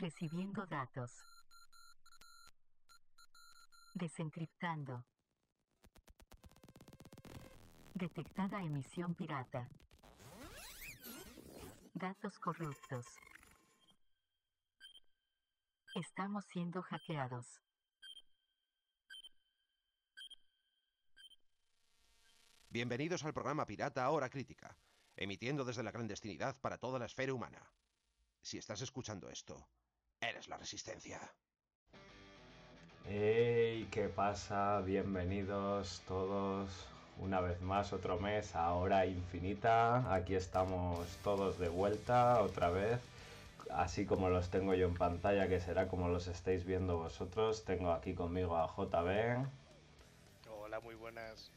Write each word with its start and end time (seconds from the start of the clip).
Recibiendo 0.00 0.64
datos. 0.64 1.10
Desencriptando. 3.94 5.04
Detectada 7.94 8.62
emisión 8.62 9.16
pirata. 9.16 9.68
Datos 11.94 12.38
corruptos. 12.38 13.06
Estamos 15.96 16.44
siendo 16.44 16.80
hackeados. 16.80 17.60
Bienvenidos 22.68 23.24
al 23.24 23.34
programa 23.34 23.66
Pirata 23.66 24.08
Hora 24.10 24.30
Crítica, 24.30 24.78
emitiendo 25.16 25.64
desde 25.64 25.82
la 25.82 25.90
clandestinidad 25.90 26.60
para 26.60 26.78
toda 26.78 27.00
la 27.00 27.06
esfera 27.06 27.34
humana. 27.34 27.68
Si 28.40 28.58
estás 28.58 28.80
escuchando 28.80 29.28
esto, 29.28 29.68
eres 30.20 30.48
la 30.48 30.56
resistencia. 30.56 31.20
¡Hey! 33.06 33.88
¿Qué 33.90 34.08
pasa? 34.08 34.80
Bienvenidos 34.80 36.02
todos 36.06 36.86
una 37.18 37.40
vez 37.40 37.60
más, 37.62 37.92
otro 37.92 38.18
mes 38.18 38.54
a 38.54 38.72
Hora 38.74 39.06
Infinita. 39.06 40.12
Aquí 40.14 40.34
estamos 40.34 41.08
todos 41.24 41.58
de 41.58 41.68
vuelta 41.68 42.42
otra 42.42 42.70
vez. 42.70 43.00
Así 43.70 44.06
como 44.06 44.28
los 44.28 44.50
tengo 44.50 44.74
yo 44.74 44.86
en 44.86 44.94
pantalla, 44.94 45.48
que 45.48 45.60
será 45.60 45.88
como 45.88 46.08
los 46.08 46.26
estáis 46.26 46.64
viendo 46.64 46.98
vosotros. 46.98 47.64
Tengo 47.64 47.92
aquí 47.92 48.14
conmigo 48.14 48.56
a 48.56 48.66
JB. 48.66 49.46
Hola, 50.50 50.80
muy 50.80 50.94
buenas. 50.94 51.50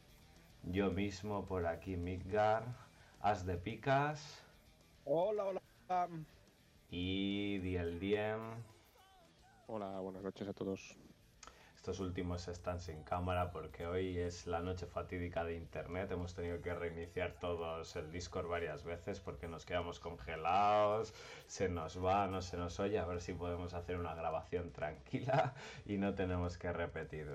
Yo 0.63 0.91
mismo 0.91 1.45
por 1.45 1.65
aquí, 1.65 1.97
Midgar. 1.97 2.63
As 3.21 3.45
de 3.45 3.57
Picas. 3.57 4.41
Hola, 5.05 5.45
hola. 5.45 5.61
Y 6.93 7.59
Diel 7.59 8.01
Diem. 8.01 8.41
Hola, 9.67 10.01
buenas 10.01 10.23
noches 10.23 10.45
a 10.49 10.53
todos. 10.53 10.97
Estos 11.73 12.01
últimos 12.01 12.49
están 12.49 12.81
sin 12.81 13.01
cámara 13.03 13.51
porque 13.51 13.87
hoy 13.87 14.17
es 14.19 14.45
la 14.45 14.59
noche 14.59 14.85
fatídica 14.85 15.45
de 15.45 15.55
internet. 15.55 16.11
Hemos 16.11 16.35
tenido 16.35 16.61
que 16.61 16.75
reiniciar 16.75 17.39
todos 17.39 17.95
el 17.95 18.11
Discord 18.11 18.49
varias 18.49 18.83
veces 18.83 19.21
porque 19.21 19.47
nos 19.47 19.65
quedamos 19.65 20.01
congelados, 20.01 21.13
se 21.47 21.69
nos 21.69 22.03
va, 22.03 22.27
no 22.27 22.41
se 22.41 22.57
nos 22.57 22.77
oye. 22.81 22.99
A 22.99 23.05
ver 23.05 23.21
si 23.21 23.33
podemos 23.33 23.73
hacer 23.73 23.97
una 23.97 24.13
grabación 24.13 24.71
tranquila 24.71 25.53
y 25.85 25.97
no 25.97 26.13
tenemos 26.13 26.57
que 26.57 26.73
repetir. 26.73 27.25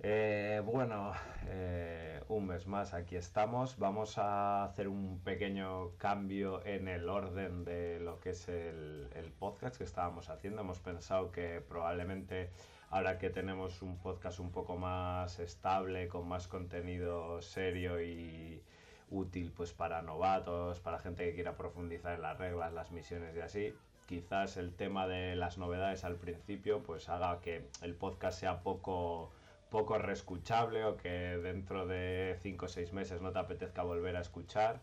Eh, 0.00 0.62
bueno, 0.64 1.12
eh, 1.46 2.22
un 2.28 2.46
mes 2.46 2.66
más 2.68 2.94
aquí 2.94 3.16
estamos. 3.16 3.78
Vamos 3.78 4.16
a 4.18 4.64
hacer 4.64 4.86
un 4.86 5.18
pequeño 5.24 5.96
cambio 5.98 6.64
en 6.64 6.86
el 6.86 7.08
orden 7.08 7.64
de 7.64 7.98
lo 7.98 8.20
que 8.20 8.30
es 8.30 8.48
el, 8.48 9.08
el, 9.16 9.32
podcast 9.32 9.76
que 9.76 9.84
estábamos 9.84 10.30
haciendo. 10.30 10.60
Hemos 10.60 10.78
pensado 10.78 11.32
que 11.32 11.60
probablemente 11.60 12.50
ahora 12.90 13.18
que 13.18 13.30
tenemos 13.30 13.82
un 13.82 13.98
podcast 13.98 14.38
un 14.38 14.52
poco 14.52 14.76
más 14.76 15.40
estable, 15.40 16.06
con 16.06 16.28
más 16.28 16.46
contenido 16.46 17.42
serio 17.42 18.00
y 18.00 18.62
útil 19.10 19.52
pues 19.56 19.72
para 19.72 20.02
novatos, 20.02 20.78
para 20.80 21.00
gente 21.00 21.24
que 21.24 21.34
quiera 21.34 21.56
profundizar 21.56 22.14
en 22.14 22.22
las 22.22 22.38
reglas, 22.38 22.72
las 22.72 22.92
misiones 22.92 23.34
y 23.36 23.40
así, 23.40 23.74
quizás 24.06 24.56
el 24.58 24.74
tema 24.74 25.08
de 25.08 25.34
las 25.34 25.58
novedades 25.58 26.04
al 26.04 26.16
principio 26.16 26.82
pues 26.82 27.08
haga 27.08 27.40
que 27.40 27.66
el 27.82 27.94
podcast 27.94 28.38
sea 28.38 28.62
poco 28.62 29.32
poco 29.70 29.98
reescuchable 29.98 30.84
o 30.84 30.96
que 30.96 31.38
dentro 31.38 31.86
de 31.86 32.38
5 32.42 32.66
o 32.66 32.68
6 32.68 32.92
meses 32.92 33.20
no 33.20 33.32
te 33.32 33.38
apetezca 33.38 33.82
volver 33.82 34.16
a 34.16 34.20
escuchar. 34.20 34.80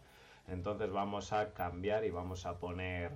Entonces 0.48 0.92
vamos 0.92 1.34
a 1.34 1.54
cambiar 1.54 2.06
y 2.06 2.12
vamos 2.12 2.46
a 2.46 2.60
poner 2.60 3.12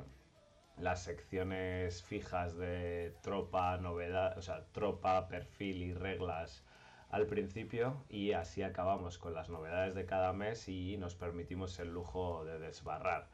las 0.78 1.03
secciones 1.03 2.03
fijas 2.03 2.58
de 2.58 3.13
tropa, 3.22 3.78
novedad, 3.78 4.38
o 4.38 4.41
sea, 4.41 4.66
tropa, 4.72 5.28
perfil 5.28 5.84
y 5.84 5.94
reglas 5.94 6.63
al 7.09 7.25
principio 7.25 8.03
y 8.09 8.34
así 8.34 8.62
acabamos 8.63 9.18
con 9.18 9.34
las 9.34 9.50
novedades 9.50 9.96
de 9.96 10.06
cada 10.06 10.31
mes 10.34 10.68
y 10.69 10.97
nos 10.97 11.16
permitimos 11.16 11.79
el 11.79 11.94
lujo 11.94 12.46
de 12.46 12.59
desbarrar. 12.59 13.28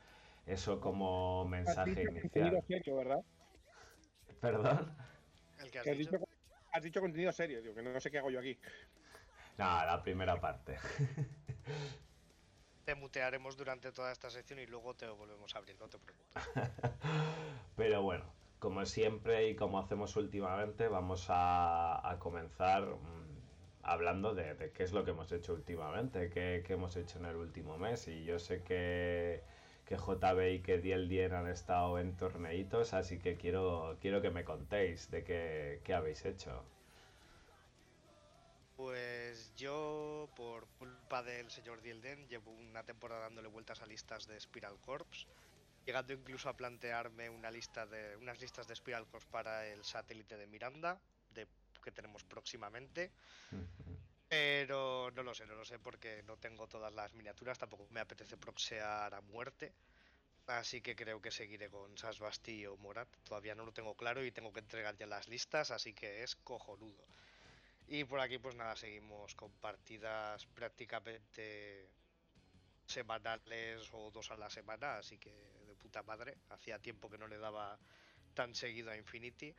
Eso 0.45 0.79
como 0.79 1.45
mensaje 1.45 2.03
inicial. 2.03 2.63
¿verdad? 2.95 3.21
¿Perdón? 4.39 4.95
El 5.59 5.71
Que 5.71 5.79
has, 5.79 5.97
dicho. 5.97 6.17
Has 6.75 6.83
dicho 6.83 6.99
contenido 6.99 7.31
serio, 7.31 7.61
tío, 7.61 7.73
que 7.73 7.81
no 7.81 7.99
sé 8.01 8.11
qué 8.11 8.17
hago 8.17 8.29
yo 8.29 8.39
aquí. 8.39 8.59
No, 9.57 9.63
la 9.85 10.03
primera 10.03 10.39
parte. 10.39 10.77
Te 12.83 12.95
mutearemos 12.95 13.55
durante 13.55 13.93
toda 13.93 14.11
esta 14.11 14.29
sección 14.29 14.59
y 14.59 14.65
luego 14.67 14.93
te 14.93 15.07
volvemos 15.07 15.55
a 15.55 15.57
abrir, 15.57 15.79
no 15.79 15.87
te 15.87 15.97
preocupes. 15.97 16.35
Pero 17.77 18.03
bueno, 18.03 18.25
como 18.59 18.85
siempre 18.85 19.47
y 19.47 19.55
como 19.55 19.79
hacemos 19.79 20.17
últimamente, 20.17 20.89
vamos 20.89 21.27
a, 21.29 22.07
a 22.07 22.19
comenzar 22.19 22.83
mmm, 22.83 23.39
hablando 23.81 24.35
de, 24.35 24.53
de, 24.55 24.71
qué 24.71 24.83
es 24.83 24.91
lo 24.91 25.05
que 25.05 25.11
hemos 25.11 25.31
hecho 25.31 25.53
últimamente, 25.53 26.29
qué, 26.29 26.61
qué, 26.67 26.73
hemos 26.73 26.97
hecho 26.97 27.19
en 27.19 27.25
el 27.25 27.37
último 27.37 27.77
mes. 27.77 28.09
Y 28.09 28.25
yo 28.25 28.37
sé 28.37 28.63
que, 28.63 29.41
que 29.85 29.97
JB 29.97 30.55
y 30.55 30.59
que 30.61 30.79
Diel 30.79 31.07
Dien 31.07 31.33
han 31.33 31.47
estado 31.47 31.99
en 31.99 32.15
torneitos, 32.17 32.93
así 32.93 33.19
que 33.19 33.37
quiero, 33.37 33.97
quiero 34.01 34.21
que 34.21 34.31
me 34.31 34.43
contéis 34.43 35.11
de 35.11 35.23
qué, 35.23 35.81
qué 35.83 35.93
habéis 35.93 36.25
hecho. 36.25 36.63
Pues 38.75 39.53
yo, 39.55 40.29
por 40.35 40.67
culpa 40.77 41.23
del 41.23 41.49
señor 41.49 41.81
Dielden, 41.81 42.27
llevo 42.27 42.51
una 42.51 42.83
temporada 42.83 43.21
dándole 43.21 43.47
vueltas 43.47 43.81
a 43.81 43.85
listas 43.85 44.27
de 44.27 44.37
Spiral 44.37 44.77
Corps, 44.81 45.27
llegando 45.85 46.11
incluso 46.11 46.49
a 46.49 46.57
plantearme 46.57 47.29
una 47.29 47.49
lista 47.51 47.85
de 47.85 48.17
unas 48.17 48.41
listas 48.41 48.67
de 48.67 48.75
Spiral 48.75 49.07
Corps 49.07 49.25
para 49.27 49.65
el 49.67 49.85
satélite 49.85 50.35
de 50.35 50.47
Miranda, 50.47 50.99
de, 51.33 51.47
que 51.81 51.91
tenemos 51.91 52.25
próximamente. 52.25 53.11
Pero 54.27 55.11
no 55.11 55.23
lo 55.23 55.33
sé, 55.33 55.45
no 55.45 55.55
lo 55.55 55.65
sé 55.65 55.79
porque 55.79 56.23
no 56.23 56.37
tengo 56.37 56.67
todas 56.67 56.93
las 56.93 57.13
miniaturas, 57.13 57.59
tampoco 57.59 57.87
me 57.91 57.99
apetece 57.99 58.37
proxear 58.37 59.13
a 59.13 59.21
muerte. 59.21 59.73
Así 60.47 60.81
que 60.81 60.95
creo 60.95 61.21
que 61.21 61.31
seguiré 61.31 61.69
con 61.69 61.97
Sasbasti 61.97 62.65
o 62.67 62.77
Morat. 62.77 63.07
Todavía 63.23 63.55
no 63.55 63.65
lo 63.65 63.73
tengo 63.73 63.95
claro 63.95 64.23
y 64.23 64.31
tengo 64.31 64.53
que 64.53 64.59
entregar 64.59 64.95
ya 64.95 65.07
las 65.07 65.27
listas, 65.27 65.71
así 65.71 65.93
que 65.93 66.23
es 66.23 66.35
cojonudo. 66.35 67.03
Y 67.87 68.03
por 68.03 68.19
aquí 68.19 68.37
pues 68.37 68.55
nada, 68.55 68.75
seguimos 68.75 69.35
con 69.35 69.51
partidas 69.53 70.45
prácticamente 70.47 71.89
semanales 72.87 73.89
o 73.91 74.11
dos 74.11 74.31
a 74.31 74.37
la 74.37 74.49
semana, 74.49 74.97
así 74.97 75.17
que 75.17 75.31
de 75.67 75.75
puta 75.75 76.03
madre. 76.03 76.37
Hacía 76.49 76.79
tiempo 76.79 77.09
que 77.09 77.17
no 77.17 77.27
le 77.27 77.37
daba 77.37 77.79
tan 78.33 78.53
seguido 78.55 78.91
a 78.91 78.97
Infinity. 78.97 79.55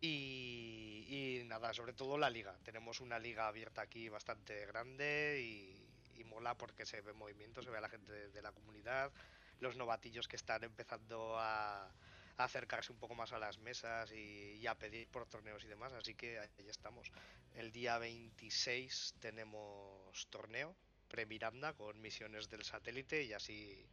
Y, 0.00 1.42
nada, 1.46 1.72
sobre 1.72 1.92
todo 1.92 2.18
la 2.18 2.30
liga. 2.30 2.56
Tenemos 2.64 3.00
una 3.00 3.18
liga 3.18 3.46
abierta 3.46 3.82
aquí 3.82 4.08
bastante 4.08 4.66
grande 4.66 5.40
y, 5.42 6.20
y 6.20 6.24
mola 6.24 6.56
porque 6.56 6.84
se 6.84 7.00
ve 7.00 7.12
movimiento, 7.12 7.62
se 7.62 7.70
ve 7.70 7.78
a 7.78 7.80
la 7.80 7.88
gente 7.88 8.28
de, 8.28 8.42
la 8.42 8.52
comunidad, 8.52 9.12
los 9.60 9.76
novatillos 9.76 10.28
que 10.28 10.36
están 10.36 10.64
empezando 10.64 11.38
a, 11.38 11.84
a 11.84 12.44
acercarse 12.44 12.92
un 12.92 12.98
poco 12.98 13.14
más 13.14 13.32
a 13.32 13.38
las 13.38 13.58
mesas 13.58 14.12
y, 14.12 14.58
y, 14.60 14.66
a 14.66 14.74
pedir 14.74 15.08
por 15.08 15.26
torneos 15.26 15.64
y 15.64 15.68
demás. 15.68 15.92
Así 15.92 16.14
que 16.14 16.38
ahí 16.38 16.68
estamos. 16.68 17.10
El 17.54 17.72
día 17.72 17.98
26 17.98 19.14
tenemos 19.20 20.26
torneo 20.28 20.76
pre-Miranda 21.08 21.72
con 21.74 22.00
misiones 22.00 22.50
del 22.50 22.64
satélite 22.64 23.22
y 23.22 23.32
así 23.32 23.86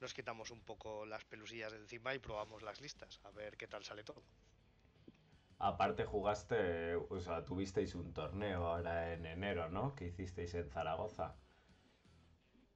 nos 0.00 0.14
quitamos 0.14 0.50
un 0.50 0.60
poco 0.60 1.06
las 1.06 1.24
pelusillas 1.24 1.72
de 1.72 1.78
encima 1.78 2.14
y 2.14 2.18
probamos 2.18 2.62
las 2.62 2.80
listas. 2.80 3.20
A 3.24 3.30
ver 3.30 3.56
qué 3.56 3.68
tal 3.68 3.84
sale 3.84 4.02
todo. 4.02 4.22
Aparte 5.68 6.04
jugaste, 6.12 6.96
o 6.96 7.20
sea, 7.20 7.44
tuvisteis 7.44 7.94
un 7.94 8.12
torneo 8.12 8.66
ahora 8.66 9.12
en 9.12 9.26
enero, 9.26 9.68
¿no? 9.68 9.94
Que 9.94 10.06
hicisteis 10.06 10.54
en 10.54 10.68
Zaragoza. 10.70 11.28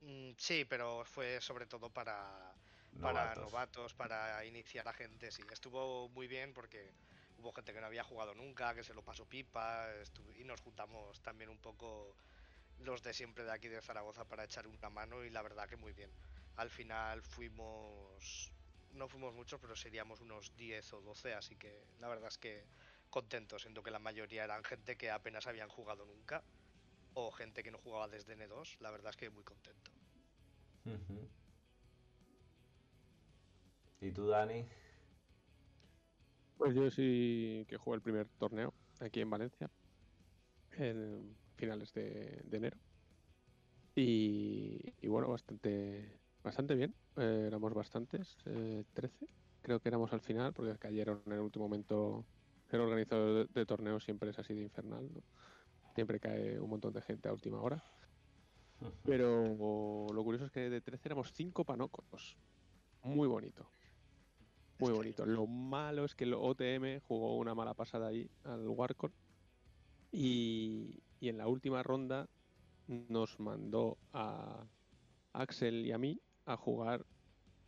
Mm, 0.00 0.32
sí, 0.38 0.64
pero 0.64 1.04
fue 1.04 1.40
sobre 1.40 1.66
todo 1.66 1.90
para 1.92 2.58
novatos, 2.92 3.94
para 3.94 4.44
iniciar 4.44 4.86
a 4.88 4.92
gente, 4.92 5.30
sí. 5.30 5.42
Estuvo 5.50 6.08
muy 6.10 6.26
bien 6.28 6.52
porque 6.54 6.96
hubo 7.36 7.52
gente 7.52 7.72
que 7.72 7.80
no 7.80 7.86
había 7.86 8.04
jugado 8.04 8.34
nunca, 8.34 8.74
que 8.74 8.84
se 8.84 8.94
lo 8.94 9.02
pasó 9.04 9.26
pipa, 9.28 9.88
y 10.36 10.44
nos 10.44 10.60
juntamos 10.60 11.20
también 11.22 11.50
un 11.50 11.58
poco 11.60 12.18
los 12.78 13.02
de 13.02 13.14
siempre 13.14 13.44
de 13.44 13.52
aquí 13.52 13.68
de 13.68 13.82
Zaragoza 13.82 14.26
para 14.28 14.44
echar 14.44 14.66
una 14.68 14.90
mano 14.90 15.24
y 15.24 15.30
la 15.30 15.42
verdad 15.42 15.68
que 15.68 15.76
muy 15.76 15.92
bien. 15.92 16.16
Al 16.56 16.70
final 16.70 17.22
fuimos, 17.22 18.52
no 18.94 19.08
fuimos 19.08 19.34
muchos, 19.34 19.60
pero 19.60 19.76
seríamos 19.76 20.20
unos 20.20 20.54
10 20.56 20.92
o 20.92 21.00
12, 21.00 21.34
así 21.34 21.56
que 21.56 21.84
la 22.00 22.08
verdad 22.08 22.28
es 22.28 22.38
que 22.38 22.64
contentos, 23.10 23.62
siendo 23.62 23.82
que 23.82 23.90
la 23.90 23.98
mayoría 23.98 24.44
eran 24.44 24.64
gente 24.64 24.96
que 24.96 25.10
apenas 25.10 25.46
habían 25.46 25.68
jugado 25.68 26.04
nunca 26.06 26.42
o 27.14 27.30
gente 27.30 27.62
que 27.62 27.70
no 27.70 27.78
jugaba 27.78 28.08
desde 28.08 28.36
N2, 28.36 28.80
la 28.80 28.90
verdad 28.90 29.10
es 29.10 29.16
que 29.16 29.30
muy 29.30 29.44
contento. 29.44 29.90
Uh 30.84 30.90
-huh. 30.90 31.28
¿Y 34.00 34.12
tú, 34.12 34.26
Dani? 34.26 34.66
Pues 36.58 36.74
yo 36.74 36.90
sí 36.90 37.64
que 37.68 37.76
jugué 37.76 37.96
el 37.96 38.02
primer 38.02 38.28
torneo 38.38 38.74
aquí 39.00 39.20
en 39.20 39.30
Valencia, 39.30 39.70
en 40.72 41.36
finales 41.56 41.92
de, 41.94 42.40
de 42.44 42.56
enero. 42.56 42.78
Y, 43.94 44.92
y, 45.00 45.08
bueno, 45.08 45.28
bastante 45.28 46.20
bastante 46.42 46.74
bien. 46.74 46.94
Eh, 47.16 47.44
éramos 47.46 47.72
bastantes, 47.74 48.36
eh, 48.46 48.84
13. 48.92 49.26
creo 49.62 49.80
que 49.80 49.88
éramos 49.88 50.12
al 50.12 50.20
final, 50.20 50.52
porque 50.52 50.76
cayeron 50.78 51.22
en 51.26 51.32
el 51.32 51.40
último 51.40 51.66
momento. 51.66 52.24
El 52.70 52.80
organizador 52.80 53.46
de, 53.46 53.60
de 53.60 53.66
torneos 53.66 54.02
siempre 54.02 54.30
es 54.30 54.38
así 54.38 54.52
de 54.52 54.62
infernal, 54.62 55.08
¿no? 55.14 55.22
Siempre 55.94 56.18
cae 56.18 56.58
un 56.58 56.70
montón 56.70 56.92
de 56.92 57.02
gente 57.02 57.28
a 57.28 57.32
última 57.32 57.60
hora. 57.60 57.84
Pero 59.04 60.12
lo 60.12 60.24
curioso 60.24 60.46
es 60.46 60.50
que 60.50 60.68
de 60.68 60.80
13 60.80 61.08
éramos 61.08 61.32
5 61.32 61.64
panocos. 61.64 62.36
Muy 63.02 63.28
bonito. 63.28 63.66
Muy 64.78 64.92
bonito. 64.92 65.24
Lo 65.24 65.46
malo 65.46 66.04
es 66.04 66.14
que 66.14 66.24
el 66.24 66.34
OTM 66.34 67.00
jugó 67.06 67.36
una 67.36 67.54
mala 67.54 67.74
pasada 67.74 68.08
ahí 68.08 68.28
al 68.44 68.66
Warcon. 68.68 69.12
Y, 70.10 71.02
y 71.20 71.28
en 71.28 71.38
la 71.38 71.46
última 71.46 71.82
ronda 71.82 72.28
nos 72.86 73.38
mandó 73.40 73.98
a 74.12 74.66
Axel 75.32 75.86
y 75.86 75.92
a 75.92 75.98
mí 75.98 76.20
a 76.44 76.56
jugar 76.56 77.06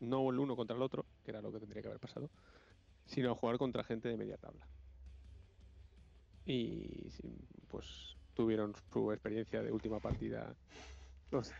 no 0.00 0.30
el 0.30 0.38
uno 0.38 0.56
contra 0.56 0.76
el 0.76 0.82
otro, 0.82 1.06
que 1.24 1.30
era 1.30 1.40
lo 1.40 1.52
que 1.52 1.60
tendría 1.60 1.82
que 1.82 1.88
haber 1.88 2.00
pasado, 2.00 2.30
sino 3.06 3.30
a 3.30 3.34
jugar 3.34 3.58
contra 3.58 3.84
gente 3.84 4.08
de 4.08 4.16
media 4.16 4.36
tabla. 4.36 4.68
Y 6.44 7.08
pues 7.68 8.16
tuvieron 8.34 8.72
su 8.92 9.10
experiencia 9.12 9.62
de 9.62 9.72
última 9.72 10.00
partida. 10.00 10.56
los- 11.30 11.52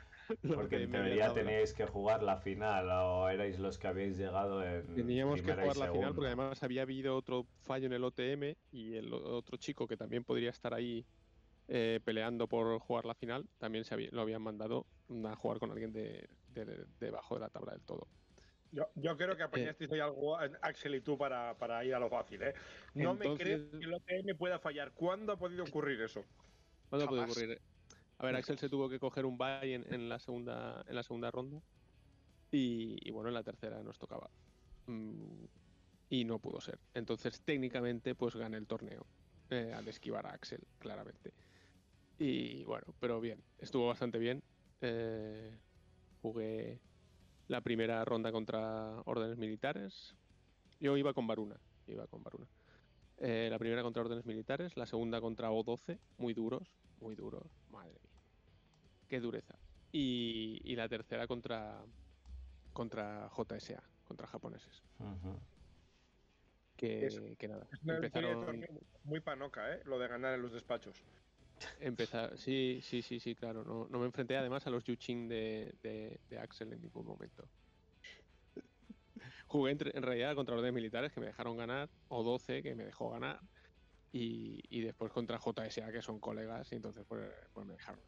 los 0.43 0.57
Porque 0.57 0.77
en 0.77 0.91
teoría 0.91 1.33
teníais 1.35 1.75
que 1.75 1.87
jugar 1.87 2.23
la 2.23 2.37
final 2.37 2.89
o 2.91 3.29
erais 3.29 3.59
los 3.59 3.79
que 3.79 3.89
habéis 3.89 4.17
llegado 4.17 4.63
en 4.65 4.87
Teníamos 4.95 5.43
que 5.43 5.55
jugar 5.55 5.77
la 5.77 5.89
final 5.89 6.15
porque 6.15 6.27
además 6.29 6.63
había 6.63 6.83
habido 6.83 7.17
otro 7.17 7.49
fallo 7.63 7.87
en 7.87 7.93
el 7.93 8.05
OTM 8.05 8.57
y 8.71 8.95
el 8.95 9.13
otro 9.13 9.57
chico 9.57 9.87
que 9.87 9.97
también 9.97 10.25
podría 10.25 10.51
estar 10.51 10.73
ahí 10.75 11.05
eh, 11.69 12.01
peleando 12.05 12.47
por 12.47 12.79
jugar 12.79 13.05
la 13.07 13.15
final, 13.15 13.49
también 13.59 13.85
se 13.85 13.95
había- 13.95 14.11
lo 14.13 14.21
habían 14.23 14.43
mandado 14.43 14.87
a 15.25 15.35
jugar 15.37 15.59
con 15.59 15.71
alguien 15.73 15.93
de, 15.93 16.29
de- 16.65 16.87
debajo 17.01 17.35
de 17.35 17.41
la 17.41 17.49
tabla 17.49 17.73
del 17.73 17.83
todo. 17.83 18.07
Yo, 18.73 18.89
yo 18.97 19.17
creo 19.17 19.37
que 19.37 19.43
apañasteis 19.43 19.91
ahí 19.93 20.01
algo, 20.01 20.41
eh, 20.43 20.51
Axel 20.63 20.95
y 20.97 21.01
tú, 21.01 21.17
para, 21.17 21.57
para 21.57 21.85
ir 21.85 21.95
a 21.95 21.99
lo 21.99 22.11
fácil, 22.11 22.43
¿eh? 22.43 22.55
No 22.95 23.15
me 23.15 23.35
creo 23.37 23.71
que 23.71 23.85
el 23.85 23.95
OTM 23.95 24.35
pueda 24.37 24.59
fallar. 24.59 24.93
¿Cuándo 24.93 25.33
ha 25.33 25.39
podido 25.39 25.65
ocurrir 25.65 26.01
eso? 26.01 26.25
¿Cuándo 26.89 27.09
puede 27.09 27.23
Jamás. 27.23 27.37
ocurrir? 27.37 27.61
A 28.19 28.27
ver, 28.27 28.37
Axel 28.37 28.59
se 28.59 28.69
tuvo 28.69 28.89
que 28.89 28.99
coger 28.99 29.27
un 29.27 29.37
bye 29.37 29.75
en, 29.75 29.93
en 29.93 30.09
la 30.09 30.19
segunda 30.19 30.83
en 30.89 30.95
la 30.95 31.03
segunda 31.03 31.31
ronda 31.31 31.61
y, 32.51 32.97
y 33.07 33.11
bueno, 33.13 33.29
en 33.29 33.35
la 33.35 33.43
tercera 33.43 33.83
nos 33.83 33.99
tocaba. 33.99 34.31
Mm, 34.87 35.45
y 36.09 36.25
no 36.25 36.39
pudo 36.39 36.61
ser. 36.61 36.79
Entonces, 36.95 37.43
técnicamente, 37.45 38.15
pues 38.15 38.37
gané 38.37 38.57
el 38.57 38.67
torneo 38.67 39.07
eh, 39.51 39.73
al 39.75 39.87
esquivar 39.89 40.27
a 40.27 40.31
Axel, 40.31 40.61
claramente. 40.79 41.33
Y 42.19 42.65
bueno, 42.65 42.87
pero 43.01 43.21
bien, 43.21 43.43
estuvo 43.59 43.89
bastante 43.89 44.19
bien. 44.19 44.41
Eh, 44.81 45.59
jugué 46.27 46.81
la 47.47 47.61
primera 47.61 48.05
ronda 48.05 48.33
contra 48.33 49.01
órdenes 49.05 49.39
militares. 49.39 50.17
Yo 50.81 50.97
iba 50.97 51.15
con 51.15 51.27
Varuna, 51.27 51.57
iba 51.87 52.07
con 52.09 52.23
Varuna. 52.25 52.47
Eh, 53.19 53.47
la 53.51 53.59
primera 53.59 53.83
contra 53.83 54.03
órdenes 54.03 54.27
militares, 54.27 54.77
la 54.77 54.87
segunda 54.87 55.21
contra 55.21 55.51
O12, 55.51 55.99
muy 56.19 56.35
duros, 56.35 56.69
muy 57.01 57.15
duros, 57.15 57.45
madre 57.71 57.93
mía. 58.03 58.21
Qué 59.09 59.21
dureza. 59.21 59.55
Y, 59.93 60.61
y 60.65 60.75
la 60.75 60.89
tercera 60.89 61.27
contra 61.29 61.85
contra 62.73 63.31
JSA, 63.31 63.83
contra 64.05 64.27
japoneses. 64.27 64.83
Que, 66.77 67.07
Es- 67.07 67.21
que 67.39 67.49
nada, 67.49 67.67
Es 67.73 67.83
una 67.85 67.95
empezaron, 67.95 68.45
torneo 68.45 68.69
muy 69.05 69.21
panoca, 69.21 69.73
¿eh? 69.73 69.81
Lo 69.85 69.99
de 69.99 70.09
ganar 70.09 70.35
en 70.35 70.43
los 70.43 70.53
despachos. 70.53 70.97
Empezar, 71.79 72.39
sí, 72.39 72.81
sí, 72.83 73.03
sí, 73.03 73.21
sí, 73.21 73.35
claro. 73.35 73.65
No, 73.65 73.89
no 73.89 73.99
me 73.99 74.07
enfrenté 74.07 74.37
además 74.37 74.67
a 74.67 74.71
los 74.71 74.85
Yuchin 74.85 75.29
de, 75.29 75.75
de, 75.83 76.21
de 76.29 76.39
Axel 76.39 76.73
en 76.73 76.83
ningún 76.83 77.07
momento. 77.07 77.51
Jugué 79.49 79.73
entre- 79.73 79.97
en 79.97 80.03
realidad 80.03 80.35
contra 80.35 80.55
órdenes 80.55 80.75
militares 80.75 81.13
que 81.13 81.21
me 81.21 81.27
dejaron 81.27 81.57
ganar, 81.57 81.91
o 82.09 82.23
12 82.23 82.63
que 82.63 82.75
me 82.75 82.85
dejó 82.85 83.11
ganar, 83.11 83.41
y, 84.13 84.61
y 84.71 84.83
después 84.83 85.13
contra 85.13 85.39
JSA 85.39 85.93
que 85.93 86.03
son 86.03 86.21
colegas, 86.21 86.73
y 86.73 86.77
entonces 86.77 87.05
pues, 87.09 87.33
pues 87.53 87.67
me 87.67 87.75
dejaron. 87.75 88.05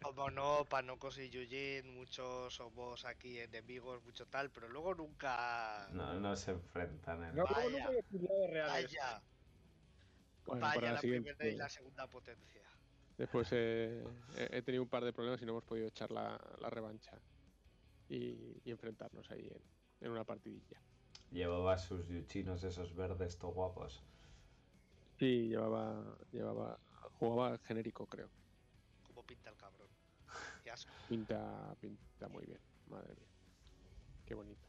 Como 0.00 0.30
no, 0.30 0.68
Panocos 0.68 1.16
y 1.18 1.30
Yujin, 1.30 1.94
muchos 1.94 2.54
somos 2.54 3.04
aquí 3.04 3.38
enemigos, 3.38 4.02
mucho 4.02 4.26
tal, 4.26 4.50
pero 4.50 4.68
luego 4.68 4.94
nunca. 4.94 5.88
No, 5.92 6.18
no 6.20 6.34
se 6.36 6.50
enfrentan 6.52 7.22
en 7.24 7.36
No, 7.36 7.44
luego 7.44 7.70
nunca 7.70 7.88
hay 7.90 8.50
reales. 8.52 8.90
Vaya, 8.98 9.24
Bueno, 10.46 10.60
vaya 10.62 10.74
para 10.74 10.86
la 10.88 10.92
la 10.94 11.00
siguiente, 11.00 11.34
primera 11.34 11.54
y 11.54 11.56
la 11.56 11.68
segunda 11.68 12.06
potencia. 12.08 12.62
Después 13.16 13.48
eh, 13.52 14.04
he, 14.36 14.58
he 14.58 14.62
tenido 14.62 14.82
un 14.82 14.88
par 14.88 15.04
de 15.04 15.12
problemas 15.12 15.40
y 15.42 15.46
no 15.46 15.52
hemos 15.52 15.64
podido 15.64 15.86
echar 15.86 16.10
la, 16.10 16.40
la 16.60 16.70
revancha 16.70 17.12
y, 18.08 18.60
y 18.64 18.70
enfrentarnos 18.70 19.30
ahí 19.30 19.48
en, 19.48 19.62
en 20.00 20.10
una 20.10 20.24
partidilla. 20.24 20.80
Llevaba 21.30 21.78
sus 21.78 22.06
yuchinos 22.08 22.62
esos 22.64 22.94
verdes 22.94 23.38
to 23.38 23.48
guapos. 23.48 24.02
Sí, 25.18 25.48
llevaba, 25.48 26.18
llevaba, 26.32 26.78
jugaba 27.18 27.58
genérico, 27.58 28.06
creo. 28.06 28.28
Como 29.02 29.22
pinta 29.24 29.50
el 29.50 29.56
cabrón. 29.56 29.88
Qué 30.62 30.70
asco. 30.70 30.92
Pinta, 31.08 31.74
pinta 31.80 32.28
muy 32.28 32.44
bien, 32.46 32.60
madre 32.86 33.14
mía. 33.14 33.28
Qué 34.24 34.34
bonito. 34.34 34.66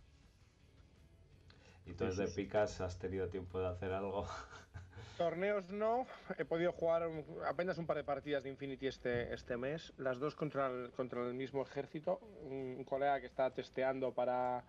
¿Y 1.86 1.94
tú 1.94 2.06
desde 2.06 2.28
picas 2.30 2.82
has 2.82 2.98
tenido 2.98 3.30
tiempo 3.30 3.60
de 3.60 3.68
hacer 3.68 3.92
algo? 3.94 4.28
Torneos 5.18 5.70
no, 5.70 6.08
he 6.38 6.46
podido 6.46 6.72
jugar 6.72 7.08
apenas 7.48 7.78
un 7.78 7.86
par 7.86 7.98
de 7.98 8.04
partidas 8.04 8.44
de 8.44 8.50
Infinity 8.50 8.88
este, 8.88 9.34
este 9.34 9.58
mes, 9.58 9.94
las 9.98 10.20
dos 10.20 10.36
contra 10.36 10.68
el, 10.68 10.92
contra 10.92 11.26
el 11.26 11.36
mismo 11.36 11.62
ejército, 11.62 12.20
un, 12.42 12.84
colega 12.84 13.20
que 13.20 13.28
está 13.28 13.52
testeando 13.52 14.12
para, 14.12 14.64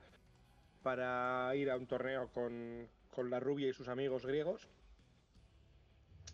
para 0.82 1.54
ir 1.56 1.70
a 1.70 1.76
un 1.76 1.86
torneo 1.86 2.28
con, 2.28 2.86
con 3.10 3.30
la 3.30 3.40
rubia 3.40 3.68
y 3.68 3.72
sus 3.72 3.88
amigos 3.88 4.26
griegos. 4.26 4.68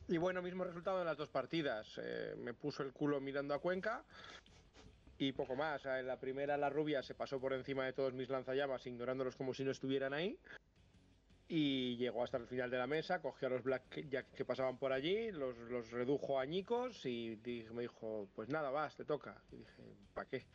Y 0.08 0.18
bueno, 0.18 0.42
mismo 0.42 0.64
resultado 0.64 1.00
en 1.00 1.06
las 1.06 1.16
dos 1.16 1.28
partidas, 1.28 1.86
eh, 2.02 2.34
me 2.36 2.52
puso 2.52 2.82
el 2.82 2.92
culo 2.92 3.20
mirando 3.20 3.54
a 3.54 3.60
Cuenca. 3.60 4.02
Y 5.18 5.32
poco 5.32 5.54
más. 5.54 5.84
En 5.84 6.06
la 6.06 6.18
primera 6.18 6.56
la 6.56 6.70
rubia 6.70 7.02
se 7.02 7.14
pasó 7.14 7.38
por 7.38 7.52
encima 7.52 7.84
de 7.84 7.92
todos 7.92 8.14
mis 8.14 8.30
lanzallamas 8.30 8.86
ignorándolos 8.86 9.36
como 9.36 9.52
si 9.52 9.64
no 9.64 9.70
estuvieran 9.70 10.14
ahí 10.14 10.38
y 11.52 11.96
llegó 11.96 12.22
hasta 12.22 12.36
el 12.36 12.46
final 12.46 12.70
de 12.70 12.78
la 12.78 12.86
mesa, 12.86 13.20
cogió 13.20 13.48
a 13.48 13.50
los 13.50 13.64
Black 13.64 14.06
Jack 14.08 14.30
que 14.36 14.44
pasaban 14.44 14.78
por 14.78 14.92
allí, 14.92 15.32
los, 15.32 15.56
los 15.58 15.90
redujo 15.90 16.38
a 16.38 16.42
añicos 16.42 17.04
y 17.04 17.40
me 17.74 17.82
dijo, 17.82 18.28
pues 18.36 18.48
nada, 18.48 18.70
vas, 18.70 18.94
te 18.96 19.04
toca. 19.04 19.42
Y 19.50 19.56
dije, 19.56 19.82
¿para 20.14 20.28
qué? 20.28 20.46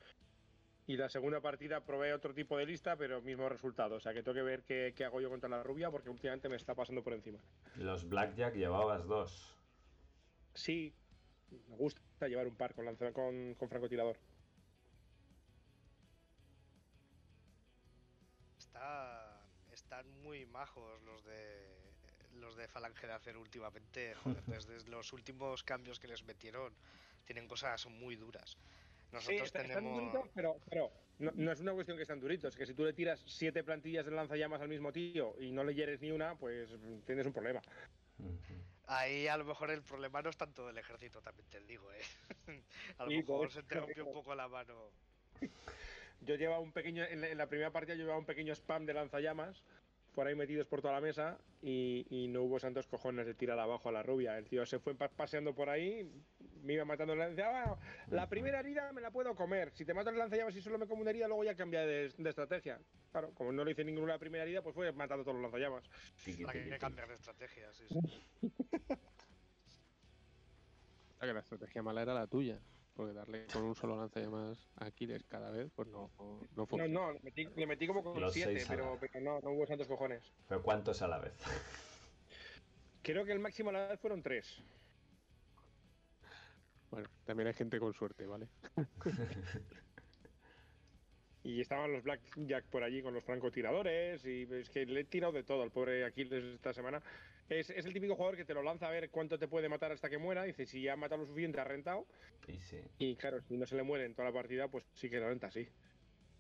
Y 0.87 0.95
la 0.95 1.09
segunda 1.09 1.41
partida 1.41 1.83
probé 1.83 2.13
otro 2.13 2.33
tipo 2.33 2.57
de 2.57 2.65
lista, 2.65 2.95
pero 2.95 3.21
mismo 3.21 3.49
resultado. 3.49 3.95
O 3.95 3.99
sea 3.99 4.13
que 4.13 4.23
tengo 4.23 4.35
que 4.35 4.41
ver 4.43 4.63
qué, 4.63 4.93
qué 4.95 5.03
hago 5.03 5.19
yo 5.19 5.29
contra 5.29 5.49
la 5.49 5.63
rubia 5.63 5.91
porque 5.91 6.09
últimamente 6.09 6.47
me 6.47 6.55
está 6.55 6.75
pasando 6.75 7.03
por 7.03 7.11
encima. 7.11 7.39
Los 7.75 8.07
Blackjack 8.07 8.55
llevabas 8.55 9.05
dos. 9.05 9.53
Sí, 10.53 10.93
me 11.67 11.75
gusta 11.75 11.99
llevar 12.29 12.47
un 12.47 12.55
par 12.55 12.73
con, 12.73 12.85
lanza- 12.85 13.11
con, 13.11 13.55
con 13.55 13.67
francotirador. 13.67 14.15
Está, 18.57 19.14
están 20.05 20.23
muy 20.23 20.45
majos 20.45 21.01
los 21.03 21.23
de 21.25 21.75
los 22.33 22.55
de 22.55 22.67
Falange 22.67 23.07
de 23.07 23.13
Acero 23.13 23.39
últimamente. 23.39 24.13
Joder, 24.15 24.43
desde 24.47 24.89
los 24.89 25.13
últimos 25.13 25.63
cambios 25.63 25.99
que 25.99 26.07
les 26.07 26.23
metieron, 26.23 26.73
tienen 27.25 27.47
cosas 27.47 27.85
muy 27.87 28.15
duras. 28.15 28.57
Sí, 29.17 29.37
Nosotros 29.37 29.47
están 29.47 29.67
tenemos. 29.67 29.95
duritos, 29.95 30.29
pero, 30.33 30.57
pero 30.69 30.91
no, 31.19 31.31
no 31.35 31.51
es 31.51 31.59
una 31.61 31.73
cuestión 31.73 31.97
que 31.97 32.01
están 32.03 32.19
duritos, 32.19 32.53
es 32.53 32.57
que 32.57 32.65
si 32.65 32.73
tú 32.73 32.83
le 32.83 32.93
tiras 32.93 33.23
siete 33.25 33.63
plantillas 33.63 34.05
de 34.05 34.11
lanzallamas 34.11 34.61
al 34.61 34.67
mismo 34.67 34.91
tío 34.91 35.35
y 35.39 35.51
no 35.51 35.63
le 35.63 35.73
hieres 35.73 36.01
ni 36.01 36.11
una, 36.11 36.35
pues 36.35 36.69
tienes 37.05 37.25
un 37.25 37.33
problema. 37.33 37.61
Ahí 38.87 39.27
a 39.27 39.37
lo 39.37 39.45
mejor 39.45 39.71
el 39.71 39.81
problema 39.83 40.21
no 40.21 40.29
es 40.29 40.37
tanto 40.37 40.67
del 40.67 40.77
ejército, 40.77 41.21
también 41.21 41.49
te 41.49 41.59
digo, 41.61 41.91
¿eh? 41.93 42.01
a 42.97 43.05
lo 43.05 43.09
Sí, 43.09 43.17
mejor 43.17 43.51
se 43.51 43.63
te 43.63 43.75
rompió 43.75 44.05
un 44.05 44.13
poco 44.13 44.35
la 44.35 44.47
mano. 44.47 44.91
Yo 46.21 46.35
llevaba 46.35 46.59
un 46.59 46.71
pequeño, 46.71 47.03
en 47.03 47.21
la, 47.21 47.27
en 47.29 47.37
la 47.37 47.47
primera 47.47 47.71
partida 47.71 47.93
yo 47.95 48.01
llevaba 48.01 48.19
un 48.19 48.25
pequeño 48.25 48.53
spam 48.55 48.85
de 48.85 48.93
lanzallamas 48.93 49.63
por 50.15 50.25
ahí 50.25 50.33
metidos 50.35 50.65
por 50.67 50.81
toda 50.81 50.93
la 50.93 51.01
mesa 51.01 51.37
y, 51.61 52.05
y 52.09 52.27
no 52.29 52.43
hubo 52.43 52.57
santos 52.59 52.87
cojones 52.87 53.25
de 53.25 53.33
tirar 53.35 53.59
abajo 53.59 53.89
a 53.89 53.91
la 53.91 54.01
rubia. 54.01 54.37
El 54.37 54.47
tío 54.47 54.65
se 54.65 54.79
fue 54.79 54.95
pa- 54.95 55.09
paseando 55.09 55.53
por 55.53 55.69
ahí, 55.69 56.09
me 56.63 56.73
iba 56.73 56.85
matando 56.85 57.15
la 57.15 57.29
decía, 57.29 57.49
"Ah, 57.51 57.77
la 58.09 58.27
primera 58.29 58.59
herida 58.61 58.91
me 58.93 59.01
la 59.01 59.11
puedo 59.11 59.35
comer. 59.35 59.71
Si 59.75 59.85
te 59.85 59.93
mato 59.93 60.09
el 60.09 60.17
lanzallamas 60.17 60.55
y 60.55 60.61
solo 60.61 60.79
me 60.79 60.87
como 60.87 61.01
una 61.01 61.09
herida, 61.11 61.27
luego 61.27 61.43
ya 61.43 61.55
cambia 61.55 61.81
de, 61.85 62.09
de 62.17 62.29
estrategia. 62.29 62.79
Claro, 63.11 63.31
como 63.35 63.51
no 63.51 63.63
le 63.65 63.71
hice 63.71 63.83
ninguna 63.83 64.13
la 64.13 64.19
primera 64.19 64.43
herida, 64.43 64.61
pues 64.61 64.73
fue 64.73 64.91
matando 64.93 65.23
todos 65.23 65.35
los 65.35 65.43
lanzallamas. 65.43 65.83
Hay 66.49 66.63
que 66.63 66.79
cambiar 66.79 67.07
de 67.09 67.15
estrategia, 67.15 67.71
sí, 67.73 67.83
sí. 67.89 68.41
La 71.19 71.27
que 71.27 71.33
la 71.33 71.39
estrategia 71.39 71.81
mala 71.81 72.01
era 72.01 72.13
la 72.13 72.27
tuya, 72.27 72.59
porque 72.95 73.13
darle 73.13 73.45
con 73.51 73.63
un 73.63 73.75
solo 73.75 73.97
lanzallamas 73.97 74.57
a 74.77 74.85
Aquiles 74.85 75.23
cada 75.25 75.51
vez, 75.51 75.69
pues 75.75 75.87
no, 75.89 76.09
no, 76.17 76.39
no 76.55 76.67
No, 76.77 76.87
no, 76.87 77.11
le 77.11 77.19
metí, 77.21 77.45
le 77.55 77.67
metí 77.67 77.87
como 77.87 78.03
con 78.03 78.19
Los 78.19 78.33
siete, 78.33 78.63
pero 78.67 78.97
no, 79.21 79.39
no 79.41 79.51
hubo 79.51 79.67
santos 79.67 79.87
cojones. 79.87 80.23
¿Pero 80.47 80.63
cuántos 80.63 81.01
a 81.01 81.07
la 81.07 81.19
vez? 81.19 81.33
Creo 83.01 83.25
que 83.25 83.33
el 83.33 83.39
máximo 83.39 83.69
a 83.69 83.73
la 83.73 83.87
vez 83.87 83.99
fueron 83.99 84.23
tres. 84.23 84.63
Bueno, 86.89 87.09
también 87.25 87.47
hay 87.47 87.53
gente 87.53 87.79
con 87.79 87.93
suerte, 87.93 88.25
¿vale? 88.25 88.47
Y 91.45 91.61
estaban 91.61 91.93
los 91.93 92.01
Blackjack 92.01 92.65
por 92.71 92.81
allí 92.81 93.03
con 93.03 93.13
los 93.13 93.23
francotiradores. 93.23 94.25
Y 94.25 94.47
es 94.51 94.67
que 94.71 94.83
le 94.87 95.01
he 95.01 95.03
tirado 95.03 95.31
de 95.31 95.43
todo 95.43 95.61
al 95.61 95.69
pobre 95.69 96.03
Aquiles 96.03 96.43
esta 96.43 96.73
semana. 96.73 97.03
Es, 97.49 97.69
es 97.69 97.85
el 97.85 97.93
típico 97.93 98.15
jugador 98.15 98.37
que 98.37 98.45
te 98.45 98.53
lo 98.53 98.63
lanza 98.63 98.87
a 98.87 98.91
ver 98.91 99.09
cuánto 99.11 99.37
te 99.37 99.47
puede 99.47 99.69
matar 99.69 99.91
hasta 99.91 100.09
que 100.09 100.17
muera. 100.17 100.43
Dice, 100.43 100.65
si 100.65 100.81
ya 100.81 100.93
ha 100.93 100.95
matado 100.95 101.21
lo 101.21 101.27
suficiente, 101.27 101.59
ha 101.59 101.63
rentado. 101.63 102.07
Y 102.47 102.59
sí. 102.59 102.79
Y 102.97 103.15
claro, 103.15 103.41
si 103.41 103.55
no 103.57 103.65
se 103.67 103.75
le 103.75 103.83
muere 103.83 104.05
en 104.05 104.15
toda 104.15 104.29
la 104.29 104.33
partida, 104.33 104.67
pues 104.67 104.85
sí 104.93 105.09
que 105.09 105.19
renta, 105.19 105.51
sí. 105.51 105.67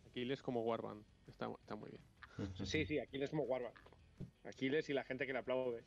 Aquiles 0.07 0.41
como 0.41 0.61
Warband. 0.63 1.05
Está, 1.27 1.49
está 1.61 1.75
muy 1.75 1.89
bien. 1.89 2.01
Sí, 2.65 2.85
sí, 2.85 2.99
Aquiles 2.99 3.29
como 3.29 3.43
Warban. 3.43 3.71
Aquiles 4.43 4.89
y 4.89 4.93
la 4.93 5.03
gente 5.03 5.25
que 5.25 5.33
le 5.33 5.39
aplaude. 5.39 5.83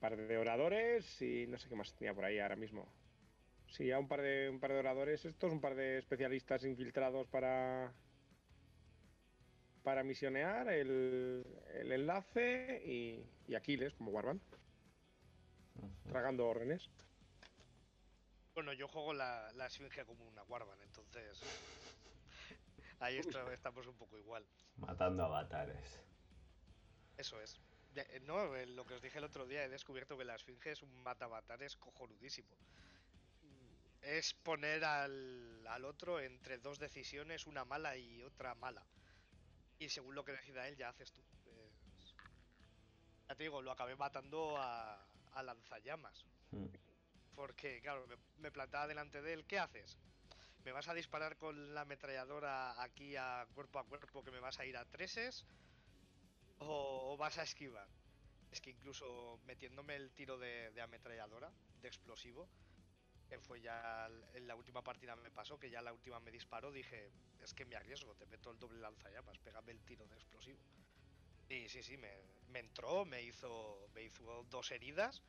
par 0.00 0.16
de 0.16 0.38
oradores 0.38 1.20
y 1.22 1.46
no 1.48 1.58
sé 1.58 1.68
qué 1.68 1.74
más 1.74 1.94
tenía 1.94 2.14
por 2.14 2.24
ahí 2.24 2.38
ahora 2.38 2.56
mismo. 2.56 2.86
Sí, 3.66 3.86
ya 3.86 3.98
un 3.98 4.08
par 4.08 4.22
de 4.22 4.48
un 4.50 4.60
par 4.60 4.72
de 4.72 4.78
oradores, 4.78 5.24
estos, 5.24 5.52
un 5.52 5.60
par 5.60 5.74
de 5.74 5.98
especialistas 5.98 6.64
infiltrados 6.64 7.26
para 7.28 7.92
para 9.88 10.04
misionear, 10.04 10.68
el, 10.68 11.46
el 11.72 11.92
enlace 11.92 12.82
y, 12.84 13.24
y 13.50 13.54
Aquiles 13.54 13.94
como 13.94 14.10
Warban, 14.10 14.38
tragando 16.06 16.46
órdenes. 16.46 16.90
Bueno, 18.52 18.74
yo 18.74 18.86
juego 18.86 19.14
la, 19.14 19.50
la 19.54 19.64
Esfinge 19.64 20.04
como 20.04 20.26
una 20.26 20.42
Warban, 20.42 20.78
entonces. 20.82 21.40
Ahí 23.00 23.16
está- 23.16 23.50
estamos 23.50 23.86
un 23.86 23.96
poco 23.96 24.18
igual. 24.18 24.44
Matando 24.76 25.24
avatares. 25.24 25.98
Eso 27.16 27.40
es. 27.40 27.58
Eh, 27.96 28.20
No, 28.26 28.54
eh, 28.56 28.66
lo 28.66 28.84
que 28.84 28.92
os 28.92 29.00
dije 29.00 29.16
el 29.16 29.24
otro 29.24 29.46
día, 29.46 29.64
he 29.64 29.70
descubierto 29.70 30.18
que 30.18 30.26
la 30.26 30.34
Esfinge 30.34 30.72
es 30.72 30.82
un 30.82 30.94
mata-avatares 31.02 31.76
cojonudísimo. 31.78 32.54
Es 34.02 34.34
poner 34.34 34.84
al, 34.84 35.66
al 35.66 35.86
otro 35.86 36.20
entre 36.20 36.58
dos 36.58 36.78
decisiones, 36.78 37.46
una 37.46 37.64
mala 37.64 37.96
y 37.96 38.22
otra 38.22 38.54
mala. 38.54 38.84
Y 39.78 39.88
según 39.88 40.14
lo 40.14 40.24
que 40.24 40.32
decida 40.32 40.68
él, 40.68 40.76
ya 40.76 40.88
haces 40.90 41.12
tú. 41.12 41.24
Es- 41.46 42.14
Ya 43.28 43.34
te 43.36 43.44
digo, 43.44 43.62
lo 43.62 43.70
acabé 43.70 43.94
matando 43.96 44.56
a, 44.58 45.06
a 45.32 45.42
lanzallamas. 45.42 46.26
Mm. 46.50 46.66
Porque, 47.34 47.80
claro, 47.82 48.06
me, 48.06 48.16
me 48.36 48.52
plantaba 48.52 48.86
delante 48.88 49.22
de 49.22 49.32
él. 49.34 49.46
¿Qué 49.46 49.58
haces? 49.58 49.98
¿Me 50.64 50.72
vas 50.72 50.88
a 50.88 50.94
disparar 50.94 51.36
con 51.38 51.74
la 51.74 51.82
ametralladora 51.82 52.82
aquí 52.82 53.16
a 53.16 53.48
cuerpo 53.54 53.78
a 53.80 53.86
cuerpo 53.88 54.24
que 54.24 54.32
me 54.32 54.40
vas 54.40 54.60
a 54.60 54.66
ir 54.66 54.76
a 54.76 54.86
treses? 54.86 55.46
¿O, 56.58 57.12
o 57.12 57.16
vas 57.22 57.36
a 57.38 57.42
esquivar? 57.48 57.88
Es 58.50 58.60
que 58.62 58.70
incluso 58.70 59.38
metiéndome 59.44 59.96
el 59.96 60.12
tiro 60.14 60.38
de, 60.38 60.70
de 60.72 60.80
ametralladora, 60.82 61.54
de 61.82 61.88
explosivo, 61.88 62.50
que 63.28 63.38
fue 63.38 63.60
ya 63.60 64.08
en 64.34 64.46
la 64.46 64.54
última 64.54 64.82
partida 64.82 65.14
me 65.16 65.30
pasó, 65.30 65.58
que 65.58 65.70
ya 65.70 65.82
la 65.82 65.92
última 65.92 66.18
me 66.20 66.30
disparó, 66.30 66.72
dije, 66.72 67.10
es 67.42 67.54
que 67.54 67.64
me 67.64 67.76
arriesgo, 67.76 68.14
te 68.14 68.26
meto 68.26 68.50
el 68.50 68.58
doble 68.58 68.80
lanzallamas, 68.80 69.38
pégame 69.38 69.72
el 69.72 69.80
tiro 69.82 70.06
de 70.06 70.14
explosivo. 70.14 70.58
Y 71.48 71.68
sí, 71.68 71.82
sí, 71.82 71.96
me, 71.96 72.58
entró, 72.58 73.04
me 73.04 73.22
hizo, 73.22 73.88
me 73.94 74.02
hizo 74.02 74.44
dos 74.50 74.70
heridas, 74.70 75.22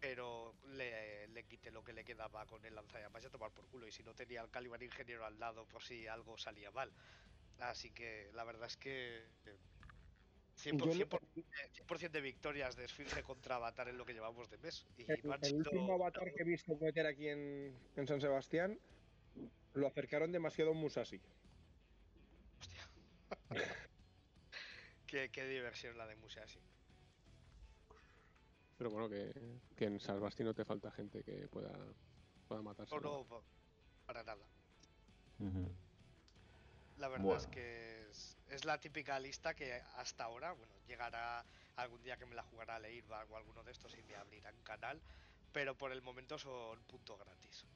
pero 0.00 0.54
le, 0.64 1.28
le 1.28 1.44
quité 1.44 1.70
lo 1.70 1.84
que 1.84 1.92
le 1.92 2.04
quedaba 2.04 2.46
con 2.46 2.64
el 2.64 2.74
lanzallamas 2.74 3.22
y 3.22 3.26
a 3.26 3.30
tomar 3.30 3.52
por 3.52 3.66
culo. 3.68 3.86
Y 3.86 3.92
si 3.92 4.02
no 4.02 4.14
tenía 4.14 4.40
al 4.40 4.50
Caliban 4.50 4.82
Ingeniero 4.82 5.24
al 5.24 5.38
lado 5.38 5.66
por 5.66 5.82
si 5.82 6.06
algo 6.06 6.36
salía 6.38 6.70
mal. 6.70 6.92
Así 7.58 7.90
que 7.90 8.30
la 8.34 8.44
verdad 8.44 8.66
es 8.66 8.76
que 8.76 9.28
eh, 9.46 9.58
100%, 10.56 10.78
Yo 10.78 10.86
lo- 10.86 10.92
100%, 10.92 11.46
100% 11.86 12.10
de 12.10 12.20
victorias 12.20 12.76
de 12.76 12.84
Esfinge 12.84 13.22
contra 13.22 13.56
Avatar 13.56 13.88
en 13.88 13.98
lo 13.98 14.04
que 14.04 14.12
llevamos 14.12 14.48
de 14.50 14.58
mes. 14.58 14.86
Y 14.96 15.10
El, 15.10 15.20
no 15.24 15.32
han 15.32 15.40
el 15.42 15.50
sido- 15.50 15.58
último 15.58 15.94
avatar 15.94 16.32
que 16.32 16.42
he 16.42 16.44
visto 16.44 16.76
meter 16.76 17.06
aquí 17.06 17.28
en, 17.28 17.76
en 17.96 18.06
San 18.06 18.20
Sebastián 18.20 18.78
lo 19.74 19.86
acercaron 19.86 20.30
demasiado 20.32 20.70
a 20.70 20.74
un 20.74 20.80
Musashi. 20.80 21.20
Hostia. 22.60 22.88
qué, 25.06 25.30
qué 25.30 25.46
diversión 25.46 25.96
la 25.96 26.06
de 26.06 26.16
Musashi. 26.16 26.60
Pero 28.78 28.90
bueno, 28.90 29.08
que, 29.08 29.32
que 29.76 29.84
en 29.86 30.00
Salvasti 30.00 30.42
no 30.44 30.54
te 30.54 30.64
falta 30.64 30.90
gente 30.90 31.22
que 31.22 31.48
pueda, 31.48 31.72
pueda 32.48 32.62
matarse. 32.62 32.94
No, 32.96 33.00
no, 33.00 33.24
pa- 33.24 33.42
para 34.06 34.22
nada. 34.22 34.44
Ujú. 35.38 35.70
La 37.02 37.08
verdad 37.08 37.36
es 37.36 37.46
Bueno. 37.46 37.48
que 37.48 38.08
es, 38.10 38.38
es 38.46 38.64
la 38.64 38.78
típica 38.78 39.18
lista 39.18 39.54
que 39.54 39.82
hasta 39.96 40.22
ahora, 40.24 40.52
bueno, 40.52 40.72
llegará 40.86 41.44
algún 41.74 42.00
día 42.02 42.16
que 42.16 42.26
me 42.26 42.36
la 42.36 42.44
jugará 42.44 42.76
a 42.76 42.78
Leirba 42.78 43.24
o 43.24 43.36
alguno 43.36 43.64
de 43.64 43.72
estos 43.72 43.96
y 43.98 44.04
me 44.04 44.14
abrirán 44.14 44.62
canal, 44.62 45.02
pero 45.52 45.76
por 45.76 45.90
el 45.90 46.00
momento 46.02 46.38
son 46.38 46.84
punto 46.84 47.16
gratis. 47.18 47.66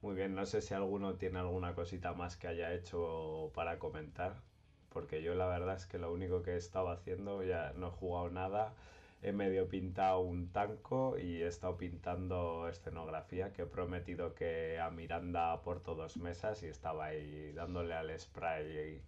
Muy 0.00 0.14
bien, 0.14 0.34
no 0.34 0.46
sé 0.46 0.60
si 0.62 0.74
alguno 0.74 1.16
tiene 1.16 1.38
alguna 1.38 1.74
cosita 1.74 2.12
más 2.14 2.36
que 2.36 2.48
haya 2.48 2.72
hecho 2.74 3.50
para 3.54 3.78
comentar, 3.78 4.42
porque 4.90 5.22
yo 5.22 5.34
la 5.34 5.46
verdad 5.46 5.76
es 5.76 5.86
que 5.86 5.98
lo 5.98 6.12
único 6.12 6.42
que 6.42 6.52
he 6.52 6.56
estado 6.56 6.90
haciendo, 6.90 7.42
ya 7.44 7.72
no 7.74 7.88
he 7.88 7.90
jugado 7.90 8.30
nada, 8.30 8.74
he 9.22 9.32
medio 9.32 9.68
pintado 9.68 10.20
un 10.20 10.52
tanco 10.52 11.18
y 11.18 11.42
he 11.42 11.46
estado 11.46 11.76
pintando 11.76 12.68
escenografía, 12.68 13.52
que 13.52 13.62
he 13.62 13.66
prometido 13.66 14.34
que 14.34 14.78
a 14.78 14.90
Miranda 14.90 15.52
aporto 15.52 15.94
dos 15.94 16.16
mesas 16.18 16.62
y 16.62 16.66
estaba 16.66 17.06
ahí 17.06 17.52
dándole 17.52 17.94
al 17.94 18.18
spray 18.18 18.78
y 18.78 19.02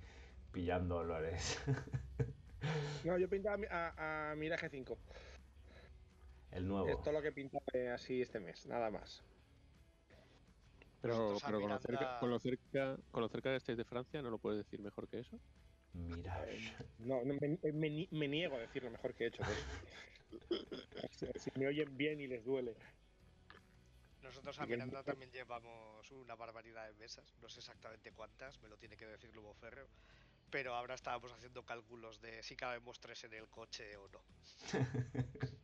pillando 0.52 0.98
olores. 0.98 1.60
No, 3.04 3.16
yo 3.16 3.28
pintaba 3.28 3.54
a, 3.54 3.58
mi- 3.58 3.66
a, 3.70 4.34
Mirage 4.36 4.68
5. 4.68 4.98
El 6.52 6.68
nuevo. 6.68 6.88
Es 6.88 7.00
todo 7.02 7.12
lo 7.12 7.22
que 7.22 7.32
pintaba 7.32 7.64
así 7.94 8.20
este 8.20 8.40
mes, 8.40 8.66
nada 8.66 8.90
más. 8.90 9.22
Pero, 11.00 11.36
pero 11.44 11.60
con, 11.60 11.70
lo 11.70 11.78
cerca, 11.78 12.18
con, 12.20 12.30
lo 12.30 12.38
cerca, 12.38 12.96
con 13.10 13.22
lo 13.22 13.28
cerca 13.28 13.50
que 13.50 13.56
estáis 13.56 13.78
de 13.78 13.84
Francia, 13.84 14.20
¿no 14.20 14.30
lo 14.30 14.38
puedes 14.38 14.58
decir 14.58 14.80
mejor 14.80 15.08
que 15.08 15.20
eso? 15.20 15.38
Mirage. 15.94 16.72
No, 16.98 17.24
no, 17.24 17.34
me, 17.34 17.58
me 17.72 17.90
ni- 17.90 18.08
me 18.12 18.28
niego 18.28 18.56
a 18.56 18.60
decir 18.60 18.82
lo 18.82 18.90
mejor 18.90 19.14
que 19.14 19.24
he 19.24 19.26
hecho. 19.28 19.42
pues. 19.42 19.58
si, 21.10 21.26
si 21.36 21.50
me 21.58 21.66
oyen 21.66 21.96
bien 21.96 22.20
y 22.20 22.26
les 22.26 22.44
duele. 22.44 22.74
Nosotros 24.22 24.58
a 24.58 24.66
Miranda 24.66 25.02
también 25.02 25.30
llevamos 25.32 26.10
una 26.10 26.34
barbaridad 26.36 26.86
de 26.86 26.94
mesas, 26.94 27.24
no 27.40 27.48
sé 27.48 27.60
exactamente 27.60 28.12
cuántas, 28.12 28.60
me 28.62 28.68
lo 28.68 28.76
tiene 28.76 28.96
que 28.96 29.06
decir 29.06 29.34
Lobo 29.34 29.54
Ferreo, 29.54 29.86
pero 30.50 30.74
ahora 30.74 30.94
estábamos 30.94 31.32
haciendo 31.32 31.64
cálculos 31.64 32.20
de 32.20 32.42
si 32.42 32.54
cabemos 32.54 33.00
tres 33.00 33.24
en 33.24 33.32
el 33.34 33.48
coche 33.48 33.96
o 33.96 34.08
no. 34.08 34.20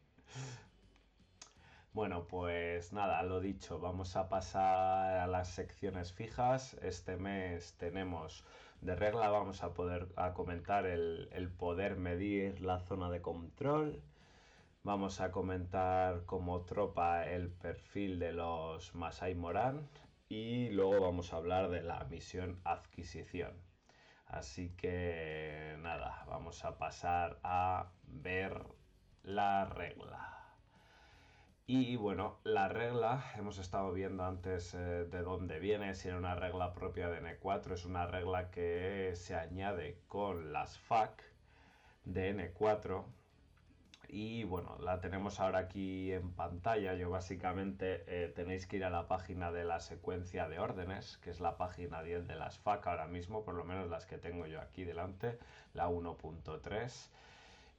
Bueno, 1.92 2.26
pues 2.28 2.92
nada, 2.92 3.23
lo 3.23 3.40
dicho, 3.40 3.78
vamos 3.78 4.16
a 4.16 4.28
pasar 4.28 5.16
a 5.18 5.26
las 5.26 5.49
secciones 5.49 6.12
fijas. 6.12 6.75
Este 6.83 7.16
mes 7.16 7.75
tenemos 7.78 8.45
de 8.80 8.97
regla, 8.97 9.28
vamos 9.30 9.62
a 9.62 9.75
poder 9.75 10.09
a 10.16 10.33
comentar 10.35 10.87
el, 10.87 11.28
el 11.33 11.50
poder 11.50 11.97
medir 11.97 12.61
la 12.61 12.80
zona 12.80 13.11
de 13.11 13.21
control. 13.23 14.02
Vamos 14.83 15.21
a 15.21 15.33
comentar 15.33 16.25
como 16.26 16.62
tropa 16.62 17.26
el 17.26 17.50
perfil 17.50 18.18
de 18.18 18.33
los 18.33 18.95
Masai 18.95 19.35
Moran 19.35 19.88
y 20.28 20.71
luego 20.71 21.00
vamos 21.00 21.33
a 21.33 21.37
hablar 21.37 21.71
de 21.71 21.83
la 21.83 22.04
misión 22.04 22.61
adquisición. 22.64 23.52
Así 24.26 24.71
que 24.76 25.76
nada, 25.80 26.25
vamos 26.26 26.64
a 26.64 26.78
pasar 26.78 27.38
a 27.42 27.90
ver 28.06 28.64
la 29.23 29.64
regla. 29.66 30.36
Y 31.69 31.97
bueno, 31.97 32.39
la 32.45 32.69
regla, 32.69 33.25
hemos 33.37 33.59
estado 33.59 33.93
viendo 33.93 34.25
antes 34.25 34.73
eh, 34.75 34.79
de 34.79 35.23
dónde 35.23 35.59
viene, 35.59 35.97
si 35.97 36.07
era 36.07 36.17
una 36.17 36.37
regla 36.37 36.73
propia 36.73 37.09
de 37.09 37.21
N4, 37.21 37.73
es 37.73 37.85
una 37.85 38.07
regla 38.07 38.53
que 38.53 39.11
se 39.17 39.35
añade 39.35 39.99
con 40.07 40.53
las 40.53 40.79
FAC 40.79 41.25
de 42.05 42.33
N4. 42.37 43.05
Y 44.09 44.45
bueno, 44.45 44.79
la 44.79 45.01
tenemos 45.01 45.41
ahora 45.41 45.59
aquí 45.59 46.13
en 46.13 46.31
pantalla. 46.35 46.95
Yo 46.95 47.11
básicamente 47.11 48.05
eh, 48.07 48.29
tenéis 48.29 48.69
que 48.69 48.77
ir 48.77 48.85
a 48.85 48.91
la 48.91 49.09
página 49.09 49.51
de 49.51 49.65
la 49.65 49.81
secuencia 49.81 50.49
de 50.49 50.61
órdenes, 50.61 51.17
que 51.19 51.31
es 51.31 51.41
la 51.41 51.57
página 51.57 52.01
10 52.05 52.29
de 52.29 52.37
las 52.37 52.61
FAC 52.61 52.87
ahora 52.87 53.09
mismo, 53.09 53.45
por 53.45 53.55
lo 53.57 53.65
menos 53.65 53.91
las 53.91 54.07
que 54.07 54.19
tengo 54.19 54.47
yo 54.47 54.61
aquí 54.61 54.85
delante, 54.85 55.41
la 55.75 55.89
1.3. 55.89 57.11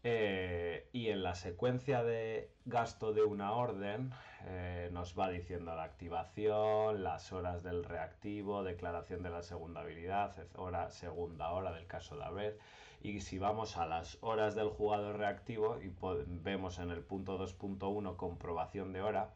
Eh, 0.04 0.90
y 0.94 1.10
en 1.10 1.24
la 1.24 1.36
secuencia 1.36 2.04
de 2.04 2.52
gasto 2.66 3.14
de 3.14 3.24
una 3.24 3.54
orden 3.54 4.14
eh, 4.46 4.90
nos 4.94 5.18
va 5.18 5.30
diciendo 5.30 5.76
la 5.76 5.84
activación, 5.84 7.04
las 7.04 7.34
horas 7.34 7.64
del 7.64 7.84
reactivo, 7.84 8.64
declaración 8.64 9.24
de 9.24 9.32
la 9.32 9.42
segunda 9.42 9.82
habilidad, 9.82 10.36
hora, 10.56 10.92
segunda 10.92 11.50
hora 11.52 11.72
del 11.72 11.88
caso 11.88 12.16
de 12.16 12.24
haber. 12.24 12.60
Y 13.02 13.22
si 13.22 13.38
vamos 13.38 13.78
a 13.78 13.86
las 13.86 14.18
horas 14.22 14.56
del 14.56 14.70
jugador 14.70 15.18
reactivo 15.18 15.80
y 15.82 15.92
vemos 16.28 16.80
en 16.80 16.92
el 16.92 17.04
punto 17.04 17.38
2.1 17.38 18.16
comprobación 18.16 18.94
de 18.94 19.02
hora, 19.02 19.34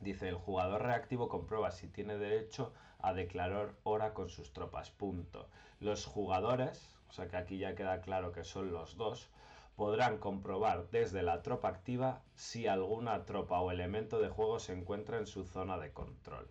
dice 0.00 0.28
el 0.28 0.36
jugador 0.36 0.82
reactivo 0.82 1.28
comprueba 1.28 1.70
si 1.70 1.88
tiene 1.88 2.18
derecho 2.18 2.72
a 2.98 3.12
declarar 3.12 3.74
hora 3.82 4.14
con 4.14 4.28
sus 4.28 4.52
tropas. 4.52 4.90
Punto. 4.90 5.48
Los 5.80 6.06
jugadores, 6.06 6.96
o 7.08 7.12
sea 7.12 7.28
que 7.28 7.36
aquí 7.36 7.58
ya 7.58 7.74
queda 7.74 8.00
claro 8.00 8.32
que 8.32 8.44
son 8.44 8.72
los 8.72 8.96
dos, 8.96 9.30
podrán 9.76 10.18
comprobar 10.18 10.90
desde 10.90 11.22
la 11.22 11.42
tropa 11.42 11.68
activa 11.68 12.22
si 12.34 12.66
alguna 12.66 13.24
tropa 13.24 13.60
o 13.60 13.70
elemento 13.70 14.20
de 14.20 14.28
juego 14.28 14.58
se 14.58 14.72
encuentra 14.72 15.18
en 15.18 15.26
su 15.26 15.44
zona 15.44 15.78
de 15.78 15.92
control. 15.92 16.48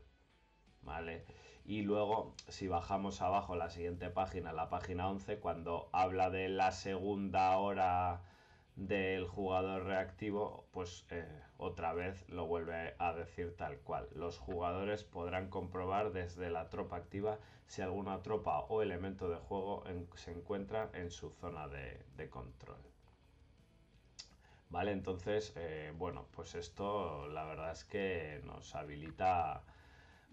¿vale? 0.84 1.25
Y 1.63 1.84
luego, 1.84 2.36
si 2.48 2.68
bajamos 2.68 3.22
abajo 3.22 3.56
la 3.56 3.70
siguiente 3.70 4.10
página, 4.10 4.51
la 4.51 4.70
página 4.70 5.10
11, 5.10 5.40
cuando 5.40 5.90
habla 5.94 6.30
de 6.30 6.50
la 6.50 6.72
segunda 6.72 7.58
hora 7.58 8.24
del 8.75 9.28
jugador 9.28 9.84
reactivo, 9.84 10.66
pues 10.72 11.06
eh, 11.12 11.28
otra 11.58 11.94
vez 11.94 12.28
lo 12.30 12.48
vuelve 12.48 12.96
a 12.98 13.13
decir 13.13 13.56
tal 13.56 13.78
cual. 13.80 14.10
Los 14.16 14.40
jugadores 14.40 15.04
podrán 15.04 15.50
comprobar 15.50 16.12
desde 16.13 16.50
la 16.50 16.70
tropa 16.70 16.96
activa 16.96 17.38
si 17.68 17.82
alguna 17.82 18.22
tropa 18.22 18.60
o 18.62 18.82
elemento 18.82 19.30
de 19.30 19.38
juego 19.38 19.84
se 20.16 20.32
encuentra 20.32 20.90
en 20.94 21.12
su 21.12 21.30
zona 21.30 21.68
de, 21.68 22.30
control. 22.30 22.90
Vale, 24.72 24.92
entonces, 24.94 25.51
eh, 25.58 25.92
bueno, 25.98 26.25
pues 26.34 26.56
esto 26.56 27.28
la 27.28 27.44
verdad 27.44 27.72
es 27.74 27.84
que 27.84 28.42
nos 28.46 28.74
habilita 28.74 29.62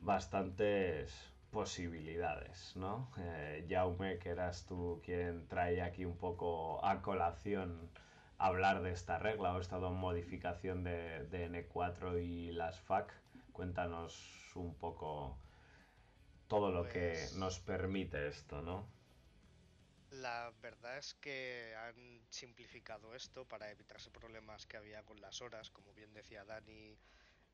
bastantes 0.00 1.12
posibilidades, 1.50 2.76
¿no? 2.76 3.10
Eh, 3.18 3.66
Jaume, 3.68 4.18
que 4.18 4.28
eras 4.30 4.64
tú 4.66 5.00
quien 5.04 5.48
trae 5.48 5.82
aquí 5.82 6.04
un 6.04 6.16
poco 6.16 6.84
a 6.84 7.02
colación 7.02 7.90
hablar 8.38 8.82
de 8.82 8.92
esta 8.92 9.18
regla 9.18 9.54
o 9.54 9.60
esta 9.60 9.78
modificación 9.78 10.84
de, 10.84 11.26
de 11.26 11.50
N4 11.50 12.22
y 12.22 12.52
las 12.52 12.78
FAC. 12.80 13.12
Cuéntanos 13.52 14.52
un 14.54 14.72
poco 14.74 15.36
todo 16.46 16.70
lo 16.70 16.84
que 16.84 17.10
Pues- 17.14 17.34
nos 17.36 17.58
permite 17.58 18.28
esto, 18.28 18.62
¿no? 18.62 18.86
La 20.10 20.52
verdad 20.62 20.96
es 20.96 21.14
que 21.14 21.74
han 21.76 22.22
simplificado 22.30 23.14
esto 23.14 23.44
para 23.44 23.70
evitarse 23.70 24.10
problemas 24.10 24.66
que 24.66 24.78
había 24.78 25.02
con 25.02 25.20
las 25.20 25.42
horas, 25.42 25.70
como 25.70 25.92
bien 25.92 26.14
decía 26.14 26.44
Dani, 26.44 26.96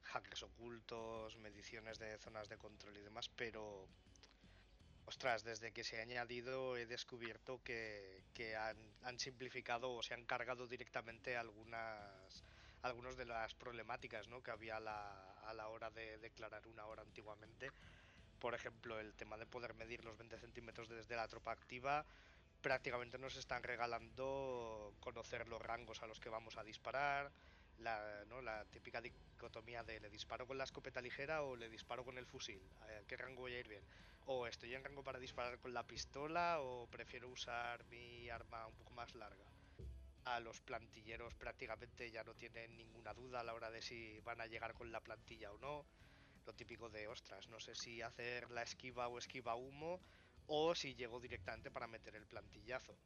hackers 0.03 0.45
ocultos, 0.45 1.37
mediciones 1.37 1.99
de 1.99 2.17
zonas 2.19 2.49
de 2.49 2.57
control 2.57 2.97
y 2.97 3.01
demás, 3.01 3.29
pero 3.29 3.89
ostras, 5.07 5.43
desde 5.43 5.73
que 5.73 5.83
se 5.83 5.99
ha 5.99 6.03
añadido 6.03 6.77
he 6.77 6.87
descubierto 6.87 7.61
que, 7.65 8.25
que 8.33 8.55
han, 8.57 8.77
simplificado 9.19 9.93
o 9.93 10.03
se 10.03 10.15
han 10.15 10.25
cargado 10.25 10.67
directamente 10.67 11.37
algunas 11.37 12.45
algunos 12.83 13.17
de 13.17 13.25
las 13.25 13.55
problemáticas 13.55 14.29
¿no? 14.29 14.43
que 14.43 14.51
había 14.51 14.77
a 14.77 14.81
la, 14.81 15.33
a 15.47 15.55
la 15.55 15.69
hora 15.69 15.91
de 15.91 16.19
declarar 16.19 16.67
una 16.67 16.85
hora 16.85 17.01
antiguamente. 17.01 17.71
Por 18.39 18.55
ejemplo, 18.55 19.01
el 19.01 19.15
tema 19.15 19.39
de 19.39 19.47
poder 19.47 19.73
medir 19.73 20.05
los 20.05 20.19
20 20.19 20.39
centímetros 20.39 20.91
desde 20.91 21.17
la 21.17 21.27
tropa 21.27 21.53
activa, 21.53 22.05
prácticamente 22.65 23.19
nos 23.19 23.37
están 23.37 23.63
regalando 23.63 24.95
conocer 25.01 25.47
los 25.49 25.61
rangos 25.61 26.03
a 26.03 26.07
los 26.07 26.19
que 26.19 26.31
vamos 26.31 26.57
a 26.57 26.65
disparar, 26.65 27.31
la, 27.77 28.65
típica 28.71 29.03
dicotomía 29.03 29.85
de 29.85 30.01
le 30.01 30.09
disparo 30.09 30.47
con 30.47 30.57
la 30.57 30.65
escopeta 30.65 31.03
ligera 31.03 31.43
o 31.43 31.57
le 31.57 31.69
disparo 31.69 32.07
con 32.07 32.17
el 32.17 32.25
fusil, 32.25 32.63
¿a 32.81 33.07
qué 33.07 33.19
rango 33.19 33.43
voy 33.43 33.53
a 33.53 33.61
ir 33.61 33.69
bien? 33.69 33.83
O 34.25 34.47
estoy 34.47 34.75
en 34.75 34.83
rango 34.83 35.05
para 35.05 35.19
disparar 35.19 35.59
con 35.59 35.75
la 35.75 35.83
pistola 35.83 36.61
o 36.63 36.87
prefiero 36.87 37.29
usar 37.29 37.85
mi 37.91 38.31
arma 38.31 38.67
un 38.67 38.75
poco 38.77 38.95
más 38.95 39.15
larga. 39.15 39.45
A 40.25 40.41
los 40.41 40.63
plantilleros 40.63 41.35
prácticamente 41.35 42.11
ya 42.11 42.25
no 42.25 42.33
tienen 42.33 42.79
ninguna 42.79 43.13
duda 43.13 43.41
a 43.41 43.45
la 43.45 43.53
hora 43.53 43.71
de 43.71 43.83
si 43.83 44.21
van 44.21 44.41
a 44.41 44.47
llegar 44.47 44.73
con 44.73 44.91
la 44.91 45.01
plantilla 45.01 45.53
o 45.53 45.59
no. 45.59 45.85
Lo 46.47 46.55
típico 46.55 46.89
de 46.89 47.09
ostras, 47.09 47.47
no 47.49 47.61
sé 47.61 47.75
si 47.75 48.01
hacer 48.01 48.51
la 48.51 48.63
esquiva 48.63 49.09
o 49.09 49.19
esquiva 49.19 49.55
humo 49.55 50.01
o 50.47 50.75
si 50.75 50.95
llego 50.95 51.21
directamente 51.21 51.71
para 51.71 51.87
meter 51.89 52.17
el 52.17 52.27
plantillazo. 52.27 52.99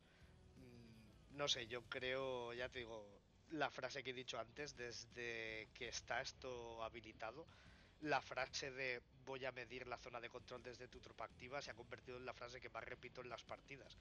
Mm, 0.57 1.37
No 1.37 1.49
sé, 1.49 1.67
yo 1.69 1.85
creo, 1.89 2.53
ya 2.55 2.69
te 2.71 2.81
digo, 2.81 3.23
la 3.49 3.71
frase 3.71 4.03
que 4.03 4.11
he 4.11 4.13
dicho 4.15 4.39
antes, 4.39 4.77
desde 4.77 5.71
que 5.75 5.89
está 5.89 6.21
esto 6.21 6.83
habilitado, 6.83 7.49
la 8.01 8.21
frase 8.23 8.71
de 8.71 9.03
voy 9.25 9.45
a 9.45 9.53
medir 9.53 9.87
la 9.87 9.99
zona 9.99 10.21
de 10.21 10.31
control 10.31 10.63
desde 10.63 10.89
tu 10.89 11.01
tropa 11.01 11.25
activa 11.25 11.63
se 11.63 11.71
ha 11.71 11.75
convertido 11.75 12.17
en 12.19 12.27
la 12.27 12.35
frase 12.35 12.61
que 12.61 12.71
más 12.71 12.85
repito 12.85 13.21
en 13.23 13.29
las 13.31 13.45
partidas. 13.45 13.99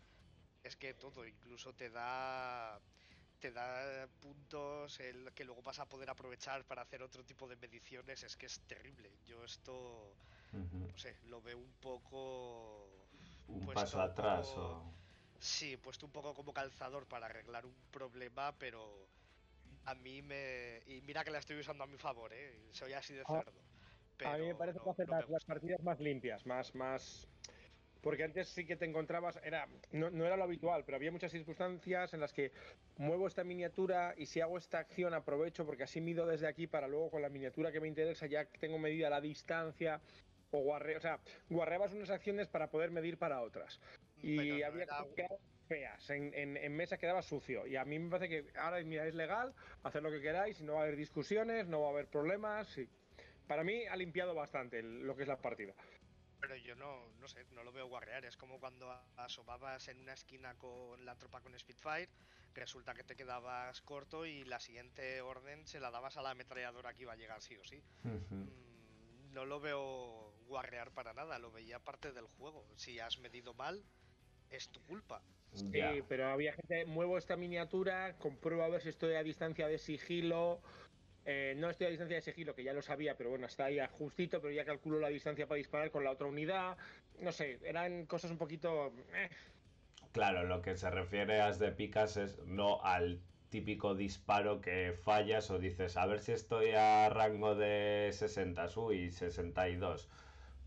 Es 0.64 0.76
que 0.78 0.94
todo, 0.94 1.26
incluso 1.26 1.74
te 1.76 1.90
da 1.90 2.82
te 3.40 3.52
da 3.52 4.08
puntos 4.20 5.00
el 5.00 5.34
que 5.34 5.46
luego 5.46 5.62
vas 5.62 5.80
a 5.80 5.88
poder 5.90 6.10
aprovechar 6.10 6.66
para 6.66 6.82
hacer 6.84 7.04
otro 7.04 7.24
tipo 7.26 7.48
de 7.48 7.56
mediciones, 7.58 8.24
es 8.24 8.36
que 8.38 8.48
es 8.48 8.62
terrible. 8.62 9.20
Yo 9.26 9.44
esto, 9.44 10.18
no 10.88 10.98
sé, 10.98 11.18
lo 11.24 11.42
veo 11.42 11.58
un 11.60 11.74
poco 11.76 12.97
Un 13.48 13.60
puesto 13.66 13.74
paso 13.74 13.98
un 13.98 14.02
atrás 14.02 14.48
poco- 14.48 14.58
o... 14.58 14.94
Sí, 15.40 15.78
puesto 15.78 16.06
un 16.06 16.12
poco 16.12 16.34
como 16.34 16.54
calzador 16.54 17.08
para 17.08 17.28
arreglar 17.28 17.66
un 17.66 17.76
problema, 17.92 18.58
pero 18.58 19.08
a 19.86 19.96
mí 19.96 20.22
me... 20.22 20.82
Y 20.86 21.02
mira 21.02 21.24
que 21.24 21.32
la 21.32 21.40
estoy 21.40 21.58
usando 21.60 21.84
a 21.84 21.88
mi 21.88 21.98
favor, 21.98 22.34
¿eh? 22.34 22.70
Soy 22.72 22.94
así 22.94 23.14
de 23.14 23.26
cerdo. 23.26 23.62
a 24.24 24.38
mí 24.38 24.46
me 24.46 24.56
pero 24.56 24.58
parece 24.58 24.80
no- 24.80 24.84
que 24.84 24.90
hace 24.90 25.06
no 25.06 25.14
me 25.16 25.22
las, 25.22 25.30
las 25.30 25.46
partidas 25.46 25.82
más 25.84 26.00
limpias, 26.00 26.46
más, 26.46 26.76
más. 26.76 27.28
Porque 28.02 28.24
antes 28.24 28.50
sí 28.50 28.66
que 28.66 28.76
te 28.78 28.86
encontrabas, 28.86 29.40
era, 29.44 29.68
no, 29.92 30.12
no 30.12 30.26
era 30.26 30.38
lo 30.38 30.44
habitual, 30.44 30.86
pero 30.86 30.98
había 30.98 31.12
muchas 31.12 31.32
circunstancias 31.32 32.14
en 32.14 32.20
las 32.20 32.32
que 32.34 32.52
muevo 32.98 33.28
esta 33.28 33.44
miniatura 33.44 34.14
y 34.18 34.28
si 34.28 34.40
hago 34.42 34.58
esta 34.58 34.80
acción 34.80 35.14
aprovecho 35.14 35.66
porque 35.66 35.84
así 35.84 36.00
mido 36.02 36.26
desde 36.28 36.48
aquí 36.48 36.68
para 36.68 36.88
luego 36.88 37.12
con 37.12 37.22
la 37.22 37.30
miniatura 37.30 37.72
que 37.72 37.82
me 37.82 37.88
interesa 37.88 38.28
ya 38.28 38.52
tengo 38.52 38.78
medida 38.80 39.10
la 39.10 39.22
distancia 39.22 40.02
o 40.58 40.62
guarre, 40.64 40.98
o 40.98 41.00
sea, 41.02 41.20
guarreabas 41.50 41.94
unas 41.94 42.10
acciones 42.10 42.48
para 42.48 42.70
poder 42.70 42.92
medir 42.92 43.18
para 43.18 43.42
otras. 43.42 43.80
Y 44.22 44.38
Pero 44.38 44.54
había 44.54 44.86
que 44.86 44.86
quedaban 44.86 45.38
feas, 45.68 46.10
en, 46.10 46.34
en- 46.34 46.58
en 46.58 46.76
mesa 46.76 46.98
quedaba 46.98 47.22
sucio. 47.22 47.68
Y 47.68 47.76
a 47.76 47.86
mí 47.86 48.00
me 48.00 48.10
parece 48.10 48.30
que 48.30 48.58
ahora 48.60 48.82
mira, 48.84 49.06
es 49.06 49.16
legal, 49.16 49.54
hacer 49.84 50.02
lo 50.02 50.10
que 50.12 50.22
queráis 50.22 50.60
y 50.60 50.64
no 50.64 50.74
va 50.74 50.80
a 50.80 50.84
haber 50.84 50.96
discusiones, 50.96 51.68
no 51.68 51.82
va 51.82 51.88
a 51.88 51.92
haber 51.92 52.08
problemas. 52.08 52.78
y 52.78 52.88
Para 53.48 53.64
mí 53.64 53.86
ha 53.86 53.96
limpiado 53.96 54.34
bastante 54.34 54.80
el- 54.80 55.02
lo 55.06 55.16
que 55.16 55.24
es 55.24 55.28
la 55.28 55.38
partida. 55.38 55.74
Pero 56.40 56.56
yo 56.56 56.76
no, 56.76 57.10
no 57.20 57.28
sé, 57.28 57.44
no 57.52 57.64
lo 57.64 57.72
veo 57.72 57.88
guarrear. 57.88 58.24
Es 58.26 58.38
como 58.38 58.60
cuando 58.60 58.92
asomabas 59.18 59.88
en 59.88 60.00
una 60.00 60.14
esquina 60.14 60.54
con 60.56 61.04
la 61.04 61.16
tropa 61.16 61.42
con 61.42 61.58
Spitfire, 61.58 62.10
resulta 62.54 62.94
que 62.94 63.04
te 63.04 63.16
quedabas 63.16 63.82
corto 63.82 64.26
y 64.26 64.46
la 64.46 64.60
siguiente 64.60 65.20
orden 65.22 65.66
se 65.66 65.80
la 65.80 65.90
dabas 65.92 66.16
a 66.16 66.22
la 66.22 66.32
ametralladora 66.32 66.94
que 66.94 67.02
iba 67.04 67.14
a 67.14 67.16
llegar 67.16 67.42
sí 67.42 67.56
o 67.58 67.64
sí. 67.64 67.82
Mm, 68.04 69.34
No 69.34 69.46
lo 69.46 69.60
veo 69.60 70.37
guarrear 70.48 70.92
para 70.92 71.14
nada, 71.14 71.40
lo 71.40 71.52
veía 71.52 71.80
parte 71.80 72.12
del 72.12 72.26
juego. 72.26 72.66
Si 72.76 73.00
has 73.00 73.20
medido 73.20 73.54
mal, 73.54 73.84
es 74.50 74.70
tu 74.70 74.82
culpa. 74.82 75.22
Sí, 75.54 75.82
pero 76.08 76.28
había 76.28 76.54
gente, 76.54 76.86
muevo 76.86 77.18
esta 77.18 77.36
miniatura, 77.38 78.18
compruebo 78.18 78.64
a 78.64 78.70
ver 78.70 78.82
si 78.82 78.90
estoy 78.90 79.16
a 79.16 79.24
distancia 79.24 79.68
de 79.68 79.78
sigilo. 79.78 80.62
Eh, 81.26 81.56
no 81.58 81.70
estoy 81.70 81.88
a 81.88 81.90
distancia 81.90 82.16
de 82.18 82.22
sigilo, 82.22 82.56
que 82.56 82.64
ya 82.64 82.74
lo 82.74 82.82
sabía, 82.82 83.18
pero 83.18 83.30
bueno, 83.30 83.48
está 83.48 83.66
ahí 83.66 83.80
a 83.80 83.88
justito, 83.88 84.42
pero 84.42 84.54
ya 84.54 84.66
calculo 84.66 85.00
la 85.00 85.10
distancia 85.10 85.48
para 85.48 85.58
disparar 85.58 85.92
con 85.92 86.04
la 86.04 86.12
otra 86.12 86.28
unidad. 86.28 86.78
No 87.20 87.32
sé, 87.32 87.60
eran 87.64 88.06
cosas 88.06 88.32
un 88.32 88.38
poquito... 88.38 88.94
eh, 89.14 89.30
Claro, 90.12 90.44
lo 90.44 90.62
que 90.62 90.76
se 90.76 90.90
refiere 90.90 91.40
a 91.42 91.52
de 91.52 91.72
picas 91.72 92.18
es 92.18 92.40
no 92.46 92.82
al 92.84 93.22
típico 93.50 93.96
disparo 93.96 94.62
que 94.62 94.94
fallas 94.94 95.50
o 95.52 95.60
dices, 95.60 95.98
a 95.98 96.06
ver 96.06 96.20
si 96.20 96.32
estoy 96.34 96.72
a 96.72 97.10
rango 97.10 97.56
de 97.56 98.10
60, 98.14 98.68
uy, 98.78 99.12
62. 99.12 100.10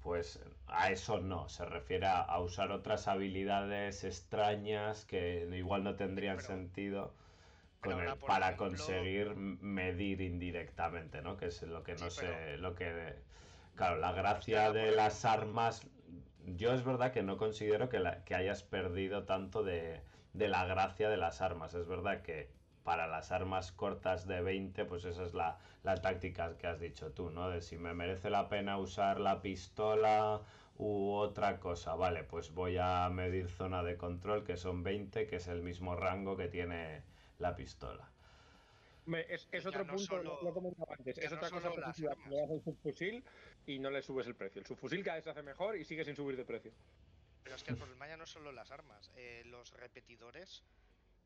Pues 0.02 0.40
a 0.66 0.90
eso 0.90 1.20
no, 1.20 1.48
se 1.48 1.64
refiere 1.66 2.06
a, 2.06 2.38
usar 2.40 2.70
otras 2.72 3.06
habilidades 3.08 4.02
extrañas 4.04 5.04
que 5.04 5.46
igual 5.56 5.84
no 5.84 5.94
tendrían 5.96 6.36
Pero- 6.36 6.46
sentido 6.46 7.14
pero 7.82 7.96
con 7.96 8.06
el- 8.08 8.16
para 8.18 8.46
ejemplo- 8.48 8.66
conseguir 8.68 9.34
medir 9.36 10.20
indirectamente, 10.20 11.22
¿no? 11.22 11.36
Que 11.36 11.46
es 11.46 11.62
lo 11.62 11.82
que 11.82 11.92
no 11.94 12.10
Sí, 12.10 12.20
sé, 12.20 12.26
pero- 12.28 12.56
lo 12.58 12.74
que... 12.74 13.14
Claro, 13.74 13.96
la 13.96 14.12
gracia 14.12 14.72
de 14.72 14.90
las 14.92 15.24
armas 15.24 15.86
yo 16.56 16.72
es 16.74 16.84
verdad 16.84 17.12
que 17.12 17.22
no 17.22 17.36
considero 17.36 17.88
que, 17.88 17.98
la- 18.00 18.24
que 18.24 18.34
hayas 18.34 18.62
perdido 18.62 19.24
tanto 19.24 19.62
de, 19.62 20.00
de 20.34 20.48
la 20.48 20.64
gracia 20.66 21.08
de 21.10 21.16
las 21.16 21.40
armas. 21.42 21.74
Es 21.74 21.86
verdad 21.86 22.22
que 22.22 22.50
para 22.84 23.06
las 23.06 23.30
armas 23.32 23.72
cortas 23.72 24.26
de 24.26 24.40
20, 24.42 24.84
pues 24.86 25.04
esa 25.04 25.24
es 25.24 25.34
la, 25.34 25.58
la 25.82 26.00
táctica 26.00 26.56
que 26.58 26.66
has 26.66 26.80
dicho 26.80 27.12
tú, 27.12 27.30
¿no? 27.30 27.50
De 27.50 27.60
si 27.60 27.76
me 27.78 27.94
merece 27.94 28.30
la 28.30 28.48
pena 28.48 28.78
usar 28.78 29.20
la 29.20 29.42
pistola 29.42 30.42
u 30.76 31.12
otra 31.12 31.60
cosa. 31.60 31.94
Vale, 31.94 32.24
pues 32.24 32.52
voy 32.54 32.78
a 32.78 33.08
medir 33.10 33.48
zona 33.48 33.82
de 33.82 33.96
control, 33.96 34.44
que 34.44 34.56
son 34.56 34.82
20, 34.82 35.26
que 35.26 35.36
es 35.36 35.48
el 35.48 35.62
mismo 35.62 35.94
rango 35.96 36.36
que 36.36 36.48
tiene 36.48 37.02
la 37.38 37.54
pistola. 37.56 38.08
me- 39.06 39.26
es, 39.32 39.48
es 39.50 39.66
otro 39.66 39.84
no 39.84 39.92
punto, 39.94 40.04
solo- 40.16 40.22
lo, 40.36 40.42
lo 40.42 40.54
comentaba 40.54 40.94
antes, 40.98 41.18
es 41.18 41.30
no 41.30 41.36
otra 41.38 41.50
cosa 41.50 41.70
positiva. 41.70 42.14
Le 42.28 42.36
das 42.36 42.50
el 42.50 42.62
subfusil 42.62 43.24
y 43.66 43.78
no 43.78 43.90
le 43.90 44.02
subes 44.02 44.26
el 44.26 44.36
precio. 44.36 44.60
El 44.60 44.66
subfusil 44.66 45.02
cada 45.04 45.16
vez 45.16 45.24
se 45.24 45.30
hace 45.30 45.42
mejor 45.42 45.76
y 45.76 45.84
sigue 45.84 46.04
sin 46.04 46.16
subir 46.16 46.36
de 46.36 46.44
precio. 46.44 46.72
Pero 47.42 47.56
es 47.56 47.62
que 47.64 47.70
el 47.70 47.78
problema 47.78 48.06
ya 48.06 48.16
no 48.16 48.24
es 48.24 48.30
solo 48.30 48.52
las 48.52 48.70
armas, 48.70 49.10
eh, 49.14 49.42
los 49.46 49.72
repetidores 49.72 50.62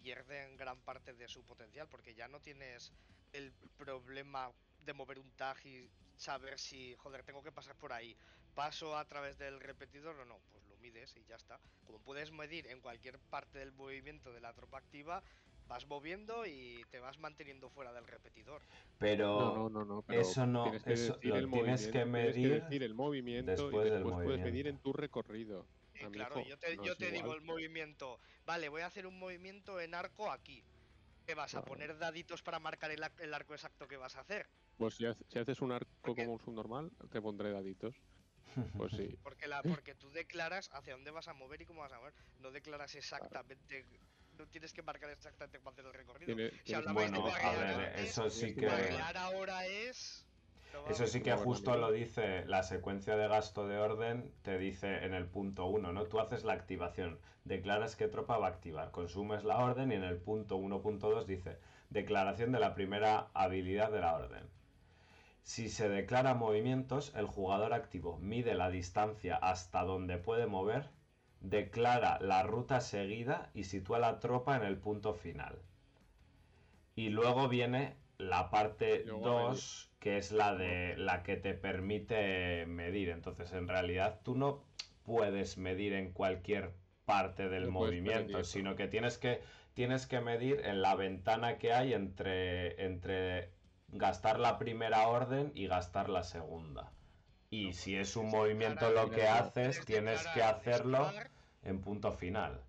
pierden 0.05 0.59
gran 0.59 0.79
parte 0.83 1.15
de 1.15 1.27
su 1.29 1.43
potencial 1.45 1.89
porque 1.89 2.15
ya 2.15 2.29
no 2.29 2.39
tienes 2.39 2.93
el 3.33 3.53
problema 3.79 4.53
de 4.85 4.93
mover 4.93 5.19
un 5.19 5.31
tag 5.31 5.57
y 5.65 5.89
saber 6.17 6.59
si, 6.59 6.95
joder, 6.97 7.25
tengo 7.25 7.43
que 7.43 7.51
pasar 7.51 7.75
por 7.77 7.93
ahí. 7.93 8.15
¿Paso 8.55 8.97
a 8.97 9.05
través 9.07 9.39
del 9.39 9.59
repetidor 9.61 10.15
o 10.21 10.25
no? 10.27 10.39
Pues 10.53 10.63
lo 10.67 10.77
mides 10.77 11.17
y 11.17 11.25
ya 11.25 11.37
está. 11.37 11.59
Como 11.87 11.99
puedes 12.01 12.31
medir 12.31 12.67
en 12.67 12.81
cualquier 12.81 13.19
parte 13.19 13.59
del 13.59 13.73
movimiento 13.73 14.31
de 14.31 14.41
la 14.43 14.53
tropa 14.53 14.79
activa, 14.79 15.25
Vas 15.67 15.87
moviendo 15.87 16.45
y 16.45 16.85
te 16.91 17.01
vas 17.01 17.19
manteniendo 17.19 17.71
fuera 17.71 17.93
del 17.93 18.07
repetidor. 18.07 18.61
Pero 18.99 19.27
No, 19.27 19.55
no, 19.55 19.71
no, 19.71 19.85
no. 19.85 20.03
pero 20.03 20.21
eso 20.21 20.47
no, 20.47 20.65
tienes 20.65 20.83
que 20.85 20.93
eso 20.93 21.15
decir 21.15 21.31
lo 21.31 21.37
el 21.37 21.51
tienes 21.51 21.87
que 21.87 21.93
tienes 21.93 22.09
medir 22.09 22.63
decir 22.63 22.83
el 22.83 22.95
movimiento 22.95 23.51
después 23.51 23.87
y 23.87 23.91
después 23.91 24.15
puedes 24.15 24.41
medir 24.41 24.67
en 24.67 24.79
tu 24.79 24.93
recorrido. 24.93 25.67
Eh, 25.95 26.09
claro, 26.11 26.45
yo 26.45 26.59
te, 26.59 26.77
no 26.77 26.85
yo 26.85 26.97
te 26.97 27.11
digo 27.11 27.35
el 27.35 27.41
movimiento. 27.43 28.21
Vale, 28.47 28.69
voy 28.69 28.83
a 28.83 28.87
hacer 28.87 29.07
un 29.07 29.19
movimiento 29.19 29.81
en 29.81 29.95
arco 29.95 30.31
aquí. 30.31 30.65
¿Qué 31.27 31.35
vas 31.35 31.55
a 31.55 31.65
poner 31.65 31.97
daditos 31.99 32.43
para 32.43 32.59
marcar 32.59 32.91
el, 32.91 33.03
ar- 33.03 33.13
el 33.19 33.33
arco 33.33 33.55
exacto 33.55 33.89
que 33.89 33.97
vas 33.97 34.17
a 34.17 34.21
hacer? 34.21 34.47
Pues 34.77 34.95
si, 34.97 35.07
hace- 35.07 35.25
si 35.29 35.39
haces 35.39 35.61
un 35.63 35.73
arco 35.73 35.91
Porque- 36.03 36.23
como 36.23 36.35
un 36.35 36.41
subnormal, 36.41 36.91
te 37.11 37.21
pondré 37.21 37.51
daditos. 37.53 37.95
Pues 38.77 38.93
sí. 38.93 39.17
Porque, 39.23 39.49
la, 39.49 39.63
porque 39.63 39.95
tú 39.95 40.11
declaras 40.11 40.69
hacia 40.73 40.93
dónde 40.95 41.11
vas 41.11 41.29
a 41.29 41.33
mover 41.33 41.63
y 41.63 41.67
cómo 41.67 41.81
vas 41.81 41.93
a 41.93 41.99
mover. 41.99 42.15
No 42.41 42.51
declaras 42.51 42.95
exactamente. 42.95 43.87
No 44.37 44.47
tienes 44.49 44.73
que 44.73 44.83
marcar 44.83 45.11
exactamente 45.11 45.61
para 45.61 45.73
hacer 45.75 45.87
el 45.87 45.95
recorrido. 45.95 46.35
Tiene- 46.37 46.51
si 46.65 46.75
hablabais 46.75 47.11
Bueno, 47.11 47.27
de 47.27 47.33
ver, 47.33 47.45
antes, 47.47 48.11
eso 48.11 48.29
sí 48.31 48.55
que 48.55 48.67
guarrear 48.67 49.17
ahora 49.17 49.65
es. 49.67 50.27
Eso 50.89 51.07
sí 51.07 51.23
que 51.23 51.33
justo 51.33 51.77
lo 51.77 51.91
dice 51.91 52.45
la 52.47 52.63
secuencia 52.63 53.17
de 53.17 53.29
gasto 53.29 53.67
de 53.67 53.79
orden, 53.79 54.33
te 54.43 54.59
dice 54.59 55.05
en 55.05 55.15
el 55.15 55.27
punto 55.27 55.67
1, 55.67 55.93
¿no? 55.93 56.05
Tú 56.05 56.21
haces 56.21 56.45
la 56.45 56.53
activación, 56.53 57.19
declaras 57.45 57.97
qué 57.97 58.09
tropa 58.09 58.39
va 58.39 58.47
a 58.47 58.51
activar, 58.51 58.91
consumes 58.91 59.45
la 59.45 59.59
orden 59.59 59.93
y 59.93 59.95
en 59.95 60.05
el 60.05 60.19
punto 60.19 60.59
1.2 60.59 61.25
dice 61.25 61.59
declaración 61.91 62.53
de 62.53 62.61
la 62.61 62.75
primera 62.75 63.29
habilidad 63.35 63.91
de 63.91 64.01
la 64.01 64.15
orden. 64.15 64.49
Si 65.43 65.69
se 65.69 65.89
declara 65.89 66.35
movimientos, 66.35 67.13
el 67.15 67.27
jugador 67.27 67.75
activo 67.75 68.19
mide 68.19 68.55
la 68.55 68.71
distancia 68.71 69.37
hasta 69.37 69.85
donde 69.85 70.17
puede 70.17 70.47
mover, 70.47 70.91
declara 71.41 72.19
la 72.21 72.43
ruta 72.43 72.81
seguida 72.81 73.51
y 73.55 73.65
sitúa 73.65 73.99
la 73.99 74.21
tropa 74.21 74.57
en 74.57 74.65
el 74.65 74.79
punto 74.79 75.15
final. 75.15 75.59
Y 76.97 77.11
luego 77.11 77.49
viene 77.49 77.97
la 78.17 78.51
parte 78.51 79.05
Luego 79.05 79.49
medir. 79.49 79.51
2, 79.51 79.91
que 80.05 80.19
es 80.19 80.33
la 80.33 80.55
de 80.55 80.99
la 80.99 81.23
que 81.23 81.39
te 81.39 81.55
permite 81.55 82.67
medir. 82.67 83.09
Entonces, 83.09 83.51
en 83.55 83.67
realidad, 83.67 84.21
tú 84.23 84.35
no 84.35 84.63
puedes 85.03 85.57
medir 85.57 85.95
en 85.95 86.13
cualquier 86.13 86.73
parte 87.07 87.49
del 87.49 87.65
No 87.65 87.71
movimiento, 87.71 88.45
sino 88.45 88.77
que 88.77 88.87
tienes 88.87 89.17
que 89.17 89.41
tienes 89.73 90.07
que 90.07 90.21
medir 90.21 90.61
en 90.67 90.83
la 90.83 90.95
ventana 90.95 91.57
que 91.57 91.73
hay 91.73 91.95
entre 91.95 92.85
entre 92.85 93.49
gastar 93.89 94.39
la 94.41 94.59
primera 94.59 95.09
orden 95.09 95.53
y 95.55 95.69
gastar 95.69 96.11
la 96.11 96.23
segunda. 96.23 96.93
Y 97.49 97.69
No, 97.69 97.73
si 97.73 97.95
pues 97.95 98.11
es 98.11 98.17
un 98.17 98.29
movimiento 98.29 98.91
lo 98.91 99.11
que 99.11 99.27
haces, 99.27 99.87
tienes 99.87 100.21
que 100.35 100.43
hacerlo 100.43 101.07
esquivar, 101.07 101.31
en 101.63 101.81
punto 101.81 102.13
final. 102.13 102.61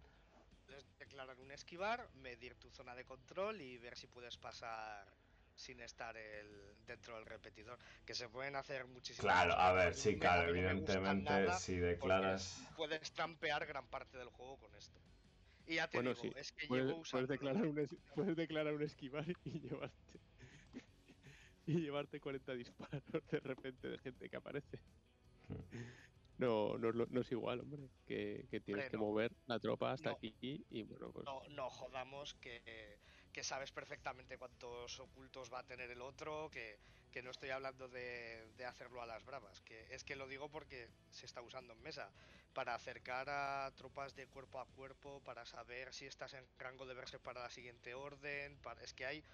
Declarar 0.99 1.37
un 1.41 1.51
esquivar, 1.51 2.07
medir 2.13 2.55
tu 2.55 2.69
zona 2.69 2.95
de 2.95 3.03
control 3.03 3.59
y 3.59 3.77
ver 3.77 3.97
si 3.97 4.07
puedes 4.07 4.37
pasar 4.37 5.05
sin 5.55 5.79
estar 5.81 6.15
el, 6.17 6.75
dentro 6.85 7.15
del 7.15 7.25
repetidor. 7.25 7.79
Que 8.05 8.13
se 8.13 8.29
pueden 8.29 8.55
hacer 8.55 8.85
muchísimas 8.87 9.33
Claro, 9.33 9.51
cosas, 9.51 9.65
a 9.65 9.73
ver, 9.73 9.93
sí, 9.95 10.09
me- 10.13 10.19
claro, 10.19 10.43
no 10.43 10.49
evidentemente 10.49 11.51
si 11.53 11.77
declaras... 11.77 12.69
Puedes 12.75 13.11
trampear 13.11 13.65
gran 13.65 13.87
parte 13.87 14.17
del 14.17 14.29
juego 14.29 14.57
con 14.59 14.75
esto. 14.75 14.99
Y 15.67 15.75
ya 15.75 15.87
te 15.87 15.97
Bueno, 15.97 16.11
digo, 16.11 16.21
sí. 16.21 16.31
es 16.35 16.51
que 16.51 16.67
Puedes, 16.67 16.85
llevo 16.85 16.97
puedes 16.97 17.07
usando 17.07 17.27
declarar 17.33 17.65
un 17.65 17.79
es- 17.79 17.95
puedes 18.13 18.35
declarar 18.35 18.73
un 18.73 18.83
esquivar 18.83 19.25
y 19.45 19.59
llevarte 19.59 20.19
y 21.65 21.79
llevarte 21.79 22.19
40 22.19 22.53
disparos 22.53 23.01
de 23.31 23.39
repente 23.39 23.87
de 23.87 23.97
gente 23.97 24.29
que 24.29 24.37
aparece. 24.37 24.79
No, 26.37 26.77
no, 26.77 26.89
es 26.89 26.95
lo- 26.95 27.07
no 27.07 27.21
es 27.21 27.31
igual, 27.31 27.61
hombre, 27.61 27.89
que, 28.05 28.45
que 28.51 28.59
tienes 28.59 28.89
que 28.91 28.97
no. 28.97 29.03
mover 29.03 29.31
la 29.47 29.57
tropa 29.59 29.93
hasta 29.93 30.09
No. 30.11 30.15
aquí 30.17 30.65
y 30.69 30.83
bueno, 30.83 31.11
pues 31.11 31.25
No, 31.25 31.41
no 31.49 31.69
jodamos 31.69 32.33
que, 32.35 32.99
que 33.35 33.43
sabes 33.43 33.71
perfectamente 33.79 34.37
cuántos 34.37 34.97
ocultos 35.01 35.51
va 35.53 35.59
a 35.59 35.67
tener 35.71 35.91
el 35.91 36.01
otro, 36.01 36.49
que, 36.49 36.79
que 37.11 37.21
no 37.21 37.31
estoy 37.31 37.49
hablando 37.49 37.89
de, 37.89 38.53
de 38.55 38.65
hacerlo 38.65 39.01
a 39.01 39.05
las 39.05 39.25
bravas, 39.25 39.61
que 39.61 39.93
es 39.93 40.05
que 40.05 40.15
lo 40.15 40.25
digo 40.29 40.49
porque 40.49 40.89
se 41.11 41.25
está 41.25 41.41
usando 41.41 41.73
en 41.73 41.81
mesa, 41.81 42.13
para 42.53 42.73
acercar 42.75 43.27
a 43.29 43.73
tropas 43.75 44.15
de 44.15 44.27
cuerpo 44.27 44.61
a 44.61 44.65
cuerpo, 44.67 45.21
para 45.21 45.45
saber 45.45 45.93
si 45.93 46.05
estás 46.05 46.33
en 46.33 46.47
rango 46.57 46.85
de 46.85 46.93
verse 46.93 47.19
para 47.19 47.41
la 47.41 47.49
siguiente 47.49 47.93
orden, 47.93 48.57
para- 48.59 48.81
es 48.81 48.93
que 48.93 49.05
hay 49.05 49.25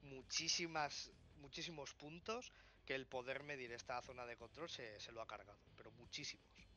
muchísimas, 0.00 1.12
muchísimos 1.34 1.92
puntos 1.94 2.52
que 2.86 2.94
el 2.94 3.06
poder 3.08 3.42
medir 3.42 3.72
esta 3.72 4.00
zona 4.00 4.24
de 4.24 4.36
control 4.38 4.70
se, 4.70 4.98
se 5.00 5.12
lo 5.12 5.20
ha 5.20 5.26
cargado, 5.26 5.60
pero 5.76 5.90
muchísimos. 5.92 6.70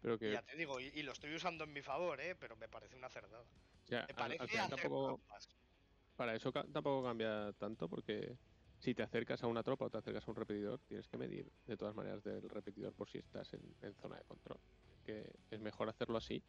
pero 0.00 0.18
que 0.18 0.30
ya 0.30 0.42
te 0.42 0.56
digo, 0.56 0.80
y, 0.80 0.86
y 0.88 1.02
lo 1.02 1.12
estoy 1.12 1.34
usando 1.34 1.64
en 1.64 1.72
mi 1.72 1.82
favor, 1.82 2.20
¿eh? 2.20 2.34
pero 2.36 2.56
me 2.56 2.68
parece 2.68 2.96
una 2.96 3.08
cerdada. 3.10 3.46
Me 3.90 4.14
parece 4.14 4.42
al 4.42 4.48
final 4.48 4.66
hacer 4.66 4.80
tampoco 4.80 5.20
para 6.16 6.34
eso 6.34 6.52
tampoco 6.52 7.02
cambia 7.02 7.52
tanto 7.54 7.88
porque 7.88 8.36
si 8.78 8.94
te 8.94 9.02
acercas 9.02 9.42
a 9.42 9.46
una 9.46 9.62
tropa 9.62 9.86
o 9.86 9.90
te 9.90 9.98
acercas 9.98 10.26
a 10.26 10.30
un 10.30 10.36
repetidor, 10.36 10.78
tienes 10.86 11.08
que 11.08 11.16
medir 11.16 11.50
de 11.66 11.76
todas 11.76 11.94
maneras 11.94 12.22
del 12.22 12.48
repetidor 12.48 12.92
por 12.94 13.08
si 13.08 13.18
estás 13.18 13.52
en, 13.54 13.74
en 13.80 13.94
zona 13.94 14.16
de 14.18 14.24
control. 14.24 14.60
Que 15.04 15.30
es 15.50 15.60
mejor 15.60 15.88
hacerlo 15.88 16.18
así 16.18 16.42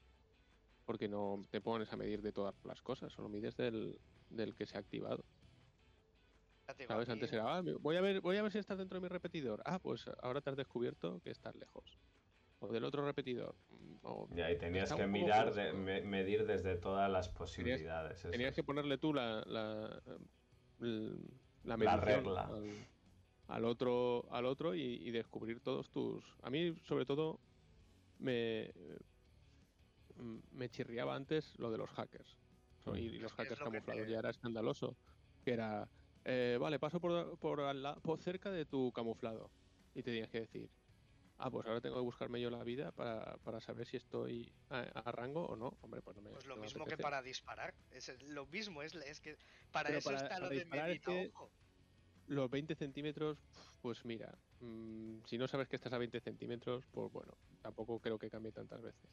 porque 0.86 1.08
no 1.08 1.45
te 1.49 1.62
pones 1.62 1.91
a 1.93 1.95
medir 1.95 2.21
de 2.21 2.34
todas 2.34 2.54
las 2.65 2.82
cosas, 2.82 3.13
solo 3.13 3.30
mides 3.30 3.56
del, 3.56 4.01
del 4.30 4.56
que 4.56 4.65
se 4.65 4.75
ha 4.75 4.80
activado. 4.82 5.23
¿Sabes? 6.88 7.08
Antes 7.10 7.32
era, 7.32 7.58
ah, 7.58 7.62
voy 7.80 7.95
a 7.95 8.01
ver, 8.01 8.21
voy 8.21 8.38
a 8.38 8.43
ver 8.43 8.51
si 8.51 8.58
estás 8.58 8.77
dentro 8.77 8.99
de 8.99 9.04
mi 9.04 9.08
repetidor. 9.08 9.62
Ah, 9.65 9.80
pues 9.80 10.06
ahora 10.21 10.41
te 10.41 10.49
has 10.49 10.58
descubierto 10.58 11.21
que 11.21 11.32
estás 11.32 11.56
lejos. 11.56 11.97
O 12.62 12.67
del 12.71 12.84
otro 12.84 13.04
repetidor. 13.04 13.56
mm, 13.69 13.95
O 14.04 14.28
Y 14.36 14.41
ahí 14.41 14.58
tenías 14.58 14.93
que 14.93 15.08
mirar, 15.08 15.52
de- 15.54 15.74
medir 16.04 16.45
desde 16.45 16.76
todas 16.78 17.12
las 17.12 17.28
posibilidades. 17.30 18.21
tenías 18.30 18.54
que 18.54 18.63
ponerle 18.63 18.97
tú 19.00 19.13
la, 19.13 19.43
la, 19.47 20.02
la 21.63 21.97
regla. 21.97 22.41
Al, 22.45 22.88
al 23.47 23.65
otro, 23.65 24.26
al 24.32 24.45
otro 24.45 24.76
y, 24.76 24.82
y 24.82 25.12
descubrir 25.12 25.60
todos 25.60 25.89
tus. 25.89 26.24
A 26.43 26.50
mí, 26.52 26.76
sobre 26.84 27.06
todo, 27.06 27.39
me, 28.19 28.71
mm, 30.17 30.38
me 30.52 30.69
chirriaba 30.69 31.15
antes 31.15 31.58
lo 31.58 31.71
de 31.71 31.80
los 31.80 31.89
hackers. 31.89 32.38
Y, 32.95 33.00
y 33.00 33.19
los 33.19 33.34
hackers 33.34 33.60
camuflados 33.60 34.06
te- 34.06 34.12
ya 34.12 34.19
era 34.19 34.30
escandaloso. 34.30 34.95
Que 35.43 35.54
era, 35.54 35.89
eh, 36.26 36.58
vale, 36.62 36.78
paso 36.78 37.00
por, 37.00 37.38
por, 37.39 37.60
al 37.62 37.82
la- 37.82 37.95
por 37.95 38.19
cerca 38.19 38.52
de 38.52 38.65
tu 38.65 38.91
camuflado. 38.91 39.50
Y 39.95 40.04
tenías 40.04 40.30
que 40.30 40.41
decir, 40.41 40.69
ah, 41.41 41.49
pues 41.51 41.65
ahora 41.67 41.82
tengo 41.82 41.95
que 41.95 42.01
buscarme 42.01 42.39
yo 42.41 42.49
la 42.49 42.63
vida 42.63 42.91
para, 42.91 43.38
para 43.38 43.60
saber 43.62 43.86
si 43.88 43.97
estoy 43.97 44.51
a, 44.69 44.80
a 44.82 45.12
rango 45.12 45.45
o 45.45 45.56
no. 45.56 45.77
Hombre, 45.82 46.01
pues 46.01 46.15
no 46.17 46.23
me. 46.23 46.30
Pues 46.32 46.45
lo 46.45 46.56
no 46.56 46.62
me 46.62 46.67
mismo 46.67 46.86
que 46.86 46.97
para 46.97 47.21
disparar. 47.21 47.73
Es 47.89 48.21
lo 48.23 48.45
mismo, 48.47 48.82
es, 48.84 48.93
es 48.95 49.19
que 49.19 49.38
para 49.71 49.88
Pero 49.88 49.99
eso 49.99 50.10
para- 50.10 50.21
está 50.21 50.36
lo 50.39 50.45
para 50.45 50.49
de 50.49 50.56
disparar 50.56 50.89
es 50.91 51.01
que- 51.01 51.32
ojo. 51.34 51.51
Los 52.27 52.49
20 52.49 52.75
centímetros, 52.75 53.39
pues 53.82 54.06
mira, 54.06 54.38
mm, 54.60 55.23
si 55.25 55.38
no 55.38 55.47
sabes 55.47 55.67
que 55.67 55.75
estás 55.75 55.91
a 55.91 55.97
20 55.97 56.21
centímetros, 56.21 56.86
pues 56.91 57.12
bueno, 57.12 57.34
tampoco 57.62 57.99
creo 57.99 58.17
que 58.17 58.30
cambie 58.30 58.51
tantas 58.54 58.82
veces. 58.82 59.10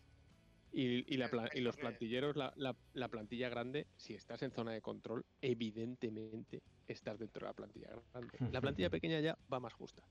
Y, 0.71 1.13
y, 1.13 1.17
la 1.17 1.29
lo 1.29 1.43
los 1.63 1.77
plantilleros, 1.79 2.37
la, 2.37 2.53
la- 2.57 2.77
la 2.93 3.09
plantilla 3.09 3.49
grande, 3.49 3.87
si 3.97 4.15
estás 4.15 4.43
en 4.43 4.53
zona 4.53 4.73
de 4.73 4.83
control, 4.83 5.25
evidentemente 5.41 6.63
estás 6.87 7.19
dentro 7.19 7.41
de 7.41 7.47
la 7.47 7.55
plantilla 7.55 7.89
grande. 8.13 8.39
La 8.53 8.61
plantilla 8.61 8.91
pequeña 9.01 9.21
ya 9.21 9.37
va 9.53 9.59
más 9.61 9.73
justa. 9.73 10.03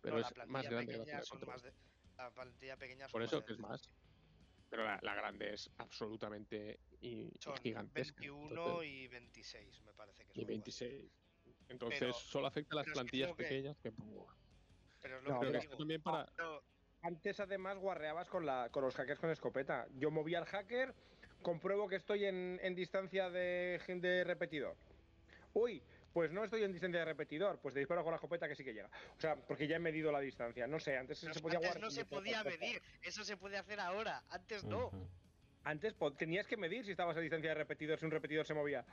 Pero 0.00 0.16
No, 0.16 0.20
es 0.20 0.36
la 0.36 0.44
plantilla 0.46 0.52
más 0.52 0.68
grande 0.70 0.92
que 0.92 0.98
la 0.98 1.04
pequeña 1.04 1.22
zona 1.22 1.40
de 1.40 1.46
son 1.46 1.48
más 1.48 1.62
de- 1.62 1.72
la 2.16 2.30
plantilla 2.30 2.76
pequeña 2.76 3.04
son 3.06 3.12
Por 3.12 3.20
más 3.22 3.28
eso 3.30 3.40
de 3.40 3.46
que 3.46 3.52
es 3.52 3.58
20. 3.58 3.68
más. 3.72 3.90
Pero 4.70 4.84
la, 4.84 4.98
la 5.02 5.14
grande 5.14 5.54
es 5.54 5.70
absolutamente 5.78 6.78
y, 7.00 7.08
y 7.08 7.32
Son 7.40 7.56
gigantesca. 7.56 8.20
21 8.20 8.48
entonces- 8.48 8.88
y 8.90 9.08
26, 9.08 9.82
me 9.84 9.92
parece 9.94 10.24
que 10.24 10.32
y 10.32 10.34
son. 10.34 10.44
así. 10.44 10.46
26. 10.46 11.10
Entonces 11.68 11.98
Pero- 12.00 12.12
solo 12.12 12.46
afecta 12.46 12.74
a 12.74 12.76
las 12.76 12.86
que 12.86 12.92
plantillas 12.92 13.28
que- 13.30 13.42
pequeñas 13.44 13.76
que... 13.78 13.90
buah. 13.90 14.34
Pero 15.00 15.18
es 15.18 15.24
lo 15.24 15.30
No, 15.30 15.40
que 15.40 15.52
que 15.52 15.58
digo. 15.60 15.76
también 15.76 16.02
para... 16.02 16.30
no, 16.38 16.60
Antes 17.02 17.38
además 17.40 17.78
guarreabas 17.78 18.28
con, 18.28 18.44
la, 18.44 18.68
con 18.70 18.82
los 18.82 18.94
hackers 18.96 19.20
con 19.20 19.30
escopeta. 19.30 19.86
Yo 19.94 20.10
moví 20.10 20.34
al 20.34 20.44
hacker, 20.46 20.92
compruebo 21.42 21.88
que 21.88 21.94
estoy 21.96 22.24
en, 22.24 22.58
en 22.62 22.74
distancia 22.74 23.30
de, 23.30 23.80
de 23.86 24.24
repetidor. 24.24 24.76
Uy, 25.54 25.80
pues 26.18 26.32
no 26.32 26.42
estoy 26.42 26.64
en 26.64 26.72
distancia 26.72 26.98
de 26.98 27.04
repetidor, 27.04 27.60
pues 27.60 27.74
te 27.74 27.78
disparo 27.78 28.02
con 28.02 28.10
la 28.10 28.16
escopeta 28.16 28.48
que 28.48 28.56
sí 28.56 28.64
que 28.64 28.74
llega. 28.74 28.90
O 29.16 29.20
sea, 29.20 29.36
porque 29.36 29.68
ya 29.68 29.76
he 29.76 29.78
medido 29.78 30.10
la 30.10 30.18
distancia. 30.18 30.66
No 30.66 30.80
sé, 30.80 30.96
antes 30.96 31.20
pero 31.20 31.32
se 31.32 31.40
podía 31.40 31.58
antes 31.58 31.70
guardar. 31.70 31.82
no 31.84 31.90
se 31.92 32.04
podía 32.06 32.42
medir. 32.42 32.82
Eso 33.02 33.22
se 33.22 33.36
puede 33.36 33.56
hacer 33.56 33.78
ahora. 33.78 34.24
Antes 34.28 34.64
no. 34.64 34.90
Antes 35.62 35.94
tenías 36.16 36.48
que 36.48 36.56
medir 36.56 36.84
si 36.84 36.90
estabas 36.90 37.16
a 37.16 37.20
distancia 37.20 37.50
de 37.50 37.54
repetidor, 37.54 38.00
si 38.00 38.04
un 38.04 38.10
repetidor 38.10 38.44
se 38.44 38.52
movía. 38.52 38.84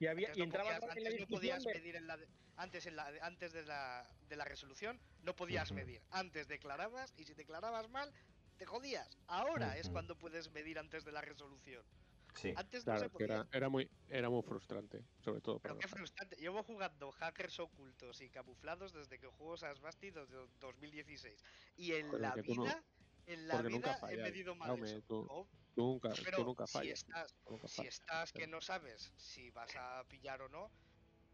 Y, 0.00 0.08
había, 0.08 0.26
Antes 0.26 0.38
y 0.38 0.40
no 0.40 0.44
entrabas 0.46 0.80
podías, 0.80 0.96
en 0.96 1.04
la 1.04 1.08
antes 1.10 1.20
no 1.20 1.26
discusión 1.26 1.38
podías 1.38 1.62
de- 1.64 1.74
medir 1.74 1.96
en 1.96 2.06
la 2.08 2.16
de- 2.16 2.28
antes 2.56 2.86
en 2.86 2.96
la 2.96 3.06
antes 3.22 3.52
de 3.52 3.62
la, 3.64 4.04
de 4.28 4.36
la 4.36 4.44
resolución 4.44 4.98
no 5.22 5.36
podías 5.36 5.70
medir. 5.70 6.02
Antes 6.10 6.48
declarabas 6.48 7.14
y 7.16 7.22
si 7.26 7.34
declarabas 7.34 7.88
mal 7.90 8.12
te 8.58 8.66
jodías. 8.66 9.16
Ahora 9.28 9.76
es 9.78 9.88
cuando 9.88 10.18
puedes 10.18 10.50
medir 10.50 10.80
antes 10.80 11.04
de 11.04 11.12
la 11.12 11.20
resolución. 11.20 11.84
Sí. 12.34 12.52
Antes 12.56 12.80
no 12.86 12.92
Claro, 12.92 12.98
se 13.00 13.06
que 13.06 13.12
podía. 13.12 13.26
era, 13.26 13.48
era 13.52 13.68
muy 13.68 13.90
era 14.08 14.30
muy 14.30 14.42
frustrante, 14.42 15.04
sobre 15.20 15.40
todo 15.42 15.58
para 15.60 15.74
Pero 15.74 15.80
qué 15.80 15.88
frustrante. 15.88 16.36
Llevo 16.36 16.62
jugando 16.62 17.10
hackers 17.12 17.60
ocultos 17.60 18.20
y 18.20 18.30
camuflados 18.30 18.92
desde 18.92 19.18
que 19.18 19.26
juego 19.26 19.56
Sasbasti 19.56 20.10
desde 20.10 20.48
2016. 20.58 21.42
Y 21.76 21.92
en 21.92 22.06
Joder, 22.08 22.20
la 22.22 22.34
tú 22.42 22.54
no- 22.54 22.62
vida 22.64 22.84
En 23.26 23.46
la 23.48 23.62
nunca 23.62 23.94
vida 24.00 24.12
he 24.12 24.16
medido 24.16 24.54
mal 24.56 24.68
Jaume, 24.68 24.88
eso. 24.90 25.02
tú- 25.02 25.26
¿no? 25.28 25.48
Tú 25.74 25.82
nunca, 25.86 26.10
tú 26.12 26.22
Pero 26.24 26.44
nunca 26.44 26.66
si 26.66 26.72
fallas. 26.72 26.98
estás, 27.00 27.34
tú 27.44 27.50
nunca 27.52 27.68
si 27.68 27.86
estás 27.86 28.32
que 28.32 28.40
pero- 28.40 28.50
no 28.50 28.60
sabes 28.60 29.12
si 29.16 29.50
vas 29.50 29.74
a 29.76 30.04
pillar 30.08 30.42
o 30.42 30.48
no, 30.48 30.70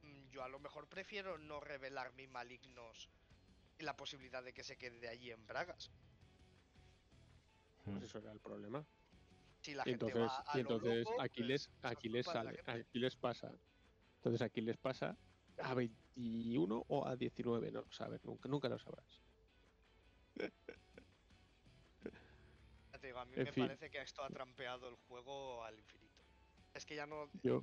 mm, 0.02 0.28
yo 0.30 0.42
a 0.44 0.48
lo 0.48 0.58
mejor 0.61 0.88
prefiero 0.88 1.38
no 1.38 1.61
revelar 1.61 2.12
mi 2.14 2.26
malignos 2.26 3.08
y 3.78 3.84
la 3.84 3.96
posibilidad 3.96 4.42
de 4.44 4.52
que 4.52 4.62
se 4.64 4.76
quede 4.76 5.08
allí 5.08 5.30
en 5.30 5.46
Bragas. 5.46 5.90
Pues 7.84 8.02
eso 8.02 8.18
era 8.18 8.32
el 8.32 8.40
problema. 8.40 8.84
Si 9.68 9.74
la 9.74 9.85
Y 9.85 9.90
gente 9.90 10.14
entonces, 10.14 10.22
va 10.22 10.38
a 10.46 10.57
y 10.57 10.61
entonces 10.61 11.07
loco, 11.07 11.20
aquí 11.20 11.40
pues, 11.40 11.48
les, 11.50 11.62
eso 11.62 11.70
es 11.83 11.85
aquí 11.92 12.09
les 12.09 12.24
culpa 12.24 12.38
de 12.38 12.44
la 12.44 12.52
sale, 12.52 12.57
gente. 12.57 12.70
aquí 12.72 12.98
les 12.98 13.16
pasa. 13.16 13.61
Entonces 14.16 14.40
aquí 14.40 14.61
les 14.62 14.78
pasa 14.78 15.18
a 15.59 15.74
21 15.74 16.85
o 16.88 17.07
a 17.07 17.16
19, 17.16 17.70
no 17.70 17.83
lo 17.83 17.90
sabes, 17.90 18.24
nunca, 18.24 18.48
nunca 18.48 18.68
lo 18.70 18.78
sabrás. 18.78 19.22
Ya 22.92 22.98
te 23.00 23.07
digo, 23.09 23.18
a 23.18 23.26
mí 23.26 23.37
en 23.37 23.44
me 23.44 23.52
fin. 23.52 23.66
parece 23.66 23.90
que 23.90 24.00
esto 24.00 24.22
ha 24.22 24.31
trampeado 24.31 24.88
el 24.88 24.96
juego 24.96 25.64
al 25.64 25.78
infinito. 25.78 26.26
Es 26.72 26.87
que 26.87 26.96
ya 26.96 27.07
no. 27.07 27.31
Yo, 27.42 27.61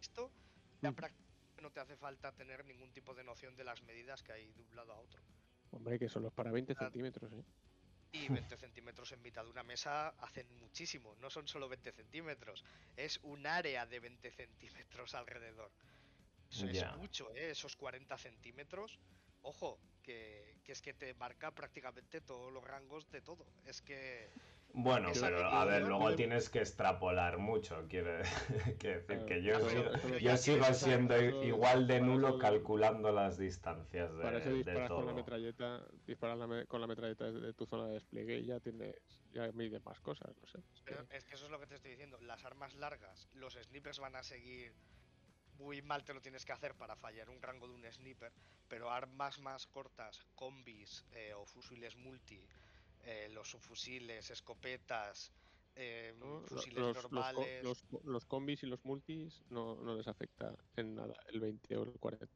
Esto 0.00 0.34
ya 0.80 0.90
Mm. 0.90 0.94
prácticamente 0.94 1.62
no 1.62 1.72
te 1.72 1.80
hace 1.80 1.96
falta 1.96 2.34
tener 2.34 2.64
ningún 2.64 2.92
tipo 2.92 3.14
de 3.14 3.24
noción 3.24 3.56
de 3.56 3.64
las 3.64 3.82
medidas 3.82 4.22
que 4.22 4.32
hay 4.32 4.52
de 4.52 4.62
un 4.62 4.76
lado 4.76 4.92
a 4.92 5.00
otro. 5.00 5.22
hombre, 5.70 5.98
que 5.98 6.08
solo 6.08 6.28
es 6.28 6.34
para 6.34 6.50
20 6.52 6.74
Ah, 6.76 6.76
centímetros, 6.78 7.32
¿eh? 7.32 7.44
Y 8.12 8.28
20 8.28 8.56
centímetros 8.56 9.12
en 9.12 9.22
mitad 9.22 9.44
de 9.44 9.50
una 9.50 9.62
mesa 9.62 10.08
hacen 10.20 10.46
muchísimo. 10.58 11.14
No 11.16 11.28
son 11.28 11.46
solo 11.46 11.68
20 11.68 11.92
centímetros. 11.92 12.64
Es 12.96 13.18
un 13.22 13.46
área 13.46 13.86
de 13.86 14.00
20 14.00 14.30
centímetros 14.30 15.14
alrededor. 15.14 15.70
Eso 16.50 16.66
es 16.66 16.96
mucho, 16.96 17.34
¿eh? 17.34 17.50
Esos 17.50 17.76
40 17.76 18.16
centímetros. 18.16 18.98
Ojo, 19.42 19.78
que, 20.02 20.56
que 20.64 20.72
es 20.72 20.80
que 20.80 20.94
te 20.94 21.12
marca 21.14 21.50
prácticamente 21.54 22.20
todos 22.22 22.52
los 22.52 22.64
rangos 22.64 23.10
de 23.10 23.20
todo. 23.20 23.46
Es 23.66 23.82
que 23.82 24.30
Bueno, 24.74 25.10
pero 25.20 25.38
a 25.48 25.64
ver, 25.64 25.82
luego 25.82 26.14
tienes 26.14 26.50
que 26.50 26.58
extrapolar 26.60 27.38
mucho. 27.38 27.86
Quiere, 27.88 28.22
quiere 28.78 29.00
decir 29.00 29.24
que 29.26 29.42
yo, 29.42 29.58
sigo- 29.60 30.18
yo 30.18 30.36
siendo 30.36 31.18
igual 31.42 31.86
de 31.86 32.00
nulo 32.00 32.38
calculando 32.38 33.10
las 33.10 33.38
distancias 33.38 34.12
de, 34.16 34.22
Para 34.22 34.38
eso 34.38 34.50
de 34.50 34.56
disparas 34.56 34.88
con 34.90 34.98
la 35.06 35.12
todo. 35.12 35.14
metralleta, 35.16 35.86
disparas 36.06 36.38
la 36.38 36.46
me- 36.46 36.66
con 36.66 36.80
la 36.80 36.86
metralleta 36.86 37.30
de 37.32 37.54
tu 37.54 37.66
zona 37.66 37.86
de 37.88 37.94
despliegue 37.94 38.38
y 38.38 38.46
ya 38.46 38.60
tienes, 38.60 38.94
ya 39.32 39.50
mides 39.52 39.84
más 39.84 40.00
cosas, 40.00 40.28
no 40.40 40.46
sé. 40.46 40.58
es 40.58 40.82
que- 40.82 40.90
Pero 40.92 41.06
es 41.10 41.24
que 41.24 41.34
eso 41.34 41.46
es 41.46 41.50
lo 41.50 41.58
que 41.60 41.66
te 41.66 41.74
estoy 41.76 41.90
diciendo. 41.92 42.18
Las 42.20 42.44
armas 42.44 42.74
largas, 42.74 43.28
los 43.32 43.54
snipers 43.54 43.98
van 43.98 44.16
a 44.16 44.22
seguir. 44.22 44.72
Muy 45.58 45.82
mal 45.82 46.04
te 46.04 46.14
lo 46.14 46.20
tienes 46.20 46.44
que 46.44 46.52
hacer 46.52 46.74
para 46.76 46.94
fallar 46.94 47.28
un 47.30 47.42
rango 47.42 47.66
de 47.66 47.74
un 47.74 47.92
sniper. 47.92 48.32
Pero 48.68 48.90
armas 48.92 49.40
más 49.40 49.66
cortas, 49.66 50.24
combis 50.36 51.04
eh, 51.10 51.32
o 51.34 51.44
fusiles 51.46 51.96
multi, 51.96 52.38
eh, 53.04 53.28
los 53.32 53.48
subfusiles, 53.50 54.30
escopetas, 54.30 55.32
eh, 55.76 56.14
¿no? 56.18 56.42
Fusiles 56.42 56.78
los, 56.78 56.94
los 56.94 57.04
normales. 57.04 57.64
los, 57.64 57.82
co- 57.82 58.02
los 58.04 58.24
combis 58.26 58.62
y 58.62 58.66
los 58.66 58.84
multis 58.84 59.42
no, 59.50 59.76
no 59.76 59.96
les 59.96 60.08
afecta 60.08 60.56
en 60.76 60.94
nada 60.94 61.14
el 61.28 61.40
20 61.40 61.76
o 61.76 61.82
el 61.84 61.92
40. 61.98 62.26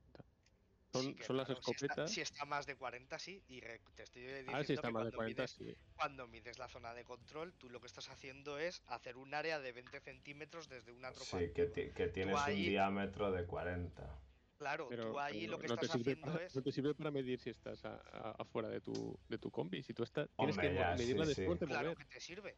Son, 0.92 1.02
Sí 1.04 1.16
son 1.22 1.36
las 1.38 1.46
claro, 1.46 1.62
si 1.62 1.70
está- 1.70 1.84
escopetas. 1.86 2.10
Si 2.12 2.20
está, 2.20 2.44
más 2.44 2.66
de 2.66 2.76
40, 2.76 3.18
sí. 3.18 3.42
Y 3.48 3.60
re- 3.60 3.80
te 3.94 4.02
estoy 4.02 4.22
diciendo 4.22 4.52
ah, 4.54 4.62
si 4.62 4.74
está 4.74 4.88
que 4.88 4.92
más 4.92 5.04
de 5.06 5.10
cuando 5.12 5.16
40, 5.16 5.42
mides- 5.44 5.50
sí. 5.56 5.76
cuando 5.96 6.28
mides 6.28 6.58
la 6.58 6.68
zona 6.68 6.92
de 6.92 7.04
control, 7.04 7.54
tú 7.54 7.70
lo 7.70 7.80
que 7.80 7.86
estás 7.86 8.10
haciendo 8.10 8.58
es 8.58 8.82
hacer 8.86 9.16
un 9.16 9.32
área 9.32 9.58
de 9.58 9.72
20 9.72 10.00
centímetros 10.00 10.68
desde 10.68 10.92
una 10.92 11.10
tropa. 11.12 11.38
Sí, 11.38 11.50
que, 11.54 11.70
que 11.94 12.08
tienes 12.08 12.34
un 12.34 12.40
ahí- 12.42 12.68
diámetro 12.68 13.32
de 13.32 13.46
40. 13.46 14.20
Claro, 14.62 14.86
Pero, 14.88 15.10
tú 15.10 15.18
ahí 15.18 15.48
lo 15.48 15.58
que 15.58 15.66
no, 15.66 15.76
te 15.76 15.86
estás 15.86 15.98
sirve 16.00 16.12
haciendo 16.12 16.32
para, 16.38 16.46
es. 16.46 16.54
no 16.54 16.62
te 16.62 16.70
sirve 16.70 16.94
para 16.94 17.10
medir 17.10 17.40
si 17.40 17.50
estás 17.50 17.80
afuera 17.84 18.68
de 18.68 18.80
tu, 18.80 19.18
de 19.28 19.36
tu 19.38 19.50
combi. 19.50 19.82
Si 19.82 19.92
tú 19.92 20.04
estás, 20.04 20.28
tienes 20.36 20.54
Hombre, 20.56 20.68
que 20.70 20.74
ya, 20.76 20.90
mo- 20.92 20.96
medirla 20.98 21.26
sí, 21.26 21.34
sí. 21.34 21.40
después 21.40 21.58
de 21.58 21.66
Claro 21.66 21.96
que 21.96 22.04
te 22.04 22.20
sirve. 22.20 22.54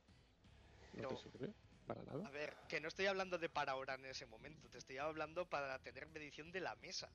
No 0.92 1.08
te 1.08 1.16
sirve 1.16 1.54
para 1.86 2.02
nada. 2.02 2.26
A 2.28 2.30
ver, 2.30 2.54
que 2.68 2.78
no 2.82 2.88
estoy 2.88 3.06
hablando 3.06 3.38
de 3.38 3.48
para 3.48 3.72
ahora 3.72 3.94
en 3.94 4.04
ese 4.04 4.26
momento, 4.26 4.68
te 4.68 4.76
estoy 4.76 4.98
hablando 4.98 5.48
para 5.48 5.78
tener 5.78 6.06
medición 6.08 6.52
de 6.52 6.60
la 6.60 6.76
mesa. 6.76 7.08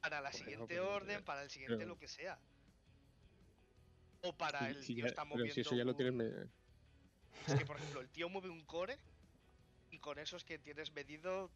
Para 0.00 0.20
la 0.20 0.30
Por 0.32 0.38
siguiente 0.40 0.80
orden, 0.80 1.24
para 1.24 1.44
el 1.44 1.50
siguiente 1.50 1.76
pero- 1.78 1.90
lo 1.90 1.96
que 1.96 2.08
sea. 2.08 2.36
O 4.22 4.32
para 4.36 4.58
Sí, 4.58 4.64
el 4.66 4.82
sí, 4.82 4.94
tío 4.96 5.04
ya- 5.04 5.10
está 5.10 5.22
pero 5.22 5.36
moviendo. 5.36 5.54
si 5.54 5.60
eso 5.60 5.76
ya 5.76 5.84
lo 5.84 5.94
tienes. 5.94 6.14
un- 6.14 6.52
Es 7.46 7.54
que, 7.56 7.66
por 7.66 7.76
ejemplo, 7.76 8.00
el 8.00 8.08
tío 8.10 8.28
mueve 8.28 8.48
un 8.48 8.64
core 8.64 8.98
y 9.92 9.98
con 10.00 10.18
eso 10.18 10.36
es 10.36 10.42
que 10.44 10.58
tienes 10.58 10.92
medido 10.92 11.52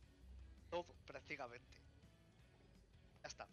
todo, 0.70 0.84
prácticamente. 1.06 1.87
Ya 3.22 3.28
está. 3.28 3.48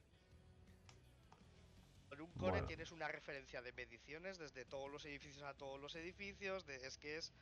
Con 2.10 2.22
un 2.22 2.34
core 2.34 2.52
Bueno. 2.52 2.68
tienes 2.68 2.92
una 2.92 3.08
referencia 3.08 3.62
de 3.62 3.74
mediciones 3.74 4.38
desde 4.38 4.66
todos 4.66 4.90
los 4.92 5.06
edificios 5.06 5.44
a 5.44 5.58
todos 5.58 5.80
los 5.80 5.96
edificios. 5.96 6.66
de- 6.66 6.86
es 6.88 6.98
que 6.98 7.18
es. 7.18 7.34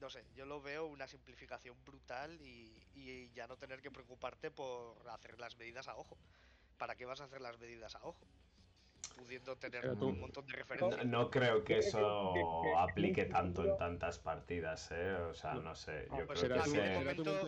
No 0.00 0.10
sé, 0.10 0.26
yo 0.34 0.46
lo 0.46 0.60
veo 0.62 0.86
una 0.86 1.08
simplificación 1.08 1.84
brutal 1.84 2.40
y, 2.40 2.88
y 2.92 3.32
ya 3.32 3.46
no 3.48 3.56
tener 3.58 3.82
que 3.82 3.90
preocuparte 3.90 4.50
por 4.50 5.08
hacer 5.08 5.38
las 5.40 5.56
medidas 5.56 5.88
a 5.88 5.96
ojo. 5.96 6.20
¿Para 6.76 6.96
qué 6.96 7.04
vas 7.04 7.20
a 7.20 7.24
hacer 7.24 7.40
las 7.40 7.58
medidas 7.58 7.94
a 7.96 8.04
ojo? 8.04 8.37
Pudiendo 9.18 9.56
tener 9.56 9.96
tú- 9.98 10.08
un 10.08 10.20
montón 10.20 10.46
de 10.46 10.52
No, 10.52 10.58
referencias. 10.58 11.06
no 11.06 11.30
creo 11.30 11.64
que 11.64 11.74
Yo 11.74 11.80
creo 11.80 11.82
que- 11.82 11.88
eso 11.88 12.32
que- 12.34 12.68
que- 12.68 12.74
aplique 12.78 13.24
que- 13.24 13.30
tanto 13.32 13.64
en 13.64 13.76
tantas 13.76 14.18
partidas, 14.20 14.90
¿eh? 14.92 15.12
O 15.14 15.34
sea, 15.34 15.54
No. 15.54 15.74
sé. 15.74 16.06
Ah, 16.10 16.18
Yo 16.20 16.26
pues 16.26 16.26
creo 16.26 16.36
será, 16.36 16.54
que 16.54 16.60
a 16.60 16.64
tu, 16.64 16.70
mí 16.70 16.76
de 16.76 16.84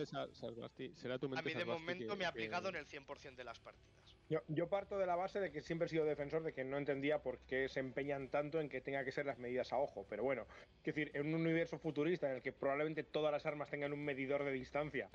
se- 0.05 0.95
será 0.95 1.17
tu 1.17 1.29
momento- 1.29 1.29
mente, 1.29 1.39
A 1.39 1.43
mí 1.43 1.53
de 1.53 1.65
momento 1.65 2.13
que- 2.13 2.19
me 2.19 2.25
ha 2.25 2.31
que- 2.33 2.39
pegado 2.39 2.69
en 2.69 2.75
el 2.75 2.85
100% 2.85 3.37
de 3.37 3.43
las 3.45 3.59
partidas. 3.59 4.17
Yo, 4.29 4.41
yo 4.47 4.67
parto 4.69 4.97
de 4.97 5.05
la 5.05 5.15
base 5.15 5.39
de 5.39 5.51
que 5.51 5.61
siempre 5.61 5.85
he 5.85 5.89
sido 5.89 6.05
defensor 6.05 6.43
de 6.43 6.53
que 6.53 6.63
no 6.65 6.77
entendía 6.77 7.19
por 7.21 7.39
qué 7.39 7.67
se 7.69 7.79
empeñan 7.79 8.27
tanto 8.29 8.59
en 8.59 8.69
que 8.69 8.81
tenga 8.81 9.03
que 9.05 9.11
ser 9.11 9.25
las 9.25 9.37
medidas 9.39 9.71
a 9.73 9.77
ojo. 9.77 10.05
Pero 10.09 10.23
bueno, 10.23 10.45
es 10.77 10.83
decir, 10.83 11.11
en 11.13 11.27
un 11.33 11.41
universo 11.41 11.77
futurista 11.79 12.29
en 12.29 12.35
el 12.37 12.41
que 12.41 12.51
probablemente 12.53 13.03
todas 13.03 13.31
las 13.31 13.45
armas 13.45 13.69
tengan 13.69 13.93
un 13.93 14.03
medidor 14.03 14.43
de 14.43 14.51
distancia 14.51 15.09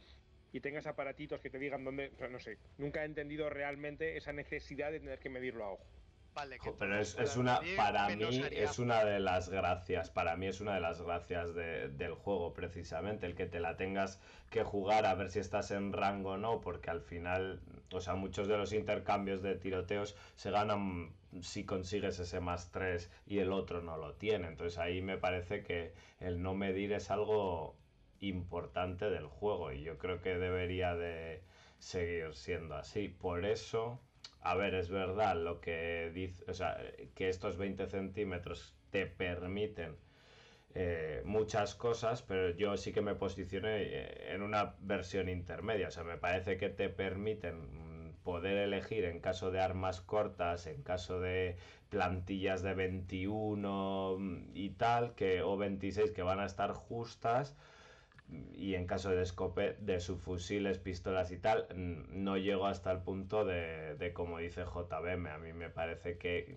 y 0.53 0.61
tengas 0.61 0.87
aparatitos 0.87 1.41
que 1.41 1.51
te 1.51 1.59
digan 1.59 1.85
dónde, 1.85 2.13
no 2.31 2.39
sé, 2.39 2.59
nunca 2.79 3.03
he 3.03 3.07
entendido 3.07 3.49
realmente 3.51 4.17
esa 4.17 4.33
necesidad 4.33 4.91
de 4.91 5.01
tener 5.01 5.19
que 5.19 5.29
medirlo 5.31 5.65
a 5.65 5.73
ojo. 5.73 5.87
Vale, 6.37 6.59
que 6.59 6.71
Pero 6.79 6.99
es, 7.01 7.19
es 7.19 7.39
una, 7.39 7.61
medir, 7.61 7.77
para 7.79 8.15
mí 8.15 8.23
es 8.53 8.79
una 8.79 9.05
de 9.07 9.21
las 9.21 9.49
gracias, 9.49 10.11
para 10.11 10.37
mí 10.37 10.47
es 10.47 10.61
una 10.61 10.75
de 10.75 10.81
las 10.83 11.01
gracias 11.01 11.55
de- 11.55 11.89
del 11.89 12.13
juego 12.13 12.53
precisamente, 12.53 13.25
el 13.25 13.35
que 13.35 13.47
te 13.47 13.59
la 13.59 13.79
tengas 13.79 14.21
que 14.51 14.63
jugar 14.63 15.07
a 15.07 15.15
ver 15.15 15.31
si 15.31 15.39
estás 15.39 15.71
en 15.71 15.95
rango 15.95 16.33
o 16.33 16.37
no, 16.37 16.61
porque 16.61 16.91
al 16.91 17.01
final, 17.01 17.63
o 17.91 18.01
sea, 18.01 18.17
muchos 18.17 18.49
de 18.49 18.59
los 18.59 18.75
intercambios 18.75 19.41
de 19.43 19.55
tiroteos 19.55 20.15
se 20.35 20.51
ganan 20.51 21.15
si 21.41 21.65
consigues 21.65 22.19
ese 22.19 22.41
más 22.41 22.71
3 22.71 23.11
y 23.27 23.39
el 23.39 23.51
otro 23.51 23.81
no 23.81 23.97
lo 23.97 24.13
tiene, 24.15 24.49
entonces 24.49 24.79
ahí 24.79 25.01
me 25.01 25.17
parece 25.17 25.63
que 25.63 25.95
el 26.21 26.43
no 26.43 26.55
medir 26.55 26.93
es 26.93 27.11
algo 27.11 27.77
importante 28.21 29.09
del 29.11 29.27
juego 29.27 29.73
y 29.73 29.83
yo 29.83 29.97
creo 29.97 30.21
que 30.21 30.37
debería 30.37 30.95
de 30.95 31.43
seguir 31.79 32.35
siendo 32.35 32.77
así, 32.77 33.09
por 33.09 33.47
eso... 33.47 34.01
A 34.47 34.55
ver, 34.55 34.75
es 34.75 34.91
verdad 34.91 35.35
lo 35.37 35.61
que 35.61 36.13
dice, 36.15 36.45
o 36.49 36.55
sea, 36.55 36.81
que 37.17 37.29
estos 37.29 37.57
20 37.57 37.89
centímetros 37.89 38.77
te 38.91 39.07
permiten 39.07 39.97
eh, 40.75 41.23
muchas 41.25 41.75
cosas, 41.75 42.23
pero 42.23 42.51
yo 42.51 42.77
sí 42.77 42.93
que 42.93 43.01
me 43.01 43.17
posicioné 43.17 43.83
eh, 43.83 44.35
en 44.35 44.43
una 44.43 44.77
versión 44.81 45.29
intermedia. 45.29 45.89
O 45.89 45.91
sea, 45.91 46.05
me 46.05 46.17
parece 46.17 46.59
que 46.59 46.69
te 46.69 46.89
permiten 46.89 48.11
mm, 48.11 48.13
poder 48.23 48.59
elegir 48.59 49.05
en 49.05 49.21
caso 49.21 49.51
de 49.51 49.61
armas 49.61 50.01
cortas, 50.01 50.69
en 50.69 50.83
caso 50.85 51.21
de 51.21 51.57
plantillas 51.89 52.63
de 52.63 52.75
21 52.75 54.17
mm, 54.19 54.51
y 54.55 54.71
tal, 54.71 55.15
que, 55.17 55.43
o 55.43 55.57
26 55.57 56.13
que 56.13 56.23
van 56.23 56.39
a 56.41 56.47
estar 56.47 56.73
justas 56.73 57.57
y 58.29 58.75
en 58.75 58.87
caso 58.87 59.11
de 59.11 59.23
escope 59.23 59.75
de 59.81 60.01
subfusiles, 60.01 60.79
pistolas 60.79 61.31
y 61.33 61.39
tal, 61.39 61.67
no 61.75 62.37
llego 62.37 62.67
hasta 62.67 62.91
el 62.93 63.01
punto 63.03 63.45
de, 63.45 63.95
de 63.97 64.13
como 64.13 64.39
dice 64.39 64.65
JBM. 64.65 65.29
A 65.29 65.39
mí 65.39 65.53
me 65.53 65.71
parece 65.71 66.19
que, 66.19 66.57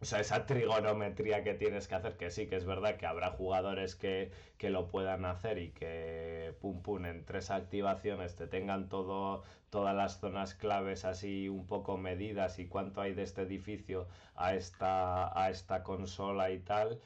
o 0.00 0.04
sea, 0.04 0.20
esa 0.20 0.46
trigonometría 0.46 1.42
que 1.44 1.54
tienes 1.54 1.88
que 1.88 1.94
hacer, 1.96 2.16
que 2.16 2.30
sí, 2.30 2.46
que 2.48 2.56
es 2.56 2.64
verdad 2.64 2.96
que 2.96 3.06
habrá 3.06 3.30
jugadores 3.30 3.94
que, 3.96 4.30
que 4.58 4.70
lo 4.70 4.88
puedan 4.88 5.24
hacer 5.24 5.58
y 5.58 5.70
que 5.72 6.54
pum 6.60 6.82
pum 6.82 7.04
en 7.06 7.24
tres 7.24 7.50
activaciones 7.50 8.34
te 8.34 8.46
tengan 8.46 8.88
todo, 8.88 9.42
todas 9.70 9.94
las 9.94 10.18
zonas 10.20 10.54
claves 10.54 11.04
así 11.04 11.48
un 11.48 11.66
poco 11.66 11.98
medidas 11.98 12.58
y 12.58 12.68
cuánto 12.68 13.00
hay 13.00 13.14
de 13.14 13.22
este 13.22 13.42
edificio 13.42 14.08
a 14.34 14.54
esta, 14.54 15.38
a 15.38 15.50
esta 15.50 15.82
consola 15.82 16.50
y 16.50 16.58
tal 16.60 17.00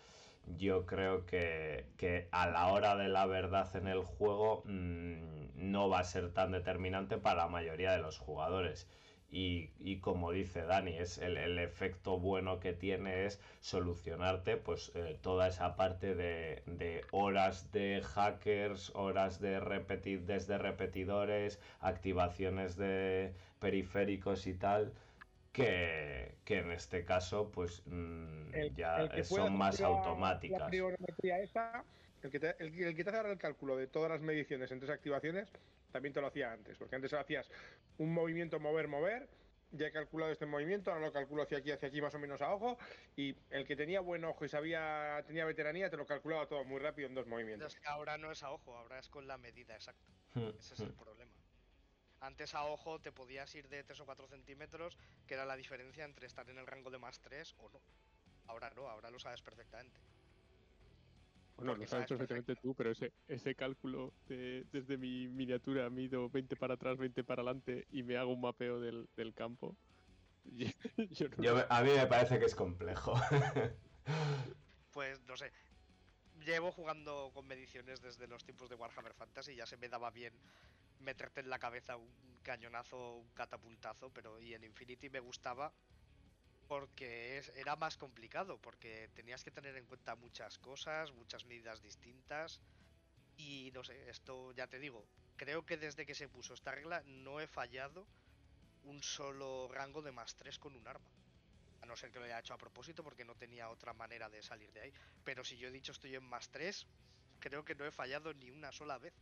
yo 0.58 0.86
creo 0.86 1.26
que, 1.26 1.86
que 1.96 2.28
a 2.30 2.48
la 2.48 2.68
hora 2.72 2.96
de 2.96 3.08
la 3.08 3.26
verdad 3.26 3.74
en 3.76 3.86
el 3.88 4.02
juego 4.02 4.62
mmm, 4.66 5.48
no 5.54 5.88
va 5.88 6.00
a 6.00 6.04
ser 6.04 6.32
tan 6.32 6.52
determinante 6.52 7.18
para 7.18 7.42
la 7.44 7.48
mayoría 7.48 7.92
de 7.92 7.98
los 7.98 8.18
jugadores. 8.18 8.88
Y, 9.32 9.70
y 9.78 9.98
como 10.00 10.32
dice 10.32 10.62
Dani, 10.62 10.96
es 10.96 11.18
el, 11.18 11.36
el, 11.36 11.58
efecto 11.60 12.18
bueno 12.18 12.58
que 12.58 12.72
tiene 12.72 13.26
es 13.26 13.40
solucionarte 13.60 14.56
pues 14.56 14.90
eh, 14.96 15.16
toda 15.22 15.46
esa 15.46 15.76
parte 15.76 16.16
de, 16.16 16.62
de, 16.66 17.04
horas 17.12 17.70
de 17.70 18.02
hackers, 18.02 18.90
horas 18.96 19.40
de 19.40 19.60
repetir 19.60 20.26
desde 20.26 20.58
repetidores, 20.58 21.60
activaciones 21.80 22.76
de 22.76 23.32
periféricos 23.60 24.48
y 24.48 24.54
tal 24.54 24.92
que, 25.52 26.36
que 26.44 26.58
en 26.58 26.70
este 26.72 27.04
caso 27.04 27.50
pues 27.50 27.82
mm, 27.86 28.54
El- 28.54 28.74
ya 28.74 29.00
el 29.00 29.08
que 29.10 29.22
pueda 29.24 29.46
son 29.46 29.56
más 29.56 29.80
automáticas. 29.80 30.60
La 30.60 30.66
trigonometría 30.68 31.38
esa, 31.40 31.84
el 32.22 32.30
que, 32.30 32.40
te, 32.40 32.50
el, 32.62 32.72
que- 32.72 32.88
el 32.88 32.96
que 32.96 33.04
te 33.04 33.10
hace 33.10 33.16
ahora 33.18 33.32
el 33.32 33.38
cálculo 33.38 33.76
de 33.76 33.86
todas 33.86 34.10
las 34.10 34.20
mediciones 34.20 34.70
en 34.70 34.78
tres 34.80 34.90
activaciones, 34.90 35.52
también 35.92 36.12
te 36.12 36.20
lo 36.20 36.28
hacía 36.28 36.52
antes. 36.52 36.78
Porque 36.78 36.96
antes 36.96 37.12
hacías 37.12 37.50
un 37.98 38.12
movimiento 38.12 38.60
mover, 38.60 38.88
mover. 38.88 39.28
Ya 39.72 39.86
he 39.86 39.92
calculado 39.92 40.32
este 40.32 40.46
movimiento, 40.46 40.90
ahora 40.90 41.06
lo 41.06 41.12
calculo 41.12 41.44
hacia 41.44 41.58
aquí, 41.58 41.70
hacia 41.70 41.86
aquí 41.88 42.02
más 42.02 42.12
o 42.16 42.18
menos 42.18 42.42
a 42.42 42.52
ojo. 42.52 42.76
Y 43.14 43.36
el 43.50 43.64
que 43.64 43.76
tenía 43.76 44.00
buen 44.00 44.24
ojo 44.24 44.44
y 44.44 44.48
sabía, 44.48 45.22
tenía 45.28 45.44
veteranía, 45.44 45.88
te 45.88 45.96
lo 45.96 46.06
calculaba 46.06 46.48
todo 46.48 46.64
muy 46.64 46.80
rápido 46.80 47.06
en 47.08 47.14
dos 47.14 47.28
movimientos. 47.28 47.74
Es 47.76 47.80
que 47.80 47.88
ahora 47.88 48.18
no 48.18 48.32
es 48.32 48.42
a 48.42 48.50
ojo, 48.50 48.76
ahora 48.76 48.98
es 48.98 49.08
con 49.08 49.28
la 49.28 49.38
medida 49.38 49.76
exacta. 49.76 50.10
Mm, 50.34 50.48
Ese 50.58 50.74
es 50.74 50.80
el 50.80 50.88
mm. 50.88 50.96
problema. 50.96 51.19
Antes 52.20 52.54
a 52.54 52.64
ojo 52.66 53.00
te 53.00 53.12
podías 53.12 53.54
ir 53.54 53.68
de 53.68 53.83
3 53.83 54.00
o 54.00 54.04
4 54.04 54.28
centímetros, 54.28 54.98
que 55.26 55.35
era 55.35 55.46
la 55.46 55.56
diferencia 55.56 56.04
entre 56.04 56.26
estar 56.26 56.48
en 56.50 56.59
el 56.59 56.66
rango 56.66 56.90
de 56.90 56.98
más 56.98 57.20
3 57.20 57.54
o 57.59 57.68
no. 57.70 57.80
Ahora 58.46 58.70
no, 58.76 58.88
ahora 58.88 59.11
lo 59.11 59.18
sabes 59.18 59.42
perfectamente. 59.42 59.98
Bueno, 61.56 61.72
Porque 61.72 61.85
lo 61.85 61.88
sabes 61.88 62.09
sabes 62.09 62.09
perfectamente 62.09 62.56
tú, 62.56 62.74
pero 62.74 62.90
ese, 62.90 63.12
ese 63.28 63.54
cálculo 63.54 64.12
de, 64.28 64.64
desde 64.72 64.96
mi 64.96 65.28
miniatura 65.28 65.88
mido 65.90 66.28
20 66.28 66.56
para 66.56 66.74
atrás, 66.74 66.96
20 66.98 67.22
para 67.24 67.42
adelante 67.42 67.87
y 67.90 68.02
me 68.02 68.16
hago 68.16 68.33
un 68.33 68.40
mapeo 68.40 68.80
del, 68.80 69.09
del 69.16 69.35
campo. 69.35 69.76
yo 70.44 71.28
no 71.28 71.42
Yo 71.42 71.66
a 71.68 71.83
mí 71.83 71.90
me 71.90 72.06
parece 72.06 72.38
que 72.38 72.46
es 72.46 72.54
complejo. 72.54 73.14
Pues 74.92 75.20
no 75.22 75.37
sé. 75.37 75.52
Llevo 76.44 76.72
jugando 76.72 77.30
con 77.33 77.46
mediciones 77.46 78.00
desde 78.00 78.26
los 78.26 78.44
tiempos 78.44 78.68
de 78.68 78.74
Warhammer 78.74 79.14
Fantasy, 79.14 79.54
ya 79.54 79.66
se 79.66 79.76
me 79.76 79.88
daba 79.88 80.11
bien 80.11 80.33
meterte 81.00 81.40
en 81.40 81.50
la 81.50 81.58
cabeza 81.58 81.96
un 81.96 82.38
cañonazo, 82.42 83.16
un 83.16 83.30
catapultazo, 83.30 84.12
pero 84.12 84.40
y 84.40 84.54
en 84.54 84.64
Infinity 84.64 85.10
me 85.10 85.20
gustaba 85.20 85.74
porque 86.66 87.38
es- 87.38 87.50
era 87.56 87.76
más 87.76 87.96
complicado, 87.96 88.60
porque 88.60 89.10
tenías 89.14 89.44
que 89.44 89.50
tener 89.50 89.76
en 89.76 89.86
cuenta 89.86 90.16
muchas 90.16 90.58
cosas, 90.58 91.12
muchas 91.12 91.44
medidas 91.44 91.82
distintas. 91.82 92.62
Y 93.36 93.70
no 93.74 93.84
sé, 93.84 94.10
esto 94.10 94.52
ya 94.52 94.68
te 94.68 94.78
digo, 94.78 95.10
creo 95.36 95.66
que 95.66 95.76
desde 95.78 96.06
que 96.06 96.14
se 96.14 96.28
puso 96.28 96.54
esta 96.54 96.72
regla 96.72 97.02
no 97.06 97.40
he 97.40 97.48
fallado 97.48 98.08
un 98.82 99.02
solo 99.02 99.68
rango 99.68 100.02
de 100.02 100.12
más 100.12 100.36
3 100.36 100.58
con 100.58 100.76
un 100.76 100.86
arma. 100.88 101.12
A 101.82 101.86
no 101.86 101.96
ser 101.96 102.10
que 102.12 102.18
lo 102.20 102.26
haya 102.26 102.40
hecho 102.40 102.54
a 102.54 102.58
propósito 102.58 103.04
porque 103.04 103.24
no 103.24 103.36
tenía 103.36 103.70
otra 103.70 103.94
manera 103.94 104.30
de 104.30 104.42
salir 104.42 104.72
de 104.72 104.80
ahí. 104.82 104.94
Pero 105.24 105.44
si 105.44 105.58
yo 105.58 105.68
he 105.68 105.72
dicho 105.72 105.92
estoy 105.92 106.14
en 106.16 106.24
más 106.24 106.50
3, 106.50 106.88
creo 107.38 107.64
que 107.64 107.74
no 107.74 107.86
he 107.86 107.92
fallado 107.92 108.34
ni 108.34 108.50
una 108.50 108.72
sola 108.72 108.98
vez. 108.98 109.14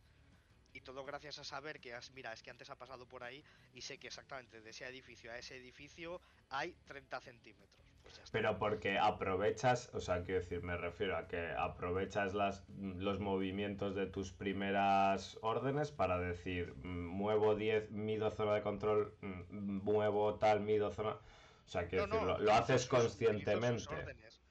Y 0.73 0.81
todo 0.81 1.03
gracias 1.03 1.39
a 1.39 1.43
saber 1.43 1.79
que, 1.79 1.93
has, 1.93 2.11
mira, 2.11 2.31
es 2.33 2.43
que 2.43 2.51
antes 2.51 2.69
ha 2.69 2.75
pasado 2.77 3.07
por 3.07 3.23
ahí 3.23 3.43
y 3.73 3.81
sé 3.81 3.97
que 3.97 4.07
exactamente 4.07 4.61
de 4.61 4.69
ese 4.69 4.85
edificio 4.87 5.31
a 5.31 5.37
ese 5.37 5.57
edificio 5.57 6.21
hay 6.49 6.75
30 6.85 7.19
centímetros. 7.19 7.85
Pues 8.03 8.15
ya 8.17 8.23
está. 8.23 8.31
Pero 8.31 8.57
porque 8.59 8.97
aprovechas, 8.97 9.89
o 9.93 9.99
sea, 9.99 10.23
quiero 10.23 10.41
decir, 10.41 10.61
me 10.63 10.77
refiero 10.77 11.17
a 11.17 11.27
que 11.27 11.51
aprovechas 11.51 12.33
las, 12.33 12.63
los 12.69 13.19
movimientos 13.19 13.95
de 13.95 14.05
tus 14.07 14.31
primeras 14.31 15.37
órdenes 15.41 15.91
para 15.91 16.19
decir, 16.19 16.73
mm, 16.83 17.07
muevo 17.07 17.55
10, 17.55 17.91
mido 17.91 18.29
zona 18.31 18.53
de 18.53 18.61
control, 18.61 19.15
mm, 19.21 19.83
muevo 19.83 20.35
tal, 20.35 20.61
mido 20.61 20.91
zona... 20.91 21.17
O 21.65 21.71
sea, 21.71 21.87
quiero 21.87 22.07
No, 22.07 22.15
decir, 22.15 22.27
no, 22.27 22.37
lo, 22.37 22.43
lo 22.45 22.53
haces 22.53 22.81
sus- 22.81 22.87
conscientemente 22.89 23.87
órdenes. 23.87 24.41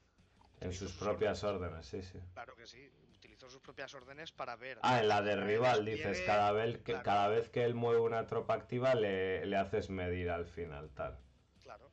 en 0.61 0.73
sus 0.73 0.93
propias 0.93 1.43
órdenes, 1.43 1.85
sí, 1.85 2.01
sí. 2.01 2.19
Claro 2.33 2.55
que 2.55 2.65
sí, 2.67 2.89
sus 3.49 3.61
propias 3.61 3.93
órdenes 3.93 4.31
para 4.31 4.55
ver. 4.55 4.79
Ah, 4.81 4.99
en 4.99 5.07
la 5.07 5.21
de 5.21 5.35
rival 5.35 5.85
dices, 5.85 6.21
cada 6.25 6.51
vez 6.51 6.77
que, 6.77 6.93
claro. 6.93 7.03
cada 7.03 7.27
vez 7.27 7.49
que 7.49 7.63
él 7.63 7.75
mueve 7.75 8.01
una 8.01 8.27
tropa 8.27 8.53
activa 8.53 8.95
le, 8.95 9.45
le 9.45 9.57
haces 9.57 9.89
medir 9.89 10.29
al 10.29 10.45
final, 10.45 10.89
tal. 10.91 11.19
Claro. 11.61 11.91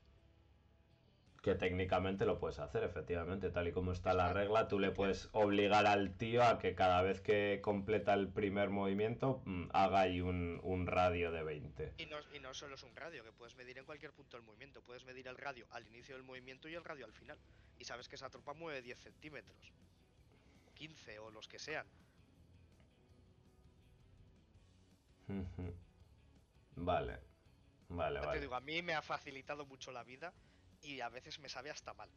Que 1.43 1.55
técnicamente 1.55 2.27
lo 2.27 2.39
puedes 2.39 2.59
hacer, 2.59 2.83
efectivamente, 2.83 3.51
tal 3.51 3.69
y 3.69 3.73
como 3.73 3.93
está 3.93 4.15
la 4.15 4.33
regla, 4.33 4.67
tú 4.67 4.81
le 4.81 4.91
puedes 4.91 5.29
obligar 5.33 5.87
al 5.87 6.17
tío 6.17 6.43
a 6.43 6.59
que 6.59 6.75
cada 6.75 7.03
vez 7.03 7.21
que 7.21 7.61
completa 7.63 8.15
el 8.15 8.29
primer 8.29 8.71
movimiento 8.71 9.43
mm, 9.45 9.69
haga 9.73 10.01
ahí 10.01 10.21
un, 10.21 10.59
un 10.65 10.87
radio 10.87 11.31
de 11.31 11.45
20. 11.45 11.95
Y 11.99 12.07
no, 12.07 12.17
y 12.35 12.41
no 12.41 12.53
solo 12.53 12.75
es 12.75 12.83
un 12.83 12.97
radio, 12.97 13.23
que 13.23 13.33
puedes 13.33 13.55
medir 13.57 13.79
en 13.79 13.85
cualquier 13.85 14.13
punto 14.13 14.37
del 14.37 14.45
movimiento. 14.45 14.83
Puedes 14.83 15.05
medir 15.05 15.29
el 15.29 15.37
radio 15.37 15.67
al 15.71 15.87
inicio 15.87 16.17
del 16.17 16.25
movimiento 16.25 16.69
y 16.69 16.75
el 16.75 16.85
radio 16.85 17.05
al 17.05 17.13
final. 17.13 17.39
Y 17.79 17.85
sabes 17.85 18.09
que 18.09 18.17
esa 18.17 18.31
tropa 18.31 18.55
mueve 18.55 18.83
10 18.83 18.99
centímetros. 18.99 19.73
15 20.81 21.19
o 21.19 21.31
los 21.31 21.49
que 21.49 21.59
sean. 21.59 21.87
Vale, 26.77 27.19
vale, 27.89 28.21
te 28.21 28.27
vale. 28.27 28.41
digo, 28.41 28.55
a 28.55 28.61
mí 28.61 28.83
me 28.83 28.95
ha 28.95 29.01
facilitado 29.03 29.65
mucho 29.67 29.91
la 29.93 30.05
vida 30.05 30.35
y 30.83 31.01
a 31.01 31.09
veces 31.09 31.39
me 31.39 31.49
sabe 31.49 31.71
hasta 31.71 31.95
mal. 31.95 32.11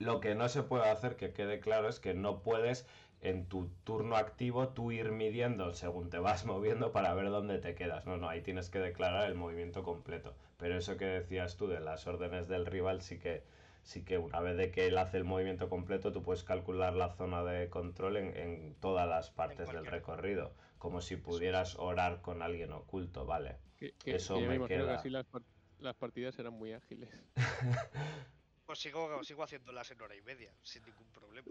Lo 0.00 0.18
que 0.20 0.34
no 0.34 0.48
se 0.48 0.62
puede 0.64 0.88
hacer, 0.88 1.16
que 1.16 1.32
quede 1.32 1.60
claro, 1.60 1.88
es 1.88 2.00
que 2.00 2.12
no 2.14 2.42
puedes 2.42 2.84
en 3.20 3.46
tu 3.48 3.68
turno 3.84 4.16
activo 4.16 4.68
tú 4.70 4.90
ir 4.92 5.10
midiendo 5.12 5.72
según 5.72 6.10
te 6.10 6.18
vas 6.18 6.44
moviendo 6.46 6.90
para 6.92 7.14
ver 7.14 7.30
dónde 7.30 7.58
te 7.58 7.74
quedas. 7.76 8.04
No, 8.06 8.16
no, 8.16 8.28
ahí 8.28 8.40
tienes 8.42 8.70
que 8.70 8.78
declarar 8.80 9.26
el 9.28 9.34
movimiento 9.36 9.82
completo. 9.84 10.34
Pero 10.56 10.76
eso 10.76 10.96
que 10.96 11.04
decías 11.06 11.56
tú 11.56 11.68
de 11.68 11.78
las 11.80 12.06
órdenes 12.08 12.48
del 12.48 12.66
rival, 12.66 13.02
sí 13.02 13.18
que, 13.20 13.44
sí 13.88 14.04
que 14.04 14.18
una 14.18 14.38
vez 14.40 14.54
de 14.58 14.70
que 14.70 14.86
él 14.86 14.98
hace 14.98 15.16
el 15.16 15.24
movimiento 15.24 15.70
completo, 15.70 16.12
tú 16.12 16.22
puedes 16.22 16.44
calcular 16.44 16.92
la 16.92 17.08
zona 17.16 17.42
de 17.42 17.70
control 17.70 18.18
en, 18.18 18.36
en 18.36 18.74
todas 18.74 19.08
las 19.08 19.30
partes 19.30 19.72
del 19.72 19.86
recorrido. 19.86 20.54
Como 20.76 21.00
si 21.00 21.16
pudieras 21.16 21.74
orar 21.76 22.20
con 22.20 22.42
alguien 22.42 22.70
oculto, 22.72 23.24
¿vale? 23.24 23.56
Que, 23.78 23.92
que- 23.92 24.16
Eso 24.16 24.34
que 24.34 24.42
yo 24.42 24.48
me 24.50 24.68
queda. 24.68 24.84
que 24.88 24.92
así 24.92 25.08
las, 25.08 25.24
par- 25.24 25.42
las 25.78 25.96
partidas 25.96 26.38
eran 26.38 26.52
muy 26.52 26.72
ágiles. 26.74 27.08
Pues 28.66 28.80
sigo, 28.80 29.24
sigo 29.24 29.42
haciéndolas 29.42 29.90
en 29.90 30.02
hora 30.02 30.14
y 30.14 30.20
media, 30.20 30.52
sin 30.62 30.84
ningún 30.84 31.10
problema. 31.10 31.48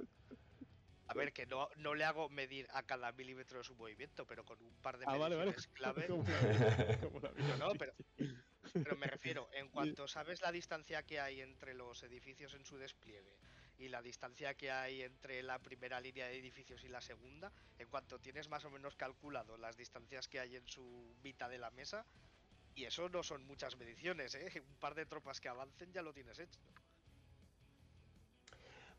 A 1.08 1.16
ver, 1.16 1.34
que 1.34 1.48
no, 1.48 1.68
no 1.78 1.96
le 1.96 2.04
hago 2.04 2.30
medir 2.30 2.68
a 2.72 2.84
cada 2.84 3.12
milímetro 3.14 3.58
de 3.58 3.64
su 3.64 3.74
movimiento, 3.74 4.28
pero 4.28 4.46
con 4.46 4.62
un 4.62 4.76
par 4.84 5.00
de 5.00 5.06
Ah, 5.08 5.18
vale, 5.18 5.36
vale. 5.36 5.50
mediciones 5.50 5.68
clave. 5.74 6.06
Como 6.08 6.22
la- 6.30 7.00
como 7.00 7.20
la 7.22 7.32
vida. 7.32 7.58
No, 7.58 7.70
no, 7.70 7.74
pero, 7.80 7.94
pero 8.74 8.96
me 8.96 9.08
refiero, 9.08 9.50
en 9.54 9.70
cuanto 9.70 10.08
sabes 10.08 10.42
la 10.42 10.52
distancia 10.52 11.04
que 11.04 11.20
hay 11.20 11.42
entre 11.42 11.74
los 11.74 12.04
edificios 12.04 12.54
en 12.54 12.66
su 12.66 12.78
despliegue 12.78 13.38
y 13.78 13.90
la 13.90 14.02
distancia 14.02 14.56
que 14.56 14.72
hay 14.72 15.04
entre 15.04 15.44
la 15.44 15.60
primera 15.60 16.00
línea 16.02 16.28
de 16.28 16.40
edificios 16.40 16.84
y 16.84 16.88
la 16.88 17.02
segunda, 17.02 17.52
en 17.78 17.88
cuanto 17.90 18.20
tienes 18.20 18.50
más 18.50 18.66
o 18.66 18.72
menos 18.72 18.96
calculado 18.96 19.58
las 19.58 19.78
distancias 19.78 20.28
que 20.28 20.40
hay 20.40 20.56
en 20.56 20.68
su 20.68 21.16
mitad 21.24 21.50
de 21.50 21.60
la 21.60 21.70
mesa, 21.70 22.06
y 22.78 22.86
eso 22.86 23.10
no 23.10 23.24
son 23.24 23.44
muchas 23.46 23.76
mediciones, 23.78 24.36
¿eh? 24.36 24.52
Un 24.68 24.76
par 24.76 24.96
de 24.96 25.06
tropas 25.06 25.42
que 25.42 25.50
avancen 25.50 25.92
ya 25.92 26.02
lo 26.02 26.14
tienes 26.14 26.40
hecho. 26.40 26.60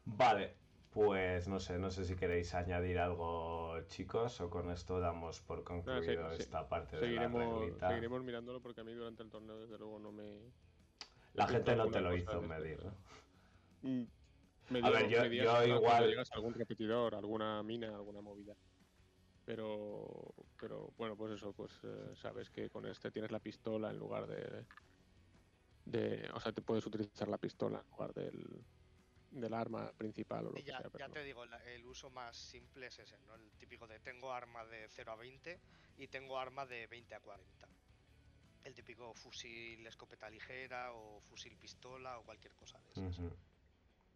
Vale, 0.04 0.54
pues 0.90 1.46
no 1.48 1.60
sé, 1.60 1.78
no 1.78 1.90
sé 1.90 2.04
si 2.04 2.16
queréis 2.16 2.54
añadir 2.54 2.98
algo, 2.98 3.78
chicos, 3.86 4.40
o 4.40 4.48
con 4.50 4.70
esto 4.70 4.98
damos 5.00 5.40
por 5.42 5.62
concluido 5.64 6.32
sí, 6.34 6.42
esta 6.42 6.68
parte 6.68 6.96
de 6.96 7.12
la 7.12 7.28
reglita. 7.28 7.88
seguiremos 7.88 8.22
mirándolo 8.24 8.60
porque 8.60 8.80
a 8.80 8.84
mí 8.84 8.92
durante 8.92 9.22
el 9.22 9.30
torneo 9.30 9.58
desde 9.60 9.78
luego 9.78 9.98
no 9.98 10.12
me... 10.12 10.38
La 11.34 11.46
gente 11.46 11.76
no 11.76 11.88
te 11.88 12.00
lo 12.00 12.16
hizo 12.16 12.40
medir. 12.42 12.82
¿no? 12.84 12.92
Mm, 13.82 14.06
me 14.70 14.78
A 14.80 14.90
ver, 14.90 15.08
dio- 15.08 15.18
yo- 15.18 15.22
me 15.22 15.28
dio 15.28 15.44
yo 15.66 15.76
igual- 15.76 16.06
llegas 16.08 16.32
a 16.32 16.34
algún 16.36 16.54
repetidor, 16.54 17.14
alguna 17.14 17.62
mina, 17.62 17.88
alguna 17.94 18.20
movida. 18.20 18.54
Pero, 19.44 20.34
pero 20.60 20.92
bueno, 20.98 21.16
pues 21.16 21.32
eso, 21.34 21.52
pues 21.52 21.72
eh, 21.84 22.12
sabes 22.16 22.50
que 22.50 22.68
con 22.70 22.86
este 22.86 23.10
tienes 23.10 23.30
la 23.30 23.38
pistola 23.40 23.90
en 23.90 23.98
lugar 23.98 24.26
de, 24.26 24.66
de, 25.86 26.28
o 26.34 26.40
sea, 26.40 26.52
te 26.52 26.60
puedes 26.60 26.84
utilizar 26.86 27.28
la 27.28 27.38
pistola 27.38 27.78
en 27.82 27.90
lugar 27.90 28.12
del, 28.14 28.64
del 29.30 29.54
arma 29.54 29.92
principal 29.92 30.46
o 30.46 30.50
lo 30.50 30.58
Y 30.58 30.62
que 30.62 30.68
ya, 30.70 30.78
sea. 30.78 30.90
pero 30.90 30.98
ya 30.98 31.08
no. 31.08 31.14
te 31.14 31.22
digo, 31.24 31.44
la- 31.46 31.62
el 31.64 31.84
uso 31.86 32.10
más 32.10 32.36
simple 32.36 32.86
es 32.86 32.98
ese, 32.98 33.16
¿no? 33.26 33.34
El 33.34 33.50
típico 33.52 33.86
de 33.86 33.98
tengo 34.00 34.32
arma 34.32 34.64
de 34.64 34.88
0 34.88 35.12
a 35.12 35.16
20 35.16 35.58
y 35.98 36.06
tengo 36.08 36.38
arma 36.38 36.64
de 36.66 36.86
20 36.86 37.14
a 37.14 37.20
40. 37.20 37.68
El 38.64 38.74
típico 38.74 39.14
fusil 39.14 39.86
escopeta 39.86 40.28
ligera 40.28 40.92
o 40.92 41.20
fusil 41.20 41.56
pistola 41.56 42.18
o 42.18 42.24
cualquier 42.24 42.54
cosa 42.54 42.78
de 42.80 42.92
esas. 42.92 43.20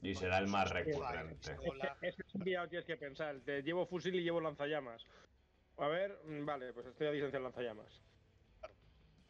Y 0.03 0.15
será 0.15 0.39
el 0.39 0.49
más 0.49 0.71
recurrente. 0.71 1.53
Ese 2.03 2.23
es 2.27 2.35
un 2.35 2.43
día 2.43 2.67
tienes 2.69 2.87
que 2.87 2.97
pensar. 2.97 3.41
Te 3.41 3.63
llevo 3.63 3.87
fusil 3.87 4.15
y 4.17 4.23
llevo 4.23 4.41
lanzallamas. 4.41 5.05
A 5.79 5.87
ver, 5.89 6.19
mm, 6.25 6.45
vale, 6.45 6.73
pues 6.73 6.87
estoy 6.87 7.07
a 7.07 7.11
distancia 7.13 7.39
de 7.39 7.45
lanzallamas. 7.45 8.03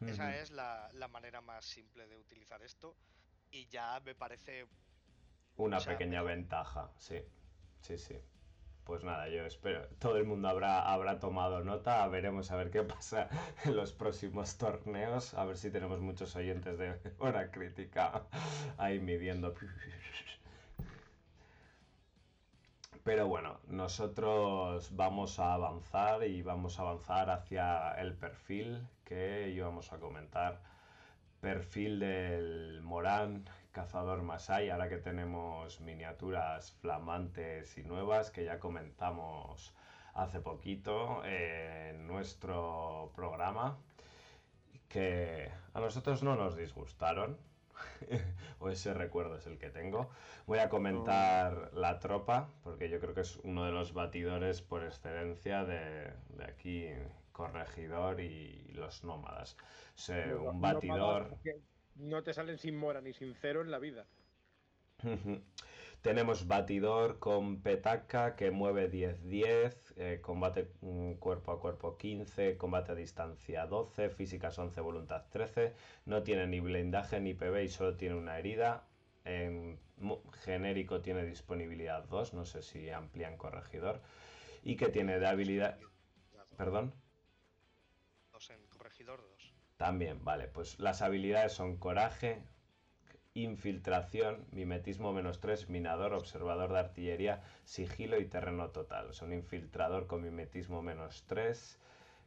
Esa 0.01 0.37
es 0.37 0.51
la, 0.51 0.91
la 0.95 1.07
manera 1.09 1.41
más 1.41 1.65
simple 1.65 2.09
de 2.09 2.17
utilizar 2.17 2.61
esto 2.63 2.97
y 3.53 3.69
ya 3.69 4.01
me 4.01 4.15
parece 4.17 4.67
Una 5.57 5.77
o 5.79 5.81
sea, 5.81 5.93
pequeña 5.93 6.21
pero- 6.23 6.37
ventaja, 6.37 6.91
sí. 6.97 7.21
Sí, 7.81 7.99
sí. 7.99 8.17
Pues 8.85 9.05
nada, 9.05 9.29
yo 9.29 9.45
espero. 9.47 9.87
Todo 10.01 10.17
el 10.17 10.25
mundo 10.25 10.49
habrá, 10.49 10.93
habrá 10.93 11.21
tomado 11.21 11.63
nota. 11.63 12.07
Veremos 12.09 12.51
a 12.51 12.57
ver 12.57 12.71
qué 12.71 12.83
pasa 12.83 13.29
en 13.65 13.77
los 13.77 13.93
próximos 13.93 14.57
torneos. 14.59 15.35
A 15.35 15.45
ver 15.45 15.57
si 15.57 15.71
tenemos 15.71 16.01
muchos 16.01 16.35
oyentes 16.35 16.79
de 16.79 16.99
hora 17.19 17.51
crítica 17.51 18.25
ahí 18.79 18.99
midiendo. 18.99 19.55
Pero 23.05 23.27
bueno, 23.27 23.59
nosotros 23.67 24.95
vamos 24.95 25.39
a 25.39 25.55
avanzar 25.55 26.25
y 26.25 26.43
vamos 26.43 26.79
a 26.79 26.83
avanzar 26.83 27.31
hacia 27.31 27.93
el 28.01 28.15
perfil 28.15 28.87
que 29.05 29.49
íbamos 29.51 29.93
a 29.93 29.99
comentar 29.99 30.61
perfil 31.41 31.99
del 31.99 32.81
Morán 32.83 33.45
Cazador 33.73 34.23
Masai, 34.23 34.69
ahora 34.71 34.89
que 34.89 34.99
tenemos 34.99 35.81
miniaturas 35.81 36.73
flamantes 36.73 37.79
y 37.79 37.83
nuevas 37.83 38.31
que 38.31 38.45
ya 38.45 38.61
comentamos 38.61 39.75
hace 40.15 40.41
poquito 40.41 41.25
en 41.25 42.07
nuestro 42.07 43.13
programa, 43.17 43.79
que 44.89 45.51
a 45.73 45.81
nosotros 45.81 46.23
no 46.23 46.37
nos 46.37 46.55
disgustaron, 46.55 47.39
o 48.61 48.69
ese 48.69 48.93
recuerdo 48.93 49.37
es 49.37 49.47
el 49.47 49.59
que 49.59 49.71
tengo. 49.71 50.11
Voy 50.47 50.59
a 50.59 50.69
comentar 50.69 51.71
la 51.73 51.99
tropa, 51.99 52.51
porque 52.63 52.91
yo 52.91 53.01
creo 53.01 53.15
que 53.15 53.23
es 53.23 53.37
uno 53.39 53.65
de 53.65 53.73
los 53.73 53.95
batidores 53.95 54.61
por 54.61 54.85
excelencia 54.85 55.65
de, 55.65 56.13
de 56.29 56.45
aquí, 56.45 56.89
Corregidor 57.33 58.21
y 58.21 58.71
los 58.75 59.03
nómadas. 59.05 59.57
O 59.95 59.99
sea, 59.99 60.27
No, 60.27 60.51
un 60.51 60.61
batidor... 60.61 61.29
porque 61.31 61.72
No 61.97 62.23
te 62.23 62.33
salen 62.33 62.59
sin 62.59 62.77
mora 62.77 63.01
ni 63.01 63.13
sin 63.13 63.35
cero 63.35 63.63
en 63.63 63.71
la 63.71 63.79
vida. 63.79 64.07
Tenemos 66.03 66.49
batidor 66.49 67.21
con 67.21 67.63
petaca 67.63 68.35
que 68.35 68.51
mueve 68.51 68.91
10-10, 68.91 69.77
eh, 69.97 70.19
combate 70.21 70.69
mm, 70.81 71.13
cuerpo 71.15 71.53
a 71.53 71.61
cuerpo 71.61 71.97
15, 71.97 72.57
combate 72.57 72.93
a 72.93 72.95
distancia 72.97 73.67
12, 73.67 74.11
físicas 74.11 74.59
11, 74.59 74.81
voluntad 74.81 75.25
13. 75.31 75.73
No 76.07 76.25
tiene 76.25 76.49
ni 76.49 76.59
blindaje 76.59 77.21
ni 77.21 77.35
PB 77.35 77.63
y 77.63 77.69
solo 77.69 77.97
tiene 77.97 78.17
una 78.17 78.37
herida. 78.39 78.85
Genérico 80.45 81.01
tiene 81.01 81.25
disponibilidad 81.25 82.05
2, 82.05 82.35
no 82.35 82.45
sé 82.45 82.63
si 82.63 82.91
amplían 82.91 83.37
corregidor. 83.37 84.01
Y 84.65 84.77
que 84.77 84.89
tiene 84.89 85.21
de 85.21 85.27
habilidad... 85.27 85.79
Perdón. 86.57 86.93
También, 89.83 90.25
vale, 90.25 90.47
pues 90.47 90.79
las 90.79 91.03
habilidades 91.03 91.55
son 91.55 91.77
coraje, 91.77 92.41
infiltración, 93.35 94.47
mimetismo 94.53 95.13
menos 95.13 95.41
3, 95.41 95.69
minador, 95.71 96.15
observador 96.15 96.73
de 96.73 96.79
artillería, 96.79 97.43
sigilo 97.65 98.21
y 98.21 98.27
terreno 98.27 98.71
total. 98.71 99.11
Es 99.11 99.23
un 99.23 99.33
infiltrador 99.33 100.07
con 100.07 100.23
mimetismo 100.23 100.83
menos 100.83 101.25
3 101.27 101.81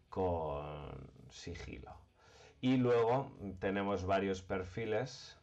con 0.10 0.92
sigilo. 1.30 1.96
Y 2.60 2.76
luego 2.76 3.32
tenemos 3.60 4.06
varios 4.06 4.42
perfiles, 4.42 5.38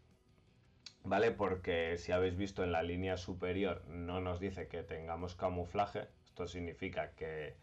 ¿vale? 1.04 1.30
Porque 1.30 1.96
si 1.96 2.12
habéis 2.12 2.36
visto 2.36 2.62
en 2.62 2.72
la 2.72 2.82
línea 2.82 3.16
superior 3.16 3.86
no 3.86 4.20
nos 4.20 4.38
dice 4.38 4.68
que 4.68 4.82
tengamos 4.82 5.34
camuflaje. 5.34 6.08
Esto 6.26 6.46
significa 6.46 7.12
que, 7.12 7.56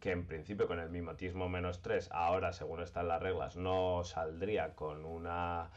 que 0.00 0.12
en 0.12 0.26
principio 0.26 0.66
con 0.66 0.80
el 0.80 0.90
mimetismo 0.90 1.48
menos 1.48 1.82
3, 1.82 2.08
ahora 2.12 2.52
según 2.52 2.80
están 2.82 3.08
las 3.08 3.22
reglas, 3.22 3.56
no 3.56 4.02
saldría 4.04 4.74
con 4.74 5.04
una 5.04 5.70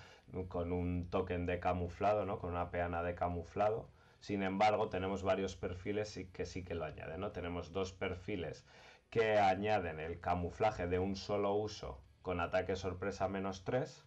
con 0.47 0.71
un 0.71 1.09
token 1.09 1.45
de 1.45 1.59
camuflado, 1.59 2.26
¿no? 2.26 2.39
Con 2.39 2.51
una 2.51 2.71
peana 2.71 3.03
de 3.03 3.13
camuflado. 3.15 3.88
Sin 4.19 4.41
embargo, 4.41 4.89
tenemos 4.89 5.21
varios 5.21 5.55
perfiles 5.55 6.19
que 6.34 6.45
sí 6.45 6.63
que 6.63 6.76
lo 6.76 6.86
añaden, 6.86 7.19
¿no? 7.19 7.32
Tenemos 7.32 7.71
dos 7.71 7.91
perfiles 7.93 8.65
que 9.09 9.38
añaden 9.38 9.99
el 9.99 10.19
camuflaje 10.19 10.88
de 10.88 10.97
un 10.97 11.15
solo 11.15 11.53
uso 11.53 11.99
con 12.24 12.39
ataque 12.39 12.76
sorpresa 12.76 13.28
menos 13.28 13.63
3. 13.63 14.05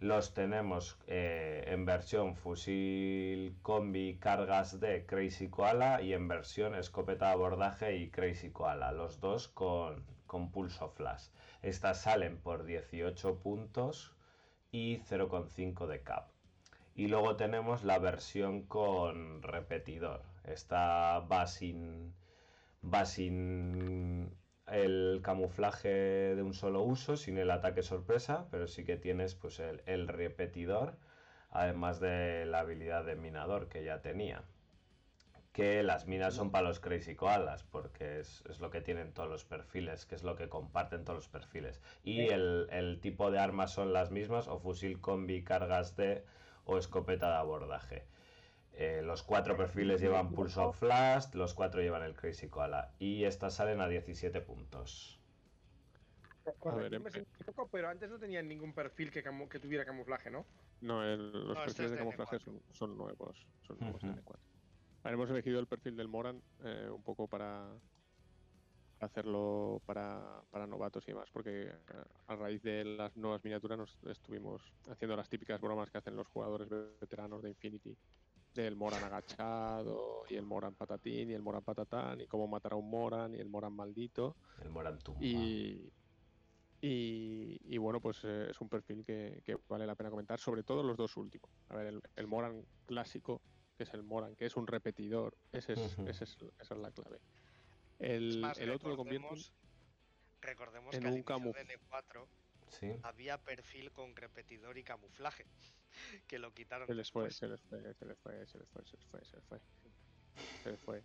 Los 0.00 0.32
tenemos 0.32 0.96
eh, 1.08 1.64
en 1.66 1.84
versión 1.84 2.36
fusil 2.36 3.56
combi 3.62 4.16
cargas 4.20 4.78
de 4.78 5.04
Crazy 5.04 5.48
Koala 5.48 6.02
y 6.02 6.12
en 6.12 6.28
versión 6.28 6.76
escopeta 6.76 7.32
abordaje 7.32 7.96
y 7.96 8.08
Crazy 8.08 8.50
Koala. 8.50 8.92
Los 8.92 9.18
dos 9.18 9.48
con, 9.48 10.04
con 10.28 10.52
pulso 10.52 10.88
flash. 10.90 11.30
Estas 11.62 12.02
salen 12.02 12.38
por 12.38 12.64
18 12.64 13.40
puntos 13.40 14.14
y 14.70 14.98
0,5 14.98 15.88
de 15.88 16.02
cap. 16.02 16.28
Y 16.94 17.08
luego 17.08 17.34
tenemos 17.34 17.82
la 17.82 17.98
versión 17.98 18.62
con 18.62 19.42
repetidor. 19.42 20.22
Esta 20.44 21.18
va 21.20 21.48
sin, 21.48 22.14
va 22.84 23.04
sin 23.04 24.30
el 24.72 25.20
camuflaje 25.22 25.88
de 25.88 26.42
un 26.42 26.54
solo 26.54 26.82
uso, 26.82 27.16
sin 27.16 27.38
el 27.38 27.50
ataque 27.50 27.82
sorpresa, 27.82 28.46
pero 28.50 28.66
sí 28.66 28.84
que 28.84 28.96
tienes 28.96 29.34
pues 29.34 29.60
el, 29.60 29.82
el 29.86 30.08
repetidor, 30.08 30.96
además 31.50 32.00
de 32.00 32.46
la 32.46 32.60
habilidad 32.60 33.04
de 33.04 33.16
minador 33.16 33.68
que 33.68 33.84
ya 33.84 34.00
tenía. 34.00 34.44
Que 35.52 35.82
las 35.82 36.06
minas 36.06 36.34
son 36.34 36.50
para 36.52 36.68
los 36.68 36.78
Crazy 36.78 37.16
Koalas, 37.16 37.64
porque 37.64 38.20
es, 38.20 38.44
es 38.48 38.60
lo 38.60 38.70
que 38.70 38.80
tienen 38.80 39.12
todos 39.12 39.28
los 39.28 39.44
perfiles, 39.44 40.06
que 40.06 40.14
es 40.14 40.22
lo 40.22 40.36
que 40.36 40.48
comparten 40.48 41.04
todos 41.04 41.16
los 41.18 41.28
perfiles. 41.28 41.80
Y 42.04 42.28
el, 42.28 42.68
el 42.70 43.00
tipo 43.00 43.30
de 43.30 43.40
armas 43.40 43.72
son 43.72 43.92
las 43.92 44.10
mismas, 44.10 44.46
o 44.46 44.58
fusil 44.60 45.00
combi, 45.00 45.42
cargas 45.42 45.96
de, 45.96 46.24
o 46.64 46.78
escopeta 46.78 47.28
de 47.28 47.36
abordaje. 47.36 48.04
Eh, 48.80 49.02
los 49.02 49.24
cuatro 49.24 49.56
perfiles 49.56 50.00
llevan 50.00 50.32
pulso 50.32 50.72
flash, 50.72 51.34
los 51.34 51.52
cuatro 51.54 51.80
llevan 51.82 52.02
el 52.04 52.14
Crazy 52.14 52.48
Koala. 52.48 52.94
Y 53.00 53.24
estas 53.24 53.56
salen 53.56 53.80
a 53.80 53.88
17 53.88 54.40
puntos. 54.40 55.24
Corregidme 56.58 57.10
em- 57.10 57.10
si 57.10 57.18
me 57.20 57.26
equivoco, 57.32 57.68
pero 57.70 57.88
antes 57.88 58.08
no 58.10 58.18
tenían 58.18 58.48
ningún 58.48 58.74
perfil 58.74 59.10
que, 59.10 59.22
camu- 59.24 59.48
que 59.48 59.60
tuviera 59.60 59.84
camuflaje, 59.84 60.30
¿no? 60.30 60.50
No, 60.80 61.02
el- 61.04 61.32
los 61.32 61.60
No, 61.60 61.64
este 61.64 61.82
perfiles 61.82 61.86
es 61.86 61.92
de 61.92 61.98
de 61.98 61.98
camuflaje 61.98 62.38
N4. 62.38 62.44
son, 62.44 62.62
son 62.70 62.96
nuevos. 62.96 63.48
Son 63.60 63.80
nuevos 63.80 64.02
de 64.04 64.10
Ujú. 64.10 64.12
N4. 64.12 64.48
Ahora 65.02 65.14
hemos 65.14 65.30
elegido 65.30 65.60
el 65.60 65.66
perfil 65.68 65.96
del 65.96 66.08
Moran 66.08 66.44
eh, 66.60 66.88
un 66.90 67.02
poco 67.02 67.28
para 67.28 67.80
hacerlo 69.00 69.82
para, 69.86 70.42
para 70.50 70.66
novatos 70.66 71.06
y 71.06 71.12
demás, 71.12 71.30
porque 71.32 71.68
eh, 71.68 72.04
a 72.26 72.36
raíz 72.36 72.62
de 72.62 72.84
las 72.84 73.16
nuevas 73.16 73.42
miniaturas 73.44 73.78
nos 73.78 73.98
estuvimos 74.04 74.74
haciendo 74.86 75.16
las 75.16 75.28
típicas 75.28 75.60
bromas 75.60 75.90
que 75.90 75.98
hacen 75.98 76.16
los 76.16 76.28
jugadores 76.28 76.68
veteranos 76.68 77.42
de 77.42 77.50
Infinity, 77.50 77.96
del 78.62 78.76
Moran 78.76 79.02
agachado, 79.04 80.24
y 80.28 80.34
el 80.36 80.44
Moran 80.44 80.74
patatín, 80.74 81.30
y 81.30 81.34
el 81.34 81.42
Moran 81.42 81.62
patatán, 81.62 82.20
y 82.20 82.26
cómo 82.26 82.46
matar 82.46 82.72
a 82.72 82.76
un 82.76 82.90
Moran, 82.90 83.34
y 83.34 83.38
el 83.38 83.48
Moran 83.48 83.72
maldito. 83.72 84.36
El 84.62 84.70
Moran 84.70 84.98
Tumba. 84.98 85.20
Y, 85.24 85.92
y, 86.80 87.58
y 87.74 87.78
bueno, 87.78 88.00
pues 88.00 88.18
eh, 88.24 88.48
es 88.50 88.60
un 88.60 88.68
perfil 88.68 89.04
que, 89.04 89.42
que 89.44 89.56
vale 89.68 89.86
la 89.86 89.94
pena 89.94 90.10
comentar, 90.10 90.38
sobre 90.38 90.62
todo 90.62 90.82
los 90.82 90.96
dos 90.96 91.16
últimos. 91.16 91.50
A 91.68 91.76
ver, 91.76 91.86
el, 91.88 92.00
el 92.16 92.26
Moran 92.26 92.64
clásico, 92.86 93.40
que 93.76 93.84
es 93.84 93.94
el 93.94 94.02
Moran, 94.02 94.34
que 94.36 94.46
es 94.46 94.56
un 94.56 94.66
repetidor, 94.66 95.36
ese 95.52 95.74
es, 95.74 95.98
ese 96.06 96.24
es- 96.24 96.36
esa 96.58 96.74
es 96.74 96.80
la 96.80 96.90
clave. 96.90 97.16
Es 97.98 98.10
El, 98.10 98.40
más, 98.40 98.58
el 98.58 98.70
otro 98.70 98.90
lo 98.90 98.96
convierten 98.96 99.28
recordemos, 100.40 100.94
en 100.94 101.00
que 101.02 101.06
al 101.08 101.12
un 101.12 101.18
inicio 101.18 101.36
camuf- 101.36 101.54
de 101.54 101.64
N4 101.78 102.28
Sí. 102.70 102.92
había 103.02 103.38
perfil 103.38 103.92
con 103.92 104.14
repetidor 104.16 104.78
y 104.78 104.84
camuflaje, 104.84 105.46
que 106.28 106.38
lo 106.38 106.52
quitaron 106.52 106.86
se 106.86 106.94
les 106.94 107.10
fue, 107.10 107.30
se 107.30 107.48
les 107.48 107.60
fue, 107.62 107.94
se 107.94 108.04
les 108.06 108.18
fue, 108.20 108.46
se 108.46 108.58
les 108.58 108.68
fue, 108.70 108.84
se 108.84 108.96
les 108.96 109.06
fue, 109.06 109.24
se 109.24 109.36
les 109.36 109.46
fue. 109.46 109.58
Se 110.62 110.70
les 110.70 110.80
fue. 110.82 111.04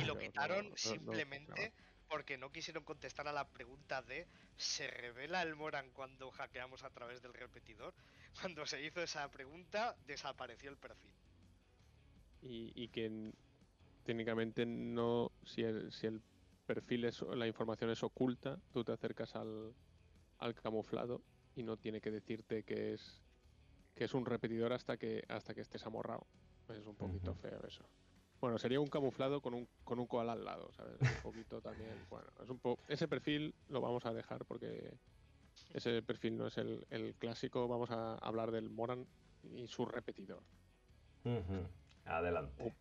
Y 0.00 0.04
lo 0.04 0.18
quitaron 0.18 0.66
no- 0.66 0.70
no 0.70 0.76
simplemente 0.76 1.72
porque 2.08 2.36
no 2.36 2.52
quisieron 2.52 2.84
contestar 2.84 3.26
a 3.28 3.32
la 3.32 3.50
pregunta 3.52 4.02
de 4.02 4.28
¿se 4.56 4.86
revela 4.88 5.42
el 5.42 5.56
Moran 5.56 5.92
cuando 5.92 6.30
hackeamos 6.30 6.82
a 6.84 6.90
través 6.90 7.22
del 7.22 7.32
repetidor? 7.34 7.94
Cuando 8.40 8.66
se 8.66 8.82
hizo 8.82 9.02
esa 9.02 9.30
pregunta, 9.30 9.96
desapareció 10.06 10.70
el 10.70 10.78
perfil. 10.78 11.14
y, 12.40 12.72
y 12.74 12.88
que 12.88 13.32
técnicamente 14.02 14.66
no, 14.66 15.30
si 15.44 15.62
el, 15.62 15.92
si 15.92 16.06
el 16.06 16.22
perfil 16.66 17.04
es, 17.04 17.22
la 17.22 17.46
información 17.46 17.90
es 17.90 18.02
oculta, 18.02 18.58
tú 18.72 18.84
te 18.84 18.92
acercas 18.92 19.34
al, 19.36 19.76
al 20.42 20.54
camuflado 20.54 21.22
y 21.54 21.62
no 21.62 21.76
tiene 21.76 22.00
que 22.00 22.10
decirte 22.10 22.62
que 22.64 22.94
es 22.94 23.22
que 23.94 24.04
es 24.04 24.14
un 24.14 24.24
repetidor 24.24 24.72
hasta 24.72 24.96
que 24.96 25.22
hasta 25.28 25.54
que 25.54 25.60
estés 25.60 25.84
amorrado. 25.86 26.26
Es 26.68 26.86
un 26.86 26.96
poquito 26.96 27.34
feo 27.34 27.60
eso. 27.66 27.84
Bueno, 28.40 28.58
sería 28.58 28.80
un 28.80 28.88
camuflado 28.88 29.40
con 29.40 29.54
un 29.54 29.68
con 29.84 29.98
un 30.00 30.06
koala 30.06 30.32
al 30.32 30.44
lado, 30.44 30.72
¿sabes? 30.72 30.96
Un 31.00 31.22
poquito 31.22 31.60
también. 31.60 31.94
Bueno, 32.10 32.28
es 32.42 32.48
un 32.50 32.58
po- 32.58 32.78
ese 32.88 33.06
perfil 33.08 33.54
lo 33.68 33.80
vamos 33.80 34.04
a 34.06 34.12
dejar 34.12 34.44
porque 34.46 34.94
ese 35.74 36.02
perfil 36.02 36.36
no 36.38 36.46
es 36.46 36.56
el, 36.58 36.86
el 36.90 37.14
clásico. 37.14 37.68
Vamos 37.68 37.90
a 37.90 38.14
hablar 38.16 38.50
del 38.50 38.70
Moran 38.70 39.06
y 39.44 39.66
su 39.68 39.84
repetidor. 39.84 40.42
Adelante. 42.06 42.74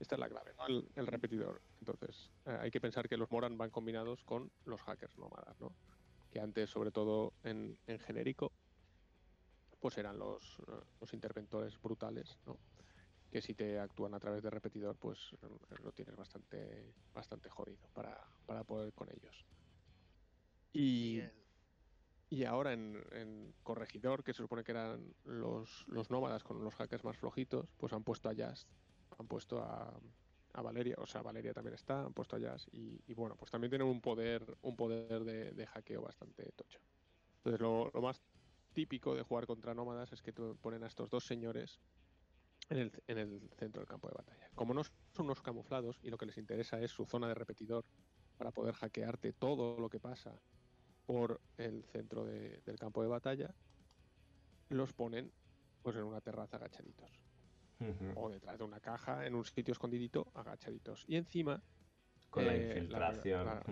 Esta 0.00 0.14
es 0.16 0.18
la 0.18 0.28
clave, 0.28 0.52
¿no? 0.56 0.66
el, 0.66 0.88
el 0.96 1.06
repetidor. 1.06 1.60
Entonces, 1.80 2.30
eh, 2.46 2.56
hay 2.60 2.70
que 2.70 2.80
pensar 2.80 3.08
que 3.08 3.16
los 3.16 3.30
Moran 3.30 3.56
van 3.58 3.70
combinados 3.70 4.24
con 4.24 4.50
los 4.64 4.80
hackers 4.82 5.16
nómadas, 5.18 5.60
¿no? 5.60 5.72
Que 6.32 6.40
antes, 6.40 6.70
sobre 6.70 6.90
todo 6.90 7.34
en, 7.44 7.78
en 7.86 7.98
genérico, 8.00 8.50
pues 9.80 9.98
eran 9.98 10.18
los, 10.18 10.60
los 11.00 11.12
interventores 11.12 11.80
brutales, 11.80 12.38
¿no? 12.46 12.58
Que 13.30 13.42
si 13.42 13.54
te 13.54 13.78
actúan 13.78 14.14
a 14.14 14.20
través 14.20 14.42
de 14.42 14.50
repetidor, 14.50 14.96
pues 14.96 15.18
eh, 15.42 15.76
lo 15.82 15.92
tienes 15.92 16.16
bastante, 16.16 16.94
bastante 17.12 17.50
jodido 17.50 17.88
para, 17.92 18.18
para 18.46 18.64
poder 18.64 18.92
con 18.94 19.10
ellos. 19.10 19.46
Y 20.72 21.20
y 22.32 22.44
ahora 22.44 22.72
en, 22.72 22.98
en 23.10 23.54
Corregidor, 23.62 24.24
que 24.24 24.32
se 24.32 24.38
supone 24.38 24.64
que 24.64 24.72
eran 24.72 25.14
los, 25.24 25.84
los 25.86 26.10
nómadas 26.10 26.42
con 26.42 26.64
los 26.64 26.74
hackers 26.76 27.04
más 27.04 27.18
flojitos, 27.18 27.68
pues 27.76 27.92
han 27.92 28.04
puesto 28.04 28.30
a 28.30 28.32
Jazz, 28.32 28.66
han 29.18 29.28
puesto 29.28 29.62
a, 29.62 30.00
a 30.54 30.62
Valeria, 30.62 30.96
o 30.98 31.06
sea, 31.06 31.22
Valeria 31.22 31.52
también 31.54 31.74
está, 31.74 32.02
han 32.04 32.14
puesto 32.14 32.36
a 32.36 32.38
Jazz 32.38 32.66
y, 32.72 33.14
bueno, 33.14 33.36
pues 33.36 33.50
también 33.50 33.70
tienen 33.70 33.88
un 33.88 34.00
poder, 34.00 34.58
un 34.62 34.76
poder 34.76 35.24
de, 35.24 35.52
de 35.52 35.66
hackeo 35.66 36.02
bastante 36.02 36.52
tocho. 36.52 36.80
Entonces 37.38 37.60
lo, 37.60 37.90
lo 37.92 38.02
más 38.02 38.22
típico 38.74 39.14
de 39.14 39.22
jugar 39.22 39.46
contra 39.46 39.74
nómadas 39.74 40.12
es 40.12 40.22
que 40.22 40.32
te 40.32 40.42
ponen 40.56 40.84
a 40.84 40.88
estos 40.88 41.10
dos 41.10 41.24
señores 41.26 41.80
en 42.68 42.78
el, 42.78 42.92
en 43.06 43.18
el 43.18 43.50
centro 43.58 43.80
del 43.80 43.88
campo 43.88 44.08
de 44.08 44.14
batalla. 44.16 44.50
Como 44.54 44.74
no 44.74 44.82
son 44.84 45.26
unos 45.26 45.42
camuflados 45.42 45.98
y 46.02 46.10
lo 46.10 46.18
que 46.18 46.26
les 46.26 46.38
interesa 46.38 46.80
es 46.80 46.90
su 46.92 47.06
zona 47.06 47.28
de 47.28 47.34
repetidor 47.34 47.86
para 48.36 48.52
poder 48.52 48.74
hackearte 48.74 49.32
todo 49.34 49.78
lo 49.80 49.88
que 49.90 50.00
pasa 50.00 50.42
por 51.06 51.42
el 51.56 51.84
centro 51.84 52.24
de- 52.24 52.62
del 52.64 52.78
campo 52.78 53.02
de 53.02 53.08
batalla, 53.08 53.56
los 54.68 54.92
ponen 54.92 55.32
pues 55.82 55.96
en 55.96 56.04
una 56.04 56.20
terraza 56.20 56.56
agachaditos 56.56 57.22
O 58.14 58.28
detrás 58.30 58.58
de 58.58 58.64
una 58.64 58.80
caja 58.80 59.26
en 59.26 59.34
un 59.34 59.44
sitio 59.44 59.72
escondidito 59.72 60.26
agachaditos 60.34 61.04
y 61.08 61.16
encima 61.16 61.62
Con 62.30 62.46
la 62.46 62.54
eh, 62.54 62.58
la- 62.58 62.74
infiltración 62.74 63.46
la- 63.46 63.62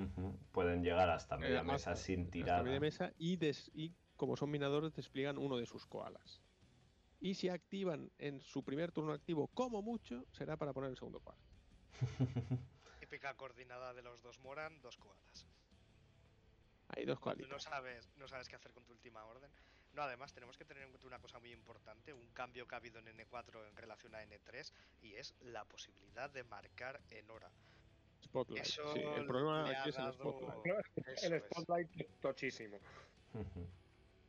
pueden 0.53 0.83
llegar 0.83 1.09
hasta 1.11 1.37
media 1.37 1.61
eh, 1.61 1.63
mesa 1.65 1.93
hasta- 1.93 1.97
sin 1.97 2.31
media 2.31 2.81
mesa 2.81 3.13
y, 3.19 3.37
des- 3.37 3.71
y 3.75 3.95
como 4.17 4.37
son 4.37 4.51
minadores 4.51 4.93
despliegan 4.95 5.39
uno 5.39 5.57
de 5.57 5.67
sus 5.67 5.87
koalas. 5.87 6.41
Y 7.21 7.35
si 7.35 7.49
activan 7.49 8.11
en 8.19 8.41
su 8.41 8.63
primer 8.65 8.93
turno 8.93 9.13
activo 9.13 9.47
como 9.49 9.83
mucho, 9.83 10.25
será 10.33 10.57
para 10.57 10.73
poner 10.73 10.91
el 10.91 10.97
segundo 10.97 11.21
koala. 11.21 11.41
Típica 13.01 13.35
coordinada 13.37 13.93
de 13.95 14.03
los 14.03 14.23
dos 14.23 14.39
Moran, 14.41 14.81
dos 14.83 14.97
koalas. 14.97 15.47
Hay 16.89 17.05
dos 17.05 17.19
Cuando 17.21 17.47
no 17.47 17.49
koalitas. 17.59 17.63
sabes, 17.65 18.09
no 18.17 18.27
sabes 18.29 18.49
qué 18.49 18.57
hacer 18.57 18.73
con 18.73 18.85
tu 18.85 18.93
última 18.93 19.25
orden. 19.25 19.51
No, 19.93 20.03
además 20.03 20.33
tenemos 20.33 20.57
que 20.57 20.65
tener 20.65 20.85
en 20.85 20.91
cuenta 20.91 21.07
una 21.09 21.19
cosa 21.19 21.39
muy 21.41 21.53
importante, 21.53 22.13
un 22.13 22.29
cambio 22.31 22.67
que 22.67 22.75
ha 22.75 22.79
habido 22.79 23.01
en 23.01 23.07
N4 23.09 23.67
en 23.69 23.77
relación 23.77 24.15
a 24.15 24.23
N3, 24.23 24.73
y 25.03 25.15
es 25.17 25.35
la 25.41 25.65
posibilidad 25.65 26.31
de 26.31 26.45
marcar 26.45 27.01
en 27.11 27.29
hora. 27.31 27.51
Spotlight. 28.23 28.63
Eso 28.67 28.93
sí, 28.95 29.01
el 29.01 29.27
problema 29.27 29.69
aquí 29.69 29.89
es 29.89 29.97
el 29.97 30.05
dado- 30.05 30.13
spotlight. 30.13 30.87
Eso 31.07 31.27
El 31.27 31.33
es. 31.35 31.45
spotlight 31.47 32.21
tochísimo. 32.21 32.77
Ujú. 33.35 33.67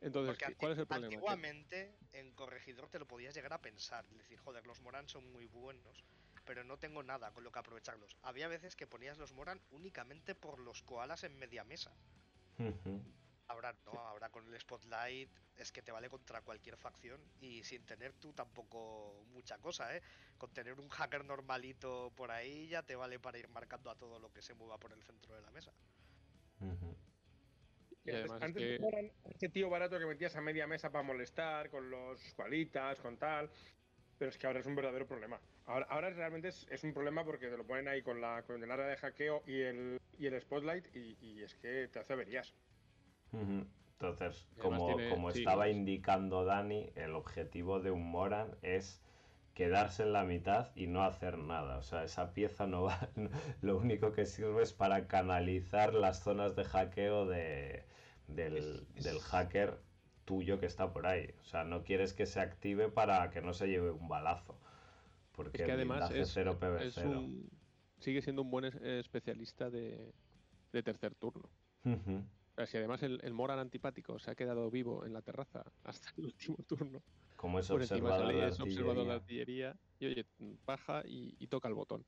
Entonces, 0.00 0.34
Porque 0.36 0.46
¿qué- 0.46 0.56
¿cuál 0.56 0.72
es 0.72 0.78
el 0.78 0.86
problema? 0.86 1.06
Antiguamente 1.06 1.94
en 2.12 2.32
Corregidor 2.32 2.88
te 2.88 2.98
lo 2.98 3.06
podías 3.06 3.32
llegar 3.34 3.52
a 3.52 3.60
pensar, 3.60 4.04
es 4.10 4.18
decir, 4.18 4.38
joder, 4.38 4.66
los 4.66 4.80
Moran 4.80 5.08
son 5.08 5.30
muy 5.30 5.46
buenos, 5.46 6.02
pero 6.44 6.64
no 6.64 6.76
tengo 6.78 7.04
nada 7.04 7.30
con 7.30 7.44
lo 7.44 7.52
que 7.52 7.60
aprovecharlos. 7.60 8.16
Había 8.22 8.48
veces 8.48 8.74
que 8.74 8.88
ponías 8.88 9.16
los 9.18 9.32
Moran 9.32 9.60
únicamente 9.70 10.34
por 10.34 10.58
los 10.58 10.82
koalas 10.82 11.22
en 11.22 11.38
media 11.38 11.62
mesa. 11.62 11.94
Ahora 13.52 13.74
no, 13.84 13.92
ahora 13.92 14.30
con 14.30 14.46
el 14.46 14.58
Spotlight 14.58 15.28
es 15.58 15.70
que 15.72 15.82
te 15.82 15.92
vale 15.92 16.08
contra 16.08 16.40
cualquier 16.40 16.74
facción 16.78 17.20
y 17.38 17.62
sin 17.62 17.84
tener 17.84 18.14
tú 18.14 18.32
tampoco 18.32 19.12
mucha 19.26 19.58
cosa, 19.58 19.94
¿eh? 19.94 20.00
Con 20.38 20.48
tener 20.54 20.80
un 20.80 20.88
hacker 20.88 21.22
normalito 21.26 22.10
por 22.16 22.30
ahí 22.30 22.68
ya 22.68 22.82
te 22.82 22.96
vale 22.96 23.18
para 23.18 23.38
ir 23.38 23.48
marcando 23.48 23.90
a 23.90 23.94
todo 23.94 24.18
lo 24.18 24.32
que 24.32 24.40
se 24.40 24.54
mueva 24.54 24.78
por 24.78 24.90
el 24.92 25.02
centro 25.02 25.34
de 25.34 25.42
la 25.42 25.50
mesa. 25.50 25.70
Y 28.06 28.10
además 28.10 28.38
es 28.38 28.42
Antes 28.42 28.62
que- 28.62 28.88
eran 28.88 29.12
ese 29.34 29.48
tío 29.50 29.68
barato 29.68 29.98
que 29.98 30.06
metías 30.06 30.34
a 30.34 30.40
media 30.40 30.66
mesa 30.66 30.90
para 30.90 31.04
molestar, 31.04 31.68
con 31.68 31.90
los 31.90 32.32
cualitas, 32.34 32.98
con 33.00 33.18
tal. 33.18 33.50
Pero 34.18 34.30
es 34.30 34.38
que 34.38 34.46
ahora 34.46 34.60
es 34.60 34.66
un 34.66 34.76
verdadero 34.76 35.06
problema. 35.06 35.38
Ahora, 35.66 35.86
ahora 35.90 36.08
realmente 36.08 36.48
es, 36.48 36.66
es 36.70 36.82
un 36.84 36.94
problema 36.94 37.22
porque 37.22 37.48
te 37.48 37.56
lo 37.58 37.66
ponen 37.66 37.86
ahí 37.86 38.02
con, 38.02 38.18
la, 38.18 38.44
con 38.44 38.64
el 38.64 38.70
área 38.70 38.86
de 38.86 38.96
hackeo 38.96 39.42
y 39.46 39.60
el, 39.60 39.98
y 40.18 40.26
el 40.26 40.40
spotlight 40.40 40.96
y, 40.96 41.18
y 41.20 41.42
es 41.42 41.54
que 41.56 41.88
te 41.88 41.98
hace 41.98 42.14
averías. 42.14 42.54
Entonces, 43.32 44.46
como, 44.58 44.86
tiene- 44.86 45.10
como 45.10 45.30
sí, 45.30 45.38
estaba 45.40 45.68
es- 45.68 45.76
indicando 45.76 46.44
Dani, 46.44 46.90
el 46.96 47.14
objetivo 47.14 47.80
de 47.80 47.90
un 47.90 48.10
Moran 48.10 48.56
es 48.62 49.00
quedarse 49.54 50.02
en 50.02 50.12
la 50.12 50.24
mitad 50.24 50.70
y 50.74 50.86
no 50.86 51.04
hacer 51.04 51.38
nada. 51.38 51.76
O 51.78 51.82
sea, 51.82 52.04
esa 52.04 52.32
pieza 52.34 52.66
no 52.66 52.82
va. 52.84 53.10
Lo 53.62 53.76
único 53.76 54.12
que 54.12 54.26
sirve 54.26 54.62
es 54.62 54.72
para 54.72 55.06
canalizar 55.06 55.94
las 55.94 56.20
zonas 56.22 56.56
de 56.56 56.64
hackeo 56.64 57.26
de, 57.26 57.84
del, 58.28 58.56
Es- 58.56 59.04
del 59.04 59.18
hacker 59.20 59.78
tuyo 60.24 60.58
que 60.58 60.66
está 60.66 60.92
por 60.92 61.06
ahí. 61.06 61.34
O 61.40 61.44
sea, 61.44 61.64
no 61.64 61.84
quieres 61.84 62.12
que 62.14 62.26
se 62.26 62.40
active 62.40 62.88
para 62.88 63.30
que 63.30 63.40
no 63.42 63.52
se 63.52 63.66
lleve 63.68 63.90
un 63.90 64.08
balazo. 64.08 64.58
Porque 65.32 65.58
Es 65.58 65.64
que 65.64 65.72
además 65.72 66.10
es, 66.10 66.30
0 66.32 66.58
PV0. 66.58 66.80
es 66.82 66.96
un- 66.98 67.48
sigue 67.98 68.20
siendo 68.22 68.42
un 68.42 68.50
buen 68.50 68.64
es- 68.64 68.74
especialista 68.76 69.70
de, 69.70 70.12
de 70.72 70.82
tercer 70.82 71.14
turno. 71.14 71.48
O 71.84 72.41
sea, 72.54 72.66
si 72.66 72.76
además 72.76 73.02
el, 73.02 73.20
el 73.22 73.32
Moran 73.34 73.58
antipático 73.58 74.18
se 74.18 74.30
ha 74.30 74.34
quedado 74.34 74.70
vivo 74.70 75.04
en 75.04 75.12
la 75.12 75.22
terraza 75.22 75.64
hasta 75.84 76.10
el 76.18 76.26
último 76.26 76.56
turno, 76.66 77.02
Como 77.36 77.58
es 77.58 77.68
por 77.68 77.80
encima 77.82 78.10
observador 78.10 78.26
sale 78.32 78.40
de 78.44 78.48
es 78.48 78.60
observador 78.60 79.06
de 79.06 79.12
artillería. 79.12 79.76
y 79.98 80.06
oye, 80.06 80.26
baja 80.66 81.02
y, 81.06 81.34
y 81.38 81.46
toca 81.46 81.68
el 81.68 81.74
botón. 81.74 82.04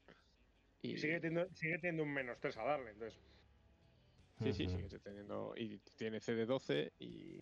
Y, 0.83 0.93
Y 0.93 0.99
sigue 0.99 1.21
teniendo, 1.21 1.49
sigue 1.55 1.79
teniendo 1.79 2.03
un 2.03 2.13
menos 2.13 2.39
3 2.41 2.57
a 2.59 2.63
darle. 2.65 2.91
Entonces, 2.91 3.19
Sí, 4.43 4.53
sí, 4.53 4.69
sigue 4.69 4.99
teniendo. 4.99 5.55
Y 5.57 5.79
tiene 5.97 6.19
CD12 6.19 6.91
y. 6.99 7.41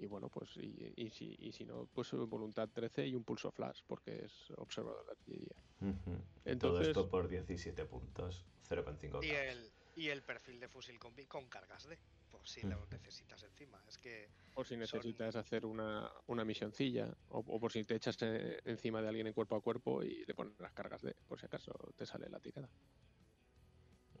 Y 0.00 0.06
bueno, 0.06 0.28
pues. 0.30 0.56
Y, 0.56 0.92
y 0.96 1.10
si, 1.10 1.36
y 1.38 1.52
si 1.52 1.66
no, 1.66 1.86
pues 1.92 2.10
voluntad 2.12 2.68
13 2.72 3.06
y 3.08 3.14
un 3.14 3.24
pulso 3.24 3.50
flash, 3.52 3.82
porque 3.86 4.24
es 4.24 4.50
observador 4.56 5.04
de 5.04 5.10
artillería. 5.12 5.56
Todo 5.78 6.22
Entonces- 6.46 6.88
esto 6.88 7.08
por 7.10 7.28
17 7.28 7.84
puntos, 7.84 8.46
0,5 8.68 9.22
Y 9.22 9.30
el, 9.30 9.70
y 9.98 10.08
el 10.10 10.22
perfil 10.22 10.60
de 10.60 10.68
fusil 10.68 10.98
con, 10.98 11.12
con 11.26 11.48
cargas 11.48 11.88
de, 11.88 11.98
por 12.30 12.46
si 12.46 12.62
lo 12.62 12.86
necesitas 12.86 13.42
encima. 13.42 13.82
Es 13.88 13.98
que 13.98 14.28
Por 14.54 14.64
si 14.64 14.74
Son- 14.74 14.80
necesitas 14.80 15.34
hacer 15.34 15.66
una, 15.66 16.08
una 16.26 16.44
misioncilla, 16.44 17.12
o, 17.30 17.40
o 17.40 17.60
por 17.60 17.72
si 17.72 17.84
te 17.84 17.96
echas 17.96 18.16
eh, 18.22 18.60
encima 18.64 19.02
de 19.02 19.08
alguien 19.08 19.26
en 19.26 19.32
cuerpo 19.32 19.56
a 19.56 19.60
cuerpo 19.60 20.02
y 20.04 20.24
le 20.24 20.34
pones 20.34 20.58
las 20.60 20.72
cargas 20.72 21.02
de, 21.02 21.14
por 21.26 21.40
si 21.40 21.46
acaso 21.46 21.72
te 21.96 22.06
sale 22.06 22.28
la 22.28 22.38
tirada. 22.38 22.68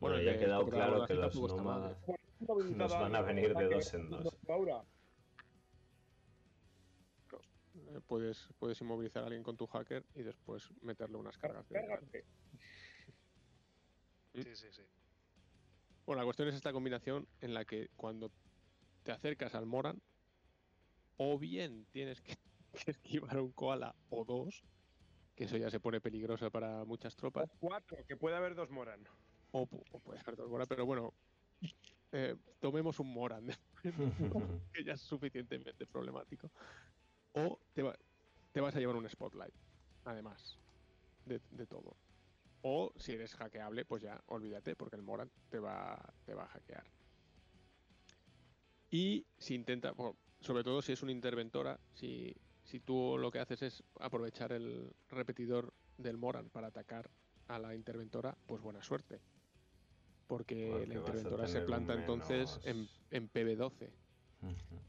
Bueno, 0.00 0.20
ya 0.20 0.32
ha 0.32 0.38
quedado 0.38 0.68
claro 0.68 1.06
que 1.06 1.14
los 1.14 1.34
nómadas 1.36 1.96
nos 2.40 2.92
van 2.92 3.14
a 3.14 3.22
venir 3.22 3.54
de 3.54 3.64
dos 3.68 3.94
en 3.94 4.10
dos. 4.10 4.36
Ahora, 4.48 4.84
Eh, 7.74 8.00
puedes, 8.08 8.48
puedes 8.58 8.80
inmovilizar 8.80 9.22
a 9.22 9.26
alguien 9.26 9.44
con 9.44 9.56
tu 9.56 9.66
hacker 9.66 10.04
y 10.14 10.22
después 10.24 10.68
meterle 10.82 11.16
unas 11.18 11.38
cargas. 11.38 11.68
de- 11.68 11.74
cárgate. 11.74 12.24
Sí, 14.34 14.56
sí, 14.56 14.72
sí. 14.72 14.82
Bueno, 16.08 16.22
la 16.22 16.24
cuestión 16.24 16.48
es 16.48 16.54
esta 16.54 16.72
combinación 16.72 17.28
en 17.42 17.52
la 17.52 17.66
que 17.66 17.88
cuando 17.94 18.32
te 19.02 19.12
acercas 19.12 19.54
al 19.54 19.66
Moran, 19.66 20.00
o 21.18 21.38
bien 21.38 21.84
tienes 21.84 22.22
que, 22.22 22.34
que 22.72 22.92
esquivar 22.92 23.38
un 23.38 23.52
koala 23.52 23.94
o 24.08 24.24
dos, 24.24 24.62
que 25.36 25.44
eso 25.44 25.58
ya 25.58 25.68
se 25.68 25.80
pone 25.80 26.00
peligroso 26.00 26.50
para 26.50 26.86
muchas 26.86 27.14
tropas, 27.14 27.50
Cuatro, 27.60 27.98
que 28.08 28.16
puede 28.16 28.36
haber 28.36 28.54
dos 28.54 28.70
Moran. 28.70 29.04
o, 29.52 29.68
o 29.92 30.00
puede 30.00 30.22
ser 30.22 30.34
dos 30.34 30.48
Moran, 30.48 30.66
pero 30.66 30.86
bueno, 30.86 31.12
eh, 32.12 32.36
tomemos 32.58 32.98
un 33.00 33.12
Moran, 33.12 33.48
que 34.72 34.84
ya 34.84 34.94
es 34.94 35.02
suficientemente 35.02 35.86
problemático. 35.86 36.50
O 37.34 37.60
te, 37.74 37.82
va- 37.82 37.98
te 38.50 38.62
vas 38.62 38.74
a 38.74 38.78
llevar 38.78 38.96
un 38.96 39.10
Spotlight, 39.10 39.54
además 40.04 40.58
de, 41.26 41.42
de 41.50 41.66
todo. 41.66 42.07
O 42.62 42.92
si 42.96 43.12
eres 43.12 43.34
hackeable, 43.34 43.84
pues 43.84 44.02
ya 44.02 44.20
olvídate, 44.26 44.74
porque 44.74 44.96
el 44.96 45.02
Moran 45.02 45.30
te 45.48 45.58
va, 45.58 46.14
te 46.24 46.34
va 46.34 46.44
a 46.44 46.48
hackear. 46.48 46.84
Y 48.90 49.26
si 49.38 49.54
intenta, 49.54 49.92
bueno, 49.92 50.16
sobre 50.40 50.64
todo 50.64 50.82
si 50.82 50.92
es 50.92 51.02
una 51.02 51.12
interventora, 51.12 51.78
si, 51.94 52.34
si 52.64 52.80
tú 52.80 53.16
lo 53.18 53.30
que 53.30 53.38
haces 53.38 53.62
es 53.62 53.84
aprovechar 54.00 54.52
el 54.52 54.90
repetidor 55.08 55.72
del 55.98 56.16
Moran 56.16 56.48
para 56.50 56.68
atacar 56.68 57.10
a 57.48 57.58
la 57.58 57.74
interventora, 57.74 58.36
pues 58.46 58.62
buena 58.62 58.82
suerte. 58.82 59.20
Porque, 60.26 60.68
Porque 60.70 60.86
la 60.86 60.94
interventora 60.94 61.46
se 61.48 61.60
planta 61.62 61.94
entonces 61.94 62.60
en, 62.64 62.88
en 63.10 63.30
PB12 63.30 63.90
Ujú. 64.42 64.80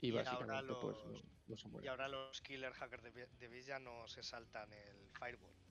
y, 0.00 0.08
Y 0.08 0.10
ahora 0.16 0.24
básicamente 0.24 0.74
pues 0.80 0.96
no, 1.04 1.10
los- 1.12 1.24
no 1.48 1.56
se 1.56 1.84
Y 1.84 1.88
ahora 1.88 2.08
los 2.08 2.40
killer 2.40 2.72
hackers 2.72 3.02
de, 3.02 3.26
de 3.26 3.48
Villa 3.48 3.78
no 3.78 4.06
se 4.08 4.22
saltan 4.22 4.72
el 4.72 5.10
firewall. 5.18 5.65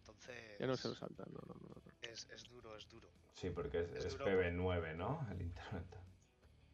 Entonces. 0.00 0.58
Ya 0.58 0.66
no 0.66 0.76
se 0.76 0.88
lo 0.88 0.94
saltan, 0.94 1.26
no, 1.32 1.40
no, 1.46 1.54
no. 1.54 1.82
Es, 2.02 2.28
es, 2.30 2.44
duro, 2.44 2.76
es 2.76 2.88
duro. 2.88 3.08
Sí, 3.34 3.50
porque 3.50 3.80
es, 3.80 3.92
es, 3.92 4.04
es 4.06 4.18
PB9, 4.18 4.96
¿no? 4.96 5.26
El 5.30 5.42
interventor. 5.42 6.00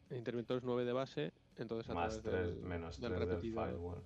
El 0.09 0.17
interventor 0.17 0.57
es 0.57 0.63
9 0.63 0.85
de 0.85 0.93
base, 0.93 1.33
entonces 1.57 1.93
Más 1.93 2.21
3, 2.21 2.33
del, 2.33 2.55
menos 2.61 2.97
3 2.97 3.11
repetido, 3.11 3.61
del 3.61 3.71
firewall. 3.71 4.03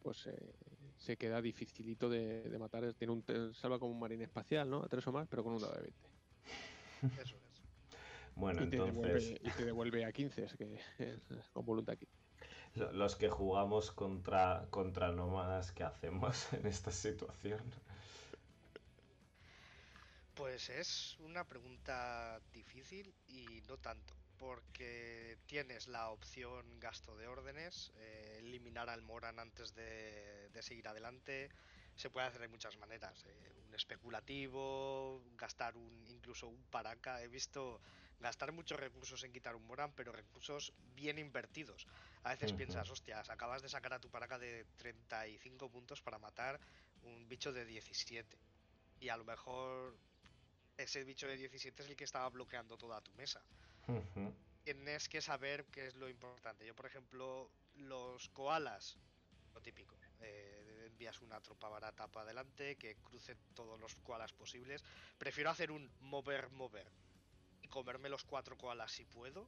Pues 0.00 0.26
eh, 0.26 0.54
se 0.96 1.16
queda 1.16 1.40
dificilito 1.40 2.08
de, 2.08 2.48
de, 2.48 2.58
matar. 2.58 2.92
Tiene 2.94 3.12
un, 3.12 3.54
salva 3.54 3.78
como 3.78 3.92
un 3.92 4.00
marine 4.00 4.24
espacial, 4.24 4.68
¿no? 4.68 4.82
A 4.82 4.88
3 4.88 5.06
o 5.06 5.12
más, 5.12 5.28
pero 5.28 5.44
con 5.44 5.52
un 5.52 5.60
dado 5.60 5.74
de 5.74 5.82
20. 7.02 7.22
Eso 7.22 7.36
es. 7.36 7.50
Bueno, 8.36 8.60
y 8.60 8.64
entonces. 8.64 8.94
Te 8.94 9.00
devuelve, 9.02 9.40
y 9.42 9.50
te 9.50 9.64
devuelve 9.64 10.04
a 10.04 10.12
15, 10.12 10.44
es 10.44 10.54
que 10.54 10.80
Es, 10.98 11.50
con 11.52 11.66
voluntad 11.66 11.98
15 11.98 12.14
los 12.74 13.16
que 13.16 13.28
jugamos 13.28 13.90
contra, 13.90 14.66
contra 14.70 15.10
nómadas, 15.12 15.72
¿qué 15.72 15.84
hacemos 15.84 16.52
en 16.52 16.66
esta 16.66 16.92
situación? 16.92 17.60
Pues 20.34 20.70
es 20.70 21.18
una 21.20 21.44
pregunta 21.44 22.40
difícil 22.52 23.14
y 23.28 23.62
no 23.68 23.76
tanto, 23.76 24.14
porque 24.38 25.36
tienes 25.46 25.86
la 25.88 26.08
opción 26.08 26.64
gasto 26.80 27.16
de 27.16 27.26
órdenes, 27.26 27.92
eh, 27.96 28.36
eliminar 28.38 28.88
al 28.88 29.02
Moran 29.02 29.38
antes 29.38 29.74
de, 29.74 30.48
de 30.48 30.62
seguir 30.62 30.88
adelante. 30.88 31.50
Se 31.96 32.08
puede 32.08 32.26
hacer 32.26 32.40
de 32.40 32.48
muchas 32.48 32.78
maneras, 32.78 33.22
eh, 33.26 33.52
un 33.66 33.74
especulativo, 33.74 35.22
gastar 35.36 35.76
un 35.76 36.06
incluso 36.08 36.48
un 36.48 36.62
paraca. 36.70 37.22
He 37.22 37.28
visto 37.28 37.80
gastar 38.20 38.52
muchos 38.52 38.78
recursos 38.78 39.22
en 39.24 39.32
quitar 39.32 39.56
un 39.56 39.66
Moran, 39.66 39.92
pero 39.96 40.12
recursos 40.12 40.72
bien 40.94 41.18
invertidos. 41.18 41.86
A 42.22 42.30
veces 42.30 42.52
piensas, 42.52 42.90
hostias, 42.90 43.30
acabas 43.30 43.62
de 43.62 43.68
sacar 43.68 43.92
a 43.94 43.98
tu 43.98 44.10
paraca 44.10 44.38
de 44.38 44.66
35 44.76 45.70
puntos 45.70 46.02
para 46.02 46.18
matar 46.18 46.60
un 47.02 47.28
bicho 47.28 47.52
de 47.52 47.64
17. 47.64 48.38
Y 49.00 49.08
a 49.08 49.16
lo 49.16 49.24
mejor 49.24 49.96
ese 50.76 51.04
bicho 51.04 51.26
de 51.26 51.36
17 51.36 51.82
es 51.82 51.88
el 51.88 51.96
que 51.96 52.04
estaba 52.04 52.28
bloqueando 52.28 52.76
toda 52.76 53.00
tu 53.00 53.12
mesa. 53.14 53.42
Tienes 54.62 55.08
que 55.08 55.20
saber 55.22 55.64
qué 55.66 55.86
es 55.86 55.96
lo 55.96 56.08
importante. 56.08 56.66
Yo, 56.66 56.74
por 56.74 56.86
ejemplo, 56.86 57.50
los 57.76 58.28
koalas, 58.28 58.98
lo 59.54 59.60
típico. 59.60 59.96
eh, 60.20 60.86
envías 60.86 61.22
una 61.22 61.40
tropa 61.40 61.68
barata 61.70 62.06
para 62.08 62.24
adelante 62.24 62.76
que 62.76 62.96
cruce 62.96 63.34
todos 63.54 63.80
los 63.80 63.94
koalas 63.96 64.34
posibles. 64.34 64.84
Prefiero 65.16 65.48
hacer 65.48 65.70
un 65.70 65.90
mover, 66.00 66.50
mover 66.50 66.86
y 67.08 67.09
comerme 67.70 68.08
los 68.08 68.24
cuatro 68.24 68.56
koalas 68.56 68.92
si 68.92 69.04
puedo, 69.04 69.46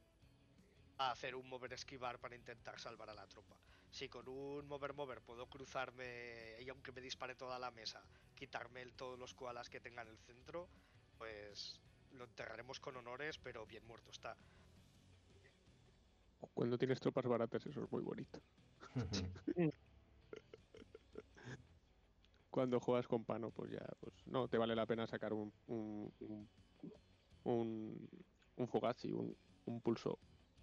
a 0.97 1.11
hacer 1.11 1.35
un 1.35 1.49
mover 1.49 1.73
esquivar 1.73 2.19
para 2.19 2.35
intentar 2.35 2.79
salvar 2.79 3.09
a 3.09 3.13
la 3.13 3.27
tropa. 3.27 3.55
Si 3.91 4.09
con 4.09 4.27
un 4.27 4.67
mover, 4.67 4.93
mover 4.93 5.21
puedo 5.21 5.45
cruzarme 5.47 6.57
y 6.61 6.69
aunque 6.69 6.91
me 6.91 7.01
dispare 7.01 7.35
toda 7.35 7.59
la 7.59 7.71
mesa, 7.71 8.01
quitarme 8.35 8.81
el- 8.81 8.93
todos 8.93 9.19
los 9.19 9.33
koalas 9.33 9.69
que 9.69 9.79
tenga 9.79 10.01
en 10.03 10.09
el 10.09 10.17
centro, 10.19 10.67
pues 11.17 11.79
lo 12.11 12.25
enterraremos 12.25 12.79
con 12.79 12.95
honores, 12.95 13.37
pero 13.37 13.65
bien 13.65 13.85
muerto 13.85 14.11
está. 14.11 14.35
Cuando 16.53 16.77
tienes 16.77 16.99
tropas 16.99 17.25
baratas, 17.25 17.65
eso 17.65 17.83
es 17.83 17.91
muy 17.91 18.03
bonito. 18.03 18.39
Cuando 22.51 22.79
juegas 22.79 23.07
con 23.07 23.25
Pano, 23.25 23.49
pues 23.49 23.71
ya, 23.71 23.85
pues 23.99 24.13
no, 24.27 24.47
te 24.47 24.59
vale 24.59 24.75
la 24.75 24.85
pena 24.85 25.07
sacar 25.07 25.33
un 25.33 25.51
un, 25.65 26.13
un, 26.19 26.49
un, 27.43 28.07
un 28.57 28.67
Fugazi, 28.67 29.11
un, 29.11 29.35
un 29.65 29.81
pulso, 29.81 30.19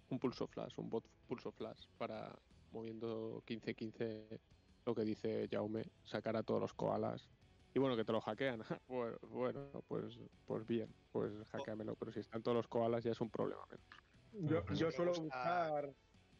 un 0.09 0.19
pulso 0.19 0.47
flash, 0.47 0.73
un 0.77 0.89
bot 0.89 1.07
pulso 1.27 1.51
flash 1.51 1.85
para 1.97 2.33
moviendo 2.71 3.43
15-15 3.45 4.39
lo 4.85 4.95
que 4.95 5.03
dice 5.03 5.47
Jaume, 5.51 5.85
sacar 6.03 6.35
a 6.35 6.43
todos 6.43 6.61
los 6.61 6.73
koalas. 6.73 7.29
Y 7.73 7.79
bueno, 7.79 7.95
que 7.95 8.03
te 8.03 8.11
lo 8.11 8.21
hackean. 8.21 8.61
Bueno, 8.87 9.17
bueno, 9.29 9.83
pues, 9.87 10.19
pues 10.45 10.67
bien, 10.67 10.93
pues 11.11 11.31
hackeamelo. 11.51 11.95
Pero 11.95 12.11
si 12.11 12.19
están 12.19 12.41
todos 12.41 12.57
los 12.57 12.67
koalas 12.67 13.03
ya 13.03 13.11
es 13.11 13.21
un 13.21 13.29
problema. 13.29 13.61
menos. 13.69 13.85
Yo, 14.33 14.73
yo 14.73 14.87
Me 14.87 14.91
suelo 14.91 15.13
buscar 15.13 15.93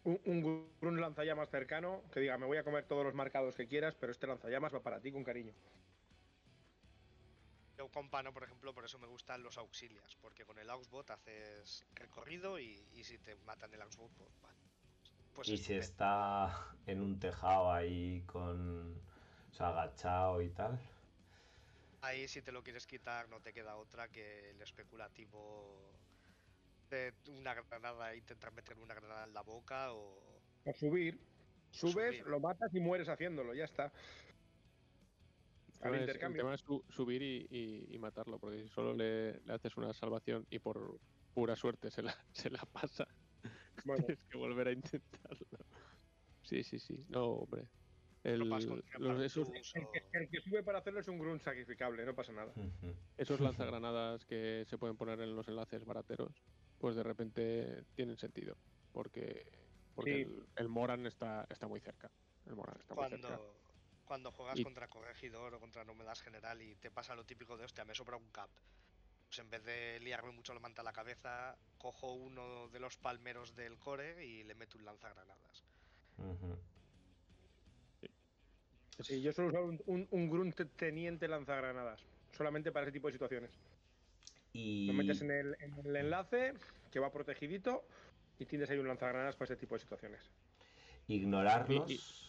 un, 0.04 0.20
un 0.26 0.70
Grun 0.82 1.00
lanzallamas 1.00 1.50
cercano 1.50 2.02
que 2.12 2.20
diga, 2.20 2.38
me 2.38 2.46
voy 2.46 2.58
a 2.58 2.64
comer 2.64 2.86
todos 2.86 3.06
los 3.06 3.14
marcados 3.14 3.56
que 3.56 3.68
quieras, 3.68 3.96
pero 4.00 4.12
este 4.12 4.28
lanzallamas 4.28 4.74
va 4.74 4.82
para 4.82 5.00
ti 5.00 5.12
con 5.12 5.24
cariño. 5.24 5.54
Yo 7.82 7.90
con 7.90 8.12
Pano, 8.12 8.32
por 8.32 8.44
ejemplo, 8.44 8.76
por 8.76 8.86
eso 8.86 9.00
me 9.00 9.08
gustan 9.08 9.42
los 9.42 9.58
auxilias, 9.58 10.16
porque 10.22 10.46
con 10.46 10.60
el 10.60 10.70
Auxbot 10.70 11.10
haces 11.10 11.84
recorrido 11.96 12.60
y, 12.60 12.80
y 12.94 13.04
si 13.04 13.18
te 13.18 13.36
matan 13.38 13.74
el 13.74 13.82
Auxbot, 13.82 14.12
pues 14.12 14.30
vale. 14.40 14.60
Pues 15.34 15.50
y 15.50 15.58
si 15.58 15.74
está 15.74 16.76
en 16.86 17.02
un 17.02 17.20
tejado 17.20 17.74
ahí 17.74 18.22
con. 18.28 19.02
O 19.50 19.54
sea, 19.56 19.70
agachado 19.70 20.44
y 20.44 20.50
tal. 20.52 20.80
Ahí 22.02 22.28
si 22.28 22.44
te 22.44 22.52
lo 22.52 22.62
quieres 22.62 22.86
quitar 22.86 23.28
no 23.30 23.42
te 23.42 23.52
queda 23.52 23.76
otra 23.78 24.10
que 24.10 24.52
el 24.52 24.62
especulativo 24.62 26.00
de 26.92 27.16
una 27.30 27.56
granada, 27.56 28.16
intentar 28.16 28.54
meter 28.54 28.78
una 28.78 28.94
granada 28.94 29.24
en 29.24 29.34
la 29.34 29.42
boca 29.42 29.92
o... 29.92 30.22
O 30.66 30.74
subir. 30.74 31.20
Subes, 31.72 32.18
Subir. 32.18 32.28
lo 32.28 32.40
matas 32.40 32.76
y 32.76 32.80
mueres 32.80 33.10
haciéndolo, 33.10 33.56
ya 33.56 33.66
está. 33.66 33.92
El 35.82 35.88
Al 35.88 35.92
tema 35.92 35.96
es- 35.96 36.02
el 36.02 36.10
intercambio. 36.10 36.42
tema 36.44 36.54
es 36.56 36.62
su- 36.62 36.86
subir 36.90 37.22
y, 37.24 37.48
y- 37.50 37.96
y 37.96 37.98
matarlo, 38.00 38.40
porque 38.40 38.62
si 38.64 38.70
solo 38.70 38.94
le, 38.94 39.40
le 39.42 39.54
haces 39.54 39.76
una 39.78 39.94
salvación 39.94 40.46
y 40.50 40.60
por 40.60 41.00
pura 41.34 41.56
suerte 41.56 41.90
se 41.90 42.04
la, 42.04 42.14
se 42.34 42.50
la 42.50 42.64
pasa, 42.72 43.08
Bueno, 43.86 44.06
tienes 44.06 44.24
que 44.30 44.38
volver 44.38 44.68
a 44.68 44.72
intentarlo. 44.74 45.48
Sí, 46.44 46.64
sí, 46.64 46.80
sí. 46.80 47.04
No, 47.10 47.26
hombre. 47.32 47.68
El- 48.24 48.48
los- 48.48 49.22
esos, 49.22 49.48
Partus 49.50 49.74
el, 49.76 49.88
que, 49.92 50.18
el 50.20 50.30
que 50.30 50.42
sube 50.42 50.64
para 50.64 50.78
hacerlo 50.80 51.00
es 51.00 51.08
un 51.08 51.18
Grun 51.18 51.40
sacrificable, 51.40 52.06
no 52.06 52.14
pasa 52.14 52.32
nada. 52.32 52.54
Esos 53.18 53.40
lanzagranadas 53.40 54.26
que 54.26 54.64
se 54.68 54.78
pueden 54.78 54.96
poner 54.98 55.20
en 55.22 55.36
los 55.36 55.48
enlaces 55.48 55.84
barateros, 55.86 56.44
pues 56.78 56.96
de 56.96 57.02
repente 57.02 57.86
tienen 57.96 58.18
sentido. 58.18 58.56
Porque, 58.92 59.48
porque 59.96 60.14
Sí. 60.14 60.22
el, 60.22 60.46
el 60.58 60.70
Moran 60.70 61.08
está, 61.08 61.48
está 61.50 61.68
muy 61.68 61.80
cerca. 61.80 62.12
El 62.46 62.56
Moran 62.56 62.78
está 62.80 62.94
muy 62.94 63.10
cerca. 63.10 63.40
Cuando, 64.12 64.30
juegas 64.34 64.60
Y- 64.60 64.64
contra 64.66 64.90
Corregidor 64.90 65.54
o 65.54 65.60
contra 65.62 65.86
Nómadas 65.86 66.22
General 66.22 66.62
y 66.62 66.76
te 66.76 66.92
pasa 66.92 67.16
lo 67.16 67.24
típico 67.24 67.56
de, 67.56 67.64
hostia, 67.64 67.86
me 67.86 67.96
sobra 67.96 68.18
un 68.18 68.30
cap. 68.32 68.50
Pues 69.30 69.40
en 69.40 69.50
vez 69.50 69.64
de 69.64 70.02
liarme 70.02 70.32
mucho 70.32 70.54
la 70.54 70.60
manta 70.60 70.82
a 70.82 70.84
la 70.84 70.92
cabeza, 70.92 71.56
cojo 71.78 72.12
uno 72.12 72.68
de 72.68 72.82
los 72.82 72.98
palmeros 72.98 73.56
del 73.56 73.80
core 73.80 74.26
y 74.26 74.44
le 74.44 74.54
meto 74.54 74.78
un 74.78 74.84
lanzagranadas. 74.84 75.64
Sí, 79.00 79.22
yo 79.22 79.32
suelo 79.32 79.50
usar 79.50 79.64
un, 79.64 79.82
un, 79.86 80.06
un 80.12 80.30
Grun 80.30 80.52
te- 80.52 80.66
teniente 80.66 81.30
lanzagranadas, 81.30 82.04
solamente 82.36 82.74
para 82.74 82.84
ese 82.88 82.92
tipo 82.92 83.08
de 83.08 83.14
situaciones. 83.14 83.52
Y. 84.52 84.88
Lo 84.88 84.94
metes 84.94 85.22
en 85.22 85.32
el, 85.32 85.56
en 85.62 85.86
el 85.86 85.96
enlace, 85.96 86.56
que 86.92 87.00
va 87.00 87.14
protegidito, 87.14 87.86
y 88.40 88.46
tienes 88.46 88.70
ahí 88.70 88.78
un 88.78 88.90
lanzagranadas 88.90 89.38
para 89.38 89.46
ese 89.46 89.56
tipo 89.56 89.76
de 89.76 89.80
situaciones. 89.80 90.22
Ignorarlos. 91.08 92.28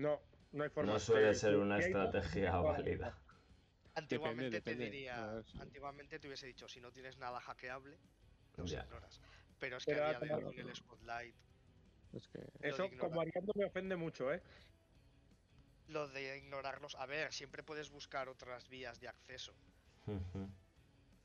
No, 0.00 0.20
no 0.52 0.64
hay 0.64 0.70
forma. 0.70 0.92
No 0.92 0.98
suele 0.98 1.34
ser 1.34 1.56
una 1.56 1.78
estrategia 1.78 2.56
válida. 2.68 3.14
Antiguamente 3.94 4.56
depende, 4.56 4.84
te 4.86 4.90
diría, 4.90 5.16
no 5.26 5.40
es- 5.40 5.54
antiguamente 5.60 6.18
te 6.18 6.26
hubiese 6.28 6.46
dicho, 6.46 6.68
si 6.68 6.80
no 6.80 6.90
tienes 6.92 7.18
nada 7.18 7.40
hackeable, 7.40 7.98
los 8.56 8.70
Ya. 8.72 8.84
ignoras. 8.84 9.20
Pero 9.58 9.76
es 9.76 9.84
que 9.84 9.92
Pero 9.92 10.04
a 10.06 10.08
día 10.08 10.20
de 10.20 10.44
hoy 10.44 10.58
el 10.60 10.74
Spotlight, 10.74 11.34
Es 12.12 12.26
que 12.28 12.40
Eso 12.68 12.88
como 12.98 13.16
variando 13.18 13.52
me 13.56 13.64
ofende 13.66 13.96
mucho, 13.96 14.32
¿eh? 14.32 14.42
lo 15.88 16.08
de 16.08 16.38
ignorarlos, 16.38 16.94
a 16.94 17.04
ver, 17.06 17.32
siempre 17.34 17.62
puedes 17.62 17.90
buscar 17.90 18.28
otras 18.28 18.68
vías 18.68 18.98
de 19.00 19.08
acceso. 19.08 19.52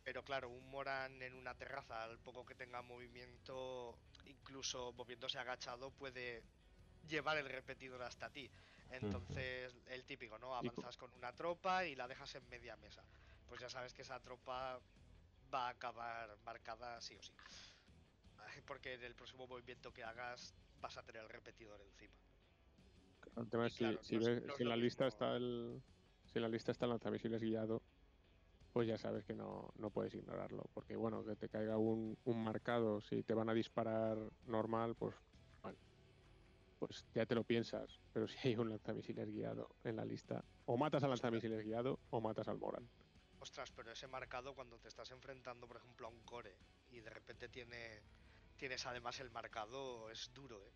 Pero 0.04 0.24
claro, 0.24 0.50
un 0.50 0.70
Moran 0.70 1.22
en 1.22 1.34
una 1.34 1.56
terraza, 1.56 2.04
al 2.04 2.20
poco 2.20 2.46
que 2.46 2.56
tenga 2.56 2.82
movimiento, 2.82 3.98
incluso 4.26 4.94
moviéndose 4.94 5.40
agachado, 5.40 5.92
puede 5.92 6.44
llevar 7.08 7.38
el 7.38 7.50
repetidor 7.50 8.02
hasta 8.02 8.30
ti. 8.30 8.50
Entonces, 8.92 9.74
el 9.88 10.04
típico, 10.04 10.38
¿no? 10.38 10.56
Avanzas 10.56 10.98
con 10.98 11.12
una 11.14 11.32
tropa 11.34 11.86
y 11.86 11.96
la 11.96 12.08
dejas 12.08 12.36
en 12.36 12.48
media 12.50 12.76
mesa. 12.78 13.04
Pues 13.50 13.62
ya 13.62 13.70
sabes 13.70 13.94
que 13.94 14.02
esa 14.04 14.20
tropa 14.20 14.80
va 15.54 15.68
a 15.68 15.70
acabar 15.70 16.38
marcada 16.46 17.00
sí 17.02 17.16
o 17.16 17.22
sí. 17.22 17.32
Porque 18.68 18.94
en 18.94 19.04
el 19.04 19.14
próximo 19.16 19.48
movimiento 19.48 19.92
que 19.92 20.04
hagas 20.04 20.54
vas 20.82 20.98
a 20.98 21.04
tener 21.04 21.24
el 21.24 21.30
repetidor 21.30 21.80
encima. 21.82 22.14
El 23.36 23.50
tema 23.50 23.68
es 23.68 23.74
si, 23.74 23.80
claro, 23.80 24.04
si 24.04 24.16
no 24.16 24.22
es- 24.22 24.28
ves- 24.28 24.44
no 24.46 24.56
si 24.56 24.64
en 24.64 24.70
la 24.70 24.76
lista 24.78 25.08
está 25.08 25.36
el 25.36 25.82
si 26.32 26.40
en 26.40 26.42
la 26.44 26.50
lista 26.50 26.72
está 26.72 26.86
el 26.86 26.92
lanzamisiles 26.92 27.42
guiado, 27.42 27.82
pues 28.74 28.88
ya 28.88 28.98
sabes 28.98 29.24
que 29.26 29.34
no, 29.34 29.72
no 29.78 29.90
puedes 29.90 30.14
ignorarlo. 30.14 30.64
Porque 30.74 30.96
bueno, 30.96 31.24
que 31.26 31.36
te 31.36 31.50
caiga 31.50 31.78
un, 31.78 32.18
un 32.26 32.44
marcado, 32.44 33.02
si 33.02 33.24
te 33.24 33.34
van 33.34 33.50
a 33.50 33.54
disparar 33.54 34.18
normal, 34.48 34.96
pues 34.96 35.16
pues 36.80 37.06
ya 37.14 37.26
te 37.26 37.36
lo 37.36 37.44
piensas. 37.44 38.00
Pero 38.14 38.28
si 38.28 38.48
hay 38.48 38.56
un 38.56 38.70
lanzamisiles 38.70 39.28
guiado 39.30 39.70
en 39.84 39.96
la 39.96 40.06
lista, 40.06 40.44
o 40.66 40.78
matas 40.78 41.04
al 41.04 41.10
lanzamisiles 41.10 41.64
guiado 41.64 42.00
o 42.10 42.22
matas 42.22 42.48
al 42.48 42.58
Moran. 42.58 42.88
Ostras, 43.40 43.72
pero 43.72 43.92
ese 43.92 44.08
marcado 44.08 44.56
cuando 44.56 44.80
te 44.80 44.88
estás 44.88 45.12
enfrentando, 45.12 45.68
por 45.68 45.78
ejemplo, 45.78 46.08
a 46.08 46.10
un 46.10 46.22
core 46.24 46.56
y 46.92 47.00
de 47.02 47.10
repente 47.10 47.50
tiene 47.50 48.02
tienes 48.58 48.86
además 48.86 49.20
el 49.20 49.32
marcado, 49.32 50.10
es 50.10 50.32
duro, 50.34 50.66
¿eh? 50.66 50.72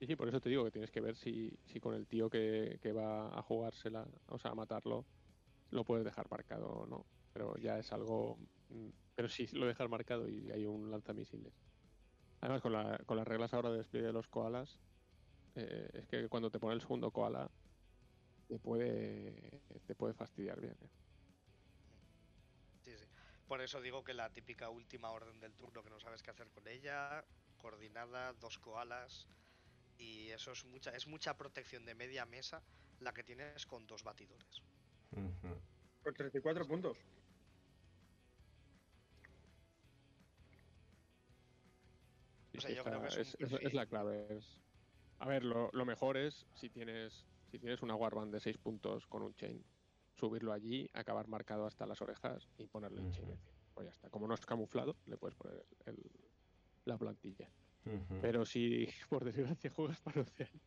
Y 0.00 0.06
sí, 0.06 0.16
por 0.16 0.28
eso 0.28 0.40
te 0.40 0.48
digo 0.48 0.64
que 0.64 0.70
tienes 0.70 0.90
que 0.90 1.00
ver 1.00 1.16
si, 1.16 1.58
si 1.66 1.80
con 1.80 1.94
el 1.94 2.06
tío 2.06 2.30
que, 2.30 2.78
que 2.82 2.92
va 2.92 3.36
a 3.36 3.42
jugársela, 3.42 4.06
o 4.26 4.38
sea, 4.38 4.52
a 4.52 4.54
matarlo, 4.54 5.04
lo 5.70 5.84
puedes 5.84 6.04
dejar 6.04 6.30
marcado 6.30 6.68
o 6.68 6.86
no. 6.86 7.04
Pero 7.32 7.56
ya 7.56 7.78
es 7.78 7.92
algo. 7.92 8.38
mm, 8.70 8.88
Pero 9.14 9.28
si 9.28 9.46
lo 9.48 9.66
dejas 9.66 9.88
marcado 9.88 10.28
y 10.28 10.50
hay 10.50 10.66
un 10.66 10.90
lanzamisiles. 10.90 11.52
Además, 12.40 12.62
con, 12.62 12.72
la, 12.72 12.98
con 13.06 13.16
las 13.16 13.26
reglas 13.26 13.52
ahora 13.52 13.70
de 13.70 13.78
despliegue 13.78 14.06
de 14.08 14.12
los 14.12 14.28
koalas, 14.28 14.78
eh, 15.56 15.90
es 15.92 16.06
que 16.06 16.28
cuando 16.28 16.50
te 16.50 16.58
pone 16.58 16.74
el 16.74 16.80
segundo 16.80 17.10
koala, 17.10 17.50
te 18.48 18.58
puede, 18.58 19.60
te 19.86 19.94
puede 19.94 20.14
fastidiar 20.14 20.60
bien. 20.60 20.76
¿eh? 20.80 20.88
Sí, 22.84 22.96
sí. 22.96 23.04
Por 23.46 23.60
eso 23.60 23.80
digo 23.80 24.04
que 24.04 24.14
la 24.14 24.30
típica 24.30 24.68
última 24.70 25.10
orden 25.10 25.40
del 25.40 25.52
turno 25.54 25.82
que 25.82 25.90
no 25.90 25.98
sabes 26.00 26.22
qué 26.22 26.30
hacer 26.30 26.48
con 26.50 26.68
ella, 26.68 27.24
coordinada, 27.56 28.32
dos 28.34 28.58
koalas, 28.58 29.26
y 29.98 30.30
eso 30.30 30.52
es 30.52 30.64
mucha, 30.64 30.90
es 30.94 31.06
mucha 31.06 31.36
protección 31.36 31.84
de 31.84 31.94
media 31.94 32.24
mesa 32.24 32.62
la 33.00 33.12
que 33.12 33.24
tienes 33.24 33.66
con 33.66 33.86
dos 33.86 34.04
batidores. 34.04 34.62
Ujú. 35.12 35.60
Con 36.02 36.14
34 36.14 36.66
puntos. 36.66 36.98
O 42.58 42.60
sea, 42.60 42.70
sí, 42.70 42.76
yo 42.76 42.84
creo 42.84 43.02
está- 43.02 43.16
que 43.16 43.22
es 43.22 43.34
un 43.40 43.46
es, 43.46 43.52
es- 43.52 43.66
es 43.66 43.74
la 43.74 43.86
clave. 43.86 44.36
Es... 44.36 44.62
A 45.20 45.26
ver, 45.28 45.44
lo, 45.44 45.70
lo 45.72 45.84
mejor 45.84 46.16
es 46.16 46.48
si 46.52 46.70
tienes 46.70 47.28
si 47.50 47.58
tienes 47.58 47.82
una 47.82 47.94
warband 47.94 48.32
de 48.32 48.40
6 48.40 48.58
puntos 48.58 49.06
con 49.06 49.22
un 49.22 49.34
chain, 49.34 49.64
subirlo 50.14 50.52
allí, 50.52 50.86
acabar 50.92 51.28
marcado 51.28 51.64
hasta 51.66 51.86
las 51.86 52.02
orejas 52.02 52.50
y 52.58 52.66
ponerle 52.68 53.00
el 53.00 53.10
chain 53.10 53.30
encima. 53.30 53.56
pues 53.72 53.86
ya 53.86 53.90
está. 53.92 54.10
Como 54.10 54.28
no 54.28 54.34
es 54.34 54.44
camuflado, 54.44 55.00
le 55.06 55.16
puedes 55.16 55.34
poner 55.36 55.64
el- 55.86 55.94
el- 55.94 56.30
la 56.84 56.98
plantilla. 56.98 57.54
Pero 58.20 58.44
si 58.44 58.86
por 59.10 59.24
desgracia 59.24 59.70
juegas 59.70 60.00
para 60.02 60.20
Oceanía, 60.22 60.60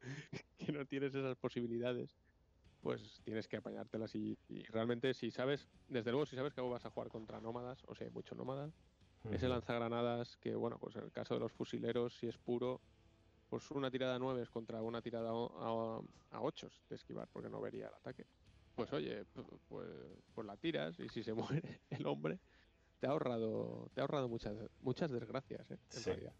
que 0.58 0.72
no 0.72 0.86
tienes 0.86 1.14
esas 1.14 1.36
posibilidades, 1.36 2.18
pues 2.80 3.20
tienes 3.24 3.48
que 3.48 3.56
apañártelas 3.58 4.14
y, 4.14 4.38
y 4.48 4.64
realmente 4.64 5.14
si 5.14 5.30
sabes, 5.30 5.70
desde 5.86 6.10
luego 6.10 6.26
si 6.26 6.36
sabes 6.36 6.54
que 6.54 6.60
vas 6.60 6.84
a 6.84 6.90
jugar 6.90 7.08
contra 7.08 7.40
nómadas, 7.40 7.82
o 7.88 7.94
sea, 7.94 8.06
hay 8.06 8.12
mucho 8.12 8.34
nómada, 8.34 8.72
ese 9.30 9.48
lanzagranadas 9.48 10.36
que, 10.38 10.54
bueno, 10.56 10.78
pues 10.80 10.96
en 10.96 11.04
el 11.04 11.12
caso 11.12 11.34
de 11.34 11.40
los 11.40 11.52
fusileros, 11.52 12.16
si 12.18 12.28
es 12.28 12.38
puro, 12.38 12.82
pues 13.48 13.70
una 13.70 13.90
tirada 13.90 14.16
a 14.16 14.18
9 14.18 14.46
contra 14.50 14.82
una 14.82 15.02
tirada 15.02 15.30
a, 15.30 16.00
a, 16.30 16.42
8 16.42 16.68
de 16.88 16.96
esquivar, 16.96 17.28
porque 17.32 17.50
no 17.50 17.60
vería 17.60 17.88
el 17.88 17.94
ataque. 17.94 18.26
Pues 18.74 18.92
oye, 18.92 19.24
pu- 19.26 19.60
pues, 19.68 19.90
pues 20.34 20.46
la 20.46 20.56
tiras 20.58 20.98
y 21.00 21.08
si 21.10 21.22
se 21.24 21.34
muere 21.34 21.82
el 21.90 22.06
hombre, 22.06 22.40
te 23.00 23.06
ha 23.08 23.10
ahorrado, 23.12 23.90
te 23.94 24.00
ha 24.00 24.04
ahorrado 24.04 24.28
muchas, 24.28 24.56
muchas 24.78 25.10
desgracias, 25.12 25.70
¿eh? 25.72 25.78
En 25.92 26.04
Sí. 26.04 26.04
realidad. 26.04 26.36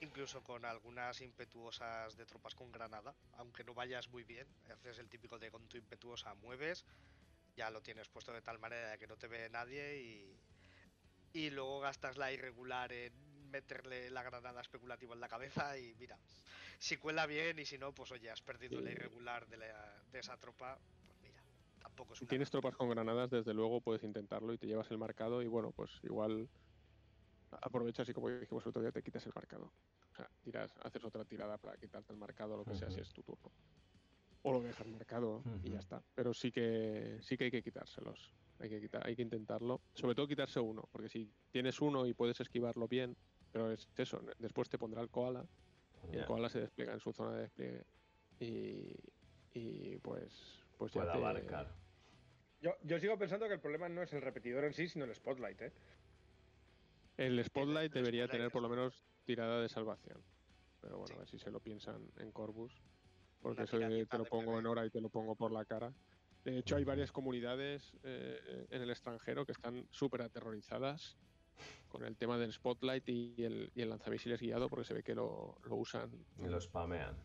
Incluso 0.00 0.42
con 0.44 0.64
algunas 0.64 1.20
impetuosas 1.22 2.16
de 2.16 2.26
tropas 2.26 2.54
con 2.54 2.72
granada, 2.72 3.18
aunque 3.32 3.64
no 3.64 3.74
vayas 3.74 4.08
muy 4.08 4.24
bien, 4.24 4.58
haces 4.66 4.98
el 4.98 5.10
típico 5.10 5.38
de 5.38 5.50
con 5.52 5.68
tu 5.68 5.78
impetuosa 5.78 6.34
mueves, 6.34 6.86
ya 7.56 7.70
lo 7.70 7.82
tienes 7.82 8.10
puesto 8.10 8.32
de 8.32 8.42
tal 8.42 8.58
manera 8.60 8.98
que 8.98 9.06
no 9.08 9.18
te 9.18 9.28
ve 9.28 9.50
nadie 9.50 10.02
y, 10.02 10.47
y 11.32 11.50
luego 11.50 11.80
gastas 11.80 12.16
la 12.16 12.32
irregular 12.32 12.92
en 12.92 13.50
meterle 13.50 14.10
la 14.10 14.22
granada 14.22 14.60
especulativa 14.60 15.14
en 15.14 15.20
la 15.20 15.28
cabeza 15.28 15.78
y 15.78 15.94
mira, 15.94 16.20
si 16.80 16.96
cuela 16.98 17.26
bien 17.26 17.58
y 17.58 17.66
si 17.66 17.78
no, 17.78 17.94
pues 17.94 18.12
oye, 18.12 18.30
has 18.30 18.42
perdido 18.42 18.80
la 18.80 18.90
Sí. 18.90 18.92
irregular 18.92 19.48
de, 19.48 19.56
la- 19.58 20.04
de 20.06 20.18
esa 20.20 20.38
tropa, 20.38 20.82
pues 21.04 21.18
mira, 21.20 21.46
tampoco 21.78 22.14
es 22.14 22.20
Si 22.20 22.26
tienes 22.26 22.50
tropas 22.50 22.76
con 22.76 22.90
granadas, 22.90 23.30
desde 23.30 23.54
luego 23.54 23.80
puedes 23.80 24.02
intentarlo 24.02 24.52
y 24.52 24.58
te 24.58 24.66
llevas 24.66 24.90
el 24.90 24.98
marcado 24.98 25.40
y 25.42 25.46
bueno, 25.46 25.72
pues 25.72 25.98
igual 26.02 26.50
aprovechas 27.50 28.08
y 28.08 28.12
como 28.14 28.28
dijimos 28.30 28.64
el 28.64 28.70
otro 28.70 28.82
día, 28.82 28.92
te 28.92 29.02
quitas 29.02 29.26
el 29.26 29.32
marcado. 29.34 29.66
O 30.12 30.14
sea, 30.16 30.30
tiras, 30.40 30.74
haces 30.82 31.04
otra 31.04 31.24
tirada 31.24 31.58
para 31.58 31.76
quitarte 31.78 32.12
el 32.12 32.18
marcado, 32.18 32.56
lo 32.56 32.64
que 32.64 32.74
sea, 32.74 32.90
si 32.90 33.00
es 33.00 33.12
tu 33.12 33.22
turno. 33.22 33.52
O 34.42 34.52
lo 34.52 34.62
dejas 34.62 34.88
marcado 34.88 35.48
y 35.62 35.72
ya 35.72 35.78
está. 35.80 36.04
Pero 36.14 36.34
sí 36.34 36.52
que 36.52 37.18
sí 37.22 37.36
que 37.36 37.44
hay 37.44 37.50
que 37.50 37.62
quitárselos. 37.62 38.36
Hay 38.60 38.68
que 38.68 38.80
quitar, 38.80 39.06
hay 39.06 39.14
que 39.14 39.22
intentarlo. 39.22 39.80
Sobre 39.94 40.14
todo 40.14 40.26
quitarse 40.26 40.58
uno, 40.60 40.82
porque 40.90 41.08
si 41.08 41.32
tienes 41.52 41.80
uno 41.80 42.06
y 42.06 42.14
puedes 42.14 42.40
esquivarlo 42.40 42.88
bien, 42.88 43.16
pero 43.52 43.70
es 43.70 43.88
eso, 43.96 44.20
después 44.38 44.68
te 44.68 44.78
pondrá 44.78 45.00
el 45.00 45.10
koala 45.10 45.46
y 46.12 46.16
el 46.16 46.26
koala 46.26 46.48
se 46.48 46.60
despliega 46.60 46.92
en 46.92 47.00
su 47.00 47.12
zona 47.12 47.36
de 47.36 47.42
despliegue 47.42 47.84
y, 48.40 48.94
y 49.52 49.96
pues 49.98 50.64
pues 50.76 50.92
ya 50.92 51.02
Puede 51.02 51.12
te- 51.12 51.18
abarcar. 51.18 51.66
Yo, 52.60 52.72
yo 52.82 52.98
sigo 52.98 53.16
pensando 53.16 53.46
que 53.46 53.54
el 53.54 53.60
problema 53.60 53.88
no 53.88 54.02
es 54.02 54.12
el 54.12 54.22
repetidor 54.22 54.64
en 54.64 54.72
sí, 54.72 54.88
sino 54.88 55.04
el 55.04 55.14
spotlight, 55.14 55.62
¿eh? 55.62 55.72
El 57.16 57.42
Spotlight 57.44 57.94
el 57.94 58.02
debería 58.02 58.24
Spotlight 58.24 58.30
tener 58.30 58.50
por 58.52 58.62
lo 58.62 58.68
menos 58.68 59.04
tirada 59.24 59.60
de 59.60 59.68
salvación. 59.68 60.24
Pero 60.80 60.98
bueno, 60.98 61.08
Sí. 61.08 61.14
a 61.14 61.18
ver 61.18 61.28
si 61.28 61.38
se 61.38 61.50
lo 61.50 61.60
piensan 61.60 62.08
en 62.18 62.32
Corvus. 62.32 62.72
Porque 63.40 63.62
eso 63.62 63.78
te 63.78 64.18
lo 64.18 64.24
pongo 64.24 64.58
en 64.58 64.66
hora 64.66 64.84
y 64.86 64.90
te 64.90 65.00
lo 65.00 65.08
pongo 65.10 65.36
por 65.36 65.52
la 65.52 65.64
cara. 65.64 65.92
De 66.44 66.58
hecho, 66.58 66.76
hay 66.76 66.84
varias 66.84 67.12
comunidades 67.12 67.92
eh, 68.04 68.66
en 68.70 68.82
el 68.82 68.90
extranjero 68.90 69.44
que 69.44 69.52
están 69.52 69.86
súper 69.90 70.22
aterrorizadas 70.22 71.18
con 71.88 72.04
el 72.04 72.16
tema 72.16 72.38
del 72.38 72.52
Spotlight 72.52 73.08
y 73.08 73.42
el, 73.44 73.70
y 73.74 73.82
el 73.82 73.90
lanzamisiles 73.90 74.40
guiado 74.40 74.68
porque 74.68 74.84
se 74.84 74.94
ve 74.94 75.02
que 75.02 75.14
lo, 75.14 75.56
lo 75.64 75.76
usan 75.76 76.10
Y 76.38 76.46
lo 76.46 76.60
spamean. 76.60 77.16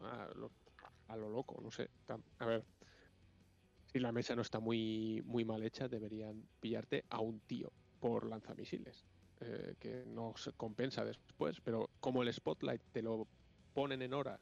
a 0.00 0.28
lo, 0.34 0.50
a 1.08 1.16
lo 1.16 1.28
loco, 1.28 1.60
no 1.60 1.70
sé. 1.70 1.90
A 2.38 2.46
ver, 2.46 2.64
si 3.86 3.98
la 3.98 4.12
mesa 4.12 4.36
no 4.36 4.42
está 4.42 4.60
muy, 4.60 5.22
muy 5.24 5.44
mal 5.44 5.62
hecha, 5.62 5.88
deberían 5.88 6.48
pillarte 6.60 7.04
a 7.08 7.20
un 7.20 7.40
tío 7.40 7.72
por 7.98 8.26
lanzamisiles, 8.26 9.04
eh, 9.40 9.74
que 9.80 10.04
no 10.06 10.34
se 10.36 10.52
compensa 10.52 11.04
después, 11.04 11.60
pero 11.60 11.90
como 12.00 12.22
el 12.22 12.32
Spotlight 12.32 12.82
te 12.92 13.02
lo 13.02 13.26
ponen 13.74 14.02
en 14.02 14.14
hora 14.14 14.40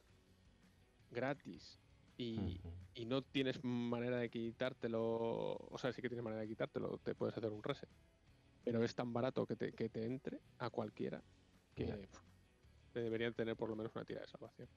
gratis 1.09 1.79
y, 2.17 2.59
no 3.05 3.21
tienes 3.21 3.63
manera 3.63 4.17
de 4.17 4.29
quitártelo, 4.29 5.55
o 5.55 5.77
sea, 5.77 5.93
sí 5.93 6.01
que 6.01 6.09
tienes 6.09 6.23
manera 6.23 6.41
de 6.41 6.47
quitártelo, 6.47 6.97
te 6.99 7.15
puedes 7.15 7.37
hacer 7.37 7.51
un 7.51 7.63
reset, 7.63 7.89
pero 8.63 8.83
es 8.83 8.95
tan 8.95 9.13
barato 9.13 9.45
que 9.45 9.55
te, 9.55 9.71
que 9.71 9.89
te 9.89 10.05
entre 10.05 10.41
a 10.57 10.69
cualquiera 10.69 11.23
que 11.75 12.09
te 12.91 13.01
deberían 13.01 13.33
tener 13.33 13.55
por 13.55 13.69
lo 13.69 13.75
menos 13.75 13.91
una 13.95 14.05
tira 14.05 14.21
de 14.21 14.27
salvación. 14.27 14.67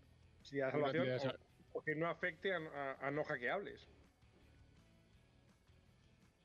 Si 0.42 0.56
la 0.58 0.66
Una 0.68 0.72
salvación 0.72 1.06
de 1.06 1.18
sal- 1.18 1.38
o, 1.74 1.78
o 1.78 1.82
que 1.82 1.94
no 1.96 2.08
afecte 2.08 2.52
a, 2.54 2.58
a- 2.58 3.08
a 3.08 3.10
no 3.10 3.24
hackeables. 3.24 3.88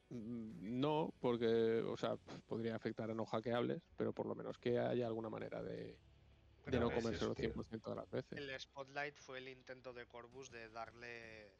Mm, 0.10 0.80
No, 0.80 1.10
porque, 1.20 1.82
o 1.82 1.98
sea, 1.98 2.18
podría 2.48 2.76
afectar 2.76 3.10
a 3.12 3.14
no 3.14 3.26
hackeables, 3.26 3.82
pero 3.98 4.14
por 4.14 4.28
lo 4.28 4.36
menos 4.36 4.58
que 4.58 4.80
haya 4.80 5.08
alguna 5.08 5.30
manera 5.30 5.62
de, 5.64 6.00
de 6.72 6.80
no 6.80 6.86
a 6.88 6.90
ver 6.90 6.98
si 6.98 7.04
comérselo 7.04 7.32
es 7.32 7.38
que- 7.38 7.42
100% 7.54 7.90
de 7.90 7.96
las 7.96 8.10
veces. 8.12 8.38
El 8.38 8.60
Spotlight 8.60 9.18
fue 9.18 9.38
el 9.40 9.48
intento 9.50 9.94
de 9.94 10.06
Corvus 10.08 10.50
de 10.52 10.70
darle, 10.70 11.52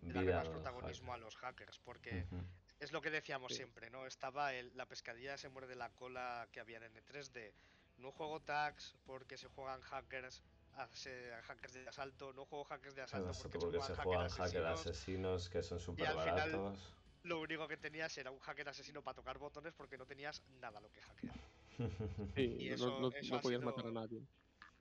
de 0.00 0.12
darle 0.12 0.22
Vida 0.22 0.36
más 0.38 0.48
protagonismo 0.48 1.12
a 1.12 1.16
los 1.18 1.36
hackers, 1.36 1.78
porque 1.80 2.24
Ujú. 2.30 2.42
es 2.80 2.92
lo 2.92 3.00
que 3.00 3.10
decíamos 3.10 3.52
Sí. 3.52 3.56
siempre, 3.58 3.90
¿no? 3.90 4.06
Estaba 4.06 4.54
el- 4.54 4.76
la 4.76 4.86
pescadilla 4.86 5.36
se 5.38 5.48
muerde 5.48 5.74
la 5.74 5.90
cola 5.90 6.48
que 6.52 6.60
había 6.60 6.76
en 6.78 6.84
N3 6.84 7.32
de 7.32 7.54
no 7.98 8.12
juego 8.12 8.40
tags 8.40 8.94
porque 9.06 9.36
se 9.36 9.48
juegan 9.48 9.80
hackers, 9.80 10.42
hackers 10.76 11.72
de 11.74 11.88
asalto, 11.88 12.32
no 12.32 12.44
juego 12.44 12.64
hackers 12.64 12.94
de 12.94 13.02
asalto 13.02 13.32
porque, 13.42 13.58
porque 13.58 13.80
se 13.80 13.86
se 13.96 14.02
juegan 14.02 14.28
hackers 14.28 14.36
hacker 14.38 14.64
asesinos. 14.66 14.80
asesinos 14.86 15.48
que 15.50 15.62
son 15.64 15.80
súper 15.80 16.06
al 16.06 16.20
final- 16.20 16.52
baratos. 16.52 16.94
Lo 17.24 17.40
único 17.40 17.66
que 17.66 17.76
tenías 17.76 18.16
era 18.16 18.30
un 18.30 18.38
hacker 18.38 18.68
asesino 18.68 19.02
para 19.02 19.16
tocar 19.16 19.38
botones 19.38 19.74
porque 19.74 19.98
no 19.98 20.06
tenías 20.06 20.40
nada 20.60 20.80
lo 20.80 20.90
que 20.92 21.00
hackear. 21.02 21.34
Sí, 22.36 22.56
y 22.60 22.68
no- 22.68 22.74
eso- 22.74 23.00
no, 23.00 23.08
eso 23.08 23.32
no 23.32 23.36
ha 23.38 23.40
podías 23.40 23.60
sido- 23.60 23.70
matar 23.70 23.86
a 23.86 23.92
nadie. 23.92 24.22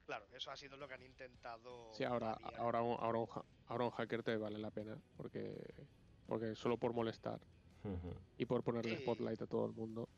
Claro, 0.06 0.26
eso 0.34 0.52
ha 0.52 0.56
sido 0.58 0.78
lo 0.78 0.88
que 0.88 0.94
han 0.94 1.04
intentado. 1.04 1.94
Sí, 1.94 2.04
ahora, 2.04 2.38
variar. 2.42 2.62
ahora, 2.62 2.82
un, 2.82 2.98
ahora, 3.00 3.20
un, 3.20 3.28
ahora 3.66 3.86
un 3.86 3.92
hacker 3.92 4.24
te 4.24 4.38
vale 4.38 4.58
la 4.58 4.72
pena, 4.72 4.98
porque, 5.18 5.54
porque 6.26 6.56
solo 6.56 6.78
por 6.78 6.94
molestar 6.94 7.40
y 8.38 8.46
por 8.46 8.64
ponerle 8.64 8.96
Sí. 8.96 9.02
spotlight 9.04 9.42
a 9.42 9.48
todo 9.48 9.66
el 9.66 9.74
mundo. 9.74 10.10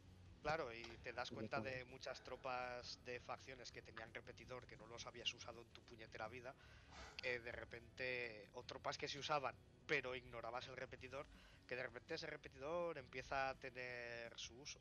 Claro, 0.42 0.72
y 0.74 0.98
te 1.04 1.12
das 1.12 1.32
cuenta 1.32 1.60
de 1.60 1.84
muchas 1.86 2.22
tropas 2.24 3.04
de 3.04 3.20
facciones 3.20 3.72
que 3.74 3.82
tenían 3.82 4.14
repetidor 4.14 4.66
que 4.68 4.78
no 4.78 4.86
los 4.88 5.06
habías 5.06 5.34
usado 5.34 5.62
en 5.62 5.68
tu 5.74 5.82
puñetera 5.82 6.30
vida, 6.30 6.56
que 7.18 7.40
de 7.40 7.52
repente, 7.52 8.48
o 8.54 8.64
tropas 8.64 8.98
que 8.98 9.08
se 9.10 9.20
usaban 9.20 9.56
pero 9.86 10.16
ignorabas 10.16 10.68
el 10.68 10.78
repetidor, 10.78 11.26
que 11.68 11.76
de 11.76 11.82
repente 11.84 12.14
ese 12.14 12.28
repetidor 12.28 12.98
empieza 13.00 13.50
a 13.50 13.56
tener 13.56 14.32
su 14.38 14.56
uso. 14.60 14.80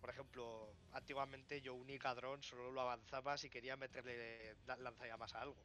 Por 0.00 0.10
ejemplo, 0.10 0.72
antiguamente 0.92 1.60
yo 1.60 1.74
un 1.74 1.90
Icadrón 1.90 2.42
solo 2.42 2.70
lo 2.70 2.80
avanzaba 2.80 3.36
si 3.36 3.50
quería 3.50 3.76
meterle 3.76 4.56
lanzallamas 4.78 5.34
a 5.34 5.42
algo. 5.42 5.62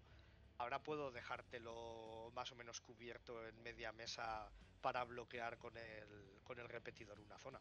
Ahora 0.58 0.82
puedo 0.82 1.12
dejártelo 1.12 2.32
más 2.34 2.52
o 2.52 2.56
menos 2.56 2.82
cubierto 2.82 3.48
en 3.48 3.62
media 3.64 3.92
mesa 3.92 4.50
para 4.82 5.04
bloquear 5.04 5.58
con 5.58 5.76
el, 5.78 6.40
con 6.44 6.60
el 6.60 6.68
repetidor 6.68 7.20
una 7.20 7.38
zona. 7.38 7.60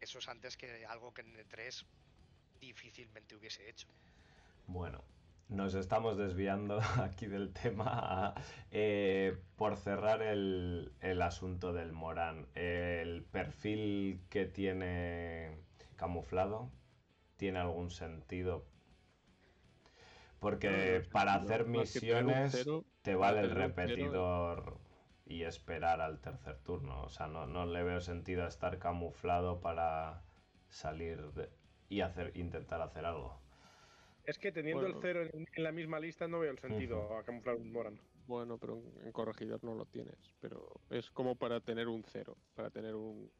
Eso 0.00 0.18
es 0.18 0.28
antes 0.28 0.56
que 0.56 0.84
algo 0.86 1.12
que 1.12 1.20
en 1.22 1.34
E3 1.34 1.84
difícilmente 2.60 3.34
hubiese 3.34 3.68
hecho. 3.68 3.88
Bueno, 4.66 5.04
nos 5.52 5.74
estamos 5.74 6.16
desviando 6.16 6.80
aquí 7.02 7.26
del 7.26 7.52
tema. 7.52 8.34
Eh, 8.70 9.36
por 9.56 9.76
cerrar 9.76 10.22
el, 10.22 10.92
el 11.00 11.22
asunto 11.22 11.72
del 11.72 11.92
Morán, 11.92 12.48
el 12.54 13.24
perfil 13.24 14.20
que 14.30 14.46
tiene 14.46 15.58
camuflado, 15.96 16.70
¿tiene 17.36 17.58
algún 17.58 17.90
sentido? 17.90 18.64
Porque 20.40 21.06
para 21.12 21.34
hacer 21.34 21.66
misiones 21.66 22.52
te 23.02 23.14
vale 23.14 23.40
el 23.40 23.50
repetidor 23.50 24.78
y 25.24 25.42
esperar 25.44 26.00
al 26.00 26.20
tercer 26.20 26.58
turno. 26.58 27.02
O 27.02 27.08
sea, 27.08 27.28
no, 27.28 27.46
no 27.46 27.66
le 27.66 27.82
veo 27.84 28.00
sentido 28.00 28.44
a 28.44 28.48
estar 28.48 28.78
camuflado 28.78 29.60
para 29.60 30.22
salir 30.68 31.32
de- 31.32 31.50
y 31.88 32.00
hacer, 32.00 32.36
intentar 32.36 32.80
hacer 32.82 33.04
algo. 33.04 33.41
Es 34.24 34.38
que 34.38 34.52
teniendo 34.52 34.82
Bueno. 34.82 34.96
el 34.96 35.02
cero 35.02 35.22
en, 35.32 35.46
en 35.52 35.62
la 35.62 35.72
misma 35.72 35.98
lista 35.98 36.28
no 36.28 36.38
veo 36.40 36.52
el 36.52 36.58
sentido 36.58 37.16
a 37.16 37.24
camuflar 37.24 37.56
un 37.56 37.72
Moran. 37.72 38.00
Bueno, 38.26 38.56
pero 38.58 38.78
en, 38.78 39.06
en 39.06 39.12
corregidor 39.12 39.62
no 39.64 39.74
lo 39.74 39.84
tienes. 39.86 40.16
Pero 40.40 40.80
es 40.90 41.10
como 41.10 41.34
para 41.36 41.60
tener 41.60 41.88
un 41.88 42.04
cero, 42.04 42.36
para 42.54 42.70
tener 42.70 42.94
un, 42.94 43.30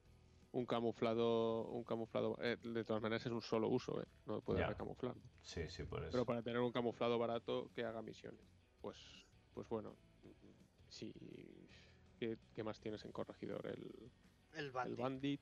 un 0.51 0.66
camuflado, 0.66 1.66
un 1.68 1.85
camuflado. 1.85 2.37
eh, 2.43 2.57
de 2.61 2.85
todas 2.85 3.01
maneras 3.01 3.24
es 3.24 3.33
un 3.33 3.43
solo 3.43 3.68
uso, 3.68 4.01
¿eh? 4.03 4.07
no 4.26 4.41
puedes 4.43 4.61
Ya. 4.61 4.68
recamuflar. 4.68 5.14
Sí, 5.41 5.68
sí, 5.68 5.85
por 5.85 6.03
eso. 6.03 6.11
Pero 6.11 6.26
para 6.26 6.43
tener 6.43 6.59
un 6.61 6.72
camuflado 6.72 7.16
barato 7.18 7.70
que 7.74 7.85
haga 7.85 8.03
misiones. 8.03 8.41
Pues, 8.80 8.99
pues 9.55 9.68
bueno, 9.68 9.97
sí. 10.89 11.12
¿Qué, 12.18 12.39
qué 12.55 12.62
más 12.64 12.80
tienes 12.80 13.05
en 13.05 13.12
corregidor? 13.12 13.66
El, 13.66 14.11
El 14.53 14.64
el 14.66 14.70
bandit. 14.72 14.99
bandit. 14.99 15.41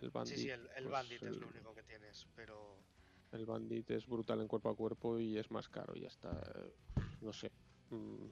El 0.00 0.10
bandit. 0.10 0.34
sí, 0.36 0.42
sí, 0.42 0.50
el, 0.50 0.60
el 0.76 0.84
pues, 0.84 0.90
bandit 0.90 1.22
es 1.22 1.22
el- 1.22 1.40
lo 1.40 1.48
único 1.48 1.74
que 1.74 1.82
tienes, 1.82 2.26
pero 2.34 2.78
El 3.32 3.44
bandit 3.46 3.90
es 3.90 4.06
brutal 4.06 4.40
en 4.40 4.48
cuerpo 4.48 4.70
a 4.70 4.76
cuerpo 4.76 5.18
y 5.18 5.36
es 5.38 5.50
más 5.50 5.68
caro 5.68 5.94
y 5.96 6.00
ya 6.00 6.08
está. 6.08 6.30
eh, 6.56 6.72
No 7.20 7.32
sé. 7.32 7.50
mm, 7.90 8.26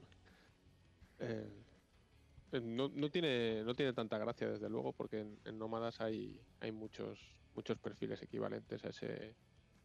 eh, 1.19 1.49
No, 2.61 2.87
no 2.89 3.09
tiene, 3.09 3.63
no 3.63 3.73
tiene 3.75 3.93
tanta 3.93 4.17
gracia, 4.17 4.49
desde 4.49 4.69
luego, 4.69 4.93
porque 4.93 5.19
en, 5.19 5.39
en 5.45 5.57
Nómadas 5.59 5.99
hay, 5.99 6.39
hay 6.61 6.71
muchos, 6.71 7.19
muchos 7.53 7.77
perfiles 7.77 8.21
equivalentes 8.21 8.83
a 8.85 8.89
ese, 8.89 9.35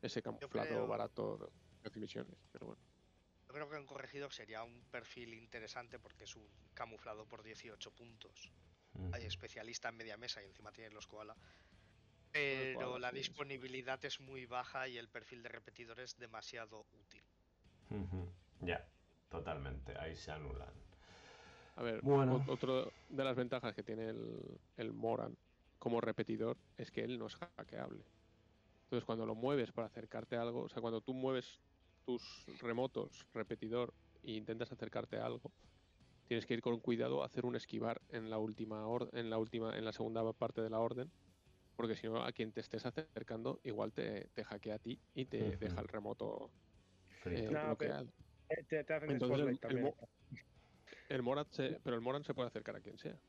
ese 0.00 0.22
camuflado 0.22 0.68
creo- 0.68 0.86
barato 0.86 1.50
de 1.82 2.00
misiones. 2.00 2.38
Pero 2.52 2.66
bueno, 2.66 2.80
Yo 3.48 3.54
creo 3.54 3.68
que 3.68 3.76
han 3.76 3.86
corregido 3.86 4.30
sería 4.30 4.62
un 4.62 4.84
perfil 4.90 5.34
interesante 5.34 5.98
porque 5.98 6.24
es 6.24 6.36
un 6.36 6.48
camuflado 6.74 7.26
por 7.26 7.42
18 7.42 7.90
puntos. 7.90 8.52
Hay 9.12 9.24
especialista 9.24 9.88
en 9.88 9.96
media 9.96 10.16
mesa 10.16 10.40
y 10.42 10.46
encima 10.46 10.70
tienen 10.72 10.94
los 10.94 11.06
koala. 11.06 11.36
Pero 12.32 12.98
la 12.98 13.12
disponibilidad 13.12 14.02
es 14.04 14.20
muy 14.20 14.46
baja 14.46 14.88
y 14.88 14.96
el 14.96 15.08
perfil 15.08 15.42
de 15.42 15.48
repetidor 15.50 16.00
es 16.00 16.16
demasiado 16.18 16.86
útil. 16.92 17.22
Ya, 18.62 18.84
totalmente. 19.30 19.96
Ahí 19.98 20.16
se 20.16 20.30
anulan. 20.32 20.72
a 21.76 21.82
ver, 21.82 22.00
Bueno. 22.02 22.44
o- 22.46 22.52
otro 22.52 22.92
de 23.08 23.24
las 23.24 23.36
ventajas 23.36 23.74
que 23.74 23.82
tiene 23.82 24.08
el, 24.08 24.58
el 24.76 24.92
Moran 24.92 25.36
como 25.78 26.00
repetidor 26.00 26.56
es 26.76 26.90
que 26.90 27.02
él 27.02 27.18
no 27.18 27.26
es 27.26 27.36
hackeable. 27.36 28.02
Entonces, 28.84 29.04
cuando 29.06 29.24
lo 29.26 29.34
mueves 29.34 29.72
para 29.72 29.86
acercarte 29.86 30.36
a 30.36 30.42
algo, 30.42 30.64
o 30.64 30.68
sea, 30.68 30.80
cuando 30.82 31.00
tú 31.00 31.14
mueves 31.14 31.60
tus 32.04 32.44
remotos 32.60 33.26
repetidor 33.32 33.92
e 34.22 34.32
intentas 34.32 34.70
acercarte 34.70 35.16
a 35.18 35.26
algo, 35.26 35.50
tienes 36.28 36.46
que 36.46 36.54
ir 36.54 36.60
con 36.62 36.78
cuidado 36.80 37.22
a 37.22 37.26
hacer 37.26 37.44
un 37.46 37.56
esquivar 37.56 38.00
en 38.10 38.28
la 38.30 38.38
última 38.38 38.86
or- 38.86 39.08
en 39.12 39.30
la 39.30 39.38
última 39.38 39.76
en 39.76 39.84
la 39.84 39.92
segunda 39.92 40.30
parte 40.34 40.60
de 40.60 40.70
la 40.70 40.78
orden, 40.78 41.10
porque 41.76 41.94
si 41.96 42.06
no 42.08 42.22
a 42.24 42.32
quien 42.32 42.52
te 42.52 42.60
estés 42.60 42.84
acercando 42.86 43.60
igual 43.64 43.92
te, 43.92 44.28
te 44.30 44.44
hackea 44.44 44.76
a 44.76 44.78
ti 44.78 45.02
y 45.14 45.26
te 45.26 45.56
deja 45.56 45.80
el 45.80 45.88
remoto 45.88 46.52
eh, 47.24 47.48
No, 47.50 47.58
bloqueado. 47.66 48.12
Te, 48.68 48.84
te 48.84 48.94
hacen 48.94 49.10
Entonces, 49.10 49.48
el- 49.48 49.58
también. 49.60 49.94
El 51.08 51.22
Moran 51.22 51.46
se, 51.50 51.80
pero 51.80 51.96
el 51.96 52.02
Moran 52.02 52.24
se 52.24 52.34
puede 52.34 52.48
acercar 52.48 52.76
a 52.76 52.80
quien 52.80 52.98
sea. 52.98 53.20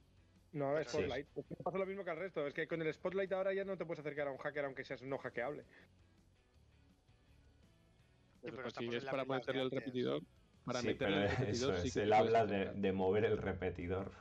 No, 0.51 0.77
es 0.77 0.87
spotlight. 0.89 1.27
Es 1.35 1.45
que 1.47 1.55
pasa 1.63 1.77
lo 1.79 1.85
mismo 1.85 2.03
que 2.03 2.11
al 2.11 2.17
resto. 2.17 2.45
Es 2.47 2.53
que 2.53 2.67
con 2.67 2.81
el 2.81 2.93
spotlight 2.93 3.31
ahora 3.33 3.53
ya 3.53 3.65
no 3.65 3.77
te 3.77 3.85
puedes 3.85 3.99
acercar 3.99 4.27
a 4.27 4.31
un 4.31 4.37
hacker 4.37 4.65
aunque 4.65 4.83
seas 4.85 5.01
no 5.03 5.17
hackeable. 5.17 5.65
Pero, 8.41 8.57
pero 8.57 8.63
pues, 8.63 8.73
si 8.75 8.85
es 8.95 9.05
para 9.05 9.25
meterle 9.25 9.63
el 9.63 9.71
repetidor, 9.71 10.21
para 10.63 10.81
Sí, 10.81 10.87
meterle 10.87 11.17
el 11.17 11.29
repetidor 11.29 11.71
eso 11.71 11.73
sí 11.75 11.87
es, 11.87 11.93
que 11.93 12.01
te 12.01 12.03
él 12.03 12.13
puedes 12.13 12.31
habla 12.31 12.45
de, 12.45 12.73
de 12.73 12.93
mover 12.93 13.25
el 13.25 13.37
repetidor 13.37 14.11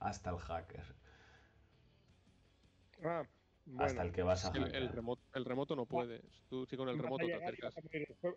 hasta 0.00 0.30
el 0.30 0.38
hacker, 0.38 0.84
Ah, 3.02 3.26
bueno. 3.70 3.84
hasta 3.84 4.02
el 4.02 4.12
que 4.12 4.22
vas 4.22 4.44
a 4.44 4.56
el, 4.56 4.74
el 4.74 4.88
remoto, 4.88 5.22
el 5.34 5.44
remoto 5.44 5.76
no 5.76 5.86
puedes. 5.86 6.22
Tú 6.48 6.66
si 6.66 6.76
con 6.76 6.88
el 6.88 6.98
remoto 6.98 7.26
te 7.26 7.32
llegar 7.32 7.42
acercas. 7.42 7.74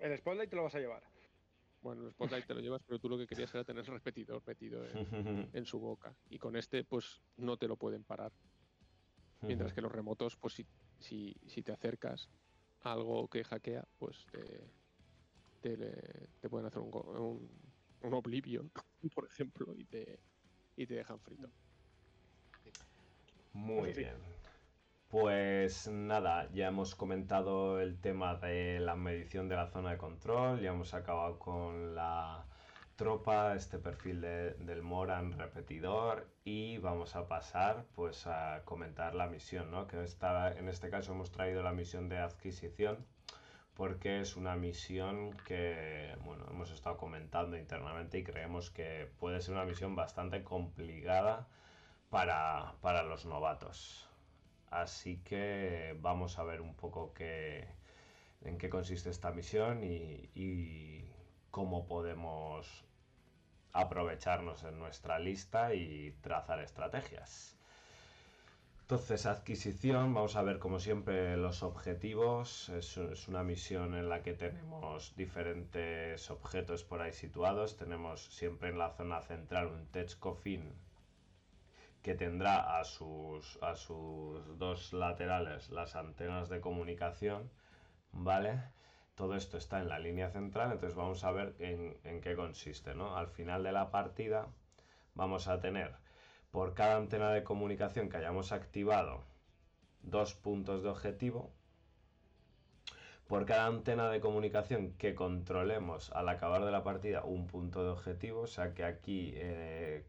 El 0.02 0.18
spotlight 0.18 0.50
te 0.50 0.56
lo 0.56 0.64
vas 0.64 0.76
a 0.76 0.80
llevar. 0.80 1.04
Bueno, 1.82 2.06
el 2.06 2.12
spotlight 2.14 2.46
te 2.46 2.54
lo 2.54 2.62
llevas, 2.62 2.82
pero 2.86 3.00
tú 3.00 3.10
lo 3.10 3.18
que 3.18 3.28
querías 3.28 3.54
era 3.54 3.64
tener 3.64 3.84
el 3.86 3.92
repetidor 3.92 4.42
metido 4.46 4.86
en, 4.88 4.94
en 5.54 5.66
su 5.66 5.80
boca. 5.80 6.16
Y 6.30 6.38
con 6.40 6.56
este, 6.56 6.84
pues 6.84 7.22
no 7.38 7.58
te 7.58 7.68
lo 7.68 7.76
pueden 7.78 8.04
parar. 8.04 8.32
Mientras 9.42 9.74
que 9.74 9.82
los 9.82 9.92
remotos, 9.92 10.38
pues 10.38 10.54
si, 10.54 10.66
si, 11.00 11.34
si 11.48 11.62
te 11.64 11.74
acercas 11.74 12.30
a 12.80 12.94
algo 12.94 13.28
que 13.28 13.44
hackea, 13.44 13.84
pues 13.98 14.26
te, 14.32 14.72
te, 15.62 15.76
le- 15.76 16.30
te 16.40 16.50
pueden 16.50 16.68
hacer 16.68 16.82
un, 16.82 16.92
go- 16.92 17.02
un, 17.02 17.50
un 18.02 18.14
Oblivion, 18.14 18.72
por 19.16 19.26
ejemplo, 19.26 19.74
y 19.76 19.84
te, 19.86 20.20
y 20.78 20.88
te 20.88 20.94
dejan 20.96 21.20
frito. 21.20 21.50
Muy 23.52 23.92
sí. 23.94 24.00
bien. 24.00 24.43
Pues 25.14 25.88
nada, 25.90 26.50
ya 26.54 26.70
hemos 26.70 26.96
comentado 26.96 27.80
el 27.80 28.02
tema 28.02 28.34
de 28.34 28.80
la 28.80 28.96
medición 28.96 29.48
de 29.48 29.56
la 29.56 29.68
zona 29.68 29.92
de 29.92 29.98
control, 30.00 30.60
ya 30.60 30.72
hemos 30.72 30.96
acabado 30.96 31.38
con 31.38 31.94
la 31.94 32.44
tropa, 32.96 33.54
este 33.54 33.78
perfil 33.78 34.22
de- 34.22 34.56
del 34.56 34.82
Moran 34.82 35.34
repetidor 35.38 36.28
y 36.44 36.80
vamos 36.80 37.16
a 37.16 37.28
pasar 37.28 37.86
pues 37.94 38.26
a 38.26 38.64
comentar 38.66 39.14
la 39.14 39.28
misión, 39.28 39.70
¿no? 39.70 39.86
Que 39.86 39.98
en 39.98 40.68
este 40.68 40.90
caso 40.90 41.12
hemos 41.12 41.30
traído 41.32 41.62
la 41.62 41.74
misión 41.74 42.10
de 42.10 42.18
adquisición 42.18 43.06
porque 43.76 44.20
es 44.20 44.36
una 44.36 44.56
misión 44.56 45.38
que, 45.48 46.18
bueno, 46.26 46.44
hemos 46.50 46.72
estado 46.72 46.98
comentando 46.98 47.56
internamente 47.56 48.18
y 48.18 48.24
creemos 48.24 48.72
que 48.72 49.12
puede 49.20 49.42
ser 49.42 49.54
una 49.54 49.66
misión 49.66 49.96
bastante 49.96 50.44
complicada 50.44 51.48
para, 52.10 52.74
para 52.82 53.04
los 53.04 53.28
novatos. 53.28 54.10
Así 54.74 55.18
que 55.24 55.96
vamos 56.02 56.40
a 56.40 56.44
ver 56.44 56.60
un 56.60 56.74
poco 56.74 57.14
qué, 57.14 57.68
en 58.42 58.58
qué 58.58 58.70
consiste 58.70 59.12
esta 59.12 59.32
misión 59.32 59.84
y, 59.84 61.06
cómo 61.52 61.86
podemos 61.86 62.84
aprovecharnos 63.74 64.64
en 64.64 64.80
nuestra 64.80 65.20
lista 65.20 65.76
y 65.76 66.18
trazar 66.22 66.60
estrategias. 66.60 67.56
Entonces, 68.82 69.28
adquisición, 69.28 70.12
vamos 70.16 70.36
a 70.36 70.42
ver 70.42 70.58
como 70.58 70.80
siempre 70.80 71.38
los 71.38 71.62
objetivos. 71.62 72.70
Es, 72.70 72.98
es 72.98 73.28
una 73.28 73.44
misión 73.44 73.94
en 73.94 74.10
la 74.10 74.24
que 74.24 74.34
tenemos 74.34 75.16
diferentes 75.16 76.32
objetos 76.32 76.84
por 76.84 77.02
ahí 77.04 77.14
situados. 77.14 77.78
Tenemos 77.78 78.26
siempre 78.26 78.70
en 78.70 78.80
la 78.80 78.90
zona 78.90 79.22
central 79.22 79.68
un 79.68 79.86
Tech 79.92 80.18
Coffin 80.18 80.74
que 82.04 82.14
tendrá 82.14 82.80
a 82.80 82.84
sus, 82.84 83.58
a 83.64 83.76
sus 83.76 84.60
dos 84.60 84.94
laterales 84.94 85.70
las 85.70 85.96
antenas 85.96 86.50
de 86.50 86.60
comunicación, 86.60 87.50
¿vale? 88.12 88.62
Todo 89.16 89.36
esto 89.36 89.58
está 89.58 89.80
en 89.80 89.88
la 89.90 90.00
línea 90.00 90.30
central, 90.30 90.74
entonces 90.74 90.96
vamos 90.96 91.24
a 91.24 91.32
ver 91.32 91.56
en, 91.60 91.98
en 92.04 92.20
qué 92.22 92.36
consiste, 92.36 92.94
¿no? 92.94 93.16
Al 93.16 93.28
final 93.28 93.64
de 93.64 93.72
la 93.72 93.90
partida 93.90 94.48
vamos 95.16 95.48
a 95.48 95.60
tener 95.62 95.96
por 96.52 96.74
cada 96.74 96.98
antena 96.98 97.32
de 97.32 97.44
comunicación 97.44 98.10
que 98.10 98.18
hayamos 98.18 98.52
activado 98.52 99.24
dos 100.02 100.36
puntos 100.36 100.84
de 100.84 100.90
objetivo. 100.90 101.52
Por 103.28 103.46
cada 103.46 103.68
antena 103.68 104.10
de 104.10 104.20
comunicación 104.20 104.92
que 104.98 105.16
controlemos 105.16 106.12
al 106.12 106.28
acabar 106.28 106.66
de 106.66 106.72
la 106.72 106.84
partida 106.84 107.24
un 107.24 107.48
punto 107.48 107.84
de 107.84 107.92
objetivo, 107.92 108.42
o 108.42 108.48
sea 108.48 108.74
que 108.74 108.84
aquí 108.84 109.32
eh, 109.36 110.06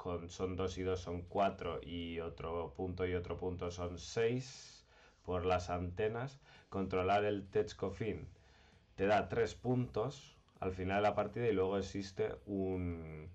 con, 0.00 0.30
son 0.30 0.56
2 0.56 0.78
y 0.78 0.82
2 0.82 0.98
son 0.98 1.22
4 1.22 1.80
y 1.82 2.20
otro 2.20 2.72
punto 2.74 3.06
y 3.06 3.14
otro 3.14 3.36
punto 3.36 3.70
son 3.70 3.98
6 3.98 4.86
por 5.26 5.44
las 5.44 5.68
antenas. 5.68 6.40
Controlar 6.70 7.26
el 7.26 7.46
Techcofin 7.50 8.26
te 8.96 9.06
da 9.06 9.28
3 9.28 9.54
puntos 9.56 10.38
al 10.58 10.72
final 10.72 10.96
de 10.96 11.02
la 11.02 11.14
partida 11.14 11.48
y 11.48 11.52
luego 11.52 11.76
existe 11.76 12.34
un, 12.46 13.28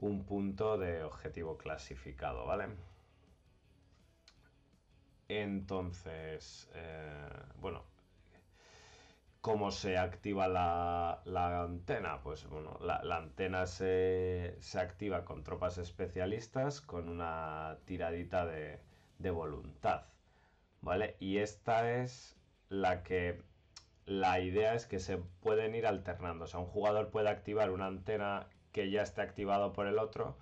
un 0.00 0.24
punto 0.24 0.76
de 0.76 1.04
objetivo 1.04 1.56
clasificado, 1.56 2.46
¿vale? 2.46 2.66
Entonces, 5.28 6.68
eh, 6.74 7.28
bueno, 7.60 7.84
¿Cómo 9.40 9.70
se 9.70 9.98
activa 9.98 10.46
la, 10.48 11.22
la 11.24 11.62
antena? 11.62 12.20
Pues 12.22 12.46
bueno, 12.48 12.78
la, 12.80 13.02
la 13.04 13.16
antena 13.16 13.66
se, 13.66 14.56
se 14.60 14.78
activa 14.80 15.24
con 15.24 15.42
tropas 15.44 15.78
especialistas 15.78 16.80
con 16.80 17.08
una 17.08 17.78
tiradita 17.84 18.46
de, 18.46 18.80
de 19.18 19.30
voluntad. 19.30 20.04
¿Vale? 20.80 21.16
Y 21.20 21.38
esta 21.38 21.92
es 22.00 22.36
la 22.68 23.02
que 23.04 23.42
la 24.06 24.40
idea 24.40 24.74
es 24.74 24.86
que 24.86 25.00
se 25.00 25.18
pueden 25.18 25.74
ir 25.74 25.86
alternando. 25.86 26.44
O 26.44 26.48
sea, 26.48 26.60
un 26.60 26.66
jugador 26.66 27.10
puede 27.10 27.28
activar 27.30 27.70
una 27.70 27.86
antena 27.86 28.48
que 28.72 28.90
ya 28.90 29.02
esté 29.02 29.22
activado 29.22 29.72
por 29.72 29.86
el 29.86 29.98
otro 29.98 30.38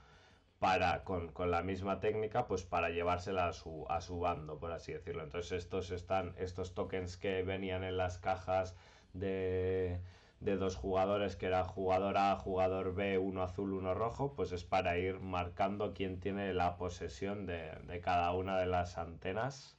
para, 0.58 1.04
con, 1.04 1.28
con 1.32 1.50
la 1.50 1.62
misma 1.62 2.00
técnica, 2.00 2.46
pues 2.46 2.64
para 2.64 2.90
llevársela 2.90 3.48
a 3.48 3.52
su, 3.52 3.86
a 3.88 4.00
su 4.00 4.18
bando, 4.20 4.58
por 4.58 4.72
así 4.72 4.92
decirlo. 4.92 5.22
Entonces 5.22 5.52
estos 5.52 5.90
están, 5.90 6.34
estos 6.38 6.74
tokens 6.74 7.16
que 7.16 7.42
venían 7.42 7.84
en 7.84 7.96
las 7.96 8.18
cajas 8.18 8.76
de, 9.12 10.00
de 10.40 10.56
dos 10.56 10.76
jugadores, 10.76 11.36
que 11.36 11.46
era 11.46 11.64
jugador 11.64 12.16
A, 12.18 12.36
jugador 12.36 12.94
B, 12.94 13.18
uno 13.18 13.42
azul, 13.42 13.72
uno 13.72 13.94
rojo, 13.94 14.34
pues 14.34 14.52
es 14.52 14.64
para 14.64 14.98
ir 14.98 15.20
marcando 15.20 15.92
quién 15.94 16.20
tiene 16.20 16.52
la 16.54 16.76
posesión 16.76 17.46
de, 17.46 17.72
de 17.86 18.00
cada 18.00 18.32
una 18.32 18.58
de 18.58 18.66
las 18.66 18.98
antenas 18.98 19.76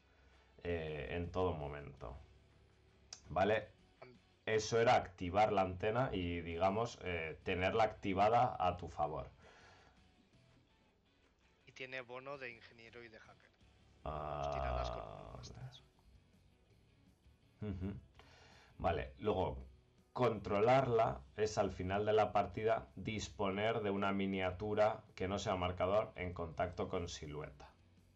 eh, 0.64 1.08
en 1.12 1.32
todo 1.32 1.54
momento. 1.54 2.18
¿Vale? 3.30 3.70
Eso 4.46 4.80
era 4.80 4.96
activar 4.96 5.54
la 5.54 5.62
antena 5.62 6.10
y, 6.14 6.42
digamos, 6.42 7.00
eh, 7.04 7.40
tenerla 7.44 7.84
activada 7.84 8.56
a 8.60 8.78
tu 8.78 8.88
favor. 8.90 9.30
Tiene 11.78 12.02
bono 12.02 12.40
de 12.40 12.50
ingeniero 12.50 13.04
y 13.04 13.08
de 13.08 13.20
hacker. 13.20 13.52
Ah, 14.04 14.50
Tiradas 14.52 14.90
con 14.90 15.04
másteres. 15.38 15.84
Ujú. 17.62 17.94
Vale, 18.80 19.14
luego 19.20 19.64
controlarla 20.12 21.22
es 21.36 21.60
al 21.60 21.70
final 21.70 22.04
de 22.08 22.14
la 22.14 22.32
partida 22.32 22.88
disponer 22.96 23.82
de 23.82 23.92
una 23.92 24.12
miniatura 24.12 25.04
que 25.14 25.28
no 25.28 25.38
sea 25.38 25.56
marcador 25.56 26.14
en 26.16 26.34
contacto 26.34 26.90
con 26.90 27.10
silueta. 27.10 27.70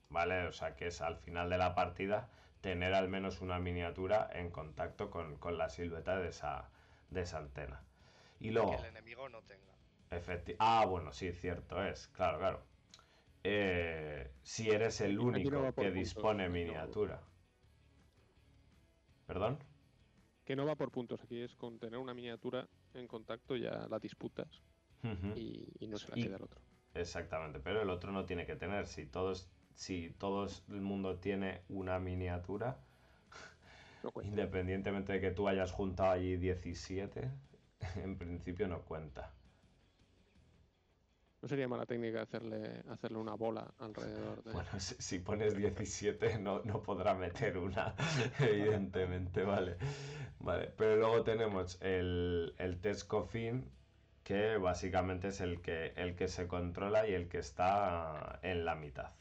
¿Vale? 0.09 0.47
O 0.47 0.53
sea 0.53 0.75
que 0.75 0.87
es 0.87 0.99
al 1.01 1.17
final 1.17 1.51
de 1.51 1.59
la 1.59 1.75
partida 1.75 2.31
tener 2.61 2.95
al 2.95 3.09
menos 3.09 3.41
una 3.41 3.59
miniatura 3.59 4.27
en 4.33 4.49
contacto 4.49 5.11
con, 5.11 5.37
con 5.37 5.59
la 5.59 5.69
silueta 5.69 6.17
de 6.17 6.29
esa, 6.29 6.71
de 7.11 7.21
esa 7.21 7.37
antena. 7.37 7.83
Y 8.39 8.49
luego... 8.49 8.71
Que 8.71 8.77
el 8.77 8.85
enemigo 8.85 9.29
no 9.29 9.43
tenga. 9.43 9.71
Efecti- 10.09 10.55
ah, 10.57 10.83
bueno, 10.87 11.13
sí, 11.13 11.31
cierto 11.31 11.83
es, 11.83 12.07
claro, 12.07 12.39
claro. 12.39 12.70
Eh, 13.43 14.31
si 14.43 14.69
eres 14.69 15.01
el 15.01 15.19
único 15.19 15.73
que 15.75 15.91
dispone 15.91 16.49
miniatura. 16.49 17.21
¿Perdón? 19.25 19.57
Que 20.45 20.55
no 20.55 20.65
va 20.65 20.75
por 20.75 20.91
puntos, 20.91 21.21
aquí 21.23 21.39
es 21.41 21.55
con 21.55 21.79
tener 21.79 21.99
una 21.99 22.13
miniatura 22.13 22.67
en 22.93 23.07
contacto 23.07 23.55
ya 23.55 23.87
la 23.89 23.99
disputas 23.99 24.47
y, 25.35 25.63
y 25.79 25.87
no 25.87 25.97
se 25.97 26.09
la 26.09 26.17
Y- 26.17 26.23
queda 26.23 26.35
el 26.37 26.43
otro. 26.43 26.61
Exactamente, 26.93 27.59
pero 27.61 27.81
el 27.81 27.89
otro 27.89 28.11
no 28.11 28.25
tiene 28.25 28.45
que 28.45 28.55
tener. 28.57 28.85
Si 28.85 29.05
todos, 29.05 29.49
si 29.73 30.09
todos 30.19 30.63
el 30.69 30.81
mundo 30.81 31.19
tiene 31.19 31.61
una 31.69 31.99
miniatura, 31.99 32.77
No 34.03 34.11
independientemente 34.21 35.13
de 35.13 35.21
que 35.21 35.31
tú 35.31 35.47
hayas 35.47 35.71
juntado 35.71 36.11
allí 36.11 36.37
17, 36.37 37.31
en 37.95 38.17
principio 38.17 38.67
no 38.67 38.81
cuenta. 38.83 39.33
No 41.41 41.47
sería 41.47 41.67
mala 41.67 41.87
técnica 41.87 42.21
hacerle, 42.21 42.83
hacerle 42.89 43.17
una 43.17 43.33
bola 43.33 43.73
alrededor 43.79 44.43
de... 44.43 44.51
Bueno, 44.51 44.79
si, 44.79 44.93
si 44.95 45.19
pones 45.19 45.55
17 45.55 46.37
no, 46.37 46.61
no 46.63 46.83
podrá 46.83 47.15
meter 47.15 47.57
una, 47.57 47.95
evidentemente, 48.39 49.43
vale. 49.43 49.77
Vale, 50.39 50.67
pero 50.77 50.97
luego 50.97 51.23
tenemos 51.23 51.79
el, 51.81 52.53
el 52.59 52.79
test 52.79 53.07
coffin, 53.07 53.71
que 54.23 54.57
básicamente 54.57 55.29
es 55.29 55.41
el 55.41 55.61
que, 55.61 55.93
el 55.95 56.15
que 56.15 56.27
se 56.27 56.47
controla 56.47 57.07
y 57.07 57.13
el 57.13 57.27
que 57.27 57.39
está 57.39 58.39
en 58.43 58.63
la 58.63 58.75
mitad. 58.75 59.11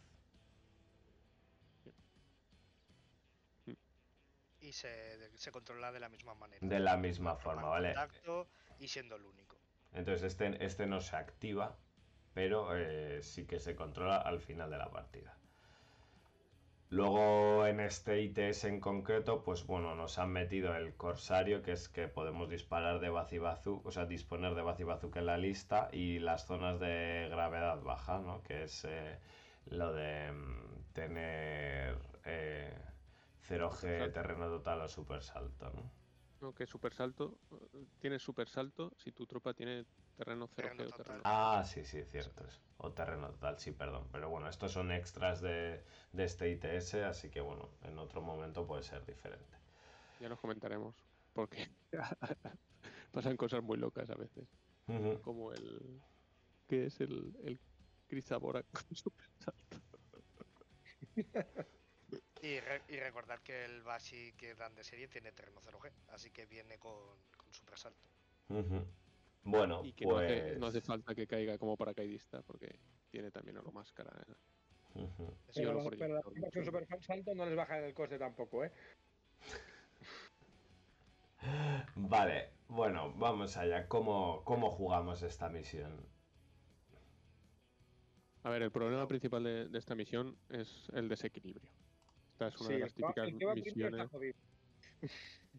Y 4.60 4.72
se, 4.72 5.36
se 5.38 5.50
controla 5.50 5.90
de 5.90 6.00
la 6.00 6.10
misma 6.10 6.34
manera. 6.34 6.66
De 6.66 6.80
la 6.80 6.98
misma 6.98 7.34
forma, 7.36 7.62
Forma 7.62 7.68
¿vale? 7.70 7.94
contacto 7.94 8.48
y 8.78 8.88
siendo 8.88 9.16
el 9.16 9.24
único. 9.24 9.56
Entonces 9.92 10.22
este, 10.32 10.62
este 10.64 10.86
no 10.86 11.00
se 11.00 11.16
activa, 11.16 11.76
pero 12.40 12.74
eh, 12.74 13.20
sí 13.22 13.44
que 13.44 13.58
se 13.58 13.76
controla 13.76 14.16
al 14.16 14.40
final 14.40 14.70
de 14.70 14.78
la 14.78 14.90
partida. 14.90 15.36
Luego 16.88 17.66
en 17.66 17.80
este 17.80 18.22
ITS 18.22 18.64
en 18.64 18.80
concreto, 18.80 19.44
pues 19.44 19.66
bueno, 19.66 19.94
nos 19.94 20.18
han 20.18 20.30
metido 20.30 20.74
el 20.74 20.94
Corsario, 20.94 21.60
que 21.62 21.72
es 21.72 21.90
que 21.90 22.08
podemos 22.08 22.48
disparar 22.48 22.98
de 22.98 23.10
Bazibazú, 23.10 23.82
o 23.84 23.90
sea, 23.90 24.06
disponer 24.06 24.54
de 24.54 24.62
Bazibazooka 24.62 25.20
en 25.20 25.26
la 25.26 25.36
lista, 25.36 25.90
y 25.92 26.18
las 26.18 26.46
zonas 26.46 26.80
de 26.80 27.28
gravedad 27.30 27.82
baja, 27.82 28.20
¿no? 28.20 28.42
Que 28.42 28.62
es 28.62 28.86
eh, 28.86 29.18
lo 29.66 29.92
de 29.92 30.32
mm, 30.32 30.92
tener 30.94 31.98
eh, 32.24 32.74
0G 33.50 33.70
Supersalto. 33.70 34.12
terreno 34.14 34.46
total 34.48 34.80
o 34.80 34.88
super 34.88 35.22
salto, 35.22 35.70
¿no? 35.74 35.92
No, 36.40 36.54
que 36.54 36.64
super 36.64 36.94
salto, 36.94 37.36
eh, 37.52 37.84
tienes 37.98 38.22
super 38.22 38.48
salto 38.48 38.94
si 38.96 39.12
tu 39.12 39.26
tropa 39.26 39.52
tiene 39.52 39.84
terreno 40.20 40.46
0G 40.46 40.56
Terreno 40.56 40.90
o 40.90 40.92
terreno. 40.98 41.24
Ah, 41.24 41.62
sí, 41.66 41.84
sí, 41.84 42.04
cierto. 42.04 42.44
es. 42.46 42.60
O 42.78 42.92
terreno 42.92 43.30
total, 43.32 43.58
sí, 43.58 43.72
perdón. 43.72 44.08
Pero 44.12 44.28
bueno, 44.30 44.48
estos 44.48 44.72
son 44.72 44.90
extras 44.92 45.40
de, 45.40 45.84
de 46.12 46.24
este 46.24 46.50
ITS, 46.50 47.04
así 47.04 47.30
que 47.30 47.40
bueno, 47.40 47.70
en 47.82 47.98
otro 47.98 48.20
momento 48.22 48.66
puede 48.66 48.82
ser 48.82 49.04
diferente. 49.06 49.58
Ya 50.18 50.28
nos 50.28 50.40
comentaremos, 50.40 50.96
porque 51.32 51.66
pasan 53.12 53.36
cosas 53.36 53.62
muy 53.62 53.78
locas 53.78 54.10
a 54.10 54.16
veces, 54.16 54.48
Ujú. 54.88 55.20
como 55.20 55.52
el... 55.52 56.04
¿Qué 56.66 56.86
es 56.86 57.00
el, 57.00 57.36
el 57.44 57.60
Crisabora 58.08 58.62
con 58.64 58.84
super 58.96 59.26
salto? 59.38 59.78
Y, 62.42 62.60
re- 62.60 62.84
y 62.88 62.98
recordad 63.00 63.40
que 63.42 63.64
el 63.64 63.82
Bashi 63.82 64.34
que 64.34 64.54
dan 64.54 64.74
de 64.74 64.84
serie 64.84 65.08
tiene 65.08 65.32
terreno 65.32 65.60
0G, 65.60 65.94
así 66.06 66.30
que 66.30 66.46
viene 66.46 66.78
con, 66.78 67.24
con 67.36 67.52
super 67.54 67.78
salto. 67.78 68.10
Ujú. 68.50 68.84
Bueno, 69.42 69.82
Y 69.84 69.92
que 69.92 70.04
no, 70.04 70.10
pues... 70.14 70.30
hace, 70.30 70.56
no 70.58 70.66
hace 70.66 70.80
falta 70.80 71.14
que 71.14 71.26
caiga 71.26 71.58
como 71.58 71.76
paracaidista, 71.76 72.42
porque 72.42 72.78
tiene 73.10 73.30
también 73.30 73.56
oro 73.58 73.72
máscara. 73.72 74.10
¿eh? 74.28 74.34
Sí, 75.48 75.62
Pero, 75.62 75.82
por 75.82 75.96
pero 75.96 76.64
super 76.64 76.86
salto 77.00 77.34
no 77.34 77.46
les 77.46 77.56
baja 77.56 77.78
el 77.78 77.94
coste 77.94 78.18
tampoco, 78.18 78.64
¿eh? 78.64 78.72
Vale, 81.96 82.50
bueno, 82.68 83.14
vamos 83.14 83.56
allá. 83.56 83.88
¿Cómo, 83.88 84.44
cómo 84.44 84.70
jugamos 84.70 85.22
esta 85.22 85.48
misión? 85.48 86.06
A 88.42 88.50
ver, 88.50 88.62
el 88.62 88.70
problema 88.70 89.06
principal 89.06 89.44
de, 89.44 89.68
de 89.68 89.78
esta 89.78 89.94
misión 89.94 90.36
es 90.48 90.88
el 90.94 91.08
desequilibrio. 91.08 91.70
Esta 92.32 92.48
es 92.48 92.60
una 92.60 92.68
Sí, 92.68 92.74
de 92.74 92.78
las 92.80 92.94
típicas 92.94 93.32
misiones. 93.54 94.10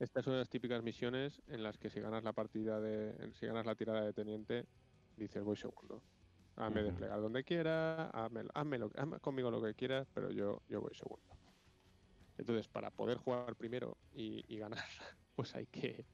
Jodido. 0.02 0.06
Esta 0.06 0.20
es 0.20 0.28
una 0.28 0.36
de 0.38 0.41
las 0.41 0.49
típicas 0.49 0.84
misiones 0.84 1.41
en 1.47 1.64
las 1.64 1.78
que 1.78 1.89
si 1.89 1.99
ganas 1.99 2.24
la 2.24 2.34
partida 2.34 2.80
de, 2.80 3.32
si 3.34 3.45
ganas 3.45 3.66
la 3.66 3.76
tirada 3.76 4.02
de 4.04 4.14
teniente, 4.14 4.66
dices 5.16 5.43
voy 5.43 5.56
segundo. 5.58 6.02
Hazme 6.56 6.82
Ujú. 6.82 6.89
desplegar 6.89 7.22
donde 7.22 7.43
quiera, 7.43 8.10
hazme, 8.10 8.43
hazme 8.54 8.78
lo- 8.78 8.91
hazme 8.95 9.20
conmigo 9.20 9.49
lo 9.52 9.62
que 9.62 9.74
quieras, 9.74 10.08
pero 10.14 10.32
yo, 10.32 10.62
yo 10.68 10.82
voy 10.82 10.93
segundo. 10.95 11.26
Entonces, 12.38 12.68
para 12.68 12.91
poder 12.91 13.18
jugar 13.18 13.56
primero 13.56 13.97
y, 14.12 14.43
y 14.54 14.58
ganar, 14.58 14.80
pues 15.36 15.56
hay 15.56 15.68
que 15.68 16.06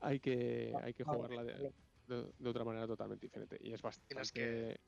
hay 0.00 0.20
que 0.20 0.72
hay 0.82 0.92
que 0.92 1.04
jugarla 1.04 1.44
de, 1.44 1.72
de- 2.08 2.32
de 2.38 2.48
otra 2.50 2.64
manera 2.64 2.86
totalmente 2.86 3.26
diferente. 3.26 3.56
Y 3.60 3.72
es 3.72 3.80
bastante 3.80 4.14
que- 4.34 4.80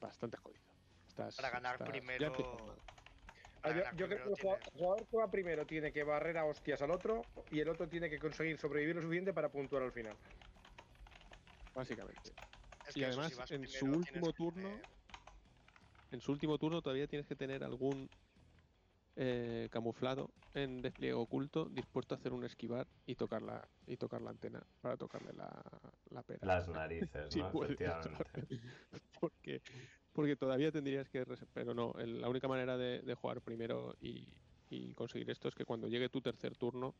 bastante 0.00 0.36
jodido. 0.38 0.64
Estás- 1.06 1.36
Para 1.36 1.50
ganar 1.50 1.74
estás- 1.74 1.88
primero- 1.90 2.76
Ah, 3.66 3.92
Yo, 3.96 4.06
creo 4.06 4.08
que 4.08 4.16
primero 4.16 4.56
el 4.56 4.72
jugador, 4.72 5.06
que 5.08 5.16
va 5.16 5.30
primero 5.30 5.66
tiene 5.66 5.92
que 5.92 6.04
barrer 6.04 6.38
a 6.38 6.44
hostias 6.44 6.80
al 6.82 6.90
otro 6.92 7.24
y 7.50 7.58
el 7.58 7.68
otro 7.68 7.88
tiene 7.88 8.08
que 8.08 8.18
conseguir 8.18 8.58
sobrevivir 8.58 8.94
lo 8.94 9.02
suficiente 9.02 9.32
para 9.32 9.48
puntuar 9.48 9.82
al 9.82 9.92
final. 9.92 10.14
Básicamente. 11.74 12.30
es 12.88 12.96
y 12.96 13.00
que 13.00 13.06
además, 13.06 13.32
si 13.32 13.54
en 13.54 13.62
primero, 13.62 13.78
su 13.78 13.86
último 13.86 14.32
turno, 14.32 14.70
En 16.12 16.20
su 16.20 16.30
último 16.30 16.58
turno 16.58 16.80
todavía 16.80 17.08
tienes 17.08 17.26
que 17.26 17.34
tener 17.34 17.64
algún 17.64 18.08
eh, 19.16 19.68
camuflado 19.72 20.30
en 20.54 20.80
despliegue 20.80 21.14
oculto 21.14 21.64
dispuesto 21.64 22.14
a 22.14 22.18
hacer 22.18 22.32
un 22.32 22.44
esquivar 22.44 22.86
y 23.04 23.16
tocar 23.16 23.42
la, 23.42 23.66
y 23.86 23.96
tocar 23.96 24.22
la 24.22 24.30
antena 24.30 24.62
para 24.80 24.96
tocarle 24.96 25.32
la, 25.32 25.50
la 26.10 26.22
pera. 26.22 26.46
Las 26.46 26.68
narices, 26.68 27.10
Sí, 27.32 27.40
¿no? 27.40 27.50
puede, 27.50 27.72
Efectivamente. 27.72 28.46
porque, 29.20 29.60
porque 30.16 30.34
todavía 30.36 30.72
tendrías 30.72 31.08
que... 31.08 31.24
Pero 31.54 31.74
no, 31.74 31.92
el- 31.98 32.20
la 32.20 32.28
única 32.28 32.48
manera 32.48 32.76
de, 32.76 33.00
de 33.02 33.14
jugar 33.14 33.40
primero 33.42 33.94
y, 34.00 34.26
y 34.70 34.92
conseguir 34.94 35.30
esto 35.30 35.46
es 35.48 35.54
que 35.54 35.64
cuando 35.64 35.86
llegue 35.88 36.08
tu 36.08 36.20
tercer 36.20 36.56
turno, 36.56 36.94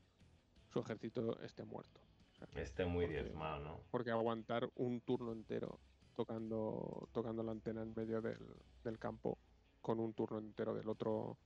su 0.72 0.78
ejército 0.80 1.40
esté 1.40 1.64
muerto. 1.64 2.00
O 2.32 2.34
sea, 2.36 2.62
Esté 2.62 2.84
muy 2.84 3.06
Porque- 3.06 3.22
diezmado, 3.22 3.64
¿no? 3.64 3.80
porque 3.90 4.10
aguantar 4.10 4.68
un 4.76 5.00
turno 5.00 5.32
entero 5.32 5.80
tocando, 6.14 7.08
tocando 7.12 7.42
la 7.42 7.52
antena 7.52 7.82
en 7.82 7.92
medio 7.96 8.20
del, 8.20 8.38
del 8.84 8.98
campo 8.98 9.38
con 9.80 9.98
un 10.00 10.12
turno 10.14 10.38
entero 10.38 10.74
del 10.74 10.88
otro 10.88 11.38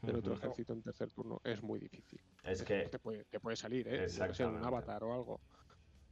del 0.00 0.14
otro 0.14 0.34
ejército 0.34 0.72
en 0.72 0.80
tercer 0.80 1.10
turno 1.10 1.40
es 1.42 1.60
muy 1.60 1.80
difícil. 1.80 2.20
Es 2.44 2.62
que 2.62 2.82
te 2.88 3.00
puede, 3.00 3.24
te 3.24 3.40
puede 3.40 3.56
salir, 3.56 3.88
¿eh? 3.88 4.02
Que 4.02 4.08
sé, 4.08 4.46
un 4.46 4.64
avatar 4.64 5.02
o 5.02 5.12
algo. 5.12 5.40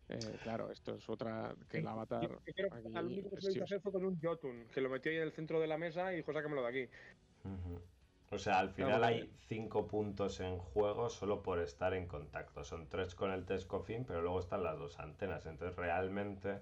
Eh, 0.08 0.18
claro, 0.42 0.70
esto 0.70 0.94
es 0.94 1.08
otra 1.08 1.54
que 1.68 1.78
el 1.78 1.86
avatar. 1.86 2.22
Yo 2.22 2.28
creo 2.28 2.70
que 2.70 2.76
aquí 2.78 2.96
al 2.96 3.06
único 3.06 3.30
que 3.30 3.40
se 3.40 3.46
lo 3.48 3.52
hizo 3.54 3.64
hacer 3.64 3.80
fue 3.80 3.92
con 3.92 4.04
un 4.04 4.18
Jotun, 4.20 4.66
que 4.72 4.80
lo 4.80 4.88
metió 4.88 5.10
ahí 5.10 5.16
en 5.18 5.24
el 5.24 5.32
centro 5.32 5.58
de 5.60 5.66
la 5.66 5.78
mesa 5.78 6.12
y 6.12 6.16
dijo, 6.16 6.32
sácamelo 6.32 6.62
de 6.62 6.68
aquí. 6.68 6.90
O 8.30 8.38
sea, 8.38 8.58
al 8.58 8.70
final 8.70 9.04
hay 9.04 9.30
cinco 9.48 9.86
puntos 9.86 10.40
en 10.40 10.58
juego 10.58 11.08
solo 11.10 11.42
por 11.42 11.60
estar 11.60 11.94
en 11.94 12.06
contacto. 12.06 12.64
Son 12.64 12.88
tres 12.88 13.14
con 13.14 13.30
el 13.32 13.44
test 13.44 13.66
coffin, 13.68 14.04
pero 14.04 14.20
luego 14.20 14.40
están 14.40 14.62
las 14.64 14.78
dos 14.78 14.98
antenas. 14.98 15.46
Entonces 15.46 15.76
realmente 15.76 16.58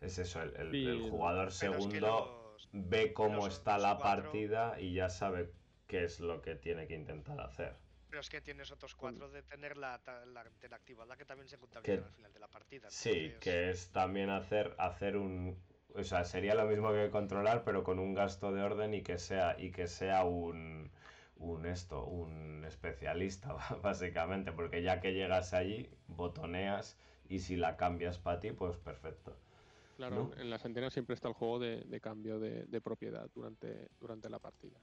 es 0.00 0.18
eso, 0.18 0.42
el, 0.42 0.56
el- 0.56 0.70
Sí, 0.70 0.86
el 0.86 1.10
jugador 1.10 1.36
pero 1.36 1.48
es 1.48 1.58
que 1.58 1.66
segundo 2.00 2.44
los- 2.54 2.68
ve 2.72 3.12
cómo 3.12 3.46
está 3.46 3.76
la 3.78 3.96
cuatro- 3.98 4.24
partida 4.24 4.80
y 4.80 4.94
ya 4.94 5.08
sabe 5.10 5.50
qué 5.86 6.04
es 6.04 6.20
lo 6.20 6.40
que 6.42 6.54
tiene 6.54 6.86
que 6.86 6.94
intentar 6.94 7.40
hacer. 7.40 7.74
Pero 8.18 8.22
es 8.24 8.30
que 8.30 8.40
tienes 8.40 8.72
otros 8.72 8.96
cuatro 8.96 9.30
de 9.30 9.44
tener 9.44 9.76
la, 9.76 10.02
la 10.26 10.40
activada 10.74 11.16
que 11.16 11.24
también 11.24 11.46
se 11.46 11.56
contabilizan 11.56 12.02
al 12.04 12.10
final 12.10 12.32
de 12.32 12.40
la 12.40 12.48
partida. 12.48 12.90
Sí, 12.90 13.10
entonces- 13.10 13.38
que 13.38 13.70
es 13.70 13.92
también 13.92 14.28
hacer, 14.28 14.74
hacer 14.78 15.16
un... 15.16 15.56
O 15.94 16.02
sea, 16.02 16.24
sería 16.24 16.56
lo 16.56 16.66
mismo 16.66 16.90
que 16.92 17.10
controlar, 17.10 17.62
pero 17.62 17.84
con 17.84 18.00
un 18.00 18.14
gasto 18.14 18.50
de 18.52 18.60
orden 18.60 18.92
y 18.92 19.02
que 19.02 19.18
sea, 19.18 19.54
y 19.56 19.70
que 19.70 19.86
sea 19.86 20.24
un, 20.24 20.90
un 21.36 21.64
esto, 21.66 22.04
un 22.06 22.64
especialista, 22.64 23.54
básicamente, 23.84 24.50
porque 24.50 24.82
ya 24.82 25.00
que 25.00 25.12
llegas 25.14 25.54
allí, 25.54 25.88
botoneas 26.08 26.98
y 27.28 27.38
si 27.38 27.54
la 27.54 27.76
cambias 27.76 28.18
para 28.18 28.40
ti, 28.40 28.50
pues 28.50 28.78
perfecto. 28.78 29.36
Claro, 29.96 30.30
¿no? 30.34 30.40
en 30.42 30.50
las 30.50 30.64
antenas 30.64 30.92
siempre 30.92 31.14
está 31.14 31.28
el 31.28 31.34
juego 31.34 31.60
de, 31.60 31.82
de 31.82 32.00
cambio 32.00 32.40
de, 32.40 32.64
de 32.64 32.80
propiedad 32.80 33.30
durante, 33.32 33.90
durante 34.00 34.28
la 34.28 34.40
partida. 34.40 34.80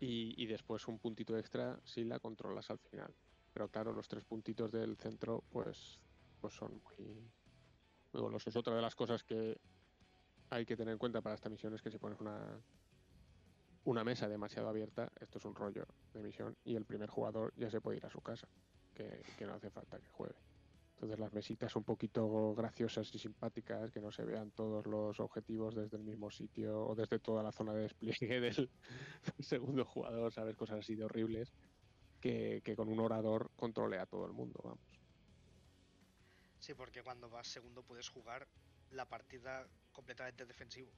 Y, 0.00 0.34
y 0.40 0.46
después 0.46 0.86
un 0.86 0.98
puntito 0.98 1.36
extra 1.36 1.80
si 1.84 2.04
la 2.04 2.20
controlas 2.20 2.70
al 2.70 2.78
final. 2.78 3.12
Pero 3.52 3.68
claro, 3.68 3.92
los 3.92 4.06
tres 4.06 4.24
puntitos 4.24 4.70
del 4.70 4.96
centro, 4.96 5.42
pues, 5.50 5.98
pues 6.40 6.54
son 6.54 6.80
muy, 6.84 7.06
muy 8.12 8.22
golosos. 8.22 8.54
Otra 8.54 8.76
de 8.76 8.82
las 8.82 8.94
cosas 8.94 9.24
que 9.24 9.58
hay 10.50 10.64
que 10.64 10.76
tener 10.76 10.92
en 10.92 10.98
cuenta 10.98 11.20
para 11.20 11.34
esta 11.34 11.48
misión 11.48 11.74
es 11.74 11.82
que 11.82 11.90
si 11.90 11.98
pones 11.98 12.20
una, 12.20 12.60
una 13.84 14.04
mesa 14.04 14.28
demasiado 14.28 14.68
abierta, 14.68 15.10
esto 15.20 15.38
es 15.38 15.44
un 15.44 15.54
rollo 15.54 15.86
de 16.14 16.22
misión 16.22 16.56
y 16.64 16.76
el 16.76 16.84
primer 16.84 17.10
jugador 17.10 17.52
ya 17.56 17.70
se 17.70 17.80
puede 17.80 17.98
ir 17.98 18.06
a 18.06 18.10
su 18.10 18.20
casa, 18.20 18.48
que, 18.94 19.22
que 19.36 19.46
no 19.46 19.54
hace 19.54 19.70
falta 19.70 19.98
que 19.98 20.08
juegue. 20.08 20.36
Entonces 20.98 21.20
las 21.20 21.32
mesitas 21.32 21.76
un 21.76 21.84
poquito 21.84 22.56
graciosas 22.56 23.14
y 23.14 23.20
simpáticas, 23.20 23.92
que 23.92 24.00
no 24.00 24.10
se 24.10 24.24
vean 24.24 24.50
todos 24.50 24.84
los 24.86 25.20
objetivos 25.20 25.76
desde 25.76 25.96
el 25.96 26.02
mismo 26.02 26.28
sitio 26.28 26.88
o 26.88 26.96
desde 26.96 27.20
toda 27.20 27.40
la 27.40 27.52
zona 27.52 27.72
de 27.72 27.82
despliegue 27.82 28.40
del 28.40 28.68
segundo 29.38 29.84
jugador, 29.84 30.32
¿sabes? 30.32 30.56
Cosas 30.56 30.80
así 30.80 30.96
de 30.96 31.04
horribles, 31.04 31.52
que, 32.20 32.62
que 32.64 32.74
con 32.74 32.88
un 32.88 32.98
orador 32.98 33.52
controle 33.54 34.00
a 34.00 34.06
todo 34.06 34.26
el 34.26 34.32
mundo, 34.32 34.60
vamos. 34.64 35.00
Sí, 36.58 36.74
porque 36.74 37.04
cuando 37.04 37.30
vas 37.30 37.46
segundo 37.46 37.84
puedes 37.84 38.08
jugar 38.08 38.48
la 38.90 39.04
partida 39.04 39.68
completamente 39.92 40.46
defensivo. 40.46 40.90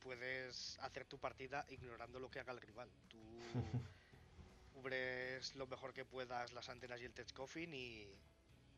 Puedes 0.00 0.78
hacer 0.78 1.04
tu 1.04 1.18
partida 1.18 1.66
ignorando 1.68 2.18
lo 2.18 2.30
que 2.30 2.40
haga 2.40 2.54
el 2.54 2.62
rival. 2.62 2.88
Tú 3.08 3.18
cubres 4.72 5.54
lo 5.54 5.66
mejor 5.66 5.92
que 5.92 6.06
puedas 6.06 6.50
las 6.54 6.70
antenas 6.70 6.98
y 7.02 7.04
el 7.04 7.12
tech 7.12 7.30
coffin 7.34 7.74
y 7.74 8.08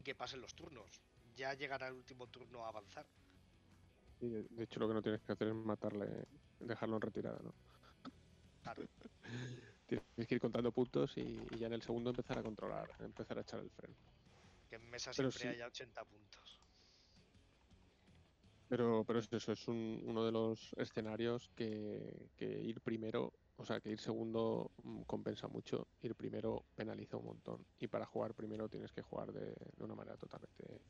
que 0.05 0.15
pasen 0.15 0.41
los 0.41 0.55
turnos. 0.55 1.01
Ya 1.37 1.55
llegará 1.55 1.89
el 1.89 1.95
último 1.95 2.27
turno 2.27 2.65
a 2.65 2.69
avanzar. 2.69 3.07
De, 4.21 4.45
hecho 4.63 4.81
lo 4.81 4.89
que 4.89 4.95
no 4.95 5.03
tienes 5.03 5.23
que 5.23 5.33
hacer 5.33 5.49
es 5.49 5.55
matarle, 5.55 6.27
dejarlo 6.59 6.97
en 6.97 7.03
retirada, 7.03 7.39
¿no? 7.43 7.55
Claro. 8.63 8.83
Tienes 9.87 10.29
que 10.29 10.35
ir 10.37 10.41
contando 10.41 10.71
puntos 10.71 11.17
y, 11.17 11.21
y 11.51 11.59
ya 11.59 11.67
en 11.67 11.73
el 11.73 11.83
segundo 11.83 12.11
empezar 12.11 12.39
a 12.39 12.43
controlar, 12.43 12.89
empezar 13.01 13.39
a 13.39 13.41
echar 13.41 13.61
el 13.61 13.71
freno. 13.71 13.95
Que 14.69 14.77
en 14.77 14.89
mesa 14.89 15.11
Pero 15.17 15.33
siempre 15.33 15.55
sí. 15.55 15.57
haya 15.57 15.67
80 15.67 16.05
puntos. 16.05 16.61
Pero, 18.69 19.05
pero 19.05 19.19
es 19.19 19.33
eso, 19.33 19.51
es 19.51 19.67
un- 19.67 20.01
uno 20.07 20.25
de 20.25 20.31
los 20.31 20.73
escenarios 20.77 21.51
que, 21.57 22.31
que 22.37 22.47
ir 22.47 22.81
primero, 22.83 23.33
o 23.61 23.65
sea, 23.67 23.79
que 23.79 23.91
ir 23.91 24.01
segundo 24.01 24.71
mm, 24.83 25.03
compensa 25.03 25.47
mucho, 25.47 25.87
ir 26.01 26.15
primero 26.15 26.65
penaliza 26.75 27.19
un 27.19 27.27
montón. 27.27 27.67
Y 27.79 27.89
para 27.89 28.07
jugar 28.07 28.33
primero 28.33 28.71
tienes 28.71 28.91
que 28.91 29.03
jugar 29.03 29.33
de, 29.33 29.55
de 29.77 29.85
una 29.85 29.95
manera 29.95 30.17
totalmente... 30.17 30.81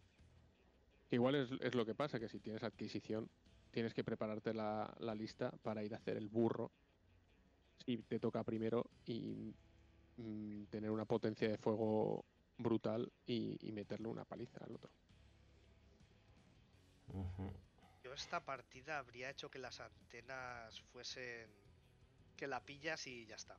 Igual 1.10 1.34
es, 1.34 1.50
es 1.60 1.74
lo 1.74 1.84
que 1.84 1.96
pasa, 1.96 2.20
que 2.20 2.28
si 2.28 2.38
tienes 2.38 2.62
adquisición, 2.62 3.28
tienes 3.72 3.92
que 3.92 4.04
prepararte 4.04 4.54
la, 4.54 4.94
la 5.00 5.16
lista 5.16 5.50
para 5.64 5.82
ir 5.82 5.92
a 5.94 5.96
hacer 5.96 6.16
el 6.16 6.28
burro 6.28 6.70
si 7.84 7.98
te 8.04 8.20
toca 8.20 8.44
primero 8.44 8.88
y 9.04 9.52
mm, 10.16 10.66
tener 10.66 10.92
una 10.92 11.06
potencia 11.06 11.48
de 11.48 11.58
fuego 11.58 12.24
brutal 12.56 13.10
y, 13.26 13.58
y 13.66 13.72
meterle 13.72 14.06
una 14.06 14.24
paliza 14.24 14.64
al 14.64 14.76
otro. 14.76 14.92
Yo 18.04 18.12
esta 18.14 18.44
partida 18.44 18.98
habría 18.98 19.30
hecho 19.30 19.50
que 19.50 19.58
las 19.58 19.80
antenas 19.80 20.80
fuesen 20.92 21.50
que 22.40 22.48
la 22.48 22.64
pillas 22.64 23.06
y 23.06 23.26
ya 23.26 23.36
está. 23.36 23.54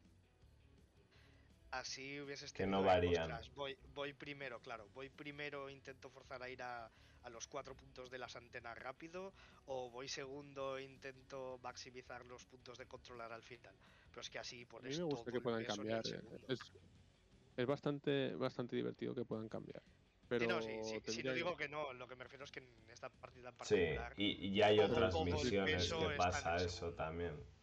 Así 1.70 2.20
hubieses 2.20 2.52
Que 2.52 2.66
no 2.66 2.82
tenido 2.82 2.88
varían. 2.94 3.32
"Ostras, 3.32 3.56
voy, 3.56 3.78
voy 3.94 4.12
primero, 4.14 4.60
claro. 4.60 4.90
Voy 4.94 5.08
primero, 5.10 5.70
intento 5.70 6.10
forzar 6.10 6.42
a 6.44 6.50
ir 6.50 6.62
a, 6.64 6.88
a 7.24 7.30
los 7.30 7.48
cuatro 7.48 7.76
puntos 7.76 8.10
de 8.10 8.18
las 8.18 8.36
antenas 8.36 8.78
rápido. 8.78 9.32
O 9.68 9.90
voy 9.92 10.10
segundo, 10.10 10.80
intento 10.80 11.60
maximizar 11.64 12.26
los 12.26 12.44
puntos 12.46 12.78
de 12.78 12.88
controlar 12.88 13.32
al 13.32 13.44
final. 13.44 13.76
Pero 14.10 14.22
es 14.22 14.30
que 14.30 14.40
así 14.40 14.64
A 14.64 14.68
pones 14.68 14.98
mí 14.98 15.04
me 15.04 15.06
gusta 15.06 15.26
todo 15.32 15.34
que 15.36 15.42
puedan 15.42 15.64
cambiar. 15.64 16.02
eh. 16.08 16.22
Es, 16.50 16.60
es 17.56 17.66
bastante, 17.68 18.36
bastante 18.36 18.76
divertido 18.76 19.14
que 19.14 19.24
puedan 19.24 19.48
cambiar. 19.48 19.82
Sí, 19.84 20.28
Pero 20.28 20.48
no, 20.48 20.62
sí, 20.62 20.72
sí, 20.84 20.96
sí, 20.96 21.02
tendría 21.02 21.32
no 21.32 21.36
digo 21.36 21.56
que- 21.56 21.70
no, 21.70 21.94
lo 21.94 22.08
que 22.08 22.16
me 22.16 22.24
refiero 22.24 22.44
es 22.46 22.52
que 22.52 22.60
en 22.60 22.90
esta 22.90 23.10
partida 23.10 23.50
en 23.50 23.56
Sí, 23.56 23.76
particular 23.76 24.14
y, 24.18 24.48
y 24.48 24.56
ya 24.56 24.68
hay 24.68 24.80
otras 24.80 25.14
misiones 25.24 25.94
que 25.94 26.08
pasa 26.18 26.56
eso 26.58 26.94
también. 26.96 27.61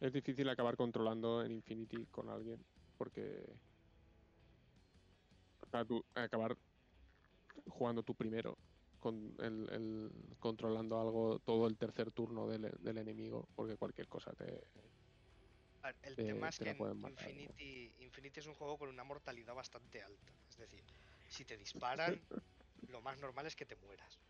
Es 0.00 0.12
difícil 0.12 0.48
acabar 0.48 0.76
controlando 0.76 1.42
en 1.44 1.52
Infinity 1.52 2.06
con 2.06 2.28
alguien. 2.30 2.66
Porque. 2.96 3.44
acabar 6.14 6.56
jugando 7.66 8.02
tú 8.02 8.14
primero. 8.14 8.54
Con 8.98 9.34
el, 9.40 9.68
el- 9.72 10.36
controlando 10.38 11.00
algo 11.00 11.38
todo 11.40 11.66
el 11.66 11.78
tercer 11.78 12.12
turno 12.12 12.46
del, 12.48 12.70
del 12.80 12.98
enemigo. 12.98 13.48
Porque 13.54 13.76
cualquier 13.76 14.08
cosa 14.08 14.32
te. 14.32 14.60
Ver, 15.82 15.96
El 16.02 16.14
te- 16.16 16.24
tema 16.24 16.48
es 16.50 16.58
te 16.58 16.64
que 16.64 16.74
matar, 16.74 17.34
¿no? 17.34 17.54
Infinity, 17.54 17.94
Infinity 18.04 18.40
es 18.40 18.46
un 18.46 18.54
juego 18.54 18.78
con 18.78 18.88
una 18.90 19.04
mortalidad 19.04 19.54
bastante 19.54 20.02
alta. 20.02 20.38
Es 20.48 20.56
decir, 20.56 20.84
si 21.26 21.44
te 21.46 21.56
disparan, 21.56 22.28
lo 22.86 23.00
más 23.02 23.18
normal 23.18 23.46
es 23.46 23.56
que 23.56 23.66
te 23.66 23.76
mueras. 23.76 24.22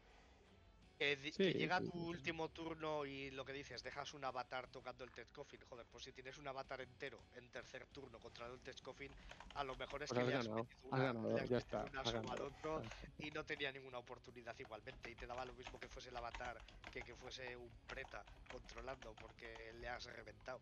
Que, 1.01 1.16
llega 1.16 1.80
sí, 1.80 1.86
tu 1.86 1.92
sí, 1.92 1.98
último 1.98 2.51
turno 2.51 3.07
y 3.07 3.30
lo 3.30 3.42
que 3.42 3.55
dices, 3.55 3.82
dejas 3.82 4.12
un 4.12 4.22
avatar 4.22 4.68
tocando 4.68 5.03
el 5.03 5.11
Tech 5.11 5.32
Coffin. 5.32 5.59
Joder, 5.70 5.86
pues 5.90 6.05
si 6.05 6.12
tienes 6.12 6.36
un 6.36 6.46
avatar 6.46 6.82
entero 6.82 7.18
en 7.36 7.48
tercer 7.51 7.86
turno 7.86 8.18
contra 8.18 8.46
el 8.48 8.61
Tech 8.61 8.82
Coffin, 8.82 9.11
a 9.55 9.64
lo 9.64 9.74
mejor 9.76 10.03
es 10.03 10.11
Pues 10.11 10.18
que 10.18 10.26
le 10.26 10.34
has 10.34 10.46
ganado, 10.46 10.64
metido 10.64 10.78
has 10.92 11.01
una, 11.01 11.05
ganado, 11.05 11.44
ya 11.46 11.57
está, 11.57 11.84
una 11.84 12.01
al 12.03 12.40
otro 12.42 12.82
ya 12.82 12.90
y 13.18 13.30
no 13.30 13.42
tenía 13.44 13.72
ninguna 13.72 13.96
oportunidad 13.96 14.55
igualmente. 14.59 15.11
Y 15.11 15.14
te 15.14 15.26
daba 15.26 15.46
lo 15.46 15.55
mismo 15.55 15.80
que 15.80 15.88
fuese 15.88 16.11
el 16.11 16.16
avatar 16.18 16.59
que 16.92 17.01
que 17.01 17.14
fuese 17.14 17.57
un 17.57 17.70
preta 17.88 18.22
controlando 18.51 19.14
porque 19.14 19.72
le 19.80 19.88
has 19.88 20.05
reventado. 20.05 20.61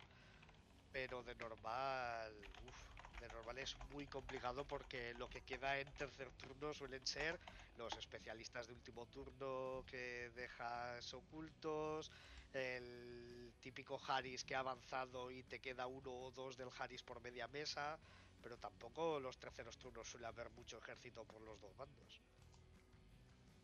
Pero 0.92 1.20
de 1.24 1.34
normal, 1.34 2.32
uf, 2.64 3.07
de 3.20 3.28
normal 3.28 3.58
es 3.58 3.76
muy 3.92 4.06
complicado 4.06 4.64
porque 4.64 5.14
lo 5.14 5.28
que 5.28 5.42
queda 5.42 5.78
en 5.78 5.90
tercer 5.92 6.30
turno 6.32 6.72
suelen 6.72 7.06
ser 7.06 7.38
los 7.76 7.96
especialistas 7.96 8.66
de 8.66 8.74
último 8.74 9.06
turno 9.06 9.84
que 9.86 10.30
dejas 10.34 11.12
ocultos, 11.14 12.10
el 12.52 13.52
típico 13.60 14.00
Harris 14.06 14.44
que 14.44 14.54
ha 14.54 14.60
avanzado 14.60 15.30
y 15.30 15.42
te 15.42 15.60
queda 15.60 15.86
uno 15.86 16.12
o 16.12 16.30
dos 16.30 16.56
del 16.56 16.70
Harris 16.78 17.02
por 17.02 17.20
media 17.20 17.48
mesa, 17.48 17.98
pero 18.42 18.56
tampoco 18.56 19.20
los 19.20 19.38
terceros 19.38 19.76
turnos 19.78 20.08
suele 20.08 20.26
haber 20.26 20.50
mucho 20.50 20.78
ejército 20.78 21.24
por 21.24 21.42
los 21.42 21.60
dos 21.60 21.76
bandos. 21.76 22.20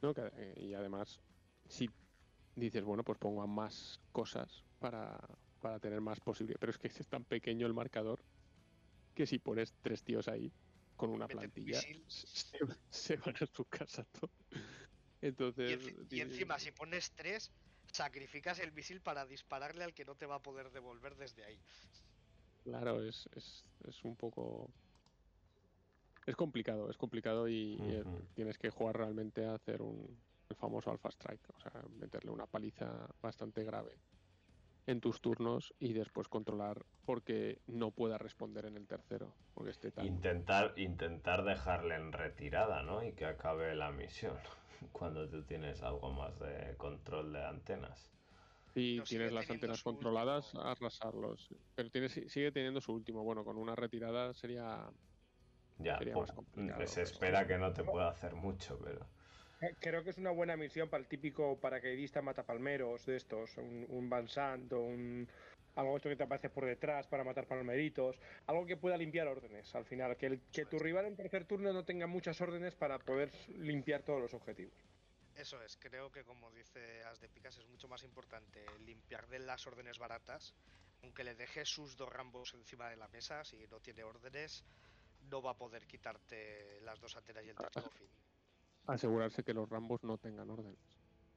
No, 0.03 0.13
eh, 0.17 0.55
y 0.59 0.75
además, 0.75 1.21
si 1.69 1.89
dices, 2.55 2.85
bueno, 2.85 3.03
pues 3.03 3.19
pongo 3.19 3.43
a 3.43 3.47
más 3.47 4.01
cosas 4.13 4.65
para, 4.79 5.19
para 5.61 5.79
tener 5.81 6.01
más 6.01 6.21
posibilidad. 6.21 6.61
Pero 6.61 6.71
es 6.71 6.79
que 6.79 6.89
es 6.89 7.09
tan 7.09 7.25
pequeño 7.25 7.67
el 7.67 7.73
marcador 7.73 8.21
que 9.15 9.27
si 9.27 9.39
pones 9.39 9.77
tres 9.81 10.05
tíos 10.05 10.29
ahí 10.29 10.55
con 10.97 11.11
una 11.11 11.29
plantilla, 11.31 11.89
se, 12.09 12.59
se 12.91 13.17
van 13.17 13.37
a 13.41 13.47
su 13.47 13.67
casa 13.67 14.05
todo. 14.07 14.33
Y, 15.63 15.73
Entonces, 15.73 15.73
enci- 15.73 15.97
y 16.09 16.21
encima, 16.21 16.59
si 16.59 16.73
pones 16.73 17.15
tres, 17.15 17.57
sacrificas 17.93 18.59
el 18.59 18.73
misil 18.73 19.03
para 19.03 19.27
dispararle 19.27 19.85
al 19.85 19.95
que 19.95 20.05
no 20.05 20.17
te 20.17 20.27
va 20.27 20.37
a 20.37 20.43
poder 20.43 20.71
devolver 20.71 21.17
desde 21.17 21.45
ahí. 21.45 21.63
claro, 22.63 23.03
es, 23.03 23.29
es, 23.33 23.67
es 23.81 24.05
un 24.05 24.17
poco. 24.17 24.75
Es 26.27 26.37
complicado, 26.37 26.89
es 26.91 26.97
complicado 26.97 27.49
y, 27.49 27.53
y, 27.79 27.91
eh, 27.93 28.05
tienes 28.35 28.57
que 28.59 28.71
jugar 28.71 28.97
realmente 28.97 29.45
a 29.45 29.55
hacer 29.55 29.83
un, 29.83 30.25
el 30.49 30.57
famoso 30.57 30.91
alpha 30.91 31.11
strike, 31.11 31.47
o 31.55 31.61
sea, 31.61 31.83
meterle 31.91 32.31
una 32.31 32.47
paliza 32.47 33.09
bastante 33.21 33.63
grave 33.65 34.01
en 34.87 35.01
tus 35.01 35.21
turnos 35.21 35.75
y 35.79 35.93
después 35.93 36.29
controlar 36.29 36.85
porque 37.07 37.61
no 37.67 37.91
pueda 37.91 38.19
responder 38.19 38.67
en 38.67 38.77
el 38.77 38.87
tercero, 38.87 39.35
porque 39.55 39.71
esté 39.71 39.91
tan... 39.91 40.07
Intentar, 40.07 40.75
intentar 40.77 41.45
dejarle 41.45 41.95
en 41.95 42.13
retirada, 42.13 42.83
¿no? 42.83 43.03
Y 43.03 43.13
que 43.13 43.25
acabe 43.27 43.75
la 43.75 43.91
misión. 43.91 44.37
Cuando 44.93 45.29
tú 45.29 45.43
tienes 45.45 45.83
algo 45.83 46.13
más 46.13 46.39
de 46.39 46.75
control 46.77 47.33
de 47.33 47.45
antenas. 47.45 48.11
Si 48.75 49.01
tienes 49.09 49.33
las 49.33 49.49
antenas 49.49 49.83
controladas, 49.83 50.47
último- 50.53 50.65
arrasarlos. 50.71 51.49
Pero 51.75 51.91
tiene, 51.91 52.09
sigue 52.09 52.51
teniendo 52.53 52.81
su 52.81 52.93
último. 52.93 53.23
Bueno, 53.23 53.45
con 53.45 53.57
una 53.57 53.75
retirada 53.75 54.35
sería... 54.35 54.91
Ya, 55.79 55.99
Sería 55.99 56.15
po- 56.15 56.21
más 56.21 56.33
complicado, 56.33 56.87
se 56.87 56.95
pero- 57.01 57.07
espera 57.11 57.47
que 57.49 57.59
no 57.59 57.73
te 57.73 57.83
pueda 57.83 58.09
hacer 58.09 58.35
mucho, 58.35 58.79
pero. 58.85 59.07
Eh, 59.65 59.75
Creo 59.81 60.05
que 60.05 60.11
es 60.11 60.19
una 60.19 60.31
buena 60.31 60.57
misión 60.57 60.89
para 60.89 61.03
el 61.03 61.09
típico 61.09 61.59
paracaidista 61.59 62.21
matapalmeros 62.21 63.07
de 63.07 63.17
estos, 63.17 63.57
un, 63.57 63.87
un 63.89 64.11
Van 64.11 64.29
Sant 64.29 64.73
o 64.73 64.81
un 64.81 65.29
algo 65.77 65.97
esto 65.97 66.09
que 66.09 66.17
te 66.17 66.23
aparece 66.23 66.51
por 66.51 66.65
detrás 66.65 67.07
para 67.09 67.25
matar 67.25 67.47
palmeritos, 67.47 68.17
algo 68.47 68.67
que 68.67 68.77
pueda 68.77 68.97
limpiar 68.97 69.27
órdenes 69.27 69.75
al 69.75 69.85
final, 69.85 70.17
que, 70.17 70.67
tu 70.67 70.79
rival 70.79 71.07
en 71.07 71.17
tercer 71.17 71.47
turno 71.47 71.73
no 71.73 71.85
tenga 71.85 72.07
muchas 72.07 72.41
órdenes 72.41 72.75
para 72.75 72.99
poder 72.99 73.33
limpiar 73.59 74.03
todos 74.03 74.21
los 74.21 74.35
objetivos. 74.35 74.75
Eso 75.35 75.61
es, 75.63 75.77
creo 75.77 76.13
que 76.13 76.23
como 76.23 76.53
dice 76.53 77.03
As 77.05 77.21
de 77.21 77.29
Picas 77.29 77.59
es 77.59 77.67
mucho 77.67 77.89
más 77.89 78.05
importante 78.05 78.65
limpiar 78.85 79.27
de 79.27 79.41
las 79.41 79.67
órdenes 79.67 79.99
baratas, 79.99 80.55
aunque 81.03 81.25
le 81.25 81.35
deje 81.35 81.65
sus 81.65 81.97
dos 81.97 82.09
rambos 82.09 82.55
encima 82.55 82.89
de 82.89 82.97
la 82.97 83.09
mesa, 83.09 83.45
si 83.45 83.67
no 83.67 83.81
tiene 83.81 84.05
órdenes, 84.05 84.65
no 85.29 85.43
va 85.43 85.53
a 85.53 85.59
poder 85.59 85.87
quitarte 85.87 86.81
las 86.83 87.01
dos 87.01 87.17
antenas 87.17 87.45
y 87.45 87.49
el 87.49 87.57
Tech 87.57 87.73
Coffin. 87.73 88.09
Asegurarse 88.87 89.43
que 89.43 89.55
los 89.55 89.69
rambos 89.69 90.03
no 90.05 90.19
tengan 90.19 90.51
órdenes. 90.51 90.79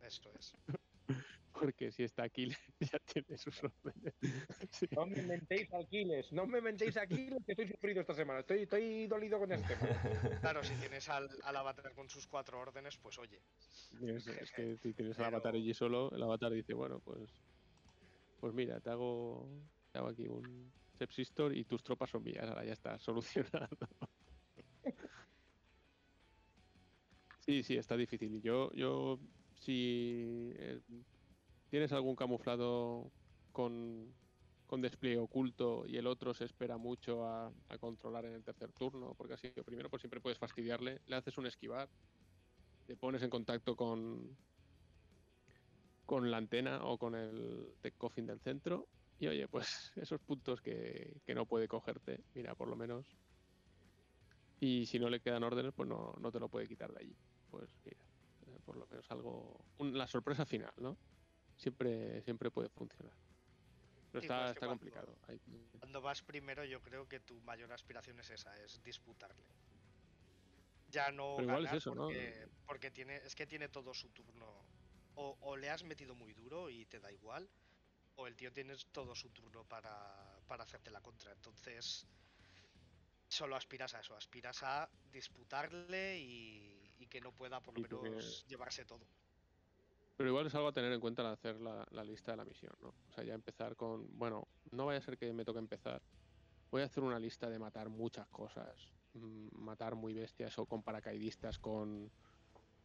Esto 0.01 0.31
es. 0.37 0.53
Porque 1.53 1.91
si 1.91 2.03
está 2.03 2.23
aquí, 2.23 2.49
ya 2.79 2.99
tiene 2.99 3.37
sus 3.37 3.63
órdenes. 3.63 4.13
Sí. 4.71 4.87
No 4.91 5.07
me 5.07 5.21
mentéis 5.23 5.73
Aquiles, 5.73 6.31
no 6.31 6.45
me 6.45 6.61
mentéis 6.61 6.97
Aquiles, 6.97 7.43
que 7.45 7.53
estoy 7.53 7.67
sufrido 7.69 8.01
esta 8.01 8.13
semana, 8.13 8.41
estoy, 8.41 8.63
estoy 8.63 9.07
dolido 9.07 9.39
con 9.39 9.51
este 9.51 9.75
tema. 9.75 10.39
Claro, 10.41 10.63
si 10.63 10.75
tienes 10.75 11.07
al, 11.09 11.27
al 11.43 11.55
avatar 11.55 11.93
con 11.95 12.09
sus 12.09 12.27
cuatro 12.27 12.59
órdenes, 12.59 12.97
pues 12.97 13.17
oye, 13.17 13.39
Es, 14.03 14.27
es 14.27 14.51
que 14.51 14.77
si 14.77 14.93
tienes 14.93 15.17
el 15.17 15.23
Pero- 15.25 15.37
avatar 15.37 15.55
allí 15.55 15.73
solo, 15.73 16.11
el 16.11 16.21
avatar 16.21 16.51
dice, 16.51 16.73
bueno, 16.73 16.99
pues 16.99 17.29
pues 18.39 18.53
mira, 18.53 18.79
te 18.79 18.91
hago, 18.91 19.47
te 19.91 19.97
hago 19.97 20.09
aquí 20.09 20.27
un 20.27 20.71
Sepsistor 20.99 21.55
y 21.55 21.63
tus 21.63 21.81
tropas 21.83 22.09
son 22.11 22.23
mías, 22.23 22.43
ahora 22.47 22.65
ya 22.65 22.73
está, 22.73 22.99
solucionado. 22.99 23.75
Sí, 27.47 27.63
sí, 27.63 27.77
está 27.77 27.95
difícil. 27.95 28.41
Yo, 28.41 28.71
yo, 28.73 29.19
si 29.53 30.51
eh, 30.55 30.81
tienes 31.69 31.91
algún 31.93 32.15
camuflado 32.15 33.13
con, 33.51 34.19
con 34.65 34.81
despliegue 34.81 35.19
oculto 35.19 35.85
y 35.87 35.97
el 35.97 36.07
otro 36.07 36.33
se 36.33 36.45
espera 36.45 36.77
mucho 36.77 37.25
a, 37.25 37.53
a 37.69 37.77
controlar 37.79 38.25
en 38.25 38.33
el 38.35 38.43
tercer 38.43 38.73
turno, 38.73 39.15
porque 39.15 39.35
así 39.35 39.49
primero 39.65 39.89
pues 39.89 40.01
siempre 40.01 40.21
puedes 40.21 40.39
fastidiarle, 40.39 41.01
le 41.05 41.15
haces 41.17 41.37
un 41.37 41.47
esquivar, 41.47 41.91
te 42.85 42.97
pones 42.97 43.23
en 43.23 43.29
contacto 43.31 43.75
con 43.75 44.39
con 46.05 46.31
la 46.31 46.37
antena 46.37 46.85
o 46.85 46.97
con 46.97 47.15
el 47.15 47.77
tech 47.81 47.95
coffin 47.97 48.25
del 48.25 48.39
centro 48.41 48.89
y 49.17 49.27
oye, 49.27 49.47
pues 49.47 49.91
esos 49.95 50.19
puntos 50.21 50.61
que, 50.61 51.21
que 51.25 51.35
no 51.35 51.47
puede 51.47 51.67
cogerte, 51.67 52.25
mira, 52.33 52.55
por 52.55 52.69
lo 52.69 52.75
menos. 52.75 53.17
Y 54.59 54.85
si 54.85 54.99
no 54.99 55.09
le 55.09 55.19
quedan 55.19 55.43
órdenes, 55.43 55.73
pues 55.75 55.89
no, 55.89 56.13
no 56.19 56.31
te 56.31 56.39
lo 56.39 56.49
puede 56.49 56.67
quitar 56.67 56.91
de 56.91 56.99
allí. 57.03 57.19
Pues 57.49 57.69
mira, 57.83 57.97
eh, 58.47 58.59
por 58.65 58.75
lo 58.77 58.85
menos 58.87 59.09
algo. 59.11 59.65
un- 59.77 59.97
la 59.97 60.07
sorpresa 60.07 60.45
final, 60.45 60.73
¿no? 60.77 60.97
Siempre, 61.55 62.21
siempre 62.23 62.51
puede 62.51 62.69
funcionar. 62.69 63.13
Pero 64.11 64.21
Sí, 64.21 64.25
está, 64.25 64.37
pues 64.39 64.49
está 64.51 64.59
cuando- 64.67 64.69
complicado. 64.79 65.17
Hay 65.27 65.39
Cuando 65.79 66.01
vas 66.01 66.21
primero, 66.21 66.63
yo 66.65 66.81
creo 66.81 67.07
que 67.07 67.19
tu 67.19 67.39
mayor 67.41 67.71
aspiración 67.71 68.19
es 68.19 68.29
esa, 68.29 68.55
es 68.63 68.81
disputarle. 68.83 69.43
Ya 70.89 71.11
no 71.11 71.35
Pero 71.37 71.49
igual 71.49 71.63
es 71.63 71.65
ganar 71.65 71.77
eso, 71.77 71.95
¿no? 71.95 72.03
porque, 72.03 72.47
porque 72.65 72.91
tiene, 72.91 73.17
es 73.17 73.35
que 73.35 73.45
tiene 73.45 73.67
todo 73.69 73.93
su 73.93 74.09
turno. 74.09 74.65
O, 75.15 75.35
o 75.41 75.57
le 75.57 75.69
has 75.69 75.83
metido 75.83 76.15
muy 76.15 76.33
duro 76.33 76.69
y 76.69 76.85
te 76.85 76.99
da 76.99 77.11
igual, 77.11 77.49
o 78.15 78.27
el 78.27 78.35
tío 78.35 78.51
tiene 78.53 78.75
todo 78.91 79.15
su 79.15 79.29
turno 79.31 79.63
para, 79.65 80.39
para 80.47 80.63
hacerte 80.63 80.91
la 80.91 81.01
contra. 81.01 81.31
Entonces, 81.33 82.07
solo 83.27 83.55
aspiras 83.55 83.93
a 83.95 83.99
eso, 83.99 84.15
aspiras 84.15 84.63
a 84.63 84.89
disputarle 85.11 86.19
y, 86.19 86.86
y 86.97 87.07
que 87.07 87.21
no 87.21 87.31
pueda 87.31 87.61
por 87.61 87.77
lo 87.79 87.87
que- 87.87 88.09
menos 88.09 88.45
llevarse 88.47 88.85
todo. 88.85 89.05
Pero 90.15 90.29
igual 90.29 90.47
es 90.47 90.55
algo 90.55 90.67
a 90.69 90.73
tener 90.73 90.91
en 90.91 90.99
cuenta 90.99 91.21
al 91.21 91.33
hacer 91.33 91.61
la, 91.61 91.85
la 91.91 92.03
lista 92.03 92.31
de 92.31 92.37
la 92.37 92.45
misión, 92.45 92.73
¿no? 92.81 92.89
O 92.89 93.11
sea, 93.11 93.23
ya 93.23 93.35
empezar 93.35 93.75
con, 93.75 94.17
bueno, 94.17 94.47
no 94.71 94.87
vaya 94.87 94.97
a 94.97 95.01
ser 95.01 95.17
que 95.17 95.31
me 95.31 95.45
toque 95.45 95.59
empezar. 95.59 96.01
Voy 96.71 96.81
a 96.81 96.85
hacer 96.85 97.03
una 97.03 97.19
lista 97.19 97.49
de 97.49 97.59
matar 97.59 97.89
muchas 97.89 98.27
cosas, 98.29 98.75
mm, 99.13 99.49
matar 99.53 99.95
muy 99.95 100.13
bestias 100.13 100.57
o 100.57 100.65
con 100.65 100.81
paracaidistas, 100.81 101.59
con, 101.59 102.11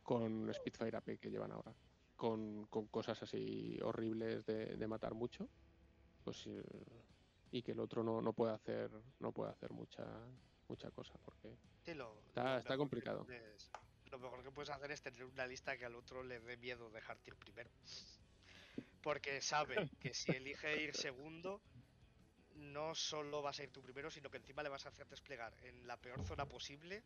con 0.03 0.53
Spitfire 0.53 0.97
AP 0.99 1.19
que 1.19 1.31
llevan 1.31 1.53
ahora, 1.53 1.75
con, 2.17 2.67
con 2.67 2.87
cosas 2.89 3.23
así 3.23 3.79
horribles 3.83 4.45
de, 4.45 4.77
de 4.77 4.87
matar 4.87 5.15
mucho, 5.15 5.49
pues 6.25 6.47
eh, 6.47 6.63
y 7.51 7.63
que 7.63 7.73
el 7.73 7.81
otro 7.81 8.03
no, 8.03 8.21
no 8.21 8.35
puede 8.35 8.53
hacer, 8.53 8.91
no 9.21 9.33
puede 9.33 9.53
hacer 9.53 9.73
mucha, 9.73 10.05
mucha 10.69 10.91
cosa, 10.91 11.15
porque 11.25 11.57
Sí, 11.81 11.95
lo- 11.95 12.21
Está- 12.27 12.61
lo 12.61 12.79
complicado. 12.79 13.27
Lo 14.13 14.19
mejor 14.19 14.43
que 14.43 14.51
puedes 14.51 14.71
hacer 14.71 14.91
es 14.93 15.03
tener 15.03 15.25
una 15.25 15.47
lista 15.47 15.77
que 15.77 15.87
al 15.87 15.95
otro 15.97 16.23
le 16.23 16.39
dé 16.39 16.57
miedo 16.59 16.91
dejarte 16.91 17.31
ir 17.31 17.37
primero. 17.37 17.71
Porque 19.03 19.41
sabe 19.41 19.91
que 20.01 20.15
si 20.15 20.33
elige 20.33 20.83
ir 20.83 20.95
segundo, 20.95 21.61
no 22.55 22.95
solo 22.95 23.43
vas 23.43 23.59
a 23.59 23.65
ir 23.65 23.71
tú 23.73 23.83
primero, 23.83 24.11
sino 24.11 24.31
que 24.31 24.37
encima 24.37 24.63
le 24.63 24.69
vas 24.69 24.87
a 24.87 24.91
hacer 24.91 25.09
desplegar 25.09 25.53
en 25.65 25.87
la 25.87 25.97
peor 25.97 26.23
zona 26.25 26.47
posible 26.47 27.03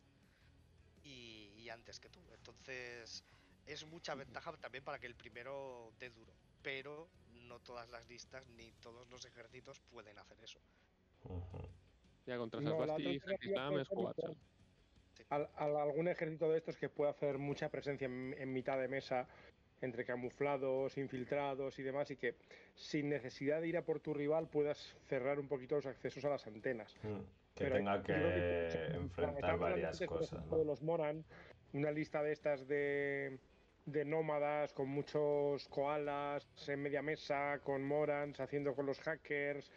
y, 1.03 1.49
y 1.57 1.69
antes 1.69 1.99
que 1.99 2.09
tú. 2.09 2.19
Entonces 2.33 3.23
es 3.65 3.85
mucha 3.85 4.13
ventaja 4.15 4.55
también 4.57 4.83
para 4.83 4.99
que 4.99 5.07
el 5.07 5.15
primero 5.15 5.93
dé 5.99 6.09
duro. 6.09 6.33
Pero 6.61 7.07
no 7.47 7.59
todas 7.59 7.89
las 7.89 8.07
listas 8.07 8.45
ni 8.49 8.71
todos 8.73 9.07
los 9.09 9.23
ejércitos 9.25 9.79
pueden 9.89 10.17
hacer 10.19 10.37
eso. 10.43 10.59
Ya 12.25 12.37
contra 12.37 12.59
No, 12.59 12.81
alternativa 12.81 13.35
Islam 13.41 13.79
es 13.79 13.87
al- 15.29 15.49
al- 15.55 15.75
algún 15.77 16.07
ejército 16.07 16.49
de 16.51 16.57
estos 16.57 16.77
que 16.77 16.89
pueda 16.89 17.11
hacer 17.11 17.37
mucha 17.37 17.69
presencia 17.69 18.05
en, 18.05 18.35
en 18.37 18.53
mitad 18.53 18.77
de 18.79 18.87
mesa 18.87 19.27
entre 19.81 20.05
camuflados, 20.05 20.97
infiltrados 20.97 21.77
y 21.77 21.83
demás, 21.83 22.09
y 22.09 22.15
que 22.15 22.33
sin 22.75 23.09
necesidad 23.09 23.61
de 23.61 23.67
ir 23.67 23.77
a 23.77 23.83
por 23.83 23.99
tu 23.99 24.13
rival 24.13 24.47
puedas 24.47 24.95
cerrar 25.07 25.39
un 25.39 25.47
poquito 25.47 25.75
los 25.75 25.85
accesos 25.85 26.25
a 26.25 26.29
las 26.29 26.47
antenas. 26.47 26.95
Mm, 27.03 27.19
Que 27.53 27.63
Pero 27.65 27.75
tenga 27.75 28.01
que 28.03 28.13
enfrentar 28.95 29.57
varias 29.59 29.99
cosas, 30.07 30.45
los 30.65 30.81
Moran, 30.81 31.23
una 31.73 31.91
lista 31.91 32.23
de 32.23 32.31
estas 32.31 32.67
de, 32.67 33.37
de 33.85 34.05
nómadas 34.05 34.73
con 34.73 34.89
muchos 34.89 35.67
koalas 35.67 36.47
en 36.67 36.81
media 36.81 37.01
mesa, 37.03 37.59
con 37.63 37.83
Morans 37.83 38.39
haciendo 38.39 38.73
con 38.73 38.85
los 38.87 38.99
hackers, 39.01 39.71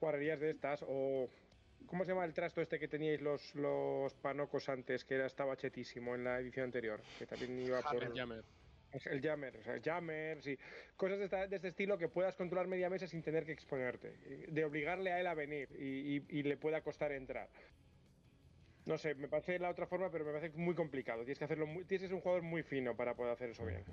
guarrerías 0.00 0.38
de 0.40 0.50
estas, 0.50 0.84
o 0.86 1.28
¿cómo 1.86 2.04
se 2.04 2.10
llama 2.10 2.24
el 2.24 2.34
trasto 2.34 2.60
este 2.60 2.78
que 2.78 2.88
teníais 2.88 3.20
los, 3.20 3.54
los 3.54 4.14
panocos 4.14 4.68
antes, 4.68 5.04
que 5.04 5.14
era, 5.14 5.26
estaba 5.26 5.56
chetísimo 5.56 6.14
en 6.14 6.24
la 6.24 6.38
edición 6.40 6.64
anterior, 6.64 7.02
que 7.18 7.26
también 7.26 7.58
iba 7.58 7.80
por 7.82 8.02
El 8.04 8.14
Jammer. 8.14 8.44
el 9.06 9.22
jammer, 9.22 9.56
o 9.56 9.62
sea, 9.62 9.80
jammers 9.82 10.46
y 10.46 10.58
cosas 10.96 11.18
de, 11.18 11.24
esta- 11.24 11.46
de 11.46 11.56
este 11.56 11.68
estilo 11.68 11.96
que 11.96 12.08
puedas 12.08 12.36
controlar 12.36 12.66
media 12.68 12.90
mesa 12.90 13.06
sin 13.06 13.22
tener 13.22 13.46
que 13.46 13.52
exponerte, 13.52 14.46
de 14.50 14.64
obligarle 14.64 15.12
a 15.12 15.20
él 15.20 15.26
a 15.26 15.34
venir 15.34 15.68
y, 15.78 16.16
y- 16.18 16.26
y 16.28 16.42
le 16.42 16.58
pueda 16.58 16.82
costar 16.82 17.10
entrar. 17.12 17.48
No 18.84 18.98
sé, 18.98 19.14
me 19.14 19.28
parece 19.28 19.58
la 19.58 19.70
otra 19.70 19.86
forma, 19.86 20.10
pero 20.10 20.24
me 20.24 20.32
parece 20.32 20.56
muy 20.58 20.74
complicado. 20.74 21.20
Tienes 21.20 21.38
que 21.38 21.44
hacerlo, 21.44 21.66
muy- 21.66 21.84
tienes 21.84 22.02
que 22.02 22.08
ser 22.08 22.14
un 22.16 22.20
jugador 22.20 22.42
muy 22.42 22.62
fino 22.62 22.96
para 22.96 23.14
poder 23.14 23.32
hacer 23.32 23.50
eso 23.50 23.64
bien. 23.64 23.84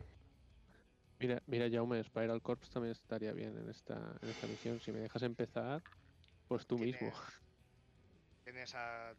Mira, 1.20 1.42
mira, 1.48 1.70
Jaume, 1.70 2.04
Spiral 2.04 2.42
Corps 2.42 2.70
también 2.70 2.92
estaría 2.94 3.32
bien 3.34 3.58
en 3.58 3.70
esta, 3.70 4.18
en 4.22 4.30
esta 4.30 4.48
misión. 4.48 4.80
Si 4.80 4.92
me 4.92 5.00
dejas 5.00 5.22
empezar, 5.24 5.82
pues 6.48 6.66
tú 6.66 6.78
mismo. 6.78 7.12
Tienes 8.50 8.74
a, 8.74 9.14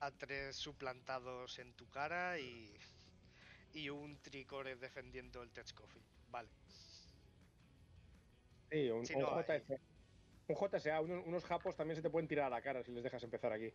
a 0.00 0.10
tres 0.10 0.56
suplantados 0.56 1.60
en 1.60 1.72
tu 1.74 1.88
cara 1.88 2.36
y, 2.40 2.76
y 3.72 3.88
un 3.90 4.18
tricore 4.20 4.74
defendiendo 4.74 5.40
el 5.44 5.52
Tech 5.52 5.72
Coffee. 5.72 6.02
Vale. 6.32 6.48
Sí, 8.72 8.90
un, 8.90 9.06
Sí, 9.06 9.14
un 9.14 9.20
no, 9.20 9.36
hay- 9.36 9.44
JS. 9.44 9.80
Un 10.48 10.56
JSA, 10.56 11.00
unos, 11.00 11.24
unos 11.28 11.44
japos 11.44 11.76
también 11.76 11.94
se 11.94 12.02
te 12.02 12.10
pueden 12.10 12.26
tirar 12.26 12.46
a 12.46 12.50
la 12.50 12.60
cara 12.60 12.82
si 12.82 12.90
les 12.90 13.04
dejas 13.04 13.22
empezar 13.22 13.52
aquí. 13.52 13.72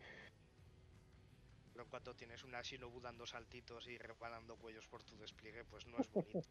Pero 1.72 1.88
cuando 1.88 2.14
tienes 2.14 2.44
una 2.44 2.60
Shinobu 2.60 3.00
dando 3.00 3.24
saltitos 3.24 3.86
y 3.88 3.96
reparando 3.96 4.58
cuellos 4.58 4.86
por 4.88 5.02
tu 5.04 5.16
despliegue, 5.16 5.64
pues 5.64 5.86
no 5.86 5.98
es 5.98 6.12
bonito. 6.12 6.46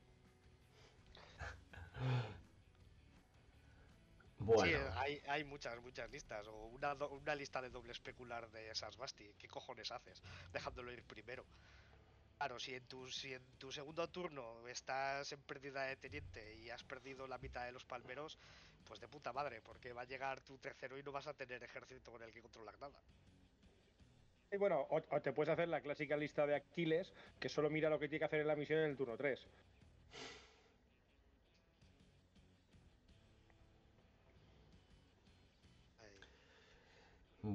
Bueno, 4.45 4.63
Sí, 4.63 4.73
hay, 4.95 5.21
hay 5.27 5.43
muchas, 5.43 5.81
muchas 5.81 6.09
listas. 6.11 6.47
O 6.47 6.67
una, 6.67 6.93
una 6.93 7.35
lista 7.35 7.61
de 7.61 7.69
doble 7.69 7.91
especular 7.91 8.49
de 8.51 8.69
esas 8.69 8.95
Basti. 8.95 9.33
¿Qué 9.37 9.47
cojones 9.47 9.91
haces? 9.91 10.21
Dejándolo 10.53 10.91
ir 10.91 11.03
primero. 11.03 11.45
Claro, 12.37 12.59
si 12.59 12.75
en, 12.75 12.85
tu, 12.85 13.07
si 13.09 13.33
en 13.33 13.43
tu 13.57 13.71
segundo 13.71 14.07
turno 14.09 14.67
estás 14.67 15.31
en 15.31 15.41
pérdida 15.43 15.85
de 15.85 15.95
teniente 15.95 16.53
y 16.55 16.69
has 16.69 16.83
perdido 16.83 17.27
la 17.27 17.37
mitad 17.37 17.65
de 17.65 17.71
los 17.71 17.85
palmeros, 17.85 18.37
pues 18.83 18.99
de 18.99 19.07
puta 19.07 19.31
madre, 19.31 19.61
porque 19.61 19.93
va 19.93 20.01
a 20.01 20.05
llegar 20.05 20.41
tu 20.41 20.57
tercero 20.57 20.97
y 20.99 21.03
no 21.03 21.11
vas 21.11 21.27
a 21.27 21.33
tener 21.33 21.63
ejército 21.63 22.11
con 22.11 22.21
el 22.21 22.31
que 22.31 22.41
controlar 22.41 22.77
nada. 22.79 22.99
Y 24.51 24.57
bueno, 24.57 24.81
o, 24.89 25.01
o 25.09 25.21
te 25.21 25.31
puedes 25.31 25.53
hacer 25.53 25.69
la 25.69 25.81
clásica 25.81 26.17
lista 26.17 26.45
de 26.45 26.55
Aquiles, 26.55 27.13
que 27.39 27.49
solo 27.49 27.69
mira 27.69 27.89
lo 27.89 27.97
que 27.97 28.07
tiene 28.07 28.19
que 28.19 28.25
hacer 28.25 28.41
en 28.41 28.47
la 28.47 28.55
misión 28.55 28.79
en 28.79 28.89
el 28.91 28.97
turno 28.97 29.17
3. 29.17 29.47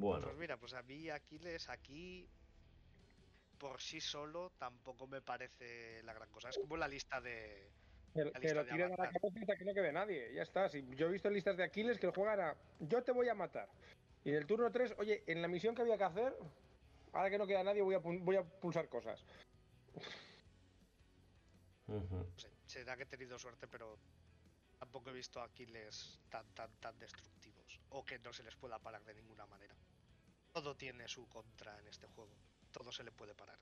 Bueno. 0.00 0.26
Pues 0.26 0.38
mira, 0.38 0.56
pues 0.56 0.74
a 0.74 0.82
mí 0.82 1.10
Aquiles 1.10 1.68
aquí 1.68 2.28
por 3.58 3.80
sí 3.80 4.00
solo 4.00 4.50
tampoco 4.58 5.06
me 5.06 5.20
parece 5.20 6.02
la 6.02 6.14
gran 6.14 6.30
cosa. 6.30 6.48
Es 6.48 6.58
como 6.58 6.76
la 6.76 6.88
lista 6.88 7.20
de... 7.20 7.70
Que, 8.14 8.24
La 8.24 8.32
que 8.32 8.40
lista 8.40 8.62
lo 8.62 8.66
tiren 8.66 8.92
a 8.92 8.96
la 9.04 9.10
cabeza 9.12 9.56
que 9.56 9.64
no 9.64 9.74
quede 9.74 9.92
nadie. 9.92 10.34
Ya 10.34 10.42
está. 10.42 10.68
Si 10.68 10.84
yo 10.96 11.06
he 11.06 11.12
visto 11.12 11.30
listas 11.30 11.56
de 11.56 11.64
Aquiles 11.64 11.98
que 11.98 12.06
el 12.06 12.12
juegan 12.12 12.40
a 12.40 12.56
yo 12.80 13.04
te 13.04 13.12
voy 13.12 13.28
a 13.28 13.34
matar. 13.34 13.68
Y 14.24 14.30
en 14.30 14.36
el 14.36 14.46
turno 14.46 14.70
3, 14.70 14.94
oye, 14.98 15.22
en 15.26 15.42
la 15.42 15.48
misión 15.48 15.74
que 15.74 15.82
había 15.82 15.96
que 15.96 16.04
hacer, 16.04 16.36
ahora 17.12 17.30
que 17.30 17.38
no 17.38 17.46
queda 17.46 17.62
nadie, 17.62 17.82
voy 17.82 17.94
a, 17.94 17.98
voy 17.98 18.36
a 18.36 18.42
pulsar 18.42 18.88
cosas. 18.88 19.24
No 21.86 22.26
sé, 22.36 22.50
será 22.66 22.96
que 22.96 23.02
he 23.02 23.06
tenido 23.06 23.38
suerte, 23.38 23.66
pero 23.66 23.98
tampoco 24.78 25.10
he 25.10 25.12
visto 25.12 25.40
a 25.40 25.44
Aquiles 25.44 26.20
tan, 26.30 26.46
tan, 26.54 26.70
tan 26.80 26.98
destructivos. 26.98 27.80
O 27.90 28.04
que 28.04 28.18
no 28.18 28.32
se 28.32 28.42
les 28.42 28.54
pueda 28.56 28.78
parar 28.78 29.04
de 29.04 29.14
ninguna 29.14 29.46
manera. 29.46 29.74
Todo 30.52 30.76
tiene 30.76 31.06
su 31.08 31.28
contra 31.28 31.78
en 31.78 31.86
este 31.88 32.06
juego. 32.08 32.30
Todo 32.72 32.90
se 32.92 33.04
le 33.04 33.12
puede 33.12 33.34
parar. 33.34 33.58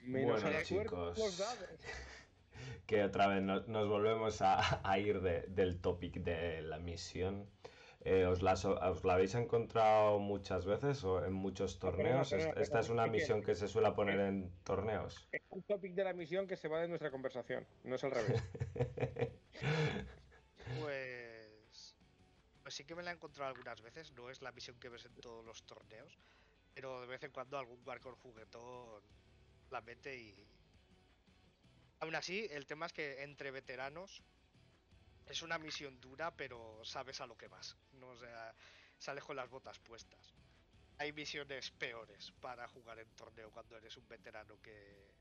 Menos 0.00 0.42
Bueno, 0.42 0.62
chicos. 0.62 1.18
los 1.18 1.38
dados. 1.38 1.68
que 2.86 3.02
otra 3.04 3.26
vez 3.28 3.42
no- 3.42 3.60
nos, 3.66 3.88
volvemos 3.88 4.40
a, 4.42 4.80
a 4.88 4.98
ir 4.98 5.20
de- 5.20 5.42
del 5.48 5.80
topic 5.80 6.16
de 6.16 6.62
la 6.62 6.78
misión. 6.78 7.48
Eh, 8.06 8.26
¿os, 8.26 8.42
la, 8.42 8.54
so- 8.56 8.78
os 8.78 9.02
la 9.04 9.14
habéis 9.14 9.34
encontrado 9.34 10.18
muchas 10.18 10.66
veces 10.66 11.02
o 11.04 11.24
en 11.24 11.32
muchos 11.32 11.76
pero 11.76 11.92
torneos? 11.92 12.28
pero 12.30 12.48
Esta 12.60 12.80
pero 12.80 12.80
es 12.80 12.90
una 12.90 13.06
misión 13.06 13.42
que 13.42 13.54
se 13.54 13.66
suele 13.66 13.90
poner 13.92 14.20
en 14.20 14.50
torneos. 14.62 15.26
Es 15.32 15.40
un 15.48 15.62
topic 15.62 15.94
de 15.94 16.04
la 16.04 16.12
misión 16.12 16.46
que 16.46 16.56
se 16.56 16.68
va 16.68 16.80
de 16.80 16.88
nuestra 16.88 17.10
conversación, 17.10 17.66
no 17.82 17.94
es 17.94 18.04
al 18.04 18.10
revés. 18.10 18.42
Pues. 20.80 21.23
Sí 22.74 22.84
que 22.84 22.96
me 22.96 23.04
la 23.04 23.12
he 23.12 23.14
encontrado 23.14 23.50
algunas 23.50 23.80
veces. 23.82 24.10
No 24.14 24.30
es 24.30 24.42
la 24.42 24.50
misión 24.50 24.80
que 24.80 24.88
ves 24.88 25.04
en 25.04 25.14
todos 25.14 25.44
los 25.44 25.62
torneos. 25.62 26.18
Pero 26.74 27.02
de 27.02 27.06
vez 27.06 27.22
en 27.22 27.30
cuando 27.30 27.56
algún 27.56 27.80
Warcore 27.86 28.16
juguetón 28.16 29.00
la 29.70 29.80
mete 29.80 30.16
y. 30.16 30.34
Aún 32.00 32.16
así, 32.16 32.48
el 32.50 32.66
tema 32.66 32.86
es 32.86 32.92
que 32.92 33.22
entre 33.22 33.52
veteranos 33.52 34.24
es 35.26 35.42
una 35.42 35.56
misión 35.56 36.00
dura, 36.00 36.36
pero 36.36 36.84
sabes 36.84 37.20
a 37.20 37.28
lo 37.28 37.38
que 37.38 37.46
vas. 37.46 37.76
No 37.92 38.08
o 38.08 38.16
sales 38.98 39.22
con 39.22 39.36
las 39.36 39.48
botas 39.48 39.78
puestas. 39.78 40.34
Hay 40.98 41.12
misiones 41.12 41.70
peores 41.70 42.32
para 42.40 42.66
jugar 42.66 42.98
en 42.98 43.14
torneo 43.14 43.52
cuando 43.52 43.76
eres 43.76 43.96
un 43.96 44.08
veterano 44.08 44.60
que 44.60 45.14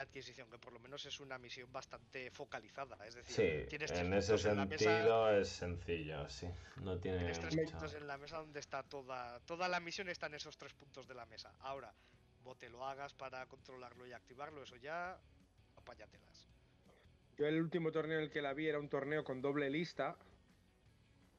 adquisición, 0.00 0.50
que 0.50 0.58
por 0.58 0.72
lo 0.72 0.80
menos 0.80 1.04
es 1.06 1.20
una 1.20 1.38
misión 1.38 1.70
bastante 1.72 2.30
focalizada. 2.30 2.96
Es 3.06 3.14
decir, 3.14 3.36
Sí, 3.62 3.68
tienes 3.68 3.92
tres 3.92 4.00
en 4.00 4.14
ese 4.14 4.32
puntos 4.32 4.46
en 4.46 4.56
la 4.56 4.66
mesa, 4.66 4.84
sentido 4.84 5.30
es 5.30 5.48
sencillo, 5.48 6.28
sí. 6.28 6.48
No 6.82 6.98
tiene 6.98 7.18
Tienes 7.18 7.40
tres 7.40 7.56
mucha... 7.56 7.70
puntos 7.72 7.94
en 7.94 8.06
la 8.06 8.16
mesa 8.18 8.38
donde 8.38 8.60
está 8.60 8.82
toda, 8.82 9.40
toda 9.40 9.68
la 9.68 9.80
misión 9.80 10.08
está 10.08 10.26
en 10.26 10.34
esos 10.34 10.56
tres 10.56 10.72
puntos 10.72 11.06
de 11.06 11.14
la 11.14 11.26
mesa. 11.26 11.52
Ahora, 11.60 11.92
vos 12.42 12.58
te 12.58 12.70
lo 12.70 12.86
hagas 12.86 13.12
para 13.14 13.44
controlarlo 13.46 14.06
y 14.06 14.12
activarlo, 14.12 14.62
eso 14.62 14.76
ya, 14.76 15.18
apáñatelas. 15.76 16.48
Yo 17.36 17.46
el 17.46 17.60
último 17.60 17.92
torneo 17.92 18.18
en 18.18 18.24
el 18.24 18.30
que 18.30 18.42
la 18.42 18.52
vi 18.54 18.68
era 18.68 18.78
un 18.78 18.88
torneo 18.88 19.24
con 19.24 19.40
doble 19.40 19.70
lista. 19.70 20.16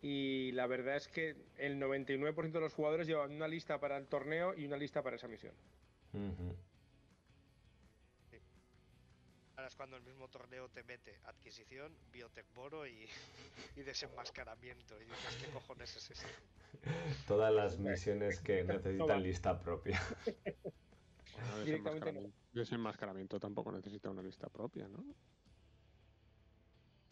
Y 0.04 0.52
la 0.54 0.66
verdad 0.66 0.96
es 0.96 1.08
que 1.08 1.36
el 1.58 1.80
99% 1.80 2.52
de 2.52 2.60
los 2.60 2.74
jugadores 2.74 3.06
llevaban 3.06 3.32
una 3.34 3.48
lista 3.48 3.80
para 3.80 3.98
el 3.98 4.08
torneo 4.08 4.56
y 4.58 4.66
una 4.66 4.76
lista 4.78 5.04
para 5.04 5.16
esa 5.16 5.28
misión. 5.28 5.54
Es 9.72 9.76
cuando 9.76 9.96
el 9.98 10.04
mismo 10.04 10.28
torneo 10.30 10.70
te 10.70 10.84
mete 10.84 11.20
adquisición, 11.24 11.98
biotech 12.12 12.52
boro 12.54 12.86
y, 12.88 13.08
y 13.76 13.84
desenmascaramiento. 13.84 15.00
Y 15.02 15.06
dices, 15.06 15.38
¿qué 15.38 15.50
cojones 15.50 15.96
es 15.96 16.12
esto? 16.12 16.36
Todas 17.26 17.54
las 17.54 17.80
misiones 17.80 18.40
que 18.42 18.64
necesitan 18.64 19.24
lista 19.24 19.60
propia. 19.60 20.02
Bueno, 21.34 21.58
desenmascaramiento, 21.58 22.38
desenmascaramiento 22.52 23.40
tampoco 23.40 23.72
necesita 23.72 24.10
una 24.10 24.22
lista 24.24 24.50
propia, 24.50 24.88
¿no? 24.88 25.06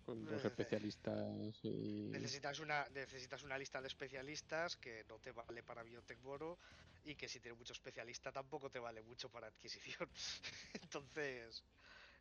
Con 0.06 0.28
dos 0.28 0.44
Eh, 0.44 0.48
especialistas 0.50 1.64
y... 1.64 1.70
Necesitas 2.12 2.60
una, 2.60 2.88
necesitas 2.90 3.44
una 3.44 3.58
lista 3.58 3.82
de 3.82 3.88
especialistas 3.88 4.76
que 4.78 5.04
no 5.08 5.20
te 5.20 5.32
vale 5.32 5.64
para 5.64 5.84
biotech 5.84 6.20
boro 6.22 6.58
y 7.04 7.16
que 7.16 7.28
si 7.30 7.40
tiene 7.40 7.58
mucho 7.58 7.74
especialista 7.74 8.32
tampoco 8.32 8.70
te 8.72 8.80
vale 8.80 9.02
mucho 9.04 9.30
para 9.30 9.48
adquisición. 9.48 10.10
Entonces, 10.82 11.64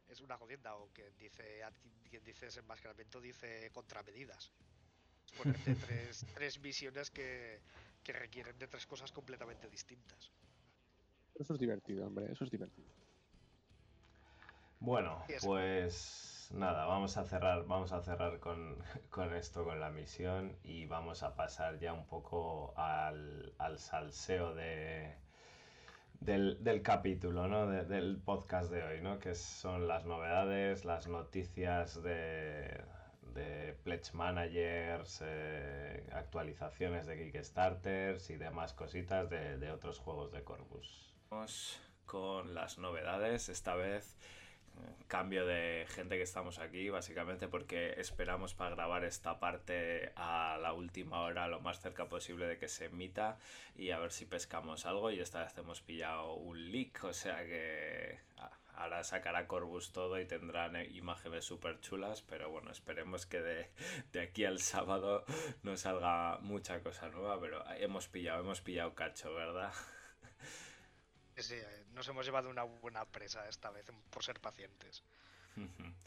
es 0.08 0.20
una 0.20 0.36
jodienda. 0.36 0.74
O 0.76 0.88
quien 0.92 1.16
dice, 1.18 1.62
quien 2.08 2.24
dice 2.24 2.46
desenmascaramiento 2.46 3.20
dice 3.20 3.70
contramedidas. 3.72 4.52
Es 5.26 5.32
ponerte 5.32 5.74
tres, 5.86 6.26
tres 6.34 6.60
misiones 6.60 7.10
que, 7.10 7.60
que 8.02 8.12
requieren 8.12 8.58
de 8.58 8.66
tres 8.68 8.86
cosas 8.86 9.12
completamente 9.12 9.68
distintas. 9.68 10.30
Eso 11.34 11.54
es 11.54 11.60
divertido, 11.60 12.06
hombre, 12.06 12.32
eso 12.32 12.44
es 12.44 12.50
divertido. 12.50 12.88
Bueno, 14.80 15.24
pues 15.42 16.50
nada, 16.52 16.86
vamos 16.86 17.16
a 17.16 17.24
cerrar, 17.24 17.64
vamos 17.66 17.92
a 17.92 18.00
cerrar 18.00 18.38
con, 18.38 18.82
con 19.10 19.34
esto, 19.34 19.64
con 19.64 19.80
la 19.80 19.90
misión, 19.90 20.56
y 20.62 20.86
vamos 20.86 21.22
a 21.22 21.34
pasar 21.34 21.78
ya 21.78 21.92
un 21.92 22.06
poco 22.06 22.74
al, 22.76 23.54
al 23.58 23.78
salseo 23.78 24.54
de, 24.54 25.16
del, 26.20 26.62
del 26.62 26.82
capítulo, 26.82 27.48
¿no? 27.48 27.66
De- 27.66 27.84
del 27.84 28.18
podcast 28.18 28.70
de 28.70 28.82
hoy, 28.82 29.00
¿no? 29.00 29.18
Que 29.18 29.34
son 29.34 29.86
las 29.88 30.04
novedades, 30.04 30.84
las 30.84 31.06
noticias 31.08 32.02
de, 32.02 32.80
de 33.34 33.76
Pledge 33.84 34.12
Managers, 34.14 35.22
eh, 35.24 36.04
actualizaciones 36.12 37.06
de 37.06 37.16
Kickstarters 37.30 38.30
y 38.30 38.36
demás 38.36 38.72
cositas 38.74 39.30
de, 39.30 39.58
de 39.58 39.70
otros 39.70 39.98
juegos 39.98 40.32
de 40.32 40.42
Corvus. 40.42 41.14
Vamos 41.30 41.80
con 42.06 42.54
las 42.54 42.78
novedades, 42.78 43.48
esta 43.48 43.74
vez 43.74 44.16
cambio 45.08 45.46
de 45.46 45.86
gente 45.88 46.16
que 46.16 46.22
estamos 46.22 46.58
aquí, 46.58 46.90
básicamente 46.90 47.48
porque 47.48 47.94
esperamos 47.98 48.54
para 48.54 48.74
grabar 48.74 49.04
esta 49.04 49.38
parte 49.40 50.12
a 50.16 50.58
la 50.60 50.72
última 50.72 51.22
hora, 51.22 51.48
lo 51.48 51.60
más 51.60 51.80
cerca 51.80 52.08
posible 52.08 52.46
de 52.46 52.58
que 52.58 52.68
se 52.68 52.86
emita 52.86 53.38
y 53.76 53.90
a 53.90 53.98
ver 53.98 54.12
si 54.12 54.26
pescamos 54.26 54.86
algo. 54.86 55.10
Y 55.10 55.20
esta 55.20 55.42
vez 55.44 55.56
hemos 55.58 55.80
pillado 55.80 56.34
un 56.34 56.70
leak, 56.72 57.04
o 57.04 57.12
sea 57.12 57.44
que 57.44 58.18
a- 58.38 58.50
ahora 58.76 59.02
sacará 59.04 59.46
Corvus 59.48 59.92
todo 59.92 60.20
y 60.20 60.24
tendrán 60.26 60.76
imágenes 60.94 61.44
súper 61.44 61.80
chulas, 61.80 62.22
pero 62.22 62.50
bueno, 62.50 62.70
esperemos 62.70 63.26
que 63.26 63.40
de, 63.40 63.70
de 64.12 64.20
aquí 64.20 64.44
al 64.44 64.60
sábado 64.60 65.24
no 65.62 65.76
salga 65.76 66.38
mucha 66.42 66.80
cosa 66.82 67.08
nueva, 67.08 67.40
pero 67.40 67.64
hemos 67.78 68.08
pillado, 68.08 68.40
hemos 68.40 68.60
pillado 68.60 68.94
cacho, 68.94 69.34
¿verdad? 69.34 69.72
Sí, 71.40 71.56
nos 71.94 72.08
hemos 72.08 72.26
llevado 72.26 72.48
una 72.50 72.64
buena 72.64 73.04
presa 73.04 73.48
esta 73.48 73.70
vez 73.70 73.86
por 74.10 74.24
ser 74.24 74.40
pacientes. 74.40 75.02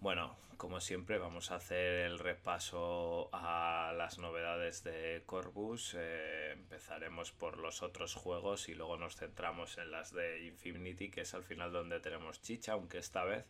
Bueno, 0.00 0.36
como 0.58 0.80
siempre 0.80 1.16
vamos 1.16 1.50
a 1.50 1.54
hacer 1.54 2.00
el 2.00 2.18
repaso 2.18 3.30
a 3.32 3.94
las 3.96 4.18
novedades 4.18 4.84
de 4.84 5.22
Corvus. 5.24 5.94
Eh, 5.96 6.50
empezaremos 6.52 7.32
por 7.32 7.56
los 7.56 7.82
otros 7.82 8.14
juegos 8.14 8.68
y 8.68 8.74
luego 8.74 8.98
nos 8.98 9.16
centramos 9.16 9.78
en 9.78 9.90
las 9.90 10.12
de 10.12 10.44
Infinity, 10.44 11.10
que 11.10 11.22
es 11.22 11.32
al 11.32 11.42
final 11.42 11.72
donde 11.72 12.00
tenemos 12.00 12.42
chicha, 12.42 12.72
aunque 12.72 12.98
esta 12.98 13.24
vez 13.24 13.46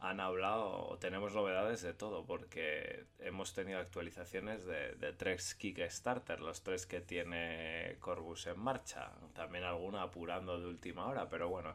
han 0.00 0.20
hablado 0.20 0.98
tenemos 1.00 1.34
novedades 1.34 1.82
de 1.82 1.94
todo, 1.94 2.24
porque 2.26 3.04
hemos 3.20 3.54
tenido 3.54 3.78
actualizaciones 3.78 4.64
de, 4.66 4.94
de 4.94 5.12
tres 5.12 5.54
Kickstarter, 5.54 6.40
los 6.40 6.62
tres 6.62 6.86
que 6.86 7.00
tiene 7.00 7.96
Corvus 8.00 8.46
en 8.46 8.60
marcha. 8.60 9.12
También 9.34 9.64
alguna 9.64 10.02
apurando 10.02 10.60
de 10.60 10.66
última 10.66 11.06
hora, 11.06 11.28
pero 11.28 11.48
bueno. 11.48 11.74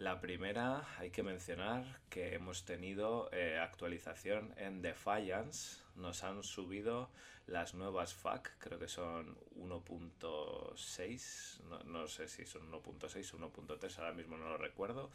La 0.00 0.18
primera, 0.18 0.88
hay 0.96 1.10
que 1.10 1.22
mencionar 1.22 1.84
que 2.08 2.34
hemos 2.34 2.64
tenido 2.64 3.28
eh, 3.32 3.58
actualización 3.58 4.54
en 4.56 4.80
Defiance. 4.80 5.82
Nos 5.94 6.24
han 6.24 6.42
subido 6.42 7.10
las 7.46 7.74
nuevas 7.74 8.14
FAQ, 8.14 8.48
creo 8.58 8.78
que 8.78 8.88
son 8.88 9.36
1.6, 9.58 11.60
no, 11.64 11.80
no 11.80 12.08
sé 12.08 12.28
si 12.28 12.46
son 12.46 12.72
1.6 12.72 13.34
o 13.34 13.52
1.3, 13.52 13.98
ahora 13.98 14.14
mismo 14.14 14.38
no 14.38 14.48
lo 14.48 14.56
recuerdo. 14.56 15.10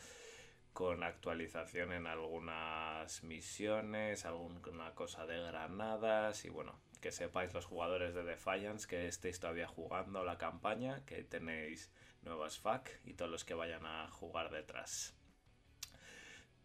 Con 0.76 1.04
actualización 1.04 1.94
en 1.94 2.06
algunas 2.06 3.24
misiones, 3.24 4.26
alguna 4.26 4.94
cosa 4.94 5.26
de 5.26 5.40
granadas 5.42 6.44
y 6.44 6.50
bueno, 6.50 6.78
que 7.00 7.14
sepáis 7.14 7.54
los 7.54 7.64
jugadores 7.64 8.14
de 8.14 8.26
Defiance 8.26 8.86
que 8.86 9.08
estéis 9.08 9.40
todavía 9.40 9.70
jugando 9.70 10.26
la 10.26 10.38
campaña, 10.38 11.06
que 11.06 11.24
tenéis 11.24 11.94
nuevas 12.24 12.60
FAQ 12.60 12.90
y 13.06 13.14
todos 13.14 13.32
los 13.32 13.46
que 13.46 13.54
vayan 13.54 13.86
a 13.86 14.10
jugar 14.10 14.52
detrás. 14.52 15.16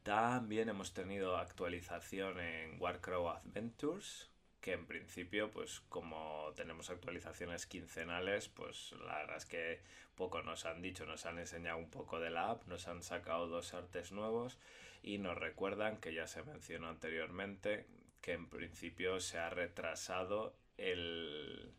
También 0.03 0.69
hemos 0.69 0.93
tenido 0.93 1.37
actualización 1.37 2.41
en 2.41 2.83
Warcraft 2.83 3.47
Adventures, 3.47 4.29
que 4.61 4.73
en 4.73 4.87
principio, 4.87 5.51
pues 5.51 5.81
como 5.89 6.53
tenemos 6.55 6.91
actualizaciones 6.91 7.67
quincenales, 7.67 8.49
pues 8.49 8.93
la 9.07 9.19
verdad 9.19 9.37
es 9.37 9.47
que 9.47 9.81
poco 10.17 10.43
nos 10.43 10.67
han 10.67 10.83
dicho, 10.83 11.07
nos 11.07 11.25
han 11.25 11.39
enseñado 11.39 11.79
un 11.79 11.89
poco 11.89 12.21
de 12.21 12.31
la 12.31 12.51
app, 12.51 12.67
nos 12.67 12.87
han 12.89 13.03
sacado 13.03 13.49
dos 13.49 13.73
artes 13.73 14.13
nuevos 14.13 14.59
y 15.03 15.19
nos 15.19 15.39
recuerdan 15.39 15.99
que 15.99 16.13
ya 16.13 16.27
se 16.27 16.43
mencionó 16.43 16.89
anteriormente 16.89 17.87
que 18.21 18.33
en 18.33 18.49
principio 18.49 19.19
se 19.21 19.39
ha 19.39 19.49
retrasado 19.49 20.55
el, 20.77 21.73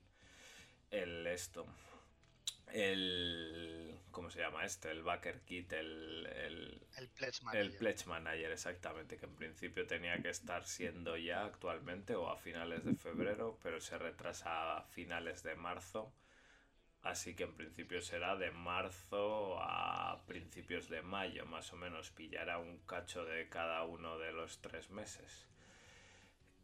el 0.90 1.28
esto, 1.28 1.68
el 2.74 3.96
¿cómo 4.12 4.30
se 4.30 4.40
llama 4.40 4.66
este? 4.66 4.92
El 4.92 5.04
backer 5.04 5.42
kit, 5.42 5.72
el, 5.74 6.26
el, 6.28 6.88
El 6.96 7.10
Pledge 7.10 7.42
Manager. 7.44 7.66
el 7.66 7.74
Pledge 7.74 8.06
Manager, 8.08 8.52
exactamente, 8.52 9.18
que 9.18 9.26
en 9.26 9.36
principio 9.36 9.86
tenía 9.88 10.22
que 10.22 10.30
estar 10.30 10.66
siendo 10.66 11.18
ya 11.18 11.44
actualmente 11.46 12.16
o 12.16 12.30
a 12.30 12.38
finales 12.38 12.86
de 12.86 12.94
febrero, 12.96 13.60
pero 13.62 13.82
se 13.82 13.98
retrasa 13.98 14.78
a 14.78 14.84
finales 14.84 15.44
de 15.44 15.56
marzo. 15.56 16.14
Así 17.02 17.36
que 17.36 17.44
en 17.44 17.56
principio 17.56 18.02
será 18.02 18.36
de 18.36 18.52
marzo 18.52 19.58
a 19.62 20.24
principios 20.28 20.88
de 20.90 21.02
mayo, 21.02 21.46
más 21.46 21.74
o 21.74 21.78
menos. 21.78 22.12
Pillará 22.12 22.60
un 22.60 22.80
cacho 22.86 23.26
de 23.26 23.50
cada 23.50 23.84
uno 23.84 24.18
de 24.20 24.32
los 24.32 24.62
tres 24.62 24.90
meses. 24.92 25.48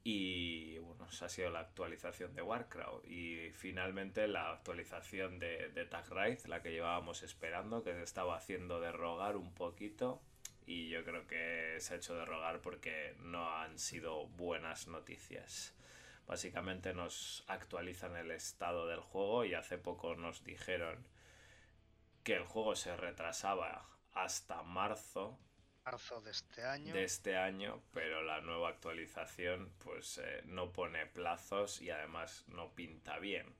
Y 0.09 0.77
bueno, 0.77 1.05
esa 1.09 1.25
ha 1.25 1.29
sido 1.29 1.49
la 1.49 1.59
actualización 1.59 2.34
de 2.34 2.41
Warcraft. 2.41 3.05
Y 3.09 3.51
finalmente 3.51 4.29
la 4.29 4.53
actualización 4.53 5.38
de, 5.38 5.67
de 5.67 5.84
Tag 5.84 6.07
Raid, 6.09 6.45
la 6.45 6.61
que 6.61 6.71
llevábamos 6.71 7.23
esperando, 7.23 7.84
que 7.84 7.91
se 7.91 8.03
estaba 8.03 8.38
haciendo 8.38 8.79
de 8.79 8.93
rogar 8.93 9.35
un 9.35 9.53
poquito. 9.53 10.21
Y 10.65 10.88
yo 10.88 11.03
creo 11.03 11.27
que 11.27 11.75
se 11.81 11.93
ha 11.93 11.97
hecho 11.97 12.15
de 12.15 12.23
rogar 12.23 12.61
porque 12.61 13.15
no 13.19 13.51
han 13.57 13.79
sido 13.79 14.27
buenas 14.27 14.88
noticias. 14.88 15.75
Básicamente 16.25 16.93
nos 16.93 17.43
actualizan 17.47 18.15
el 18.15 18.31
estado 18.31 18.88
del 18.88 19.01
juego 19.01 19.43
y 19.43 19.55
hace 19.55 19.77
poco 19.77 20.15
nos 20.15 20.41
dijeron 20.45 21.05
que 22.23 22.35
el 22.35 22.43
juego 22.43 22.77
se 22.77 22.95
retrasaba 22.95 23.85
hasta 24.13 24.63
marzo 24.63 25.38
Este 26.27 26.64
año. 26.64 26.93
de 26.93 27.03
este 27.05 27.38
año, 27.38 27.81
pero 27.93 28.22
la 28.22 28.41
nueva 28.41 28.69
actualización 28.69 29.72
pues 29.84 30.18
eh, 30.18 30.41
no 30.45 30.73
pone 30.73 31.05
plazos 31.05 31.81
y 31.81 31.89
además 31.89 32.43
no 32.47 32.73
pinta 32.76 33.19
bien, 33.19 33.55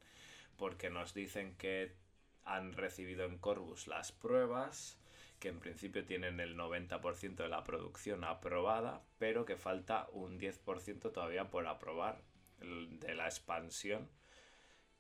porque 0.58 0.90
nos 0.90 1.14
dicen 1.14 1.56
que 1.56 1.96
han 2.44 2.74
recibido 2.74 3.26
en 3.26 3.38
Corvus 3.38 3.88
las 3.88 4.12
pruebas, 4.12 4.98
que 5.40 5.50
en 5.50 5.60
principio 5.60 6.04
tienen 6.06 6.40
el 6.40 6.58
90% 6.58 7.36
de 7.36 7.48
la 7.48 7.64
producción 7.64 8.24
aprobada, 8.24 9.02
pero 9.20 9.46
que 9.46 9.56
falta 9.56 10.08
un 10.12 10.38
10% 10.40 11.12
todavía 11.12 11.50
por 11.50 11.66
aprobar 11.68 12.22
de 12.60 13.16
la 13.16 13.26
expansión. 13.26 14.10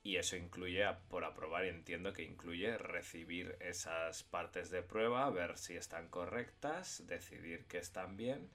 Y 0.08 0.16
eso 0.16 0.38
incluye, 0.38 0.86
por 1.10 1.26
aprobar, 1.26 1.66
entiendo 1.66 2.14
que 2.14 2.24
incluye 2.24 2.78
recibir 2.78 3.58
esas 3.60 4.24
partes 4.24 4.70
de 4.70 4.82
prueba, 4.82 5.30
ver 5.32 5.58
si 5.58 5.76
están 5.76 6.08
correctas, 6.08 7.06
decidir 7.08 7.66
que 7.66 7.80
están 7.80 8.16
bien 8.16 8.50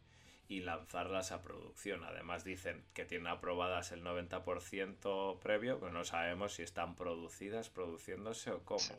y 0.48 0.60
lanzarlas 0.60 1.30
a 1.30 1.42
producción. 1.42 2.04
Además 2.04 2.42
dicen 2.42 2.82
que 2.94 3.04
tienen 3.04 3.26
aprobadas 3.26 3.92
el 3.92 4.02
90% 4.02 5.40
previo, 5.40 5.78
pero 5.78 5.92
no 5.92 6.04
sabemos 6.04 6.54
si 6.54 6.62
están 6.62 6.96
producidas, 6.96 7.68
produciéndose 7.68 8.50
o 8.50 8.64
cómo. 8.64 8.96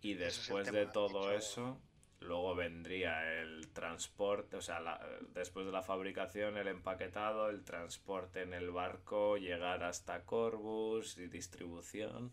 Y 0.00 0.14
después 0.14 0.72
de 0.72 0.86
todo 0.86 1.30
eso, 1.30 1.78
luego 2.20 2.54
vendría 2.54 3.40
el 3.40 3.68
transporte, 3.72 4.56
o 4.56 4.62
sea, 4.62 4.80
la- 4.80 5.00
después 5.34 5.66
de 5.66 5.72
la 5.72 5.82
fabricación, 5.82 6.56
el 6.58 6.68
empaquetado, 6.68 7.48
el 7.50 7.64
transporte 7.64 8.42
en 8.42 8.54
el 8.54 8.70
barco, 8.70 9.36
llegar 9.38 9.82
hasta 9.84 10.24
Corvus 10.24 11.18
y 11.18 11.26
distribución. 11.28 12.32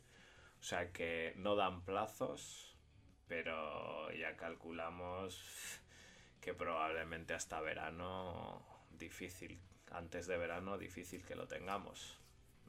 O 0.59 0.63
sea 0.63 0.91
que 0.91 1.33
no 1.37 1.55
dan 1.55 1.83
plazos, 1.83 2.77
pero 3.27 4.11
ya 4.13 4.35
calculamos 4.37 5.81
que 6.41 6.53
probablemente 6.53 7.33
hasta 7.33 7.61
verano 7.61 8.65
difícil, 8.91 9.59
antes 9.91 10.27
de 10.27 10.37
verano 10.37 10.77
difícil 10.77 11.25
que 11.25 11.35
lo 11.35 11.47
tengamos, 11.47 12.19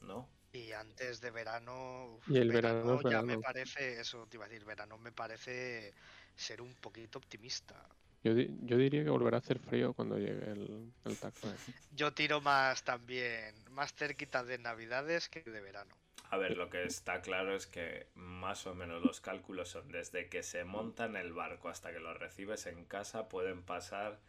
¿no? 0.03 0.29
Y 0.53 0.73
antes 0.73 1.21
de 1.21 1.31
verano. 1.31 2.07
uf, 2.17 2.27
Y 2.29 2.39
el 2.39 2.53
verano 2.53 3.03
ya 3.03 3.23
me 3.23 3.39
parece, 3.39 4.01
eso 4.01 4.27
te 4.27 4.37
iba 4.37 4.47
a 4.47 4.49
decir, 4.49 4.65
verano 4.65 4.99
me 4.99 5.13
parece 5.13 5.95
ser 6.47 6.63
un 6.63 6.75
poquito 6.85 7.19
optimista. 7.19 7.77
Yo, 8.25 8.35
di- 8.35 8.51
yo 8.63 8.77
diría 8.77 9.05
que 9.05 9.11
volverá 9.11 9.37
a 9.39 9.41
hacer 9.41 9.59
frío 9.59 9.93
cuando 9.95 10.19
llegue 10.19 10.51
el, 10.51 10.93
el. 11.05 11.19
Yo 11.91 12.13
tiro 12.15 12.41
más 12.41 12.83
también, 12.85 13.55
más 13.71 13.93
cerquita 13.95 14.43
de 14.45 14.59
Navidades 14.59 15.29
que 15.29 15.43
de 15.43 15.61
verano. 15.61 15.95
A 16.31 16.37
ver, 16.37 16.57
lo 16.57 16.71
que 16.71 16.85
está 16.87 17.23
claro 17.23 17.57
es 17.57 17.67
que 17.67 18.07
más 18.15 18.67
o 18.69 18.75
menos 18.75 19.03
los 19.03 19.21
cálculos 19.21 19.71
son 19.71 19.91
desde 19.91 20.29
que 20.29 20.43
se 20.45 20.65
monta 20.65 21.07
en 21.07 21.17
el 21.17 21.33
barco 21.33 21.69
hasta 21.69 21.93
que 21.93 21.99
lo 22.01 22.15
recibes 22.15 22.67
en 22.67 22.85
casa 22.85 23.29
pueden 23.29 23.63
pasar 23.63 24.21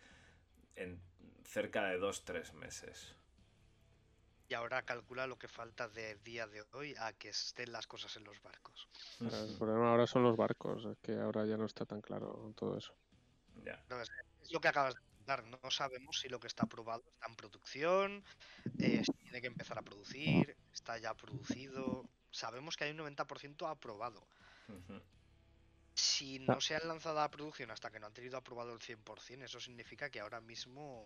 en 0.76 1.00
cerca 1.46 1.86
de 1.88 1.98
dos, 2.00 2.26
tres 2.26 2.54
meses. 2.54 3.16
Y 4.50 4.56
ahora 4.56 4.82
calcula 4.82 5.28
lo 5.28 5.38
que 5.38 5.48
falta 5.48 5.88
de 5.88 6.16
día 6.16 6.48
de 6.48 6.66
hoy 6.74 6.96
a 6.98 7.14
que 7.14 7.30
estén 7.30 7.72
las 7.72 7.86
cosas 7.86 8.18
en 8.18 8.24
los 8.24 8.42
barcos. 8.42 8.90
Ahora, 9.22 9.40
El 9.42 9.58
problema 9.58 9.92
ahora 9.92 10.08
son 10.08 10.24
los 10.24 10.36
barcos, 10.36 10.86
es 10.86 10.98
que 10.98 11.14
ahora 11.14 11.46
ya 11.46 11.56
no 11.56 11.68
está 11.68 11.86
tan 11.86 12.02
claro 12.02 12.52
todo 12.56 12.76
eso. 12.76 12.96
Ya. 13.64 13.80
No, 13.90 14.02
es, 14.02 14.10
es 14.42 14.52
lo 14.52 14.60
que 14.60 14.68
acabas 14.68 14.96
de 14.96 15.02
contar. 15.02 15.44
No 15.44 15.70
sabemos 15.70 16.20
si 16.20 16.30
lo 16.30 16.40
que 16.40 16.48
está 16.48 16.64
aprobado 16.64 17.04
está 17.14 17.28
en 17.28 17.36
producción, 17.36 18.24
eh, 18.80 19.04
si 19.06 19.14
tiene 19.14 19.40
que 19.40 19.48
empezar 19.48 19.78
a 19.78 19.84
producir, 19.84 20.58
está 20.74 20.98
ya 20.98 21.14
producido. 21.14 22.10
Sabemos 22.32 22.76
que 22.76 22.86
hay 22.86 22.92
un 22.92 22.98
90% 22.98 23.70
aprobado. 23.70 24.26
Si 25.94 26.40
no 26.40 26.60
se 26.60 26.76
han 26.76 26.88
lanzado 26.88 27.22
a 27.22 27.30
producción 27.30 27.70
hasta 27.70 27.92
que 27.92 28.00
no 28.00 28.08
han 28.08 28.14
tenido 28.14 28.38
aprobado 28.38 28.74
el 28.74 28.80
100%, 28.80 29.44
eso 29.44 29.60
significa 29.60 30.10
que 30.10 30.20
ahora 30.20 30.42
mismo 30.42 31.06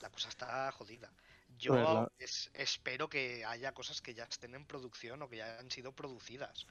la 0.00 0.10
cosa 0.10 0.28
está 0.28 0.72
jodida. 0.72 1.12
Yo 1.58 1.72
Pues 1.72 1.88
la- 1.90 2.08
es- 2.18 2.50
espero 2.54 3.08
que 3.08 3.44
haya 3.44 3.72
cosas 3.72 4.00
que 4.02 4.14
ya 4.14 4.24
estén 4.24 4.54
en 4.54 4.66
producción 4.66 5.22
o 5.22 5.28
que 5.28 5.38
ya 5.38 5.58
han 5.58 5.70
sido 5.70 5.92
producidas. 5.94 6.66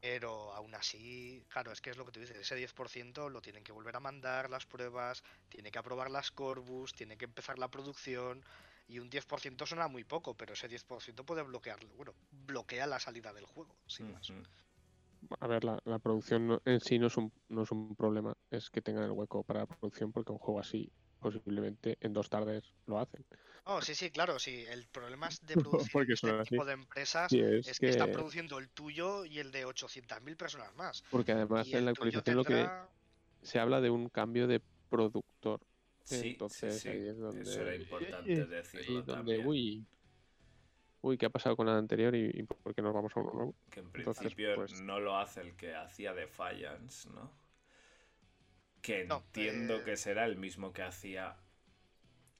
Pero 0.00 0.52
aún 0.54 0.74
así, 0.74 1.44
claro, 1.48 1.70
es 1.72 1.80
que 1.82 1.90
es 1.90 1.96
lo 1.98 2.04
que 2.06 2.12
tú 2.12 2.20
dices, 2.20 2.36
ese 2.38 2.54
10% 2.54 3.28
lo 3.28 3.42
tienen 3.42 3.64
que 3.64 3.72
volver 3.72 3.96
a 3.96 4.00
mandar 4.00 4.48
las 4.50 4.64
pruebas, 4.66 5.22
tiene 5.48 5.70
que 5.70 5.78
aprobar 5.78 6.10
las 6.10 6.30
Corbus, 6.30 6.94
tiene 6.94 7.16
que 7.18 7.24
empezar 7.26 7.58
la 7.58 7.70
producción 7.70 8.42
y 8.86 8.98
un 9.00 9.10
10% 9.10 9.66
suena 9.66 9.88
muy 9.88 10.04
poco, 10.04 10.36
pero 10.36 10.54
ese 10.54 10.68
10% 10.68 11.24
puede 11.26 11.42
bloquearlo, 11.42 11.94
bueno, 11.94 12.14
bloquea 12.30 12.86
la 12.86 13.00
salida 13.00 13.32
del 13.32 13.46
juego, 13.46 13.76
sin 13.86 14.10
más. 14.10 14.34
A 15.40 15.46
ver, 15.46 15.64
la, 15.64 15.78
la 15.84 15.98
producción 15.98 16.46
no- 16.46 16.60
en 16.64 16.80
sí 16.80 16.98
no 16.98 17.06
es, 17.06 17.16
un, 17.16 17.32
no 17.48 17.62
es 17.62 17.70
un 17.70 17.94
problema, 17.96 18.34
es 18.50 18.70
que 18.70 18.82
tengan 18.82 19.04
el 19.04 19.12
hueco 19.12 19.44
para 19.44 19.60
la 19.60 19.66
producción 19.66 20.12
porque 20.12 20.32
un 20.32 20.38
juego 20.38 20.60
así 20.60 20.92
posiblemente 21.20 21.96
en 22.00 22.12
dos 22.12 22.28
tardes 22.28 22.64
lo 22.86 22.98
hacen. 22.98 23.24
Oh, 23.64 23.82
sí, 23.82 23.94
sí, 23.94 24.10
claro, 24.10 24.38
sí, 24.38 24.64
el 24.68 24.86
problema 24.88 25.28
es 25.28 25.44
de 25.46 25.54
producir 25.62 25.92
Porque 25.92 26.12
este 26.12 26.30
así. 26.30 26.50
tipo 26.50 26.64
de 26.64 26.72
empresas 26.72 27.30
Sí, 27.30 27.40
es, 27.40 27.66
es 27.66 27.80
que 27.80 27.86
que, 27.86 27.92
están 27.92 28.12
produciendo 28.12 28.58
el 28.58 28.68
tuyo 28.70 29.24
y 29.24 29.38
el 29.38 29.50
de 29.50 29.64
800.000 29.64 30.36
personas 30.36 30.74
más. 30.76 31.02
porque 31.10 31.32
además 31.32 31.66
Y 31.66 31.74
en 31.74 31.84
la 31.84 31.90
actualización 31.90 32.36
lo 32.36 32.44
que 32.44 32.70
se 33.42 33.58
habla 33.58 33.80
de 33.80 33.90
un 33.90 34.08
cambio 34.08 34.46
de 34.46 34.60
productor. 34.88 35.60
Sí, 36.04 36.16
sí, 36.16 36.30
Entonces 36.30 36.82
sí. 36.82 36.88
ahí 36.88 37.08
es 37.08 37.18
donde, 37.18 37.40
Eso 37.42 37.62
era 37.62 37.74
importante 37.74 38.46
decirlo 38.46 39.00
es 39.00 39.06
donde, 39.06 39.34
también. 39.34 39.46
uy, 39.48 39.84
uy, 41.02 41.18
¿qué 41.18 41.26
ha 41.26 41.30
pasado 41.30 41.56
con 41.56 41.66
la 41.66 41.76
anterior 41.76 42.14
y, 42.14 42.30
y 42.32 42.42
por 42.44 42.74
qué 42.74 42.82
nos 42.82 42.94
vamos 42.94 43.12
a 43.16 43.20
uno 43.20 43.32
nuevo? 43.32 43.54
Que 43.70 43.80
en 43.80 43.86
Entonces, 43.86 44.22
principio 44.22 44.54
pues- 44.54 44.80
no 44.82 45.00
lo 45.00 45.16
hace 45.16 45.40
el 45.40 45.56
que 45.56 45.74
hacía 45.74 46.14
Defiance, 46.14 47.08
¿no? 47.10 47.45
Que 48.86 49.04
No, 49.04 49.16
entiendo 49.16 49.78
eh, 49.78 49.82
que 49.82 49.96
será 49.96 50.24
el 50.26 50.36
mismo 50.36 50.72
que 50.72 50.82
hacía 50.82 51.34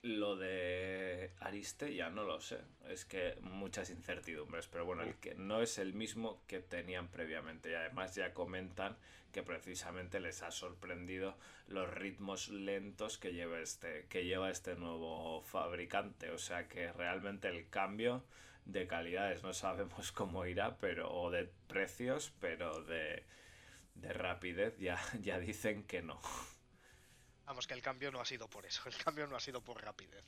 lo 0.02 0.36
de 0.36 1.32
Ariste, 1.40 1.92
ya 1.92 2.08
no 2.08 2.22
lo 2.22 2.40
sé. 2.40 2.60
Es 2.88 3.04
que 3.04 3.36
muchas 3.40 3.90
incertidumbres, 3.90 4.68
pero 4.68 4.84
bueno, 4.84 5.02
el 5.02 5.16
que 5.16 5.34
no 5.34 5.60
es 5.60 5.78
el 5.78 5.92
mismo 5.92 6.40
que 6.46 6.60
tenían 6.60 7.08
previamente. 7.08 7.72
Y 7.72 7.74
además 7.74 8.14
ya 8.14 8.32
comentan 8.32 8.96
que 9.32 9.42
precisamente 9.42 10.20
les 10.20 10.44
ha 10.44 10.52
sorprendido 10.52 11.36
los 11.66 11.92
ritmos 11.92 12.48
lentos 12.48 13.18
que 13.18 13.32
lleva 13.32 13.58
este, 13.58 14.06
que 14.08 14.24
lleva 14.24 14.48
este 14.48 14.76
nuevo 14.76 15.42
fabricante. 15.42 16.30
O 16.30 16.38
sea 16.38 16.68
que 16.68 16.92
realmente 16.92 17.48
el 17.48 17.68
cambio 17.68 18.22
de 18.66 18.86
calidades 18.86 19.42
no 19.42 19.52
sabemos 19.52 20.12
cómo 20.12 20.46
irá, 20.46 20.76
pero 20.78 21.12
o 21.12 21.28
de 21.32 21.50
precios, 21.66 22.32
pero 22.38 22.84
de, 22.84 23.24
de 23.96 24.12
rapidez 24.12 24.76
ya, 24.78 24.98
ya 25.20 25.38
dicen 25.38 25.84
que 25.84 26.02
no. 26.02 26.20
Vamos, 27.44 27.66
que 27.66 27.74
el 27.74 27.82
cambio 27.82 28.10
no 28.10 28.20
ha 28.20 28.24
sido 28.24 28.48
por 28.48 28.66
eso, 28.66 28.82
el 28.88 28.96
cambio 28.96 29.26
no 29.26 29.36
ha 29.36 29.40
sido 29.40 29.62
por 29.62 29.82
rapidez. 29.82 30.24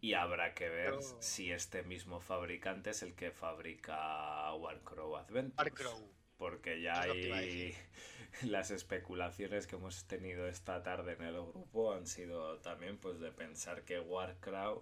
Y 0.00 0.14
habrá 0.14 0.52
que 0.54 0.68
ver 0.68 0.96
Pero- 0.96 1.22
si 1.22 1.52
este 1.52 1.82
mismo 1.84 2.20
fabricante 2.20 2.90
es 2.90 3.02
el 3.02 3.14
que 3.14 3.30
fabrica 3.30 4.52
Warcrow 4.54 5.16
Adventures. 5.16 5.56
Warcrow. 5.58 6.12
Porque 6.38 6.82
ya 6.82 7.02
hay 7.02 7.72
las 8.42 8.72
especulaciones 8.72 9.68
que 9.68 9.76
hemos 9.76 10.04
tenido 10.06 10.48
esta 10.48 10.82
tarde 10.82 11.12
en 11.12 11.22
el 11.22 11.34
grupo 11.34 11.92
han 11.92 12.06
sido 12.08 12.58
también 12.58 12.98
pues 12.98 13.20
de 13.20 13.30
pensar 13.30 13.84
que 13.84 14.00
Warcraft 14.00 14.80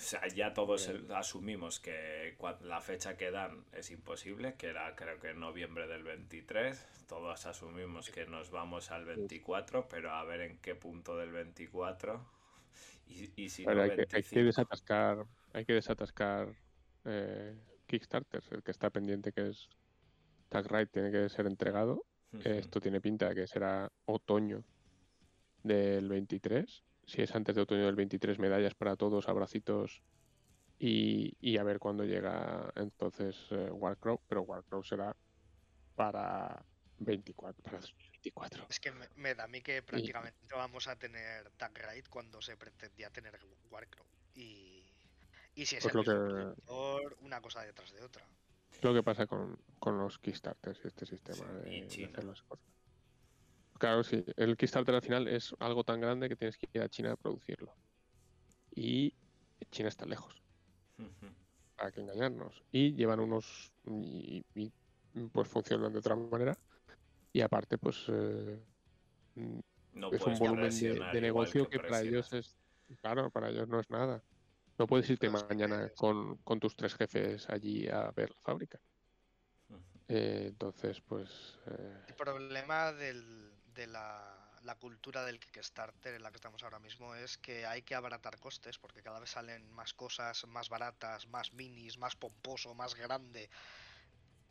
o 0.00 0.02
sea, 0.02 0.26
ya 0.28 0.54
todos 0.54 0.90
asumimos 1.14 1.78
que 1.78 2.34
la 2.62 2.80
fecha 2.80 3.18
que 3.18 3.30
dan 3.30 3.66
es 3.74 3.90
imposible, 3.90 4.54
que 4.54 4.68
era 4.68 4.96
creo 4.96 5.20
que 5.20 5.28
en 5.28 5.40
noviembre 5.40 5.86
del 5.86 6.02
23. 6.02 7.04
Todos 7.06 7.44
asumimos 7.44 8.08
que 8.08 8.24
nos 8.24 8.50
vamos 8.50 8.90
al 8.90 9.04
24, 9.04 9.88
pero 9.88 10.12
a 10.12 10.24
ver 10.24 10.40
en 10.40 10.58
qué 10.58 10.74
punto 10.74 11.18
del 11.18 11.32
24. 11.32 12.26
Y, 13.08 13.30
y 13.36 13.50
si 13.50 13.66
no, 13.66 13.72
hay, 13.72 13.90
que, 13.90 14.00
hay 14.00 14.22
que 14.22 14.40
25. 14.40 14.46
desatascar, 14.46 15.26
hay 15.52 15.64
que 15.66 15.74
desatascar 15.74 16.48
eh, 17.04 17.58
Kickstarter, 17.86 18.42
el 18.52 18.62
que 18.62 18.70
está 18.70 18.88
pendiente 18.88 19.32
que 19.32 19.48
es 19.48 19.68
Tag 20.48 20.66
Ride 20.72 20.86
tiene 20.86 21.12
que 21.12 21.28
ser 21.28 21.46
entregado. 21.46 22.06
Esto 22.42 22.80
tiene 22.80 23.02
pinta 23.02 23.28
de 23.28 23.34
que 23.34 23.46
será 23.46 23.92
otoño 24.06 24.64
del 25.62 26.08
23. 26.08 26.84
Si 27.10 27.22
es 27.22 27.34
antes 27.34 27.56
de 27.56 27.62
otoño 27.62 27.86
del 27.86 27.96
23, 27.96 28.38
medallas 28.38 28.76
para 28.76 28.94
todos, 28.94 29.28
abracitos 29.28 30.00
y, 30.78 31.36
y 31.40 31.56
a 31.58 31.64
ver 31.64 31.80
cuándo 31.80 32.04
llega 32.04 32.72
entonces 32.76 33.36
eh, 33.50 33.68
Warcraft. 33.68 34.22
Pero 34.28 34.42
Warcraft 34.42 34.86
será 34.86 35.16
para 35.96 36.64
24, 36.98 37.60
para 37.64 37.78
2024. 37.80 38.66
Es 38.70 38.78
que 38.78 38.92
me, 38.92 39.08
me 39.16 39.34
da 39.34 39.42
a 39.44 39.48
mí 39.48 39.60
que 39.60 39.82
prácticamente 39.82 40.38
vamos 40.54 40.86
a 40.86 40.94
tener 40.96 41.50
Tag 41.56 41.76
Raid 41.78 42.04
cuando 42.08 42.40
se 42.40 42.56
pretendía 42.56 43.10
tener 43.10 43.40
Warcraft. 43.72 44.08
Y, 44.36 44.84
y 45.56 45.66
si 45.66 45.76
es 45.76 45.82
Pues 45.82 45.92
el 45.96 45.98
mismo 45.98 46.12
que- 46.14 46.30
productor, 46.30 47.16
una 47.22 47.40
cosa 47.40 47.62
detrás 47.64 47.90
de 47.92 48.04
otra. 48.04 48.24
lo 48.82 48.94
que 48.94 49.02
pasa 49.02 49.26
con, 49.26 49.58
con 49.80 49.98
los 49.98 50.16
Kickstarters 50.20 50.80
y 50.84 50.86
este 50.86 51.06
sistema 51.06 51.44
Sí, 51.64 51.70
de, 51.70 51.76
y 51.90 51.96
de 51.96 52.04
hacer 52.04 52.24
las 52.24 52.42
cosas. 52.42 52.64
Claro, 53.80 54.04
sí. 54.04 54.22
El 54.36 54.58
Kickstarter 54.58 54.94
al 54.94 55.00
final 55.00 55.26
es 55.26 55.54
algo 55.58 55.82
tan 55.84 56.02
grande 56.02 56.28
que 56.28 56.36
tienes 56.36 56.58
que 56.58 56.68
ir 56.74 56.82
a 56.82 56.88
China 56.90 57.12
a 57.12 57.16
producirlo. 57.16 57.74
Y 58.72 59.14
China 59.70 59.88
está 59.88 60.04
lejos, 60.04 60.42
para 61.76 61.90
que 61.90 62.02
engañarnos. 62.02 62.62
Y 62.70 62.92
llevan 62.92 63.20
unos. 63.20 63.72
Y, 63.86 64.44
y, 64.54 64.70
pues 65.32 65.48
funcionan 65.48 65.92
de 65.94 65.98
otra 65.98 66.14
manera. 66.14 66.56
Y 67.32 67.40
aparte, 67.40 67.78
pues. 67.78 68.04
eh, 68.08 68.62
No 69.94 70.12
es 70.12 70.26
un 70.26 70.38
volumen 70.38 70.70
de, 70.70 71.20
negocio 71.22 71.66
que, 71.66 71.80
para 71.80 72.02
ellos 72.02 72.30
es. 72.34 72.58
Claro, 73.00 73.30
para 73.30 73.48
ellos 73.48 73.66
no 73.66 73.80
es 73.80 73.88
nada. 73.88 74.22
No 74.76 74.86
puedes 74.86 75.08
irte 75.08 75.30
Pero 75.30 75.46
mañana 75.48 75.86
es- 75.86 75.94
con, 75.94 76.36
con 76.38 76.60
tus 76.60 76.76
tres 76.76 76.94
jefes 76.94 77.48
allí 77.48 77.88
a 77.88 78.10
ver 78.10 78.30
la 78.30 78.40
fábrica. 78.42 78.78
Eh, 80.08 80.46
entonces, 80.48 81.00
pues. 81.00 81.58
eh, 81.66 82.04
El 82.08 82.14
problema 82.14 82.92
del- 82.92 83.49
de 83.74 83.86
la, 83.86 84.52
la 84.62 84.74
cultura 84.76 85.24
del 85.24 85.40
Kickstarter 85.40 86.14
en 86.14 86.22
la 86.22 86.30
que 86.30 86.36
estamos 86.36 86.62
ahora 86.62 86.78
mismo 86.80 87.14
es 87.14 87.38
que 87.38 87.66
hay 87.66 87.82
que 87.82 87.94
abaratar 87.94 88.38
costes 88.38 88.78
porque 88.78 89.02
cada 89.02 89.20
vez 89.20 89.30
salen 89.30 89.70
más 89.70 89.94
cosas 89.94 90.46
más 90.46 90.68
baratas, 90.68 91.26
más 91.28 91.52
minis, 91.52 91.98
más 91.98 92.16
pomposo, 92.16 92.74
más 92.74 92.94
grande. 92.94 93.50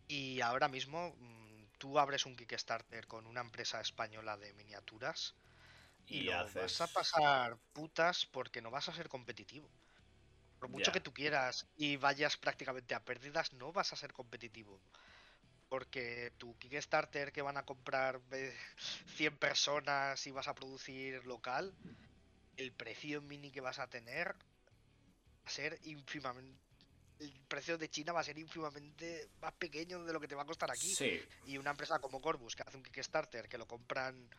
Y 0.07 0.41
ahora 0.41 0.67
mismo 0.67 1.15
mm, 1.17 1.65
tú 1.77 1.99
abres 1.99 2.25
un 2.25 2.35
Kickstarter 2.35 3.07
con 3.07 3.27
una 3.27 3.41
empresa 3.41 3.79
española 3.81 4.37
de 4.37 4.53
miniaturas 4.53 5.35
y, 6.07 6.19
Y 6.19 6.23
lo 6.23 6.35
haces. 6.37 6.53
vas 6.55 6.81
a 6.81 6.91
pasar 6.93 7.59
putas 7.73 8.25
porque 8.27 8.61
no 8.61 8.71
vas 8.71 8.89
a 8.89 8.93
ser 8.95 9.09
competitivo. 9.09 9.71
Por 10.59 10.69
mucho 10.69 10.91
que 10.91 11.01
tú 11.01 11.13
quieras 11.13 11.69
y 11.75 11.97
vayas 11.97 12.37
prácticamente 12.37 12.95
a 12.95 13.05
pérdidas, 13.05 13.53
no 13.53 13.73
vas 13.73 13.93
a 13.93 13.97
ser 13.97 14.13
competitivo. 14.13 14.83
Porque 15.69 16.33
tu 16.37 16.57
Kickstarter 16.57 17.31
que 17.31 17.41
van 17.41 17.57
a 17.57 17.65
comprar 17.65 18.19
eh, 18.31 18.55
100 19.15 19.37
personas 19.37 20.25
y 20.25 20.31
vas 20.31 20.47
a 20.47 20.55
producir 20.55 21.25
local, 21.25 21.73
el 22.57 22.71
precio 22.71 23.21
mini 23.21 23.51
que 23.51 23.61
vas 23.61 23.79
a 23.79 23.87
tener 23.87 24.29
va 24.29 25.45
a 25.45 25.49
ser 25.49 25.79
ínfimamente. 25.83 26.59
El 27.19 27.31
precio 27.47 27.77
de 27.77 27.89
China 27.89 28.13
va 28.13 28.21
a 28.21 28.23
ser 28.23 28.37
ínfimamente 28.37 29.29
más 29.41 29.53
pequeño 29.53 30.03
de 30.05 30.13
lo 30.13 30.19
que 30.19 30.27
te 30.27 30.35
va 30.35 30.43
a 30.43 30.45
costar 30.45 30.71
aquí. 30.71 30.95
Sí, 30.95 31.21
Y 31.45 31.57
una 31.57 31.71
empresa 31.71 31.99
como 31.99 32.21
Corbus 32.21 32.55
que 32.55 32.63
hace 32.63 32.77
un 32.77 32.83
Kickstarter 32.83 33.47
que 33.47 33.57
lo 33.57 33.67
compran 33.67 34.29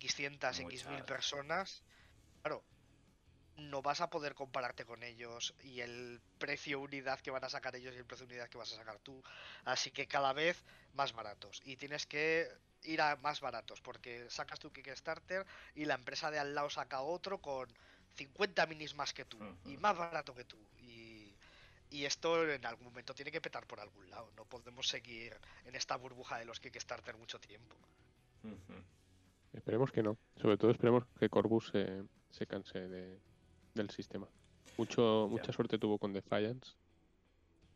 X00, 0.00 0.60
X 0.60 0.86
mil 0.86 1.04
personas, 1.04 1.82
claro, 2.42 2.64
no 3.60 3.82
vas 3.82 4.00
a 4.00 4.10
poder 4.10 4.34
compararte 4.34 4.84
con 4.84 5.02
ellos 5.02 5.54
y 5.62 5.80
el 5.80 6.20
precio 6.38 6.80
unidad 6.80 7.20
que 7.20 7.30
van 7.30 7.44
a 7.44 7.48
sacar 7.48 7.76
ellos 7.76 7.94
y 7.94 7.98
el 7.98 8.04
precio 8.04 8.26
unidad 8.26 8.48
que 8.48 8.58
vas 8.58 8.72
a 8.72 8.76
sacar 8.76 8.98
tú. 9.00 9.22
Así 9.64 9.90
que 9.90 10.06
cada 10.06 10.32
vez 10.32 10.64
más 10.94 11.12
baratos. 11.12 11.60
Y 11.64 11.76
tienes 11.76 12.06
que 12.06 12.48
ir 12.84 13.00
a 13.00 13.16
más 13.16 13.40
baratos 13.40 13.80
porque 13.80 14.28
sacas 14.30 14.58
tu 14.58 14.72
Kickstarter 14.72 15.46
y 15.74 15.84
la 15.84 15.94
empresa 15.94 16.30
de 16.30 16.38
al 16.38 16.54
lado 16.54 16.70
saca 16.70 17.02
otro 17.02 17.38
con 17.38 17.68
50 18.16 18.66
minis 18.66 18.94
más 18.94 19.12
que 19.12 19.24
tú 19.24 19.38
y 19.66 19.76
más 19.76 19.96
barato 19.96 20.34
que 20.34 20.44
tú. 20.44 20.58
Y, 20.78 21.34
y 21.90 22.04
esto 22.04 22.48
en 22.48 22.64
algún 22.64 22.86
momento 22.86 23.14
tiene 23.14 23.30
que 23.30 23.40
petar 23.40 23.66
por 23.66 23.80
algún 23.80 24.08
lado. 24.10 24.30
No 24.36 24.44
podemos 24.44 24.88
seguir 24.88 25.36
en 25.66 25.74
esta 25.74 25.96
burbuja 25.96 26.38
de 26.38 26.44
los 26.44 26.60
Kickstarter 26.60 27.16
mucho 27.16 27.38
tiempo. 27.38 27.76
esperemos 29.52 29.92
que 29.92 30.02
no. 30.02 30.16
Sobre 30.40 30.56
todo 30.56 30.70
esperemos 30.70 31.04
que 31.18 31.28
Corbus 31.28 31.68
se, 31.68 32.04
se 32.30 32.46
canse 32.46 32.88
de, 32.88 33.20
del 33.74 33.90
sistema. 33.90 34.28
Mucho, 34.76 35.26
mucha 35.30 35.52
suerte 35.52 35.78
tuvo 35.78 35.98
con 35.98 36.12
Defiance 36.12 36.72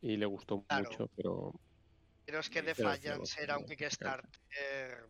y 0.00 0.16
le 0.16 0.26
gustó 0.26 0.62
Claro. 0.64 0.88
mucho, 0.90 1.08
pero 1.16 1.52
Pero 2.26 2.38
es 2.40 2.48
que 2.50 2.60
Sí, 2.60 2.66
pero 2.76 2.90
Defiance 2.90 3.36
no, 3.38 3.42
era 3.42 3.56
un 3.58 3.62
no, 3.62 3.68
Kickstarter 3.68 5.08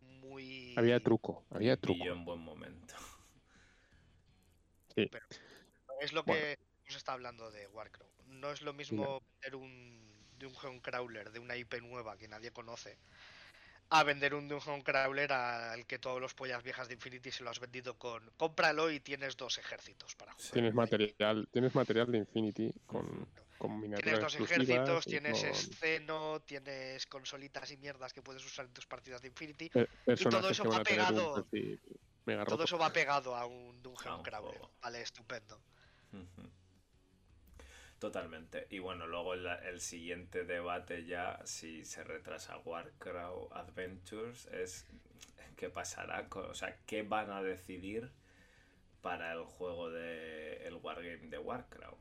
muy... 0.00 0.74
había 0.76 1.00
truco, 1.00 1.44
había 1.50 1.76
truco. 1.76 1.98
pilló 2.00 2.12
en 2.12 2.24
buen 2.24 2.40
momento. 2.40 2.94
Es 6.00 6.12
lo 6.12 6.22
Bueno. 6.24 6.42
que 6.42 6.58
nos 6.86 6.96
está 6.96 7.12
hablando 7.12 7.50
de 7.50 7.66
Warcraft. 7.68 8.20
No 8.26 8.50
es 8.50 8.62
lo 8.62 8.72
mismo 8.72 9.20
vender 9.20 9.56
un 9.56 10.24
Dungeon 10.38 10.80
Crawler 10.80 11.30
de 11.32 11.38
una 11.38 11.56
IP 11.56 11.80
nueva 11.82 12.16
que 12.16 12.28
nadie 12.28 12.50
conoce 12.50 12.98
a 13.88 14.02
vender 14.02 14.34
un 14.34 14.48
Dungeon 14.48 14.82
Crawler 14.82 15.32
al 15.32 15.86
que 15.86 15.98
todos 15.98 16.20
los 16.20 16.34
pollas 16.34 16.62
viejas 16.62 16.88
de 16.88 16.94
Infinity 16.94 17.30
se 17.30 17.44
lo 17.44 17.50
has 17.50 17.60
vendido 17.60 17.96
con 17.98 18.30
cómpralo 18.36 18.90
y 18.90 19.00
tienes 19.00 19.36
dos 19.36 19.58
ejércitos 19.58 20.14
para 20.16 20.32
jugar. 20.32 20.52
Tienes 20.52 20.74
material, 20.74 21.48
tienes 21.52 21.74
material 21.74 22.10
de 22.10 22.18
Infinity 22.18 22.72
con, 22.86 23.28
con 23.58 23.80
Tienes 23.80 24.20
dos 24.20 24.34
ejércitos, 24.34 25.06
y 25.06 25.10
tienes 25.10 25.40
con 25.40 25.50
esceno, 25.50 26.40
tienes 26.40 27.06
consolitas 27.06 27.70
y 27.70 27.76
mierdas 27.76 28.12
que 28.12 28.22
puedes 28.22 28.44
usar 28.44 28.66
en 28.66 28.72
tus 28.72 28.86
partidas 28.86 29.22
de 29.22 29.28
Infinity. 29.28 29.68
pe- 29.68 29.88
personajes 30.04 30.50
eso 30.50 30.64
va 30.68 30.78
un 30.78 30.82
pegado. 30.84 31.46
Todo 32.46 32.64
eso 32.64 32.78
va 32.78 32.92
pegado 32.92 33.36
a 33.36 33.46
un 33.46 33.80
Dungeon 33.82 34.16
un 34.16 34.22
Crawler. 34.22 34.60
Vale, 34.82 35.00
estupendo. 35.02 35.60
Totalmente. 37.98 38.66
Y 38.70 38.78
bueno, 38.78 39.06
luego 39.06 39.34
el, 39.34 39.46
el 39.46 39.80
siguiente 39.80 40.44
debate 40.44 41.06
ya, 41.06 41.40
si 41.44 41.84
se 41.84 42.04
retrasa 42.04 42.58
Warcraft 42.58 43.52
Adventures, 43.52 44.46
es 44.52 44.86
qué 45.56 45.70
pasará, 45.70 46.28
o 46.30 46.54
sea, 46.54 46.76
qué 46.86 47.02
van 47.02 47.30
a 47.30 47.42
decidir 47.42 48.10
para 49.00 49.32
el 49.32 49.44
juego 49.44 49.90
de 49.90 50.66
el 50.66 50.74
Wargame 50.74 51.28
de 51.28 51.38
Warcraft. 51.38 51.96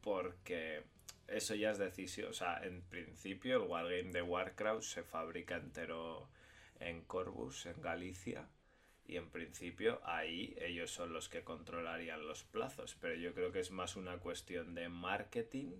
Porque 0.00 0.84
eso 1.28 1.54
ya 1.54 1.70
es 1.70 1.78
decisión, 1.78 2.30
o 2.30 2.32
sea, 2.32 2.62
en 2.62 2.82
principio 2.82 3.62
el 3.62 3.68
Wargame 3.68 4.12
de 4.12 4.22
Warcraft 4.22 4.82
se 4.82 5.02
fabrica 5.02 5.56
entero 5.56 6.28
en 6.80 7.02
Corbus, 7.02 7.66
en 7.66 7.80
Galicia. 7.82 8.48
Y 9.06 9.16
en 9.16 9.28
principio 9.28 10.00
ahí 10.04 10.56
ellos 10.60 10.90
son 10.90 11.12
los 11.12 11.28
que 11.28 11.44
controlarían 11.44 12.26
los 12.26 12.42
plazos, 12.42 12.96
pero 13.00 13.14
yo 13.14 13.34
creo 13.34 13.52
que 13.52 13.60
es 13.60 13.70
más 13.70 13.96
una 13.96 14.16
cuestión 14.18 14.74
de 14.74 14.88
marketing 14.88 15.72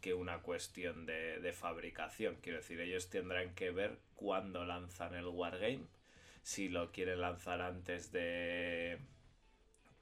que 0.00 0.14
una 0.14 0.42
cuestión 0.42 1.06
de, 1.06 1.40
de 1.40 1.52
fabricación. 1.52 2.36
Quiero 2.42 2.58
decir, 2.58 2.80
ellos 2.80 3.08
tendrán 3.10 3.54
que 3.54 3.70
ver 3.70 3.98
cuándo 4.14 4.64
lanzan 4.64 5.14
el 5.14 5.26
Wargame, 5.26 5.86
si 6.42 6.68
lo 6.68 6.90
quieren 6.92 7.20
lanzar 7.20 7.60
antes 7.60 8.12
de 8.12 8.98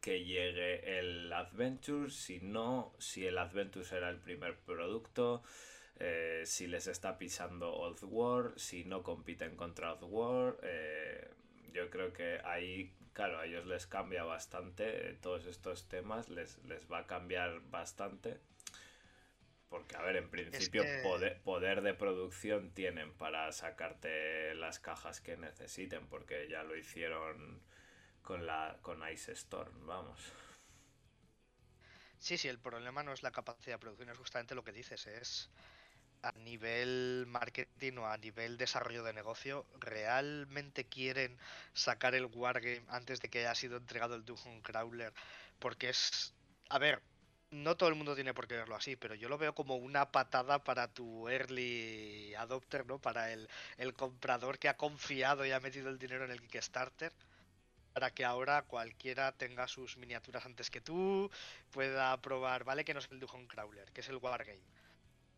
que 0.01 0.25
llegue 0.25 0.99
el 0.99 1.33
Adventure, 1.33 2.11
si 2.11 2.41
no, 2.41 2.95
si 2.99 3.27
el 3.27 3.39
Adventure 3.39 3.85
será 3.85 4.11
el 4.11 4.19
primer 4.19 4.57
producto, 4.59 5.43
eh, 5.99 6.43
si 6.45 6.67
les 6.69 6.87
está 6.87 7.19
pisando 7.19 7.75
Old 7.75 7.99
War, 8.03 8.53
si 8.57 8.85
no 8.85 9.03
compiten 9.03 9.57
contra 9.57 9.93
Old 9.95 10.05
War. 10.05 10.57
eh, 10.63 11.29
yo 11.73 11.91
creo 11.91 12.13
que 12.13 12.41
ahí, 12.45 12.93
claro, 13.13 13.39
a 13.39 13.47
ellos 13.47 13.67
les 13.67 13.87
cambia 13.87 14.25
bastante 14.25 15.11
eh, 15.11 15.15
todos 15.21 15.47
estos 15.47 15.89
temas, 15.89 16.29
les, 16.29 16.59
les 16.65 16.91
va 16.91 16.99
a 17.01 17.07
cambiar 17.07 17.61
bastante. 17.71 18.41
Porque, 19.69 19.97
a 19.97 20.03
ver, 20.03 20.17
en 20.17 20.31
principio 20.31 20.83
que- 20.85 21.01
poder, 21.03 21.41
poder 21.43 21.83
de 21.83 21.95
producción 21.95 22.71
tienen 22.73 23.13
para 23.15 23.53
sacarte 23.53 24.55
las 24.55 24.79
cajas 24.81 25.21
que 25.21 25.37
necesiten, 25.37 26.07
porque 26.09 26.49
ya 26.49 26.63
lo 26.65 26.77
hicieron 26.77 27.63
con 28.23 28.47
la 28.47 28.79
con 28.83 29.03
Ice 29.11 29.33
Storm, 29.33 29.87
vamos. 29.87 30.21
Sí, 32.19 32.37
sí, 32.39 32.49
el 32.49 32.59
problema 32.59 33.03
no 33.03 33.13
es 33.13 33.23
la 33.23 33.31
capacidad 33.31 33.75
de 33.77 33.79
producción, 33.81 34.09
es 34.11 34.19
justamente 34.19 34.55
lo 34.55 34.63
que 34.65 34.73
dices, 34.73 35.07
es 35.07 35.51
a 36.23 36.33
nivel 36.33 37.27
marketing 37.29 37.99
o 37.99 38.07
a 38.07 38.17
nivel 38.19 38.57
desarrollo 38.59 39.03
de 39.03 39.13
negocio, 39.13 39.67
¿realmente 39.81 40.85
quieren 40.85 41.39
sacar 41.75 42.15
el 42.15 42.27
Wargame 42.27 42.83
antes 42.89 43.21
de 43.21 43.29
que 43.29 43.41
haya 43.41 43.55
sido 43.55 43.77
entregado 43.77 44.15
el 44.15 44.25
Dungeon 44.25 44.61
Crawler? 44.63 45.13
Porque 45.59 45.91
es... 45.91 46.35
A 46.69 46.79
ver, 46.79 47.03
no 47.51 47.77
todo 47.77 47.89
el 47.89 47.95
mundo 47.95 48.15
tiene 48.15 48.35
por 48.35 48.47
qué 48.47 48.57
verlo 48.57 48.77
así, 48.77 48.97
pero 48.97 49.15
yo 49.15 49.29
lo 49.29 49.39
veo 49.39 49.55
como 49.55 49.77
una 49.77 50.11
patada 50.11 50.63
para 50.65 50.89
tu 50.89 51.29
early 51.29 52.35
adopter, 52.35 52.87
¿no? 52.87 52.99
Para 52.99 53.33
el, 53.33 53.49
el 53.79 53.95
comprador 53.95 54.59
que 54.59 54.69
ha 54.69 54.77
confiado 54.77 55.47
y 55.47 55.53
ha 55.53 55.61
metido 55.61 55.89
el 55.89 55.99
dinero 55.99 56.25
en 56.25 56.31
el 56.31 56.43
Kickstarter. 56.43 57.13
Para 57.95 58.11
que 58.13 58.25
ahora 58.25 58.63
cualquiera 58.63 59.33
tenga 59.33 59.67
sus 59.67 59.97
miniaturas 59.97 60.47
antes 60.47 60.71
que 60.71 60.81
tú, 60.81 61.31
pueda 61.71 62.17
probar, 62.21 62.65
¿vale? 62.65 62.85
Que 62.85 62.95
no 62.95 63.01
es 63.01 63.09
el 63.11 63.19
Dungeon 63.21 63.47
Crawler, 63.47 63.91
que 63.93 64.03
es 64.03 64.09
el 64.09 64.17
Wargame. 64.17 64.78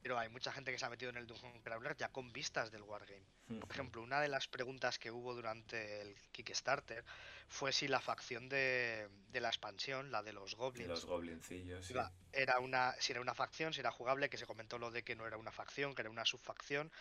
Pero 0.02 0.18
hay 0.18 0.28
mucha 0.28 0.51
gente 0.52 0.72
que 0.72 0.78
se 0.78 0.86
ha 0.86 0.90
metido 0.90 1.10
en 1.10 1.18
el 1.18 1.27
Dungeon 1.27 1.60
Crawler 1.62 1.97
ya 1.97 2.09
con 2.09 2.32
vistas 2.32 2.70
del 2.70 2.82
Wargame. 2.82 3.27
Por 3.60 3.70
ejemplo, 3.70 4.01
una 4.01 4.20
de 4.20 4.28
las 4.28 4.47
preguntas 4.48 4.98
que 4.98 5.10
hubo 5.10 5.35
durante 5.35 6.01
el 6.01 6.14
Kickstarter 6.32 7.05
fue 7.48 7.72
si 7.72 7.89
la 7.89 8.01
facción 8.01 8.48
de, 8.48 9.09
de 9.28 9.40
la 9.40 9.48
expansión, 9.48 10.10
la 10.12 10.22
de 10.22 10.32
los 10.32 10.55
Goblins, 10.55 10.89
los 10.89 11.05
goblincillos, 11.05 11.85
sí. 11.85 11.94
era 12.32 12.60
una, 12.60 12.94
si 13.01 13.12
era 13.12 13.20
una 13.20 13.35
facción, 13.35 13.74
si 13.74 13.81
era 13.81 13.90
jugable, 13.90 14.31
que 14.31 14.39
se 14.39 14.47
comentó 14.47 14.78
lo 14.78 14.90
de 14.90 15.02
que 15.02 15.16
no 15.16 15.27
era 15.27 15.36
una 15.36 15.51
facción, 15.51 15.94
que 15.94 16.02
era 16.02 16.10
una 16.10 16.24
subfacción, 16.24 16.93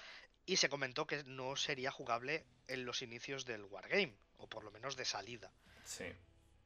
y 0.46 0.58
se 0.58 0.68
comentó 0.68 1.06
que 1.06 1.24
no 1.26 1.56
sería 1.56 1.92
jugable 1.92 2.46
en 2.68 2.84
los 2.84 3.04
inicios 3.04 3.46
del 3.46 3.64
Wargame, 3.64 4.16
o 4.38 4.48
por 4.48 4.64
lo 4.64 4.72
menos 4.72 4.96
de 4.96 5.06
salida. 5.06 5.52
Sí. 5.86 6.06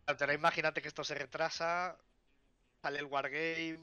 Ahora 0.05 0.33
imagínate 0.33 0.81
que 0.81 0.87
esto 0.87 1.03
se 1.03 1.15
retrasa, 1.15 1.97
sale 2.81 2.99
el 2.99 3.05
Wargame. 3.05 3.79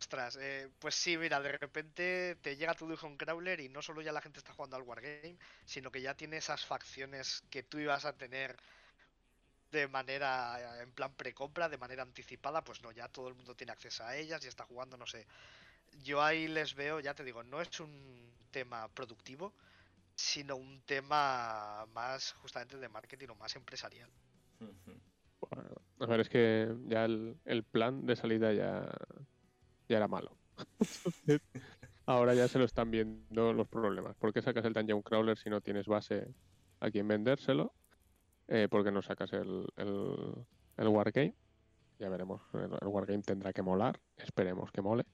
Ostras, 0.00 0.38
eh, 0.40 0.68
pues 0.78 0.94
sí, 0.94 1.18
mira, 1.18 1.40
de 1.40 1.52
repente 1.52 2.36
te 2.40 2.56
llega 2.56 2.74
tu 2.74 2.86
Dungeon 2.86 3.18
Crawler 3.18 3.60
y 3.60 3.68
no 3.68 3.82
solo 3.82 4.00
ya 4.00 4.12
la 4.12 4.22
gente 4.22 4.38
está 4.38 4.54
jugando 4.54 4.76
al 4.76 4.82
Wargame, 4.82 5.36
sino 5.66 5.90
que 5.90 6.00
ya 6.00 6.14
tiene 6.14 6.38
esas 6.38 6.64
facciones 6.64 7.44
que 7.50 7.62
tú 7.62 7.78
ibas 7.78 8.06
a 8.06 8.14
tener 8.14 8.56
de 9.70 9.86
manera, 9.88 10.80
en 10.82 10.90
plan 10.92 11.12
precompra, 11.14 11.68
de 11.68 11.76
manera 11.76 12.02
anticipada, 12.02 12.64
pues 12.64 12.82
no, 12.82 12.90
ya 12.92 13.08
todo 13.08 13.28
el 13.28 13.34
mundo 13.34 13.54
tiene 13.54 13.72
acceso 13.72 14.02
a 14.02 14.16
ellas 14.16 14.42
y 14.44 14.48
está 14.48 14.64
jugando, 14.64 14.96
no 14.96 15.06
sé. 15.06 15.26
Yo 16.02 16.22
ahí 16.22 16.48
les 16.48 16.74
veo, 16.74 16.98
ya 17.00 17.14
te 17.14 17.22
digo, 17.22 17.42
no 17.42 17.60
es 17.60 17.78
un 17.78 18.32
tema 18.50 18.88
productivo, 18.88 19.52
sino 20.14 20.56
un 20.56 20.80
tema 20.82 21.86
más 21.92 22.32
justamente 22.32 22.78
de 22.78 22.88
marketing 22.88 23.28
o 23.28 23.34
más 23.34 23.54
empresarial. 23.54 24.10
Bueno, 24.58 25.80
a 26.00 26.06
ver, 26.06 26.20
es 26.20 26.28
que 26.30 26.74
ya 26.86 27.04
el, 27.04 27.36
el 27.44 27.64
plan 27.64 28.06
de 28.06 28.16
salida 28.16 28.52
ya, 28.52 28.90
ya 29.90 29.96
era 29.98 30.08
malo. 30.08 30.38
Ahora 32.06 32.34
ya 32.34 32.48
se 32.48 32.58
lo 32.58 32.64
están 32.64 32.90
viendo 32.90 33.52
los 33.52 33.68
problemas. 33.68 34.16
¿Por 34.16 34.32
qué 34.32 34.42
sacas 34.42 34.64
el 34.64 34.72
Dungeon 34.72 35.02
Crawler 35.02 35.36
si 35.38 35.50
no 35.50 35.60
tienes 35.60 35.86
base 35.86 36.34
a 36.80 36.90
quien 36.90 37.06
vendérselo? 37.08 37.74
Eh, 38.48 38.68
¿Por 38.70 38.84
qué 38.84 38.90
no 38.90 39.02
sacas 39.02 39.32
el, 39.32 39.66
el, 39.76 40.46
el 40.76 40.88
Wargame? 40.88 41.34
Ya 41.98 42.08
veremos. 42.08 42.42
El, 42.54 42.72
el 42.80 42.88
Wargame 42.88 43.22
tendrá 43.22 43.52
que 43.52 43.62
molar. 43.62 44.00
Esperemos 44.16 44.70
que 44.72 44.80
mole. 44.82 45.04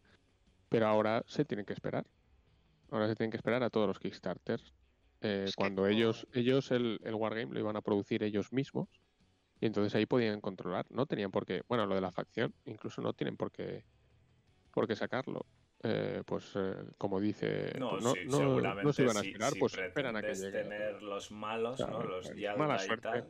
Pero 0.68 0.86
ahora 0.86 1.22
se 1.26 1.44
tienen 1.44 1.66
que 1.66 1.72
esperar. 1.72 2.06
Ahora 2.90 3.08
se 3.08 3.14
tienen 3.16 3.30
que 3.30 3.36
esperar 3.36 3.62
a 3.62 3.70
todos 3.70 3.88
los 3.88 3.98
Kickstarters. 3.98 4.74
Eh, 5.20 5.44
Es 5.48 5.56
que 5.56 5.56
cuando 5.56 5.82
no- 5.82 5.88
ellos, 5.88 6.26
ellos 6.32 6.70
el, 6.70 7.00
el 7.02 7.14
Wargame 7.14 7.52
lo 7.52 7.60
iban 7.60 7.76
a 7.76 7.82
producir 7.82 8.22
ellos 8.22 8.52
mismos. 8.52 8.88
Y 9.60 9.66
entonces 9.66 9.94
ahí 9.94 10.06
podían 10.06 10.40
controlar. 10.40 10.86
No 10.90 11.06
tenían 11.06 11.30
por 11.30 11.46
qué. 11.46 11.62
Bueno, 11.68 11.86
lo 11.86 11.94
de 11.94 12.00
la 12.00 12.12
facción, 12.12 12.54
incluso 12.64 13.00
no 13.02 13.12
tienen 13.14 13.36
por 13.36 13.50
qué, 13.52 13.84
por 14.76 14.86
qué 14.86 14.94
sacarlo. 14.94 15.46
Eh, 15.82 16.22
pues 16.26 16.52
eh, 16.54 16.74
como 16.98 17.18
dice, 17.18 17.72
No, 17.78 17.90
pues 17.90 18.04
no, 18.04 18.12
sí, 18.12 18.20
no- 18.26 18.36
seguramente 18.38 18.84
no 18.84 18.92
se 18.92 19.02
iban 19.04 19.16
a 19.16 19.20
esperar, 19.20 19.52
si 19.52 19.58
pues 19.58 19.78
esperan 19.78 20.16
a 20.16 20.20
que 20.22 20.34
llegue. 20.34 20.50
tener 20.62 21.02
los 21.02 21.30
malos, 21.30 21.76
Claro, 21.78 21.98
¿no? 22.00 22.04
Los 22.04 22.30
pues, 22.30 22.56
mala 22.58 22.84
y 22.84 22.96
tal. 23.00 23.26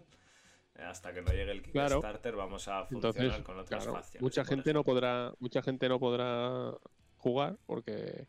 Hasta 0.74 1.12
que 1.14 1.22
no 1.22 1.30
llegue 1.30 1.52
el 1.52 1.62
Claro. 1.62 1.96
Kickstarter 2.00 2.34
vamos 2.34 2.66
a 2.66 2.84
funcionar 2.84 3.16
Entonces, 3.16 3.44
con 3.44 3.58
otras 3.60 3.84
claro, 3.84 3.96
facciones. 3.98 4.22
mucha 4.22 4.44
gente 4.44 4.72
no 4.74 4.82
podrá, 4.82 5.32
mucha 5.38 5.62
gente 5.62 5.88
no 5.88 6.00
podrá 6.00 6.72
jugar 7.18 7.56
porque 7.64 8.26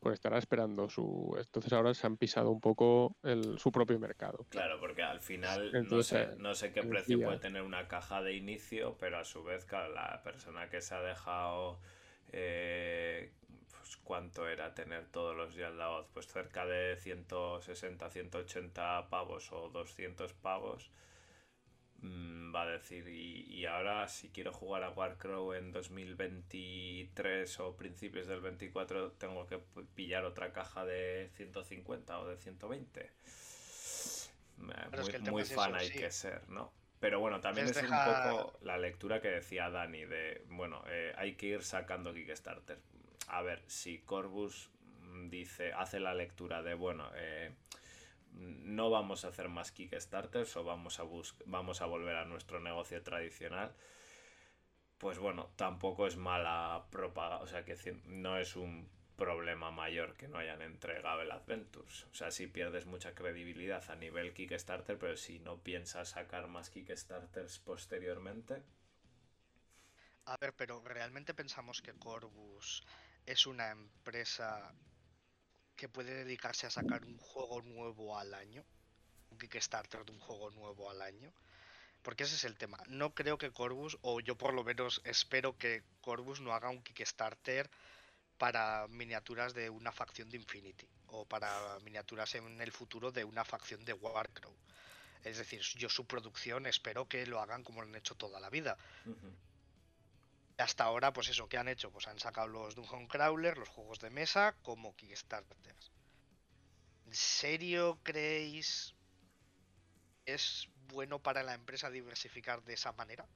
pues 0.00 0.14
estará 0.14 0.38
esperando 0.38 0.88
su. 0.90 1.34
Entonces 1.38 1.72
ahora 1.72 1.92
se 1.94 2.06
han 2.06 2.16
pisado 2.18 2.50
un 2.50 2.60
poco 2.60 3.16
el, 3.22 3.58
su 3.58 3.72
propio 3.72 3.98
mercado. 3.98 4.46
Claro, 4.50 4.78
porque 4.78 5.02
al 5.02 5.20
final 5.20 5.74
Entonces, 5.74 6.28
no, 6.28 6.34
sé, 6.34 6.38
no 6.42 6.54
sé 6.54 6.72
qué 6.72 6.82
precio 6.84 7.16
día- 7.16 7.26
puede 7.26 7.38
tener 7.38 7.62
una 7.62 7.88
caja 7.88 8.22
de 8.22 8.34
inicio, 8.34 8.96
pero 8.98 9.18
a 9.18 9.24
su 9.24 9.42
vez, 9.42 9.64
claro, 9.64 9.92
la 9.94 10.20
persona 10.22 10.68
que 10.68 10.80
se 10.82 10.94
ha 10.94 11.00
dejado. 11.02 11.80
Eh, 12.32 13.32
pues, 13.76 13.96
¿Cuánto 13.98 14.48
era 14.48 14.74
tener 14.74 15.06
todos 15.06 15.36
los 15.36 15.54
Yaldaoth? 15.54 16.08
Pues 16.12 16.26
cerca 16.28 16.66
de 16.66 16.96
160, 16.96 18.10
180 18.10 19.08
pavos 19.10 19.52
o 19.52 19.68
200 19.70 20.32
pavos. 20.34 20.90
mm, 22.02 22.54
Va 22.54 22.62
a 22.62 22.66
decir, 22.66 23.08
y, 23.08 23.42
y 23.54 23.66
ahora 23.66 24.08
si 24.08 24.30
quiero 24.30 24.52
jugar 24.52 24.82
a 24.84 24.90
Warcrow 24.90 25.52
en 25.54 25.70
2023 25.72 27.60
o 27.60 27.76
principios 27.76 28.26
del 28.26 28.40
24, 28.40 29.12
tengo 29.12 29.46
que 29.46 29.58
pillar 29.94 30.24
otra 30.24 30.52
caja 30.52 30.84
de 30.84 31.30
150 31.34 32.18
o 32.20 32.26
de 32.28 32.36
120. 32.38 33.12
Eh, 34.58 34.88
Pero 34.90 35.02
es 35.02 35.20
muy 35.20 35.44
que 35.44 35.44
fan 35.44 35.74
eso, 35.74 35.76
hay 35.76 35.90
sí. 35.90 35.98
que 35.98 36.10
ser, 36.10 36.48
¿no? 36.48 36.72
Pero 37.00 37.20
bueno, 37.20 37.40
también 37.40 37.68
Es 37.68 37.76
un 37.76 37.88
poco 37.88 38.58
la 38.62 38.76
lectura 38.76 39.20
que 39.20 39.28
decía 39.28 39.70
Dani 39.70 40.04
de, 40.04 40.44
bueno, 40.48 40.82
eh, 40.88 41.12
hay 41.16 41.34
que 41.34 41.46
ir 41.46 41.62
sacando 41.62 42.12
Kickstarter. 42.12 42.78
A 43.28 43.42
ver, 43.42 43.62
si 43.66 43.98
Corbus 43.98 44.70
mm, 45.02 45.28
dice, 45.28 45.72
hace 45.72 46.00
la 46.00 46.14
lectura 46.14 46.62
de, 46.62 46.74
bueno, 46.74 47.08
eh, 47.14 47.54
no 48.32 48.90
vamos 48.90 49.24
a 49.24 49.28
hacer 49.28 49.48
más 49.48 49.70
Kickstarters 49.72 50.56
o 50.56 50.64
vamos 50.64 50.98
a, 50.98 51.04
bus 51.04 51.36
vamos 51.46 51.82
a 51.82 51.86
volver 51.86 52.16
a 52.16 52.24
nuestro 52.24 52.60
negocio 52.60 53.02
tradicional, 53.02 53.72
pues 54.98 55.18
bueno, 55.18 55.50
tampoco 55.56 56.06
es 56.06 56.16
mala 56.16 56.86
propaganda, 56.90 57.42
o 57.44 57.46
sea 57.46 57.64
que 57.64 57.76
no 58.06 58.38
es 58.38 58.56
un 58.56 58.88
problema 59.18 59.70
mayor 59.70 60.16
que 60.16 60.28
no 60.28 60.38
hayan 60.38 60.62
entregado 60.62 61.20
el 61.22 61.32
Adventures. 61.32 62.04
O 62.12 62.14
sea, 62.14 62.30
si 62.30 62.46
pierdes 62.46 62.86
mucha 62.86 63.14
credibilidad 63.14 63.84
a 63.90 63.96
nivel 63.96 64.32
Kickstarter, 64.32 64.98
pero 64.98 65.16
si 65.16 65.40
no 65.40 65.58
piensas 65.58 66.10
sacar 66.10 66.46
más 66.48 66.70
Kickstarters 66.70 67.58
posteriormente, 67.58 68.62
A 70.26 70.36
ver, 70.36 70.52
pero 70.54 70.80
¿realmente 70.84 71.34
pensamos 71.34 71.82
que 71.82 71.94
Corbus 71.94 72.84
es 73.26 73.46
una 73.46 73.70
empresa 73.70 74.72
que 75.74 75.88
puede 75.88 76.14
dedicarse 76.24 76.66
a 76.66 76.70
sacar 76.70 77.04
un 77.04 77.18
juego 77.18 77.62
nuevo 77.62 78.18
al 78.18 78.34
año? 78.34 78.64
Un 79.30 79.38
Kickstarter 79.38 80.04
de 80.04 80.12
un 80.12 80.20
juego 80.20 80.50
nuevo 80.50 80.90
al 80.90 81.02
año. 81.02 81.32
Porque 82.02 82.24
ese 82.24 82.36
es 82.36 82.44
el 82.44 82.56
tema. 82.56 82.78
No 82.88 83.14
creo 83.14 83.38
que 83.38 83.52
Corbus, 83.52 83.98
o 84.02 84.20
yo 84.20 84.36
por 84.36 84.54
lo 84.54 84.64
menos 84.64 85.00
espero 85.04 85.56
que 85.58 85.82
Corbus 86.02 86.40
no 86.40 86.52
haga 86.54 86.70
un 86.70 86.82
Kickstarter 86.82 87.70
para 88.38 88.86
miniaturas 88.88 89.52
de 89.52 89.68
una 89.68 89.92
facción 89.92 90.30
de 90.30 90.36
Infinity. 90.36 90.88
O 91.08 91.24
para 91.26 91.78
miniaturas 91.80 92.34
en 92.36 92.60
el 92.60 92.72
futuro 92.72 93.10
de 93.10 93.24
una 93.24 93.44
facción 93.44 93.84
de 93.84 93.92
Warcrow. 93.92 94.54
Es 95.24 95.38
decir, 95.38 95.60
yo 95.60 95.88
su 95.88 96.06
producción 96.06 96.66
espero 96.66 97.08
que 97.08 97.26
lo 97.26 97.40
hagan 97.40 97.64
como 97.64 97.82
lo 97.82 97.88
han 97.88 97.94
hecho 97.96 98.14
toda 98.14 98.40
la 98.40 98.50
vida. 98.50 98.76
Hasta 100.58 100.84
ahora, 100.84 101.12
pues 101.12 101.28
eso, 101.28 101.48
¿qué 101.48 101.58
han 101.58 101.68
hecho? 101.68 101.90
Pues 101.90 102.06
han 102.06 102.18
sacado 102.18 102.48
los 102.48 102.74
Dungeon 102.74 103.06
Crawler, 103.06 103.58
los 103.58 103.68
juegos 103.68 103.98
de 104.00 104.10
mesa, 104.10 104.54
como 104.62 104.94
Kickstarters. 104.96 105.92
¿En 107.06 107.14
serio 107.14 107.98
creéis 108.02 108.94
es 110.26 110.68
bueno 110.88 111.18
para 111.20 111.42
la 111.42 111.54
empresa 111.54 111.90
diversificar 111.90 112.62
de 112.62 112.74
esa 112.74 112.92
manera? 112.92 113.26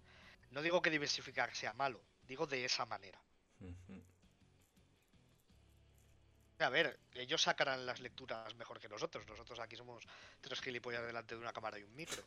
No 0.50 0.62
digo 0.62 0.82
que 0.82 0.90
diversificar 0.90 1.54
sea 1.54 1.72
malo, 1.72 2.02
digo 2.26 2.46
de 2.46 2.64
esa 2.64 2.84
manera. 2.86 3.18
A 6.62 6.70
ver, 6.70 6.98
ellos 7.14 7.42
sacarán 7.42 7.84
las 7.84 8.00
lecturas 8.00 8.54
mejor 8.54 8.78
que 8.80 8.88
nosotros. 8.88 9.26
Nosotros 9.26 9.58
aquí 9.58 9.76
somos 9.76 10.04
tres 10.40 10.60
gilipollas 10.60 11.04
delante 11.04 11.34
de 11.34 11.40
una 11.40 11.52
cámara 11.52 11.78
y 11.78 11.82
un 11.82 11.94
micro. 11.94 12.22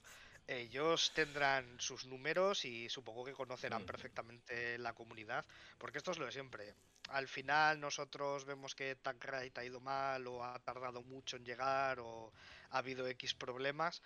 Ellos 0.48 1.12
tendrán 1.16 1.80
sus 1.80 2.06
números 2.06 2.66
y 2.66 2.88
supongo 2.90 3.26
que 3.26 3.34
conocerán 3.34 3.80
Ujú. 3.82 3.88
perfectamente 3.88 4.78
la 4.78 4.94
comunidad, 4.94 5.46
porque 5.78 5.98
esto 5.98 6.12
es 6.12 6.20
lo 6.20 6.26
de 6.26 6.32
siempre. 6.32 6.76
Al 7.10 7.28
final 7.28 7.80
nosotros 7.80 8.46
vemos 8.46 8.76
que 8.76 8.96
Tankrite 8.96 9.60
ha 9.60 9.66
ido 9.66 9.80
mal 9.80 10.26
o 10.28 10.44
ha 10.44 10.58
tardado 10.60 11.02
mucho 11.04 11.38
en 11.38 11.46
llegar 11.46 12.00
o 12.00 12.32
ha 12.72 12.78
habido 12.78 13.08
X 13.08 13.34
problemas, 13.34 14.02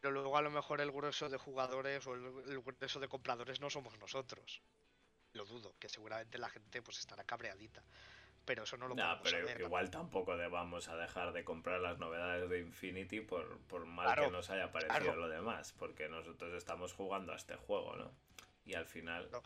pero 0.00 0.12
luego 0.12 0.36
a 0.36 0.42
lo 0.42 0.50
mejor 0.50 0.80
el 0.80 0.90
grueso 0.90 1.28
de 1.28 1.36
jugadores 1.36 2.06
o 2.06 2.14
el, 2.14 2.24
el 2.50 2.60
grueso 2.60 3.00
de 3.00 3.08
compradores 3.08 3.60
no 3.60 3.70
somos 3.70 3.98
nosotros. 3.98 4.62
Lo 5.34 5.44
dudo, 5.46 5.74
que 5.78 5.88
seguramente 5.88 6.38
la 6.38 6.48
gente 6.50 6.82
pues 6.82 6.98
estará 6.98 7.24
cabreadita. 7.24 7.82
Pero 8.44 8.64
eso 8.64 8.76
no 8.76 8.88
lo 8.88 8.94
Nah, 8.96 9.18
podemos 9.18 9.22
pero 9.32 9.46
saber. 9.48 9.60
igual 9.62 9.90
tampoco 9.90 10.36
debamos 10.36 10.88
a 10.88 10.96
dejar 10.96 11.32
de 11.32 11.44
comprar 11.44 11.80
las 11.80 11.98
novedades 11.98 12.48
de 12.50 12.58
Infinity 12.60 13.20
por, 13.20 13.58
por 13.68 13.86
mal 13.86 14.06
Claro, 14.06 14.24
que 14.26 14.30
nos 14.32 14.50
haya 14.50 14.72
parecido 14.72 14.98
claro. 15.00 15.16
lo 15.16 15.28
demás, 15.28 15.72
porque 15.78 16.08
nosotros 16.08 16.52
estamos 16.54 16.92
jugando 16.92 17.32
a 17.32 17.36
este 17.36 17.54
juego, 17.56 17.94
¿no? 17.96 18.10
Y 18.64 18.74
al 18.74 18.86
final... 18.86 19.28
No. 19.30 19.42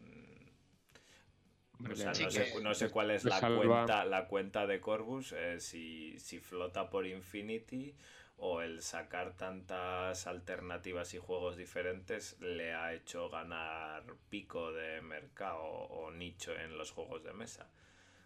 mm, 0.00 1.90
o 1.90 1.96
sea, 1.96 2.08
no, 2.12 2.30
sé, 2.30 2.60
no 2.62 2.74
sé 2.74 2.90
cuál 2.90 3.10
es 3.10 3.24
la 3.24 3.40
cuenta, 3.40 4.04
la 4.04 4.26
cuenta 4.26 4.66
de 4.66 4.80
Corbus, 4.80 5.32
eh, 5.32 5.58
si, 5.58 6.18
si 6.20 6.38
flota 6.38 6.90
por 6.90 7.06
Infinity 7.06 7.96
o 8.36 8.60
el 8.62 8.82
sacar 8.82 9.36
tantas 9.36 10.26
alternativas 10.26 11.14
y 11.14 11.18
juegos 11.18 11.56
diferentes 11.56 12.38
le 12.40 12.72
ha 12.74 12.92
hecho 12.94 13.28
ganar 13.30 14.04
pico 14.28 14.72
de 14.72 15.00
mercado 15.00 15.62
o 15.62 16.10
nicho 16.10 16.54
en 16.54 16.76
los 16.78 16.90
juegos 16.92 17.22
de 17.24 17.32
mesa. 17.32 17.68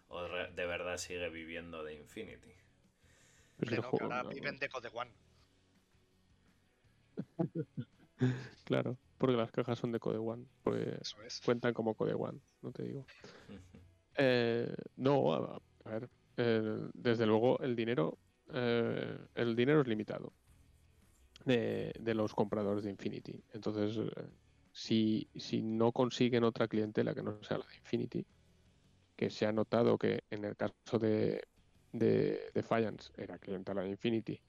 O 0.09 0.27
re- 0.27 0.51
de 0.53 0.65
verdad 0.65 0.97
sigue 0.97 1.29
viviendo 1.29 1.83
de 1.83 1.95
Infinity. 1.95 2.53
Pues 3.57 3.69
Que 3.69 3.77
no, 3.77 3.83
ahora 3.83 4.23
viven 4.23 4.59
de 4.59 4.69
Code 4.69 4.89
One. 4.93 5.11
Claro, 8.65 8.97
porque 9.17 9.35
las 9.37 9.51
cajas 9.51 9.77
son 9.79 9.91
de 9.91 9.99
Code 9.99 10.17
One, 10.17 10.45
porque 10.63 10.97
es. 11.01 11.41
cuentan 11.45 11.73
como 11.73 11.93
Code 11.95 12.15
One, 12.15 12.39
no 12.61 12.71
te 12.71 12.83
digo. 12.83 13.05
Eh, 14.17 14.73
no, 14.95 15.33
a, 15.33 15.61
a 15.85 15.89
ver, 15.89 16.09
eh, 16.37 16.89
desde 16.93 17.25
luego 17.25 17.59
el 17.59 17.75
dinero, 17.75 18.17
eh, 18.53 19.17
el 19.35 19.55
dinero 19.55 19.81
es 19.81 19.87
limitado 19.87 20.33
de, 21.45 21.93
de 21.99 22.13
los 22.15 22.33
compradores 22.33 22.83
de 22.83 22.89
Infinity. 22.89 23.43
Entonces, 23.53 23.97
eh, 23.97 24.29
si, 24.71 25.29
si 25.35 25.61
no 25.61 25.91
consiguen 25.91 26.43
otra 26.43 26.67
clientela 26.67 27.13
que 27.13 27.21
no 27.23 27.41
sea 27.43 27.59
la 27.59 27.65
de 27.67 27.75
Infinity, 27.77 28.25
que 29.17 29.29
se 29.29 29.45
ha 29.45 29.51
notado 29.51 29.97
que 29.97 30.23
en 30.29 30.45
el 30.45 30.55
caso 30.55 30.99
de, 30.99 31.43
de 31.91 32.51
Defiance 32.53 33.11
era 33.17 33.39
clientela 33.39 33.81
de 33.81 33.89
Infinity, 33.89 34.39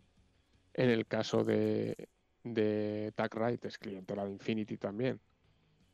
en 0.74 0.90
el 0.90 1.06
caso 1.06 1.42
de, 1.42 2.08
de 2.44 3.12
Tag 3.16 3.34
Right 3.34 3.64
es 3.64 3.78
clientela 3.78 4.24
de 4.24 4.30
Infinity 4.30 4.76
también. 4.76 5.20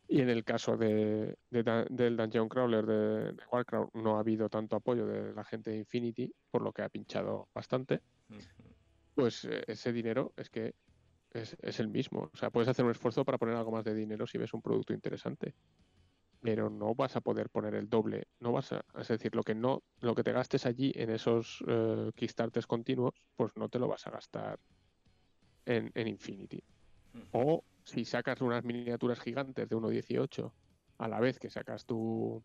Y 0.07 0.21
en 0.21 0.29
el 0.29 0.45
caso 0.45 0.77
de, 0.77 1.39
de 1.49 1.87
del 1.89 2.17
Dungeon 2.19 2.49
Crawler 2.49 2.85
de, 2.85 3.33
de 3.33 3.43
Warcraft 3.51 3.95
no 3.95 4.17
ha 4.17 4.21
habido 4.21 4.51
tanto 4.51 4.77
apoyo 4.77 5.07
de 5.07 5.33
la 5.33 5.45
gente 5.45 5.71
de 5.71 5.79
Infinity, 5.79 6.35
por 6.51 6.61
lo 6.61 6.73
que 6.73 6.83
ha 6.83 6.91
pinchado 6.91 7.49
bastante, 7.55 8.03
pues 9.15 9.47
eh, 9.47 9.65
ese 9.67 9.93
dinero 9.93 10.35
es 10.37 10.51
que 10.51 10.75
es, 11.31 11.57
es 11.63 11.81
el 11.81 11.89
mismo. 11.89 12.31
O 12.33 12.37
sea, 12.37 12.51
puedes 12.51 12.69
hacer 12.69 12.85
un 12.85 12.91
esfuerzo 12.91 13.25
para 13.25 13.39
poner 13.39 13.55
algo 13.57 13.71
más 13.71 13.85
de 13.85 13.95
dinero 13.95 14.27
si 14.27 14.37
ves 14.37 14.53
un 14.53 14.61
producto 14.61 14.93
interesante. 14.93 15.55
Pero 16.45 16.69
no 16.69 16.95
vas 16.95 17.17
a 17.17 17.23
poder 17.23 17.49
poner 17.49 17.75
el 17.75 17.89
doble. 17.89 18.29
No 18.39 18.53
vas 18.53 18.71
a, 18.73 18.85
es 19.01 19.09
decir, 19.09 19.35
lo 19.35 19.43
que 19.43 19.55
no, 19.55 19.83
lo 20.01 20.15
que 20.15 20.23
te 20.23 20.31
gastes 20.31 20.67
allí 20.67 20.93
en 20.95 21.09
esos 21.09 21.65
eh, 21.67 22.11
Kickstarters 22.15 22.67
continuos, 22.67 23.15
pues 23.35 23.57
no 23.57 23.71
te 23.71 23.79
lo 23.79 23.89
vas 23.89 24.07
a 24.07 24.11
gastar 24.11 24.61
en, 25.65 25.91
en 25.95 26.07
Infinity. 26.07 26.63
O 27.33 27.65
si 27.85 28.05
sacas 28.05 28.43
unas 28.43 28.63
miniaturas 28.63 29.21
gigantes 29.21 29.67
de 29.67 29.75
1.18 29.75 30.53
a 30.99 31.09
la 31.09 31.19
vez 31.19 31.39
que 31.39 31.49
sacas 31.49 31.87
tu, 31.87 32.43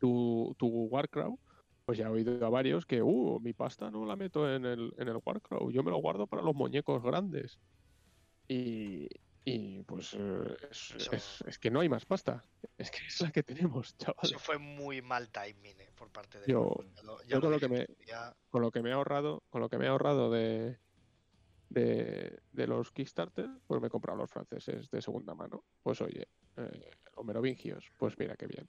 tu, 0.00 0.56
tu 0.58 0.66
Warcraft, 0.66 1.38
pues 1.84 1.96
ya 1.96 2.06
he 2.06 2.10
oído 2.10 2.44
a 2.44 2.50
varios 2.50 2.86
que, 2.86 3.02
uh, 3.02 3.38
mi 3.38 3.52
pasta 3.52 3.88
no 3.88 4.04
la 4.04 4.16
meto 4.16 4.52
en 4.52 4.64
el, 4.64 4.92
en 4.98 5.06
el 5.06 5.20
Warcraft, 5.24 5.70
yo 5.70 5.84
me 5.84 5.92
lo 5.92 5.98
guardo 5.98 6.26
para 6.26 6.42
los 6.42 6.56
muñecos 6.56 7.00
grandes. 7.04 7.60
Y, 8.48 9.06
y 9.44 9.82
pues 9.84 10.14
eh, 10.18 10.56
es, 10.70 10.90
Eso- 10.96 11.12
es- 11.12 11.44
es 11.46 11.58
que 11.58 11.70
no 11.70 11.80
hay 11.80 11.88
más 11.88 12.04
pasta. 12.04 12.44
Es 12.76 12.90
que 12.90 12.98
es 13.06 13.20
la 13.20 13.30
que 13.30 13.42
tenemos, 13.42 13.96
chavales. 13.98 14.30
Eso 14.32 14.38
fue 14.38 14.58
muy 14.58 15.00
mal 15.02 15.30
timing 15.30 15.80
eh, 15.80 15.90
por 15.96 16.10
parte 16.10 16.40
de 16.40 16.46
Yo- 16.46 16.76
yo 17.26 17.36
lo 17.36 17.40
con 17.42 17.50
lo 17.52 17.58
que 17.60 17.68
me-. 17.68 17.86
Con 18.50 18.62
lo 18.62 18.70
que 18.70 18.82
me 18.82 18.90
he 18.90 18.92
ahorrado, 18.92 19.42
con 19.50 19.60
lo 19.60 19.68
que 19.68 19.78
me 19.78 19.86
he 19.86 19.88
ahorrado 19.88 20.30
de, 20.30 20.78
de, 21.68 22.40
de 22.52 22.66
los 22.66 22.90
Kickstarter, 22.92 23.48
pues 23.66 23.80
me 23.80 23.86
he 23.86 23.90
comprado 23.90 24.18
los 24.18 24.30
franceses 24.30 24.90
de 24.90 25.00
segunda 25.02 25.34
mano. 25.34 25.64
Pues 25.82 26.00
oye, 26.00 26.28
eh, 26.56 26.90
los 27.16 27.24
merovingios, 27.24 27.90
pues 27.96 28.18
mira 28.18 28.36
qué 28.36 28.46
bien. 28.46 28.68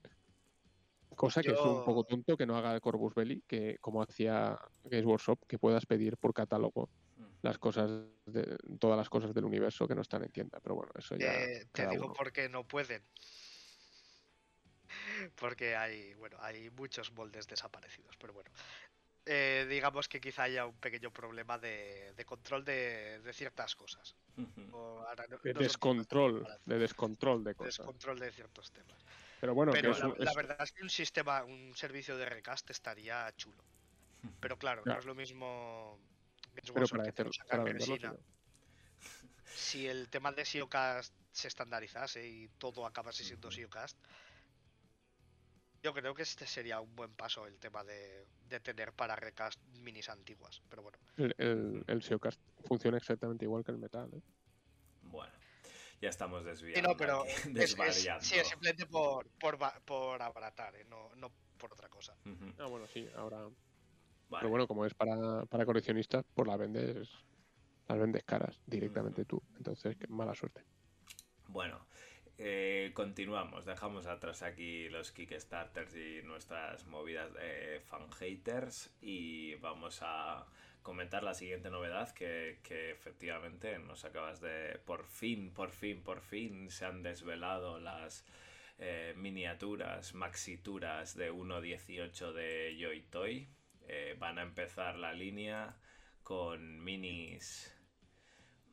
Cosa 1.15 1.41
que 1.41 1.51
es 1.51 1.59
un 1.59 1.83
poco 1.83 2.03
Yo- 2.03 2.15
tonto 2.15 2.37
que 2.37 2.45
no 2.45 2.55
haga 2.55 2.73
el 2.73 2.79
Corvus 2.81 3.13
Belli, 3.13 3.43
que 3.45 3.77
como 3.81 4.01
hacía 4.01 4.57
Games 4.85 5.05
Workshop, 5.05 5.39
que 5.47 5.59
puedas 5.59 5.85
pedir 5.85 6.17
por 6.17 6.33
catálogo. 6.33 6.89
Las 7.41 7.57
cosas, 7.57 7.89
de, 8.25 8.57
todas 8.79 8.97
las 8.97 9.09
cosas 9.09 9.33
del 9.33 9.45
universo 9.45 9.87
que 9.87 9.95
no 9.95 10.01
están 10.01 10.23
en 10.23 10.31
tienda. 10.31 10.59
Pero 10.61 10.75
bueno, 10.75 10.91
eso 10.97 11.15
ya. 11.15 11.33
Eh, 11.33 11.67
te 11.71 11.87
digo 11.87 12.05
uno. 12.05 12.13
por 12.13 12.31
qué 12.31 12.49
no 12.49 12.67
pueden. 12.67 13.03
Porque 15.35 15.75
hay, 15.75 16.13
bueno, 16.15 16.37
hay 16.41 16.69
muchos 16.71 17.11
moldes 17.13 17.47
desaparecidos, 17.47 18.15
pero 18.17 18.33
bueno. 18.33 18.49
Eh, 19.25 19.67
digamos 19.69 20.07
que 20.09 20.19
quizá 20.19 20.43
haya 20.43 20.65
un 20.65 20.75
pequeño 20.79 21.11
problema 21.11 21.59
de, 21.59 22.11
de 22.13 22.25
control 22.25 22.65
de, 22.65 23.19
de 23.21 23.33
ciertas 23.33 23.75
cosas. 23.75 24.15
Ujú. 24.35 24.75
O 24.75 24.99
ahora 25.07 25.25
no- 25.29 25.37
De 25.43 25.53
no 25.53 25.59
descontrol, 25.59 26.47
de 26.65 26.79
descontrol 26.79 27.43
de 27.43 27.53
cosas. 27.53 27.77
descontrol 27.77 28.19
de 28.19 28.31
ciertos 28.31 28.71
temas. 28.71 29.05
Pero 29.39 29.53
bueno, 29.53 29.71
que 29.71 29.79
Pero 29.79 29.91
es 29.91 29.99
la, 30.19 30.33
verdad 30.33 30.57
es 30.61 30.71
que 30.71 30.81
un 30.81 30.89
sistema, 30.89 31.43
un 31.43 31.75
servicio 31.75 32.17
de 32.17 32.25
recast 32.25 32.69
estaría 32.71 33.31
chulo. 33.35 33.63
Pero 34.39 34.57
claro, 34.57 34.81
Claro. 34.83 34.95
no 34.95 34.99
es 34.99 35.05
lo 35.05 35.15
mismo 35.15 35.99
pero 36.53 36.73
Workshop 36.73 36.97
para, 36.97 37.03
que 37.03 37.11
te 37.13 37.23
lo 37.23 37.63
venderlo. 37.63 38.17
Si 39.55 39.87
el 39.87 40.09
tema 40.09 40.31
de 40.31 40.45
SEOcast 40.45 41.13
se 41.31 41.47
estandarizase 41.47 42.27
y 42.27 42.47
todo 42.57 42.85
acabase 42.85 43.23
siendo. 43.23 43.51
SEOcast, 43.51 43.97
yo 45.83 45.93
creo 45.93 46.13
que 46.13 46.23
este 46.23 46.45
sería 46.45 46.79
un 46.79 46.95
buen 46.95 47.11
paso 47.15 47.47
el 47.47 47.57
tema 47.57 47.83
de, 47.83 48.25
de 48.49 48.59
tener 48.59 48.93
para 48.93 49.15
recast 49.15 49.59
minis 49.79 50.09
antiguas. 50.09 50.61
Pero 50.69 50.83
bueno, 50.83 50.97
El, 51.17 51.35
el, 51.37 51.83
el 51.87 52.01
SEOcast 52.03 52.39
funciona 52.67 52.97
exactamente 52.97 53.45
igual 53.45 53.63
que 53.63 53.71
el 53.71 53.77
metal. 53.77 54.09
¿eh? 54.13 54.21
Bueno, 55.03 55.33
ya 56.01 56.09
estamos 56.09 56.43
Sí, 56.43 56.49
desviando. 56.49 56.89
no, 56.89 56.97
pero 56.97 57.21
aquí, 57.21 57.31
es, 57.33 57.45
es- 57.47 57.53
desvariando. 57.53 58.23
sí, 58.23 58.35
es 58.35 58.47
simplemente 58.47 58.85
por, 58.85 59.27
por, 59.39 59.57
por 59.85 60.21
abaratar, 60.21 60.75
¿eh? 60.75 60.85
no, 60.85 61.09
no 61.15 61.31
por 61.57 61.73
otra 61.73 61.89
cosa. 61.89 62.13
Ah, 62.59 62.67
bueno, 62.67 62.87
sí, 62.87 63.07
ahora. 63.15 63.49
Vale. 64.31 64.41
Pero 64.41 64.49
bueno, 64.49 64.67
como 64.67 64.85
es 64.85 64.93
para, 64.93 65.45
para 65.45 65.65
coleccionistas, 65.65 66.25
pues 66.33 66.47
las 66.47 66.57
vendes, 66.57 67.09
las 67.87 67.99
vendes 67.99 68.23
caras 68.23 68.61
directamente 68.65 69.25
tú. 69.25 69.43
Entonces, 69.57 69.97
mala 70.09 70.33
suerte. 70.33 70.63
Bueno, 71.49 71.85
eh, 72.37 72.91
continuamos. 72.93 73.65
Dejamos 73.65 74.07
atrás 74.07 74.41
aquí 74.41 74.87
los 74.87 75.11
Kickstarters 75.11 75.93
y 75.95 76.21
nuestras 76.23 76.87
movidas 76.87 77.33
de 77.33 77.81
fan 77.81 78.09
haters 78.13 78.89
y 79.01 79.55
vamos 79.55 79.99
a 80.01 80.47
comentar 80.81 81.23
la 81.23 81.33
siguiente 81.33 81.69
novedad 81.69 82.09
que, 82.11 82.59
que 82.63 82.91
efectivamente 82.91 83.77
nos 83.79 84.05
acabas 84.05 84.39
de... 84.39 84.79
Por 84.85 85.03
fin, 85.03 85.51
por 85.51 85.71
fin, 85.71 86.01
por 86.01 86.21
fin 86.21 86.71
se 86.71 86.85
han 86.85 87.03
desvelado 87.03 87.79
las 87.79 88.25
eh, 88.79 89.13
miniaturas, 89.17 90.15
maxituras 90.15 91.15
de 91.15 91.31
1.18 91.31 92.31
de 92.31 92.77
Joy 92.79 93.01
Toy. 93.11 93.47
Eh, 93.87 94.15
van 94.19 94.39
a 94.39 94.43
empezar 94.43 94.95
la 94.95 95.13
línea 95.13 95.77
con 96.23 96.83
minis 96.83 97.75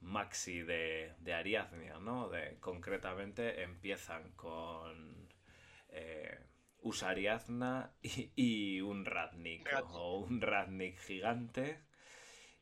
maxi 0.00 0.62
de, 0.62 1.14
de 1.18 1.34
Ariadnia, 1.34 1.98
¿no? 1.98 2.28
De, 2.28 2.58
concretamente 2.60 3.62
empiezan 3.62 4.32
con 4.32 5.28
eh, 5.88 6.38
Usariadna 6.82 7.92
y, 8.02 8.30
y 8.36 8.80
un 8.80 9.04
Ratnik. 9.04 9.68
o 9.90 10.20
un 10.20 10.40
Ratnik 10.40 10.98
gigante 11.00 11.82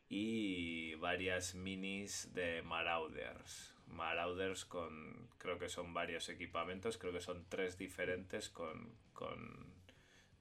y 0.09 0.95
varias 0.95 1.53
minis 1.55 2.33
de 2.33 2.61
Marauders. 2.63 3.75
Marauders 3.85 4.65
con, 4.65 5.29
creo 5.37 5.57
que 5.59 5.69
son 5.69 5.93
varios 5.93 6.29
equipamientos, 6.29 6.97
creo 6.97 7.13
que 7.13 7.21
son 7.21 7.47
tres 7.49 7.77
diferentes 7.77 8.49
con, 8.49 8.97
con 9.13 9.83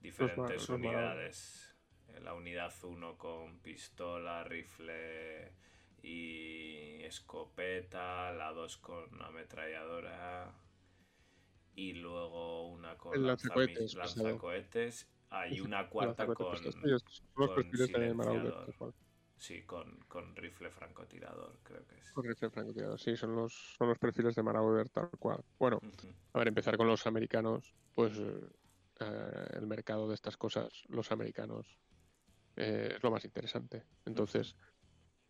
diferentes 0.01 0.69
los 0.69 0.81
Marauders. 0.81 0.87
unidades. 0.87 1.66
La 2.23 2.35
unidad 2.35 2.73
1 2.83 3.19
con 3.19 3.59
pistola, 3.61 4.45
rifle 4.45 5.53
y 6.03 7.03
escopeta, 7.03 8.33
la 8.33 8.53
2 8.53 8.77
con 8.79 9.23
ametralladora 9.23 10.53
y 11.77 11.93
luego 11.93 12.69
una 12.69 12.97
con 12.97 13.25
lanzacohetes, 13.25 13.95
pesado. 13.95 14.25
lanzacohetes. 14.25 15.09
Hay 15.31 15.61
una 15.61 15.89
cuarta 15.89 16.25
con, 16.27 16.51
los 16.51 16.61
con 17.35 17.65
silenciador. 17.73 18.95
sí, 19.37 19.63
con, 19.65 19.99
con 20.09 20.35
rifle 20.37 20.71
francotirador, 20.71 21.59
creo 21.63 21.85
que 21.87 21.97
es. 21.97 22.13
Con 22.13 22.25
rifle 22.25 22.49
francotirador. 22.49 22.99
Sí, 22.99 23.17
son 23.17 23.35
los, 23.35 23.75
son 23.77 23.89
los 23.89 23.99
perfiles 23.99 24.35
de 24.35 24.43
Marauder 24.43 24.89
tal 24.89 25.11
cual. 25.19 25.45
Bueno, 25.59 25.81
a 26.33 26.39
ver, 26.39 26.49
empezar 26.49 26.77
con 26.77 26.87
los 26.87 27.07
americanos, 27.07 27.75
pues 27.95 28.17
eh, 28.19 28.41
eh, 29.01 29.47
el 29.55 29.67
mercado 29.67 30.09
de 30.09 30.15
estas 30.15 30.37
cosas, 30.37 30.85
los 30.89 31.13
americanos, 31.13 31.77
eh, 32.57 32.95
es 32.97 33.03
lo 33.03 33.11
más 33.11 33.25
interesante. 33.25 33.85
Entonces, 34.05 34.57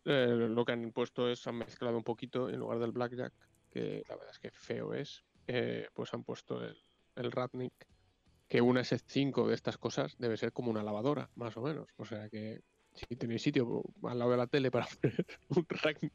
eh, 0.05 0.27
lo 0.27 0.65
que 0.65 0.71
han 0.71 0.91
puesto 0.91 1.29
es, 1.29 1.45
han 1.47 1.55
mezclado 1.55 1.97
un 1.97 2.03
poquito, 2.03 2.49
en 2.49 2.59
lugar 2.59 2.79
del 2.79 2.91
Blackjack, 2.91 3.33
que 3.69 4.03
la 4.07 4.15
verdad 4.15 4.31
es 4.31 4.39
que 4.39 4.51
feo 4.51 4.93
es, 4.93 5.23
eh, 5.47 5.87
pues 5.93 6.13
han 6.13 6.23
puesto 6.23 6.63
el, 6.63 6.77
el 7.15 7.31
Ratnik, 7.31 7.73
que 8.47 8.61
una 8.61 8.81
S5 8.81 9.47
de 9.47 9.53
estas 9.53 9.77
cosas 9.77 10.15
debe 10.17 10.37
ser 10.37 10.53
como 10.53 10.71
una 10.71 10.83
lavadora, 10.83 11.29
más 11.35 11.57
o 11.57 11.61
menos. 11.61 11.89
O 11.97 12.05
sea 12.05 12.29
que 12.29 12.61
si 12.93 13.15
tenéis 13.15 13.41
sitio 13.41 13.83
al 14.03 14.19
lado 14.19 14.31
de 14.31 14.37
la 14.37 14.47
tele 14.47 14.71
para 14.71 14.87
poner 15.01 15.25
un 15.49 15.65
Ratnik 15.67 16.13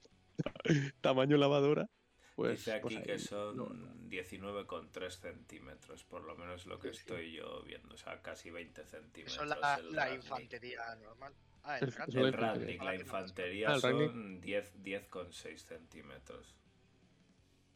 tamaño 1.00 1.36
lavadora, 1.36 1.88
pues... 2.34 2.58
Dice 2.60 2.72
aquí 2.74 2.94
pues 2.96 3.06
que 3.06 3.18
son 3.18 3.56
no, 3.56 3.68
19,3 4.08 5.10
centímetros, 5.10 6.04
por 6.04 6.24
lo 6.24 6.36
menos 6.36 6.66
lo 6.66 6.78
que 6.78 6.88
Sí, 6.88 6.94
sí. 6.94 7.00
estoy 7.00 7.32
yo 7.32 7.62
viendo, 7.62 7.94
o 7.94 7.96
sea, 7.96 8.20
casi 8.22 8.50
20 8.50 8.84
centímetros. 8.84 9.34
Eso 9.34 9.44
es 9.44 9.84
la, 9.92 10.14
infantería 10.14 10.94
normal. 10.96 11.34
Ah, 11.64 11.78
el 11.78 11.88
El- 11.88 12.24
El 12.24 12.78
la 12.78 12.84
no, 12.84 12.94
infantería 12.94 13.70
Ah, 13.70 13.78
son 13.80 14.40
10 14.40 14.74
10,6 14.82 15.62
centímetros. 15.62 16.56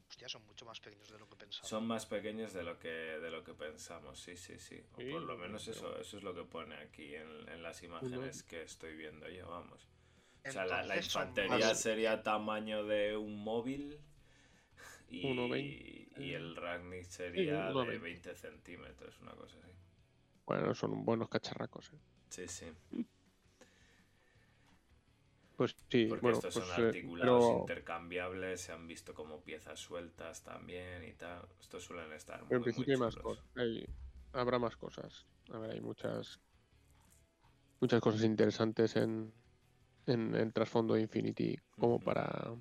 Hostia, 0.08 0.28
son 0.28 0.46
mucho 0.46 0.64
más 0.64 0.80
pequeños 0.80 1.10
de 1.10 1.18
lo 1.18 1.28
que 1.28 1.36
pensaba. 1.36 1.68
Son 1.68 1.86
más 1.86 2.06
pequeños 2.06 2.52
de 2.52 2.62
lo 2.62 2.78
que 2.78 2.88
de 2.88 3.30
lo 3.30 3.44
que 3.44 3.54
pensamos, 3.54 4.18
sí, 4.20 4.36
sí, 4.36 4.58
sí. 4.58 4.82
O 4.94 5.00
Sí, 5.00 5.10
por 5.10 5.22
lo 5.22 5.36
menos 5.36 5.66
eso, 5.68 5.98
eso 5.98 6.16
es 6.16 6.22
lo 6.22 6.34
que 6.34 6.44
pone 6.44 6.74
aquí 6.76 7.14
en, 7.14 7.48
en 7.48 7.62
las 7.62 7.82
imágenes 7.82 8.42
que 8.42 8.62
estoy 8.62 8.96
viendo 8.96 9.28
yo, 9.28 9.48
vamos. 9.48 9.88
O 10.46 10.50
sea, 10.50 10.64
la, 10.64 10.84
son 10.84 10.96
infantería 10.96 11.68
más- 11.68 11.80
sería 11.80 12.22
tamaño 12.22 12.84
de 12.84 13.16
un 13.16 13.42
móvil 13.42 13.98
y, 15.08 15.22
1,20. 15.24 16.22
y 16.22 16.32
el 16.34 16.56
Ratnik 16.56 17.04
sería 17.04 17.66
de 17.68 17.72
1,20. 17.74 18.00
20 18.00 18.34
centímetros, 18.34 19.20
una 19.20 19.32
cosa 19.32 19.56
así. 19.62 19.72
Bueno, 20.46 20.74
son 20.74 21.04
buenos 21.04 21.28
cacharracos. 21.28 21.92
¿eh? 21.92 21.98
Sí, 22.28 22.46
sí. 22.48 22.66
Pues 25.56 25.74
sí, 25.90 26.06
Porque 26.06 26.20
bueno, 26.22 26.36
estos 26.36 26.54
pues, 26.54 26.66
son 26.66 26.84
eh, 26.84 26.86
articulados 26.88 27.40
pero, 27.40 27.60
intercambiables, 27.60 28.60
se 28.60 28.72
han 28.72 28.86
visto 28.86 29.14
como 29.14 29.40
piezas 29.42 29.80
sueltas 29.80 30.42
también 30.42 31.02
y 31.04 31.12
tal. 31.14 31.48
Estos 31.58 31.82
suelen 31.84 32.12
estar 32.12 32.44
muy, 32.44 32.56
en 32.56 32.62
principio 32.62 32.94
hay 32.94 33.00
más 33.00 33.16
cosas. 33.16 33.44
hay- 33.56 33.86
habrá 34.32 34.58
más 34.58 34.76
cosas. 34.76 35.26
A 35.52 35.58
ver, 35.58 35.70
hay 35.70 35.80
muchas 35.80 36.40
muchas 37.80 38.00
cosas 38.00 38.22
interesantes 38.24 38.96
en, 38.96 39.32
en 40.06 40.34
el 40.34 40.52
trasfondo 40.52 40.94
de 40.94 41.02
Infinity 41.02 41.56
como 41.78 41.98
para... 42.00 42.54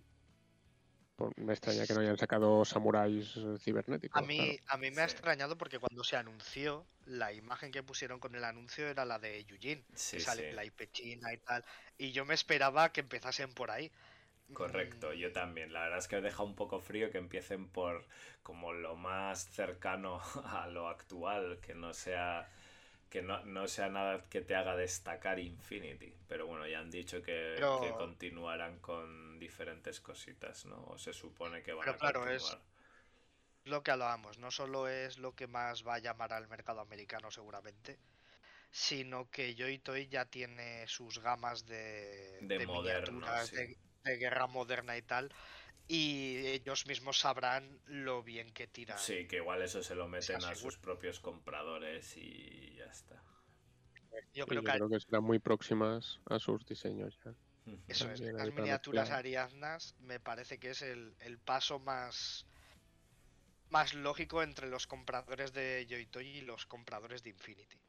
me 1.37 1.53
extraña 1.53 1.85
que 1.87 1.93
no 1.93 2.01
hayan 2.01 2.17
sacado 2.17 2.65
samuráis 2.65 3.35
eh, 3.37 3.57
cibernéticos. 3.59 4.21
A 4.21 4.21
mí, 4.21 4.37
claro. 4.37 4.59
a 4.67 4.77
mí 4.77 4.91
me 4.91 5.01
ha 5.01 5.05
extrañado 5.05 5.57
porque 5.57 5.79
cuando 5.79 6.03
se 6.03 6.15
anunció, 6.17 6.87
la 7.05 7.33
imagen 7.33 7.71
que 7.71 7.83
pusieron 7.83 8.19
con 8.19 8.33
el 8.35 8.43
anuncio 8.45 8.87
era 8.87 9.05
la 9.05 9.19
de 9.19 9.43
Yujin, 9.45 9.85
Sí, 9.93 10.17
que 10.17 10.19
sale 10.19 10.43
sí. 10.49 10.51
la 10.51 10.63
IP 10.65 10.87
china 10.91 11.33
y 11.33 11.37
tal. 11.37 11.65
Y 11.97 12.11
yo 12.11 12.25
me 12.25 12.33
esperaba 12.33 12.91
que 12.93 13.01
empezasen 13.01 13.53
por 13.53 13.71
ahí. 13.71 13.91
Correcto, 14.53 15.13
Mm, 15.13 15.13
yo 15.13 15.31
también. 15.31 15.73
La 15.73 15.81
verdad 15.81 15.99
es 15.99 16.07
que 16.07 16.21
deja 16.21 16.41
un 16.43 16.55
poco 16.55 16.79
frío 16.79 17.11
que 17.11 17.17
empiecen 17.17 17.67
por 17.69 18.07
como 18.43 18.73
lo 18.73 18.95
más 18.95 19.49
cercano 19.49 20.19
a 20.45 20.67
lo 20.67 20.87
actual, 20.87 21.59
que 21.61 21.75
no 21.75 21.93
sea 21.93 22.49
que 23.15 23.21
no, 23.21 23.43
no 23.45 23.67
sea 23.67 23.87
nada 23.89 24.13
que 24.29 24.41
te 24.41 24.55
haga 24.55 24.75
destacar 24.75 25.39
Infinity. 25.39 26.13
Pero 26.27 26.47
bueno, 26.47 26.67
ya 26.67 26.79
han 26.79 26.91
dicho 26.91 27.21
que, 27.21 27.53
Pero- 27.55 27.79
que 27.81 27.91
continuarán 27.91 28.79
con 28.79 29.39
diferentes 29.39 30.01
cositas, 30.01 30.65
¿no? 30.65 30.83
O 30.87 30.97
se 30.97 31.13
supone 31.13 31.63
que 31.63 31.73
van 31.73 31.85
Pero 31.85 31.95
a 31.95 31.97
claro, 31.97 32.29
es- 32.29 32.43
continuar. 32.43 32.75
Lo 33.65 33.83
que 33.83 33.91
hablábamos, 33.91 34.37
no 34.37 34.51
solo 34.51 34.87
es 34.87 35.17
lo 35.17 35.33
que 35.35 35.47
más 35.47 35.85
va 35.87 35.95
a 35.95 35.99
llamar 35.99 36.33
al 36.33 36.47
mercado 36.47 36.81
americano 36.81 37.31
seguramente, 37.31 37.97
sino 38.71 39.29
que 39.31 39.55
Joy 39.55 39.79
Toy 39.79 40.07
ya 40.07 40.25
tiene 40.25 40.87
sus 40.87 41.19
gamas 41.19 41.65
de, 41.65 42.39
De 42.41 42.65
moderno, 42.67 43.11
miniaturas, 43.13 43.47
sí. 43.49 43.55
de, 43.55 43.77
de 44.03 44.17
guerra 44.17 44.47
moderna 44.47 44.97
y 44.97 45.01
tal. 45.01 45.31
Y 45.87 46.37
ellos 46.47 46.85
mismos 46.87 47.19
sabrán 47.19 47.81
lo 47.85 48.23
bien 48.23 48.51
que 48.51 48.67
tiran. 48.67 48.97
Sí, 48.97 49.27
que 49.27 49.37
igual 49.37 49.61
eso 49.61 49.83
se 49.83 49.95
lo 49.95 50.07
meten 50.07 50.43
a 50.43 50.55
sus 50.55 50.77
propios 50.77 51.19
compradores 51.19 52.17
y 52.17 52.75
ya 52.75 52.85
está. 52.85 53.23
Yo 54.33 54.45
Sí, 54.45 54.47
creo 54.47 54.61
yo 54.61 54.71
que 54.71 54.71
creo 54.71 54.89
que 54.89 54.99
serán 54.99 55.23
muy 55.23 55.39
próximas 55.39 56.19
a 56.25 56.39
sus 56.39 56.65
diseños 56.65 57.17
ya. 57.23 57.33
Eso 57.87 58.11
es, 58.11 58.21
las 58.21 58.51
miniaturas 58.51 59.09
mezclar. 59.09 59.19
ariadnas 59.19 59.95
me 59.99 60.19
parece 60.19 60.59
que 60.59 60.69
es 60.71 60.81
el, 60.81 61.15
el 61.19 61.39
paso 61.39 61.79
más 61.79 62.45
más 63.69 63.93
lógico 63.93 64.41
entre 64.43 64.67
los 64.67 64.87
compradores 64.87 65.53
de 65.53 65.85
Joy 65.89 66.07
Toy 66.07 66.27
y 66.37 66.41
los 66.41 66.65
compradores 66.65 67.21
de 67.23 67.29
Infinity. 67.31 67.79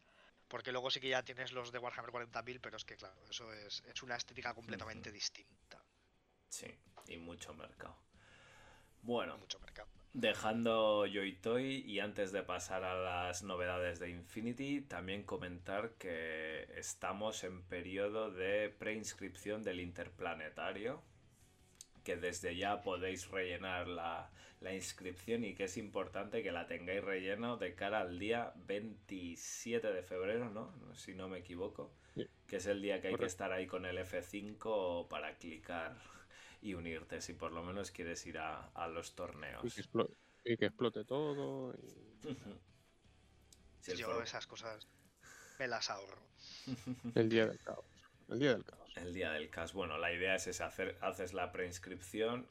Porque 0.48 0.72
luego 0.72 0.90
sí 0.90 1.00
que 1.00 1.08
ya 1.08 1.24
tienes 1.24 1.52
los 1.52 1.72
de 1.72 1.78
Warhammer 1.78 2.10
40.000, 2.12 2.60
pero 2.60 2.76
es 2.76 2.84
que 2.84 2.96
claro, 2.96 3.20
eso 3.30 3.52
es, 3.52 3.82
es 3.86 4.02
una 4.02 4.16
estética 4.16 4.54
completamente 4.54 5.10
distinta. 5.12 5.84
Sí, 6.48 6.66
y 7.08 7.16
mucho 7.18 7.54
mercado. 7.54 7.96
Bueno, 9.02 9.36
Mucho 9.38 9.58
mercado. 9.60 9.88
Dejando 10.12 11.04
Joy 11.06 11.32
Toy 11.42 11.82
y 11.86 12.00
antes 12.00 12.32
de 12.32 12.42
pasar 12.42 12.84
a 12.84 12.94
las 12.96 13.42
novedades 13.42 13.98
de 13.98 14.08
Infinity, 14.08 14.80
también 14.80 15.22
comentar 15.24 15.90
que 15.98 16.66
estamos 16.76 17.44
en 17.44 17.62
periodo 17.64 18.30
de 18.30 18.70
preinscripción 18.70 19.62
del 19.62 19.80
interplanetario, 19.80 21.02
que 22.02 22.16
desde 22.16 22.56
ya 22.56 22.80
podéis 22.82 23.28
rellenar 23.28 23.88
la, 23.88 24.30
la 24.60 24.72
inscripción 24.74 25.44
y 25.44 25.54
que 25.54 25.64
es 25.64 25.76
importante 25.76 26.42
que 26.42 26.50
la 26.50 26.66
tengáis 26.66 27.04
relleno 27.04 27.58
de 27.58 27.74
cara 27.74 28.00
al 28.00 28.18
día 28.18 28.54
27 28.66 29.92
de 29.92 30.02
febrero, 30.02 30.48
¿no? 30.48 30.72
Si 30.94 31.14
no 31.14 31.28
me 31.28 31.38
equivoco, 31.40 31.92
Sí. 32.14 32.26
que 32.48 32.56
es 32.56 32.66
el 32.66 32.80
día 32.80 33.02
que 33.02 33.08
hay 33.08 33.16
que 33.16 33.26
estar 33.26 33.52
ahí 33.52 33.66
con 33.66 33.84
el 33.84 33.98
F5 33.98 35.08
para 35.08 35.34
clicar 35.34 35.94
y 36.62 36.74
unirte 36.74 37.20
si 37.20 37.34
por 37.34 37.52
lo 37.52 37.62
menos 37.62 37.90
quieres 37.90 38.24
ir 38.26 38.38
a, 38.38 38.68
a 38.68 38.88
los 38.88 39.14
torneos. 39.14 39.64
Y 39.64 39.70
que, 39.70 39.82
explo- 39.88 40.10
y 40.44 40.56
que 40.56 40.66
explote 40.66 41.04
todo. 41.04 41.74
y 41.74 42.36
Yo 43.96 44.12
for- 44.12 44.22
esas 44.22 44.46
cosas 44.46 44.88
me 45.58 45.68
las 45.68 45.90
ahorro. 45.90 46.22
el 47.14 47.28
día 47.28 47.46
del 47.46 47.58
caos. 47.60 47.84
El 48.28 48.38
día 48.40 48.52
del 48.54 48.64
caos. 48.64 48.96
El 48.96 49.12
día 49.14 49.30
del 49.32 49.50
CAS. 49.50 49.72
Bueno, 49.74 49.98
la 49.98 50.12
idea 50.12 50.34
es 50.34 50.46
esa, 50.46 50.66
hacer, 50.66 50.96
haces 51.02 51.32
la 51.34 51.52
preinscripción 51.52 52.48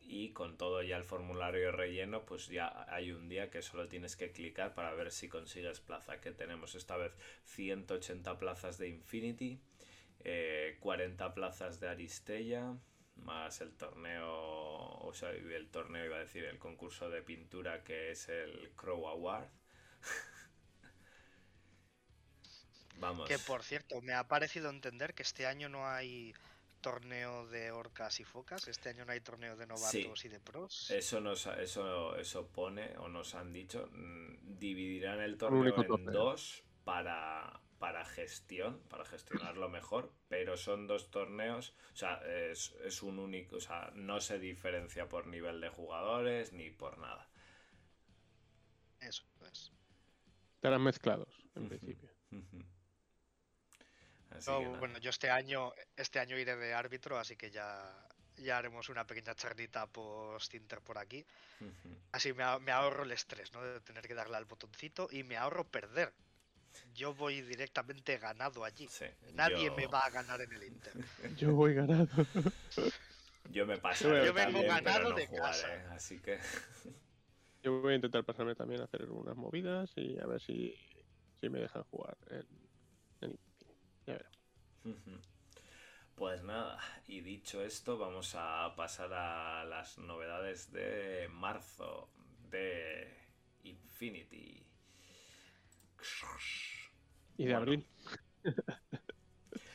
y 0.00 0.32
con 0.32 0.56
todo 0.56 0.82
ya 0.82 0.96
el 0.96 1.04
formulario 1.04 1.72
relleno, 1.72 2.24
pues 2.24 2.46
ya 2.48 2.86
hay 2.88 3.12
un 3.12 3.28
día 3.28 3.50
que 3.50 3.62
solo 3.62 3.88
tienes 3.88 4.16
que 4.16 4.30
clicar 4.32 4.74
para 4.74 4.94
ver 4.94 5.10
si 5.10 5.28
consigues 5.28 5.80
plaza. 5.80 6.20
Que 6.20 6.30
tenemos 6.32 6.74
esta 6.74 6.96
vez 6.96 7.12
180 7.44 8.38
plazas 8.38 8.78
de 8.78 8.88
Infinity, 8.88 9.60
eh, 10.24 10.76
40 10.80 11.34
plazas 11.34 11.80
de 11.80 11.88
Aristella, 11.88 12.74
más 13.16 13.60
el 13.60 13.72
torneo, 13.76 14.28
o 14.30 15.12
sea, 15.14 15.30
el 15.30 15.68
torneo 15.70 16.04
iba 16.06 16.16
a 16.16 16.20
decir, 16.20 16.44
el 16.44 16.58
concurso 16.58 17.08
de 17.10 17.22
pintura 17.22 17.82
que 17.84 18.10
es 18.12 18.28
el 18.28 18.70
Crow 18.76 19.06
Award. 19.08 19.48
Vamos. 23.00 23.28
Que 23.28 23.38
por 23.38 23.62
cierto, 23.64 24.00
me 24.00 24.14
ha 24.14 24.28
parecido 24.28 24.70
entender 24.70 25.14
que 25.14 25.22
este 25.22 25.46
año 25.46 25.68
no 25.68 25.88
hay 25.88 26.34
torneo 26.80 27.46
de 27.48 27.70
orcas 27.70 28.20
y 28.20 28.24
focas, 28.24 28.66
este 28.68 28.88
año 28.90 29.04
no 29.04 29.12
hay 29.12 29.20
torneo 29.20 29.56
de 29.56 29.66
novatos 29.66 30.24
y 30.24 30.28
de 30.28 30.40
pros. 30.40 30.88
Eso 30.88 31.20
nos 31.20 31.46
ha- 31.46 31.60
eso, 31.62 32.16
eso 32.16 32.46
pone 32.48 32.96
o 32.98 33.08
nos 33.08 33.34
han 33.34 33.52
dicho. 33.52 33.88
mm, 33.92 34.58
Dividirán 34.58 35.20
el 35.20 35.36
torneo 35.38 35.80
en 35.82 35.86
torneo. 35.86 36.12
dos 36.12 36.62
para, 36.84 37.60
para 37.82 38.04
gestión, 38.04 38.78
para 38.88 39.04
gestionarlo 39.04 39.68
mejor, 39.68 40.12
pero 40.28 40.56
son 40.56 40.86
dos 40.86 41.10
torneos, 41.10 41.74
o 41.92 41.96
sea, 41.96 42.14
es, 42.50 42.70
es 42.84 43.02
un 43.02 43.18
único, 43.18 43.56
o 43.56 43.60
sea, 43.60 43.90
no 43.96 44.20
se 44.20 44.38
diferencia 44.38 45.08
por 45.08 45.26
nivel 45.26 45.60
de 45.60 45.68
jugadores 45.68 46.52
ni 46.52 46.70
por 46.70 46.98
nada. 46.98 47.28
Eso 49.00 49.24
es. 49.50 49.72
Estarán 50.54 50.82
mezclados, 50.82 51.34
en 51.56 51.68
principio. 51.68 52.08
Así 54.30 54.46
que 54.46 54.68
bueno, 54.78 54.98
yo 54.98 55.10
este 55.10 55.28
año, 55.30 55.72
este 55.96 56.20
año 56.20 56.38
iré 56.38 56.54
de 56.56 56.72
árbitro, 56.74 57.18
así 57.18 57.34
que 57.36 57.50
ya, 57.50 58.06
ya 58.36 58.58
haremos 58.58 58.88
una 58.90 59.04
pequeña 59.06 59.34
charlita 59.34 59.86
post 59.88 60.54
Inter 60.54 60.80
por 60.80 60.98
aquí. 60.98 61.26
Así 62.12 62.32
me, 62.32 62.44
a- 62.44 62.58
me 62.60 62.72
ahorro 62.72 63.02
el 63.04 63.12
estrés, 63.12 63.52
¿no? 63.52 63.62
De 63.62 63.80
tener 63.80 64.06
que 64.06 64.14
darle 64.14 64.36
al 64.36 64.44
botoncito 64.44 65.08
y 65.10 65.24
me 65.24 65.36
ahorro 65.36 65.64
perder. 65.64 66.12
Yo 66.94 67.14
voy 67.14 67.40
directamente 67.42 68.18
ganado 68.18 68.64
allí. 68.64 68.88
Sí, 68.88 69.06
Nadie 69.34 69.66
yo- 69.66 69.76
me 69.76 69.86
va 69.86 70.00
a 70.00 70.10
ganar 70.10 70.40
en 70.40 70.52
el 70.52 70.62
Inter. 70.64 70.92
Yo 71.38 71.54
voy 71.54 71.74
ganado. 71.74 72.08
Yo 73.52 73.66
me 73.66 73.76
pasaré 73.78 74.26
Yo 74.26 74.32
vengo 74.32 74.62
ganado 74.62 75.10
no 75.10 75.16
de 75.16 75.26
jugaré, 75.26 75.58
casa. 75.62 75.94
así 75.94 76.18
que 76.20 76.38
Yo 77.62 77.80
voy 77.80 77.92
a 77.92 77.96
intentar 77.96 78.24
pasarme 78.24 78.54
también 78.54 78.80
a 78.80 78.84
hacer 78.84 79.08
unas 79.10 79.36
movidas 79.36 79.92
y 79.96 80.18
a 80.18 80.26
ver 80.26 80.40
si, 80.40 80.74
si 81.40 81.48
me 81.48 81.60
dejan 81.60 81.84
jugar 81.84 82.16
en, 82.30 82.46
en 83.20 83.30
Infinity. 83.32 83.66
Ya 84.06 84.14
veremos. 84.14 84.42
Pues 86.14 86.42
nada, 86.42 86.78
y 87.06 87.20
dicho 87.20 87.62
esto, 87.62 87.98
vamos 87.98 88.34
a 88.36 88.74
pasar 88.76 89.12
a 89.14 89.64
las 89.64 89.98
novedades 89.98 90.70
de 90.72 91.28
marzo 91.30 92.10
de 92.50 93.08
Infinity. 93.64 94.66
Y 97.36 97.46
de 97.46 97.54
Bueno, 97.54 97.56
abril. 97.56 97.86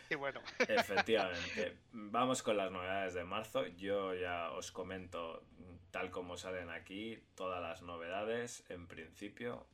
Y 0.10 0.16
bueno, 0.16 0.40
Efectivamente, 0.68 1.78
vamos 1.92 2.42
con 2.42 2.56
las 2.58 2.72
novedades 2.72 3.14
de 3.14 3.26
marzo. 3.26 3.66
Yo 3.68 4.14
ya 4.16 4.52
os 4.52 4.72
comento 4.72 5.46
tal 5.92 6.12
como 6.12 6.38
salen 6.38 6.70
aquí 6.70 7.22
todas 7.36 7.62
las 7.62 7.82
novedades. 7.82 8.64
En 8.70 8.88
principio, 8.88 9.68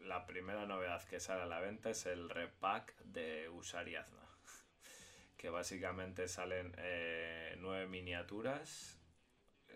la 0.00 0.26
primera 0.26 0.66
novedad 0.66 1.02
que 1.04 1.20
sale 1.20 1.42
a 1.42 1.46
la 1.46 1.60
venta 1.60 1.90
es 1.90 2.04
el 2.06 2.28
repack 2.28 2.96
de 3.04 3.48
Usariazna. 3.48 4.18
Que 5.38 5.50
básicamente 5.50 6.28
salen 6.28 6.72
eh, 6.78 7.56
nueve 7.58 7.86
miniaturas, 7.88 9.00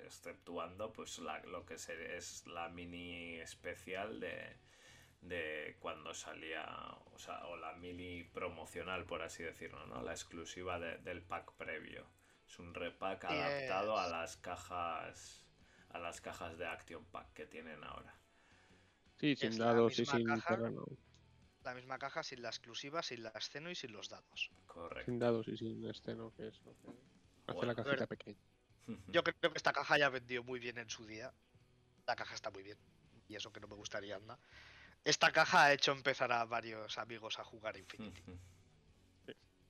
exceptuando 0.05 0.93
pues 0.93 1.19
la- 1.19 1.41
lo 1.45 1.67
que 1.67 1.75
es 1.75 2.47
la 2.47 2.69
mini 2.69 3.41
especial 3.41 4.21
de, 4.21 4.57
de 5.21 5.77
cuando 5.81 6.15
salía, 6.15 6.65
o 7.13 7.19
sea, 7.19 7.47
o 7.47 7.57
la 7.57 7.73
mini 7.75 8.23
promocional, 8.25 9.05
por 9.07 9.23
así 9.23 9.43
decirlo, 9.43 9.87
¿no? 9.87 10.03
La 10.03 10.13
exclusiva 10.13 10.79
de- 10.79 10.99
del 10.99 11.23
pack 11.23 11.53
previo. 11.55 12.07
Es 12.47 12.59
un 12.61 12.75
repack 12.75 13.25
adaptado 13.25 13.99
a 13.99 14.09
las 14.09 14.37
cajas 14.37 15.43
a 15.91 15.99
las 15.99 16.21
cajas 16.21 16.59
de 16.59 16.67
Action 16.67 17.05
Pack 17.07 17.33
que 17.33 17.47
tienen 17.47 17.83
ahora. 17.83 18.15
Sí, 19.19 19.35
sin 19.35 19.57
dados 19.57 19.97
y 19.99 20.03
misma 20.03 20.17
sin 20.19 20.27
caja. 20.27 20.57
terreno. 20.57 20.85
la 21.65 21.75
misma 21.75 21.99
caja 21.99 22.23
sin 22.23 22.43
la 22.43 22.49
exclusiva, 22.49 23.03
sin 23.03 23.23
la 23.25 23.31
esceno 23.31 23.71
y 23.71 23.75
sin 23.75 23.91
los 23.93 24.09
dados. 24.09 24.53
Correcto. 24.67 25.07
Sin 25.11 25.19
dados 25.19 25.49
y 25.49 25.57
sin 25.57 25.85
esceno, 25.89 26.33
que 26.37 26.47
es 26.49 26.61
lo 26.65 26.75
que 26.77 26.89
hace 27.47 27.55
Bueno, 27.55 27.73
la 27.73 27.75
cajita 27.75 27.97
ver. 28.07 28.09
pequeña. 28.09 28.39
Yo 29.09 29.25
creo 29.25 29.51
que 29.53 29.57
esta 29.57 29.73
caja 29.73 29.99
ya 29.99 30.09
vendió 30.11 30.45
muy 30.45 30.61
bien 30.61 30.79
en 30.79 30.89
su 30.91 31.05
día. 31.07 31.33
La 32.07 32.15
caja 32.15 32.35
está 32.37 32.51
muy 32.53 32.63
bien. 32.63 32.79
Y 33.27 33.35
eso 33.35 33.53
que 33.53 33.59
no 33.59 33.67
me 33.67 33.75
gustaría 33.75 34.17
nada. 34.21 34.39
Esta 35.07 35.31
caja 35.31 35.63
ha 35.67 35.73
hecho 35.73 35.93
empezar 35.93 36.33
a 36.33 36.45
varios 36.47 36.99
amigos 36.99 37.39
a 37.39 37.45
jugar 37.45 37.77
Infinity. 37.77 38.25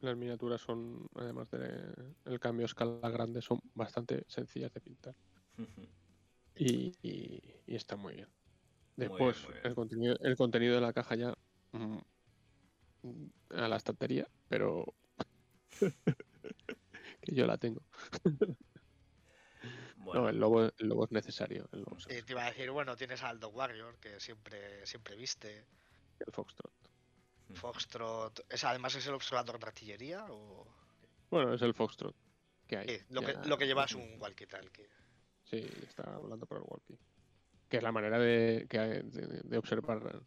Las 0.00 0.16
miniaturas 0.16 0.62
son, 0.62 1.06
además 1.14 1.50
del 1.50 2.40
cambio 2.40 2.64
a 2.64 2.66
escala 2.72 3.10
grande, 3.10 3.42
son 3.42 3.60
bastante 3.74 4.24
sencillas 4.28 4.72
de 4.72 4.80
pintar. 4.80 5.14
Y, 6.54 6.90
y- 7.02 7.42
y 7.66 7.74
está 7.76 7.96
muy 7.96 8.14
bien. 8.14 8.28
Después, 8.96 9.42
muy 9.44 9.52
bien. 9.52 9.66
El, 9.66 9.74
contenido, 9.74 10.16
el 10.20 10.36
contenido 10.36 10.74
de 10.76 10.80
la 10.80 10.94
caja 10.94 11.14
ya 11.16 11.34
mm, 11.72 11.98
a 13.50 13.68
la 13.68 13.76
estantería, 13.76 14.26
pero 14.48 14.86
que 17.20 17.34
yo 17.34 17.46
la 17.46 17.58
tengo. 17.58 17.82
Bueno, 20.06 20.22
No, 20.22 20.28
el 20.28 20.38
lobo, 20.38 20.62
el 20.62 20.88
lobo 20.88 21.04
es 21.04 21.10
necesario. 21.10 21.68
El, 21.72 21.80
lobo 21.80 21.96
es 21.98 22.04
Y 22.16 22.22
te 22.22 22.32
iba 22.32 22.44
a 22.44 22.46
decir, 22.46 22.70
bueno, 22.70 22.94
tienes 22.96 23.22
al 23.24 23.40
Dog 23.40 23.56
Warrior, 23.56 23.98
que 23.98 24.20
siempre, 24.20 24.86
siempre 24.86 25.16
viste. 25.16 25.66
el 26.20 26.32
Foxtrot. 26.32 26.72
Foxtrot. 27.54 28.46
¿Es, 28.48 28.62
además 28.62 28.94
es 28.94 29.06
el 29.08 29.14
observador 29.14 29.58
de 29.58 29.66
artillería 29.66 30.24
o. 30.28 30.66
Bueno, 31.28 31.54
es 31.54 31.62
el 31.62 31.74
Foxtrot 31.74 32.14
que 32.68 32.76
hay. 32.76 32.88
Sí, 32.88 33.04
lo, 33.10 33.22
que, 33.22 33.34
lo 33.46 33.58
que 33.58 33.66
lleva 33.66 33.84
es 33.84 33.94
un 33.96 34.20
walkie-talkie. 34.20 34.88
Sí, 35.42 35.66
está 35.88 36.14
hablando 36.14 36.46
por 36.46 36.58
el 36.58 36.64
walkie. 36.66 36.98
Que 37.68 37.78
es 37.78 37.82
la 37.82 37.90
manera 37.90 38.18
de, 38.18 38.66
que 38.70 38.78
hay 38.78 39.02
de, 39.02 39.42
de 39.42 39.58
observar 39.58 40.22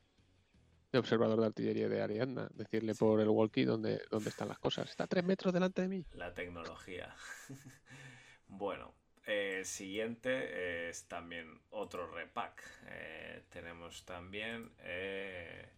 de 0.92 1.00
observador 1.00 1.40
de 1.40 1.46
artillería 1.46 1.88
de 1.88 2.02
Ariadna. 2.02 2.50
Decirle 2.54 2.96
por 2.96 3.22
el 3.22 3.30
walkie 3.30 3.64
dónde, 3.64 4.02
dónde 4.12 4.30
están 4.30 4.50
las 4.50 4.60
cosas. 4.60 4.90
Está 4.90 5.06
a 5.06 5.08
tres 5.08 5.24
metros 5.24 5.54
delante 5.54 5.82
de 5.82 5.88
mí. 5.88 6.06
la 6.14 6.34
tecnología. 6.34 7.16
bueno, 8.48 8.94
eh, 9.30 9.64
siguiente 9.64 10.90
es 10.90 11.08
también 11.08 11.62
otro 11.70 12.10
repack. 12.12 12.62
Eh, 12.88 13.44
tenemos 13.50 14.04
también 14.06 14.72
eh, 14.80 15.70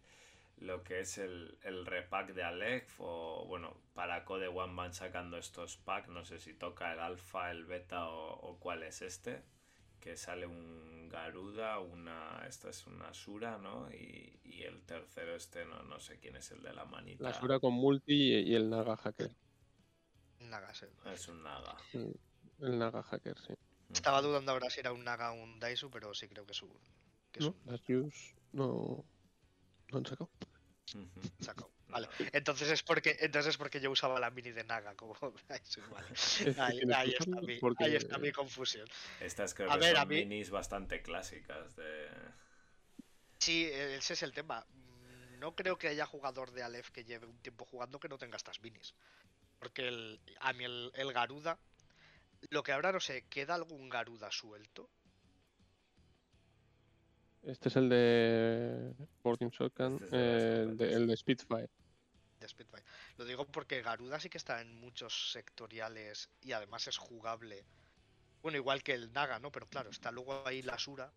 lo 0.58 0.82
que 0.82 1.00
es 1.00 1.18
el, 1.18 1.58
el 1.62 1.86
repack 1.86 2.32
de 2.34 2.42
Aleph 2.42 2.94
o 2.98 3.44
bueno, 3.46 3.76
para 3.94 4.24
Code 4.24 4.48
One 4.48 4.74
van 4.74 4.94
sacando 4.94 5.36
estos 5.36 5.76
packs, 5.76 6.08
no 6.08 6.24
sé 6.24 6.38
si 6.38 6.54
toca 6.54 6.92
el 6.92 7.00
alfa, 7.00 7.50
el 7.50 7.64
beta 7.64 8.08
o, 8.08 8.32
o 8.32 8.58
cuál 8.58 8.82
es 8.82 9.02
este, 9.02 9.42
que 10.00 10.16
sale 10.16 10.46
un 10.46 11.08
Garuda, 11.10 11.78
una, 11.78 12.44
esta 12.48 12.70
es 12.70 12.86
una 12.86 13.12
Sura, 13.12 13.58
¿no? 13.58 13.90
Y, 13.92 14.40
y 14.44 14.62
el 14.62 14.82
tercero 14.82 15.36
este, 15.36 15.66
no, 15.66 15.82
no 15.82 16.00
sé 16.00 16.18
quién 16.18 16.36
es 16.36 16.50
el 16.52 16.62
de 16.62 16.72
la 16.72 16.86
manita. 16.86 17.22
La 17.22 17.34
Sura 17.34 17.60
con 17.60 17.74
multi 17.74 18.14
y, 18.14 18.50
y 18.50 18.54
el 18.54 18.70
Naga 18.70 18.96
Hacker. 18.96 19.30
Naga, 20.40 20.74
sí. 20.74 20.86
Es 21.06 21.28
un 21.28 21.42
Naga. 21.42 21.76
Sí, 21.90 22.14
El 22.62 22.78
Naga 22.78 23.02
Hacker, 23.02 23.36
sí. 23.38 23.52
Estaba 23.92 24.22
dudando 24.22 24.52
ahora 24.52 24.70
si 24.70 24.80
era 24.80 24.92
un 24.92 25.04
Naga 25.04 25.32
o 25.32 25.34
un 25.34 25.60
Daisu, 25.60 25.90
pero 25.90 26.14
sí 26.14 26.28
creo 26.28 26.46
que 26.46 26.52
es 26.52 26.62
un. 26.62 26.72
Que 27.30 27.40
es 27.40 27.44
No, 27.46 27.54
las 27.66 27.82
Yus 27.82 28.34
no, 28.52 29.04
no 29.90 29.98
han 29.98 30.06
sacado. 30.06 30.30
Un. 30.94 31.10
Vale. 31.88 32.08
Entonces 32.32 32.70
es 32.70 32.82
porque 32.82 33.18
entonces 33.20 33.50
es 33.50 33.56
porque 33.58 33.78
yo 33.78 33.90
usaba 33.90 34.18
la 34.18 34.30
mini 34.30 34.50
de 34.50 34.64
Naga 34.64 34.94
como 34.94 35.14
Daisu, 35.48 35.82
vale. 35.90 36.08
Ahí, 36.58 36.80
ahí 36.94 37.14
está 37.18 37.40
mi, 37.42 37.58
porque- 37.58 37.84
ahí 37.84 37.96
está 37.96 38.16
mi 38.18 38.32
confusión. 38.32 38.88
Estas 39.20 39.52
creo 39.52 39.70
A 39.70 39.74
que 39.74 39.80
ver, 39.80 39.96
a 39.96 40.00
son 40.00 40.08
mí- 40.08 40.16
minis 40.24 40.48
bastante 40.50 41.02
clásicas 41.02 41.76
de... 41.76 42.08
Sí, 43.40 43.64
ese 43.70 44.14
es 44.14 44.22
el 44.22 44.32
tema. 44.32 44.64
No 45.38 45.54
creo 45.54 45.76
que 45.76 45.88
haya 45.88 46.06
jugador 46.06 46.52
de 46.52 46.62
Aleph 46.62 46.90
que 46.90 47.04
lleve 47.04 47.26
un 47.26 47.36
tiempo 47.38 47.64
jugando 47.66 47.98
que 48.00 48.08
no 48.08 48.16
tenga 48.16 48.36
estas 48.36 48.60
minis. 48.62 48.94
Porque 49.58 49.88
el, 49.88 50.20
a 50.40 50.52
mí 50.54 50.64
el, 50.64 50.92
el 50.94 51.12
Garuda. 51.12 51.58
Lo 52.50 52.62
que 52.62 52.72
ahora 52.72 52.92
no 52.92 53.00
sé, 53.00 53.24
¿queda 53.30 53.54
algún 53.54 53.88
Garuda 53.88 54.30
suelto? 54.30 54.88
Este 57.44 57.68
es 57.68 57.76
el 57.76 57.88
de 57.88 58.94
Boarding 59.22 59.50
Shotgun, 59.50 60.00
Este 60.02 60.16
eh, 60.16 60.62
el, 60.62 60.76
de, 60.76 60.92
el 60.92 61.06
de 61.06 61.16
Spitfire. 61.16 61.68
de 62.40 62.48
Spitfire. 62.48 62.84
Lo 63.18 63.24
digo 63.24 63.44
porque 63.46 63.82
Garuda 63.82 64.20
sí 64.20 64.28
que 64.28 64.38
está 64.38 64.60
en 64.60 64.80
muchos 64.80 65.32
sectoriales 65.32 66.28
y 66.42 66.52
además 66.52 66.86
es 66.86 66.98
jugable. 66.98 67.64
Bueno, 68.42 68.58
igual 68.58 68.82
que 68.82 68.94
el 68.94 69.12
Naga, 69.12 69.38
¿no? 69.38 69.50
Pero 69.50 69.66
claro, 69.66 69.90
está 69.90 70.10
luego 70.10 70.46
ahí 70.46 70.62
la 70.62 70.78
Sura. 70.78 71.10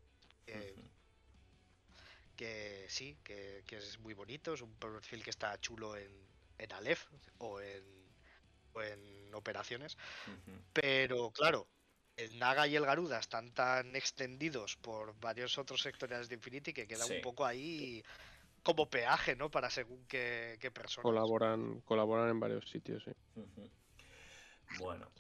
que- 2.35 2.85
sí, 2.89 3.17
que, 3.23 3.63
que 3.65 3.77
es 3.77 3.99
muy 3.99 4.13
bonito, 4.13 4.53
es 4.53 4.61
un 4.61 4.73
perfil 4.75 5.23
que 5.23 5.29
está 5.29 5.59
chulo 5.59 5.95
en, 5.95 6.11
en 6.57 6.71
Aleph 6.73 7.05
o 7.39 7.59
en, 7.61 7.83
en 8.83 9.33
operaciones. 9.33 9.97
Pero 10.73 11.31
claro, 11.31 11.67
el 12.15 12.37
Naga 12.39 12.67
y 12.67 12.75
el 12.75 12.85
Garuda 12.85 13.19
están 13.19 13.51
tan 13.53 13.95
extendidos 13.95 14.75
por 14.77 15.17
varios 15.19 15.57
otros 15.57 15.81
sectoriales 15.81 16.29
de 16.29 16.35
Infinity 16.35 16.73
que 16.73 16.87
queda 16.87 17.05
Sí. 17.05 17.15
un 17.15 17.21
poco 17.21 17.45
ahí 17.45 18.03
como 18.63 18.89
peaje, 18.89 19.35
¿no? 19.35 19.51
Para 19.51 19.69
según 19.69 20.05
qué, 20.07 20.57
qué 20.59 20.71
personas. 20.71 21.03
Colaboran, 21.03 21.81
colaboran 21.81 22.29
en 22.29 22.39
varios 22.39 22.69
sitios, 22.69 23.03
sí. 23.03 23.11
Bueno, 24.79 25.11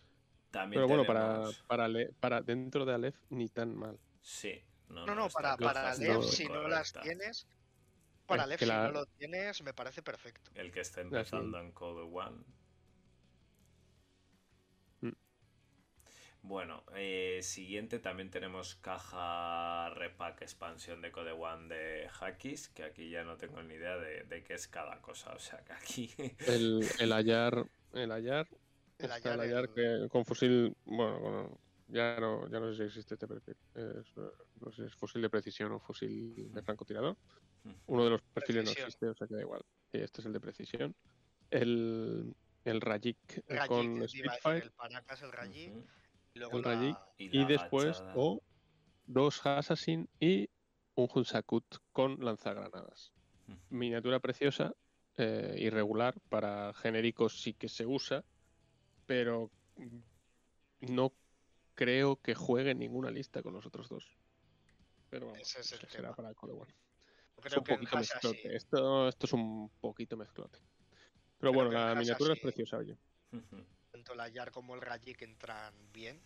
también 0.51 0.79
Pero 0.81 0.87
bueno, 0.87 1.05
para, 1.05 1.33
tenemos- 1.35 1.63
para, 1.67 1.85
Ale- 1.85 2.11
para 2.19 2.41
dentro 2.41 2.85
de 2.85 2.93
Aleph 2.93 3.15
ni 3.29 3.47
tan 3.49 3.75
mal. 3.75 3.99
Sí. 4.21 4.63
No, 4.89 5.05
No, 5.05 5.15
no, 5.15 5.29
para, 5.29 5.57
para 5.57 5.91
Aleph, 5.91 6.07
no, 6.15 6.21
si 6.23 6.47
no 6.47 6.67
las 6.67 6.93
tienes. 6.93 7.47
Para 8.25 8.43
Aleph, 8.43 8.59
si 8.59 8.65
la- 8.65 8.87
no 8.87 8.91
lo 8.91 9.05
tienes, 9.05 9.61
me 9.61 9.73
parece 9.73 10.01
perfecto. 10.01 10.49
El 10.55 10.71
que 10.71 10.79
está 10.81 11.01
sí. 11.01 11.07
empezando 11.07 11.59
en 11.59 11.71
Code 11.71 12.01
One. 12.11 12.43
Bueno, 16.47 16.83
eh, 16.95 17.39
siguiente 17.41 17.97
también 17.97 18.29
tenemos 18.29 18.75
caja 18.75 19.89
repack 19.95 20.43
expansión 20.43 21.01
de 21.01 21.11
Code 21.11 21.31
One 21.31 21.73
de 21.73 22.07
Hakis, 22.21 22.69
que 22.69 22.83
aquí 22.83 23.09
ya 23.09 23.23
no 23.23 23.35
tengo 23.35 23.63
ni 23.63 23.73
idea 23.73 23.97
de, 23.97 24.23
de 24.25 24.43
qué 24.43 24.53
es 24.53 24.67
cada 24.67 25.01
cosa. 25.01 25.33
O 25.33 25.39
sea 25.39 25.63
que 25.63 25.73
aquí 25.73 26.11
El, 26.47 26.85
el 26.99 27.11
Ayar, 27.13 27.65
el 27.93 28.11
Ayar, 28.11 28.47
El 28.99 29.11
está 29.11 29.33
el 29.33 29.41
el- 29.51 29.73
que, 29.73 30.07
con 30.09 30.23
fusil, 30.23 30.75
bueno, 30.85 31.19
con- 31.19 31.57
ya 31.87 32.19
no, 32.19 32.47
ya 32.47 32.59
no 32.59 32.69
sé 32.71 32.77
si 32.77 32.83
existe 32.83 33.15
este 33.15 33.27
perfil. 33.27 33.55
Es, 33.73 34.15
no 34.61 34.71
sé 34.71 34.83
si 34.83 34.87
es 34.87 34.95
fusil 34.95 35.23
de 35.23 35.29
precisión 35.31 35.71
o 35.71 35.79
fusil 35.79 36.51
de 36.53 36.61
francotirador. 36.61 37.17
Uno 37.87 38.03
de 38.03 38.09
los 38.11 38.21
perfiles 38.21 38.65
no 38.65 38.71
existe, 38.71 39.07
o 39.07 39.15
sea 39.15 39.27
que 39.27 39.33
da 39.35 39.41
igual. 39.41 39.61
Sí, 39.91 39.97
este 39.99 40.21
es 40.21 40.25
el 40.27 40.33
de 40.33 40.39
precisión. 40.39 40.95
El, 41.49 42.35
el 42.65 42.81
Rajik 42.81 43.17
Rajik, 43.47 43.67
con 43.67 44.07
Spitfire 44.07 44.57
el 44.57 44.71
Paracas, 44.71 45.21
el 45.23 45.31
Rajik, 45.31 45.73
luego 46.35 46.57
el 46.57 46.63
la-. 46.63 47.09
Y, 47.17 47.45
después 47.45 48.03
o 48.15 48.41
dos 49.05 49.45
Assassin 49.45 50.09
y 50.19 50.49
un 50.95 51.07
Hunsakut 51.13 51.65
con 51.91 52.23
lanzagranadas. 52.23 53.11
Miniatura 53.69 54.19
preciosa, 54.19 54.73
eh, 55.17 55.55
irregular, 55.59 56.19
para 56.29 56.73
genéricos 56.73 57.41
sí 57.41 57.53
que 57.53 57.67
se 57.69 57.85
usa, 57.85 58.23
pero 59.05 59.51
no 60.79 61.13
creo 61.73 62.17
que 62.17 62.35
juegue 62.35 62.73
ninguna 62.75 63.11
lista 63.11 63.41
con 63.43 63.53
los 63.53 63.65
otros 63.65 63.89
dos. 63.89 64.17
Pero 65.09 65.27
vamos, 65.27 65.41
Ese 65.41 65.61
es 65.61 65.71
el 65.73 65.79
se- 65.79 65.89
será 65.89 66.03
tema. 66.09 66.15
para 66.15 66.33
creo 67.41 67.63
que 67.63 67.73
en 67.73 67.99
mezclote. 67.99 68.55
Esto, 68.55 69.07
esto 69.07 69.25
es 69.25 69.33
un 69.33 69.69
poquito 69.79 70.17
mezclote. 70.17 70.59
Pero 71.37 71.51
Creo 71.51 71.53
bueno, 71.53 71.71
la 71.71 71.95
miniatura 71.95 72.33
es 72.33 72.39
preciosa, 72.39 72.77
oye. 72.77 72.97
Tanto 73.95 74.11
el 74.11 74.19
Ayar 74.19 74.51
como 74.51 74.75
el 74.75 74.81
Rajik 74.81 75.21
entran 75.21 75.73
bien. 75.93 76.21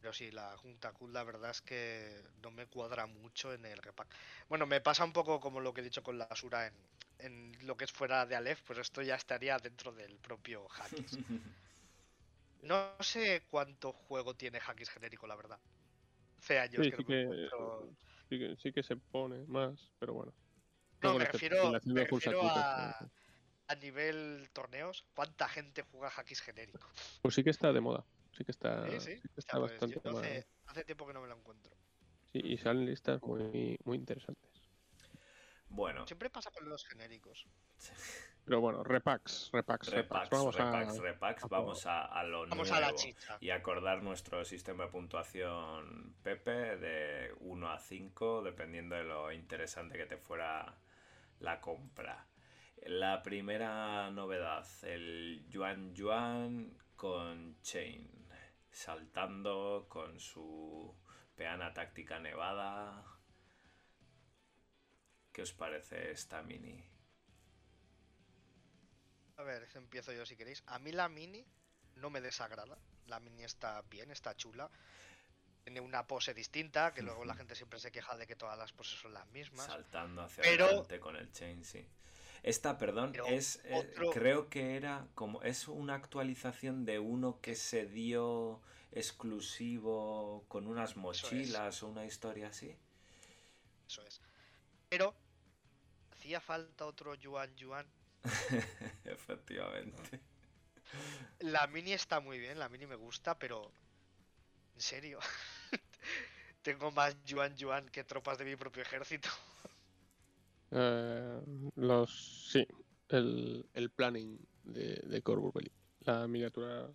Pero 0.00 0.12
sí, 0.12 0.30
la 0.30 0.56
Junta 0.56 0.92
Cool 0.92 1.12
la 1.12 1.24
verdad 1.24 1.50
es 1.50 1.60
que 1.60 2.22
no 2.42 2.50
me 2.52 2.66
cuadra 2.66 3.06
mucho 3.06 3.52
en 3.52 3.64
el 3.66 3.78
repack. 3.78 4.08
Bueno, 4.48 4.64
me 4.66 4.80
pasa 4.80 5.04
un 5.04 5.12
poco 5.12 5.40
como 5.40 5.60
lo 5.60 5.74
que 5.74 5.80
he 5.80 5.84
dicho 5.84 6.02
con 6.04 6.18
la 6.18 6.28
Sura 6.36 6.68
en, 6.68 6.74
en 7.18 7.66
lo 7.66 7.76
que 7.76 7.84
es 7.84 7.92
fuera 7.92 8.26
de 8.26 8.36
Aleph, 8.36 8.60
pues 8.66 8.78
esto 8.78 9.02
ya 9.02 9.16
estaría 9.16 9.58
dentro 9.58 9.92
del 9.92 10.18
propio 10.18 10.66
Hakis. 10.78 11.18
No 12.62 12.96
sé 13.00 13.42
cuánto 13.50 13.92
juego 13.92 14.34
tiene 14.36 14.60
Hakis 14.64 14.88
genérico, 14.90 15.26
la 15.26 15.34
verdad. 15.34 15.58
Hace 16.40 16.60
años 16.60 16.82
Sí, 16.82 16.90
que 16.90 16.96
sí 16.96 16.96
no 16.96 17.02
me 17.04 17.14
que, 17.14 17.24
encuentro- 17.24 17.88
sí, 18.28 18.38
que, 18.38 18.56
sí 18.56 18.72
que 18.72 18.82
se 18.82 18.96
pone 18.96 19.44
más, 19.46 19.92
pero 19.98 20.14
bueno. 20.14 20.32
No, 21.02 21.12
me 21.14 21.18
la 21.18 21.24
refiero, 21.24 21.56
me 21.84 22.04
refiero 22.04 22.40
a, 22.46 23.10
a 23.68 23.74
nivel 23.76 24.48
torneos. 24.52 25.04
¿Cuánta 25.14 25.48
gente 25.48 25.82
juega 25.82 26.12
Hakis 26.16 26.40
genérico? 26.40 26.86
Pues 27.22 27.34
sí 27.34 27.42
que 27.44 27.50
está 27.50 27.72
de 27.72 27.80
moda. 27.80 28.04
Sí 28.36 28.44
que 28.44 28.50
está, 28.52 28.88
Sí, 28.90 29.00
sí. 29.00 29.16
sí 29.16 29.28
que 29.28 29.28
Hostia, 29.28 29.32
está 29.38 29.58
pues 29.58 29.72
bastante 29.72 30.00
más. 30.10 30.16
hace, 30.24 30.46
hace 30.66 30.84
tiempo 30.84 31.06
que 31.06 31.12
no 31.12 31.20
me 31.22 31.28
lo 31.28 31.36
encuentro. 31.36 31.76
Sí, 32.32 32.40
y 32.42 32.56
salen 32.56 32.86
listas 32.86 33.22
muy, 33.22 33.78
muy 33.84 33.96
interesantes. 33.98 34.50
Bueno, 35.68 36.06
Siempre 36.06 36.28
pasa 36.30 36.50
con 36.50 36.68
los 36.68 36.84
genéricos. 36.86 37.46
Pero 38.44 38.60
bueno, 38.60 38.82
repacks, 38.82 39.50
repacks, 39.52 39.88
repacks. 39.88 40.28
repacks, 40.28 40.30
Vamos 40.30 40.56
repacks, 40.56 40.98
a. 40.98 41.02
repacks, 41.02 41.44
a 41.44 41.46
vamos 41.46 41.86
a, 41.86 42.04
a 42.06 42.24
lo 42.24 42.40
Vamos 42.48 42.68
nuevo. 42.70 42.74
a 42.74 42.90
la 42.90 42.94
chicha. 42.96 43.38
Y 43.40 43.50
acordar 43.50 44.02
nuestro 44.02 44.44
sistema 44.44 44.86
de 44.86 44.90
puntuación, 44.90 46.16
Pepe, 46.24 46.76
de 46.76 47.32
1 47.38 47.70
a 47.70 47.78
5, 47.78 48.42
dependiendo 48.42 48.96
de 48.96 49.04
lo 49.04 49.30
interesante 49.30 49.96
que 49.96 50.06
te 50.06 50.16
fuera 50.16 50.76
la 51.38 51.60
compra. 51.60 52.26
La 52.86 53.22
primera 53.22 54.10
novedad, 54.10 54.66
el 54.82 55.44
Yuan 55.48 55.94
Yuan 55.94 56.76
con 56.96 57.60
Chain, 57.62 58.10
saltando 58.70 59.86
con 59.88 60.18
su 60.18 60.94
peana 61.36 61.72
táctica 61.72 62.18
nevada. 62.18 63.04
¿Qué 65.32 65.42
os 65.42 65.52
parece 65.52 66.10
esta 66.10 66.42
mini? 66.42 66.84
A 69.36 69.42
ver, 69.44 69.68
empiezo 69.74 70.12
yo 70.12 70.26
si 70.26 70.36
queréis. 70.36 70.62
A 70.66 70.78
mí 70.78 70.92
la 70.92 71.08
mini 71.08 71.44
no 71.96 72.10
me 72.10 72.20
desagrada. 72.20 72.76
La 73.06 73.20
mini 73.20 73.44
está 73.44 73.82
bien, 73.82 74.10
está 74.10 74.36
chula. 74.36 74.68
Tiene 75.64 75.80
una 75.80 76.06
pose 76.08 76.34
distinta, 76.34 76.92
que 76.92 77.02
luego 77.02 77.24
la 77.24 77.34
gente 77.36 77.54
siempre 77.54 77.78
se 77.78 77.92
queja 77.92 78.16
de 78.16 78.26
que 78.26 78.34
todas 78.36 78.58
las 78.58 78.72
poses 78.72 78.98
son 79.00 79.14
las 79.14 79.26
mismas. 79.28 79.66
Saltando 79.66 80.22
hacia 80.22 80.42
Pero- 80.42 80.64
adelante 80.66 80.98
con 80.98 81.14
el 81.16 81.30
chain, 81.32 81.64
sí. 81.64 81.88
Esta, 82.42 82.76
perdón, 82.76 83.12
Pero 83.12 83.26
es 83.26 83.60
eh, 83.64 83.94
creo 84.12 84.48
que 84.48 84.76
era 84.76 85.06
como 85.14 85.42
es 85.42 85.68
una 85.68 85.94
actualización 85.94 86.84
de 86.84 86.98
uno 86.98 87.40
que 87.40 87.54
se 87.54 87.86
dio 87.86 88.60
exclusivo 88.90 90.44
con 90.48 90.66
unas 90.66 90.96
mochilas 90.96 91.82
o 91.82 91.88
una 91.88 92.04
historia 92.04 92.48
así. 92.48 92.76
Eso 93.86 94.02
es. 94.04 94.20
Pero 94.88 95.14
hacía 96.12 96.40
falta 96.40 96.84
otro 96.84 97.14
Yuan 97.14 97.54
Yuan. 97.56 97.86
Efectivamente. 99.04 100.20
La 101.38 101.66
mini 101.68 101.92
está 101.92 102.20
muy 102.20 102.38
bien, 102.38 102.58
la 102.58 102.68
mini 102.68 102.86
me 102.86 102.96
gusta, 102.96 103.38
pero 103.38 103.72
en 104.74 104.80
serio. 104.80 105.20
Tengo 106.62 106.90
más 106.90 107.16
Yuan 107.24 107.56
Yuan 107.56 107.88
que 107.88 108.04
tropas 108.04 108.38
de 108.38 108.44
mi 108.44 108.56
propio 108.56 108.82
ejército. 108.82 109.28
Eh, 110.72 111.40
los. 111.76 112.48
Sí, 112.50 112.66
el, 113.08 113.66
el 113.74 113.90
planning 113.90 114.38
de, 114.64 114.94
de 114.94 115.22
Corvus 115.22 115.52
Belli. 115.52 115.70
La 116.00 116.26
miniatura. 116.26 116.88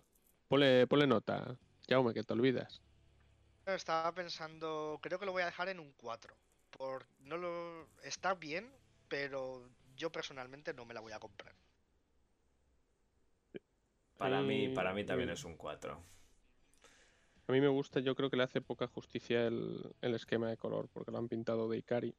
Ponle, 0.48 0.86
ponle 0.86 1.06
nota, 1.06 1.56
Jaume, 1.88 2.12
que 2.14 2.24
te 2.24 2.32
olvidas. 2.32 2.80
Estaba 3.66 4.12
pensando, 4.14 4.98
creo 5.02 5.18
que 5.18 5.26
lo 5.26 5.32
voy 5.32 5.42
a 5.42 5.46
dejar 5.46 5.68
en 5.68 5.78
un 5.78 5.92
4. 5.92 6.34
Por, 6.70 7.06
no 7.20 7.36
lo, 7.36 7.88
está 8.02 8.34
bien, 8.34 8.72
pero 9.08 9.68
yo 9.94 10.10
personalmente 10.10 10.72
no 10.72 10.86
me 10.86 10.94
la 10.94 11.00
voy 11.00 11.12
a 11.12 11.18
comprar. 11.18 11.54
Para 14.16 14.40
mí, 14.40 14.68
para 14.70 14.94
mí 14.94 15.04
también 15.04 15.28
es 15.30 15.44
un 15.44 15.56
4. 15.56 16.02
A 17.46 17.52
mí 17.52 17.60
me 17.60 17.68
gusta, 17.68 18.00
yo 18.00 18.14
creo 18.14 18.30
que 18.30 18.36
le 18.36 18.42
hace 18.42 18.62
poca 18.62 18.86
justicia 18.86 19.46
el, 19.46 19.94
el 20.00 20.14
esquema 20.14 20.48
de 20.48 20.56
color, 20.56 20.88
porque 20.88 21.10
lo 21.10 21.18
han 21.18 21.28
pintado 21.28 21.68
de 21.68 21.78
Ikari 21.78 22.14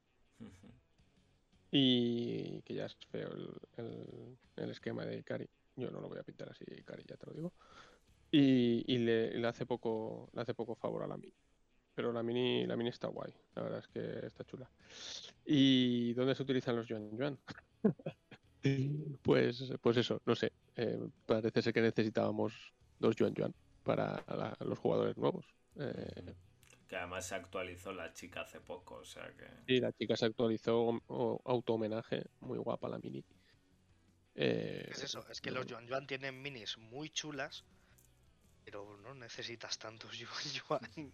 y 1.72 2.62
que 2.64 2.74
ya 2.74 2.86
es 2.86 2.96
feo 3.12 3.30
el, 3.32 3.50
el- 3.78 4.38
el 4.58 4.70
esquema 4.72 5.06
de 5.06 5.18
Ikari. 5.20 5.48
Yo 5.76 5.90
no 5.92 6.02
lo 6.02 6.10
voy 6.10 6.20
a 6.20 6.24
pintar 6.24 6.50
así 6.50 6.66
Ikari, 6.68 7.04
ya 7.08 7.16
te 7.16 7.26
lo 7.28 7.34
digo. 7.34 7.54
Y, 8.32 8.84
y 8.88 8.98
le, 9.00 9.38
le 9.38 9.48
hace 9.48 9.66
poco, 9.66 10.30
le 10.34 10.42
hace 10.42 10.54
poco 10.54 10.76
favor 10.76 11.04
a 11.04 11.08
la 11.08 11.18
mini. 11.18 11.34
Pero 11.96 12.14
la 12.14 12.24
mini, 12.24 12.66
la 12.66 12.76
mini 12.78 12.90
está 12.90 13.08
guay, 13.08 13.34
la 13.56 13.64
verdad 13.64 13.80
es 13.80 13.88
que 13.88 14.26
está 14.26 14.44
chula. 14.46 14.70
¿Y 15.46 16.14
dónde 16.14 16.36
se 16.36 16.44
utilizan 16.44 16.76
los 16.76 16.88
Yuan 16.88 17.16
Yuan? 17.18 17.38
Pues, 19.24 19.72
pues 19.82 19.98
eso, 19.98 20.22
no 20.26 20.36
sé. 20.36 20.52
eh, 20.76 21.00
parece 21.26 21.62
ser 21.62 21.74
que 21.74 21.82
necesitábamos 21.82 22.74
dos 23.00 23.16
Yuan 23.16 23.34
Yuan 23.34 23.54
para 23.84 24.24
la- 24.28 24.58
los 24.66 24.78
jugadores 24.78 25.18
nuevos. 25.18 25.46
Eh, 25.78 26.34
Que 26.90 26.98
además 26.98 27.28
se 27.28 27.36
actualizó 27.36 27.94
la 27.94 28.12
chica 28.14 28.42
hace 28.42 28.60
poco, 28.60 28.96
o 28.96 29.06
sea 29.06 29.32
que. 29.38 29.48
y 29.74 29.80
la 29.80 29.92
chica 29.94 30.18
se 30.18 30.26
actualizó 30.26 31.00
auto 31.46 31.74
homenaje, 31.76 32.26
muy 32.40 32.58
guapa 32.58 32.90
la 32.90 32.98
mini. 32.98 33.24
Eh, 34.36 34.88
Es 34.92 35.04
eso, 35.04 35.24
es 35.30 35.40
que 35.40 35.52
no- 35.52 35.58
los 35.58 35.68
Yuan 35.68 35.86
Yuan 35.86 36.08
tienen 36.08 36.42
minis 36.42 36.78
muy 36.80 37.10
chulas, 37.12 37.64
pero 38.66 38.98
no 38.98 39.14
necesitas 39.14 39.78
tantos 39.78 40.18
Yuan 40.18 40.44
Yuan. 40.68 41.14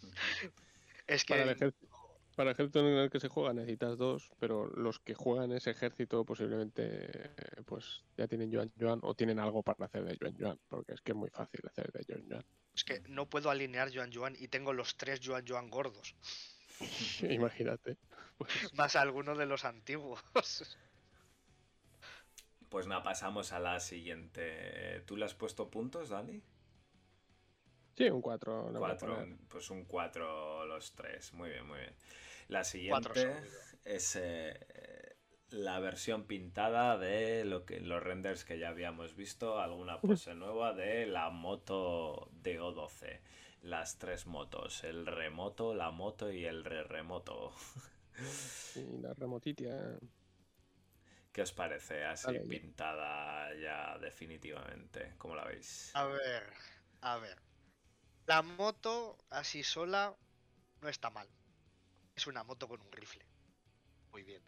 Es 1.07 1.25
que 1.25 1.33
Para 1.33 1.43
el, 1.43 1.49
ejército, 1.49 2.04
para 2.35 2.49
el 2.49 2.53
ejército 2.53 2.79
en 2.79 2.97
el 2.97 3.09
que 3.09 3.19
se 3.19 3.29
juega 3.29 3.53
necesitas 3.53 3.97
dos, 3.97 4.31
pero 4.39 4.67
los 4.67 4.99
que 4.99 5.13
juegan 5.13 5.51
ese 5.51 5.71
ejército 5.71 6.25
posiblemente 6.25 6.83
eh, 6.83 7.61
pues 7.65 8.03
ya 8.17 8.27
tienen 8.27 8.51
Yuan 8.51 8.71
Yuan 8.75 8.99
o 9.03 9.15
tienen 9.15 9.39
algo 9.39 9.63
para 9.63 9.85
hacer 9.85 10.03
de 10.03 10.17
Yuan 10.17 10.35
Yuan, 10.37 10.59
porque 10.69 10.93
es 10.93 11.01
que 11.01 11.13
es 11.13 11.17
muy 11.17 11.29
fácil 11.29 11.61
hacer 11.65 11.91
de 11.91 12.03
Yuan 12.07 12.27
Yuan. 12.27 12.45
Es 12.75 12.83
que 12.83 13.01
no 13.07 13.29
puedo 13.29 13.49
alinear 13.49 13.89
Yuan 13.89 14.11
Yuan 14.11 14.35
y 14.37 14.49
tengo 14.49 14.73
los 14.73 14.97
tres 14.97 15.19
Yuan 15.21 15.45
Yuan 15.45 15.69
gordos, 15.69 16.15
Imagínate. 17.29 17.97
Pues, 18.37 18.73
más 18.73 18.95
alguno 18.95 19.35
de 19.35 19.45
los 19.45 19.65
antiguos. 19.65 20.19
Pues 22.69 22.87
nada, 22.87 23.03
pasamos 23.03 23.53
a 23.53 23.59
la 23.59 23.79
siguiente. 23.79 25.01
¿Tú 25.05 25.15
le 25.15 25.23
has 25.23 25.33
puesto 25.33 25.69
puntos, 25.69 26.09
Dani? 26.09 26.41
Sí, 27.95 28.09
un 28.09 28.21
4. 28.21 28.73
4, 28.77 29.27
pues 29.49 29.69
un 29.69 29.85
4 29.85 30.65
los 30.65 30.93
tres. 30.93 31.33
Muy 31.33 31.49
bien, 31.49 31.65
muy 31.67 31.79
bien. 31.79 31.93
La 32.47 32.63
siguiente 32.63 33.35
es 33.83 34.15
eh, 34.15 35.15
la 35.49 35.79
versión 35.79 36.25
pintada 36.25 36.97
de 36.97 37.45
lo 37.45 37.65
que, 37.65 37.79
los 37.79 38.01
renders 38.03 38.45
que 38.45 38.59
ya 38.59 38.69
habíamos 38.69 39.15
visto, 39.15 39.59
alguna 39.59 39.99
pose 40.01 40.35
nueva 40.35 40.73
de 40.73 41.05
la 41.05 41.29
moto 41.29 42.29
de 42.31 42.59
O12. 42.59 43.19
Las 43.61 43.97
tres 43.97 44.27
motos, 44.27 44.83
el 44.83 45.07
remoto, 45.07 45.73
la 45.73 45.89
moto 45.89 46.31
y 46.31 46.45
el 46.45 46.63
re 46.63 46.83
remoto. 46.83 47.53
Y 48.75 48.97
la 48.99 49.13
remotitia. 49.13 49.97
¿Qué 51.31 51.41
os 51.41 51.51
parece 51.51 52.05
así 52.05 52.39
pintada 52.47 53.53
ya 53.55 53.97
definitivamente? 53.97 55.15
¿Cómo 55.17 55.35
la 55.35 55.43
veis? 55.43 55.91
A 55.93 56.05
ver, 56.05 56.43
a 57.01 57.17
ver. 57.17 57.37
La 58.25 58.41
moto 58.41 59.17
así 59.29 59.63
sola 59.63 60.15
no 60.81 60.89
está 60.89 61.09
mal. 61.09 61.27
Es 62.15 62.27
una 62.27 62.43
moto 62.43 62.67
con 62.67 62.81
un 62.81 62.91
rifle. 62.91 63.25
Muy 64.11 64.23
bien. 64.23 64.41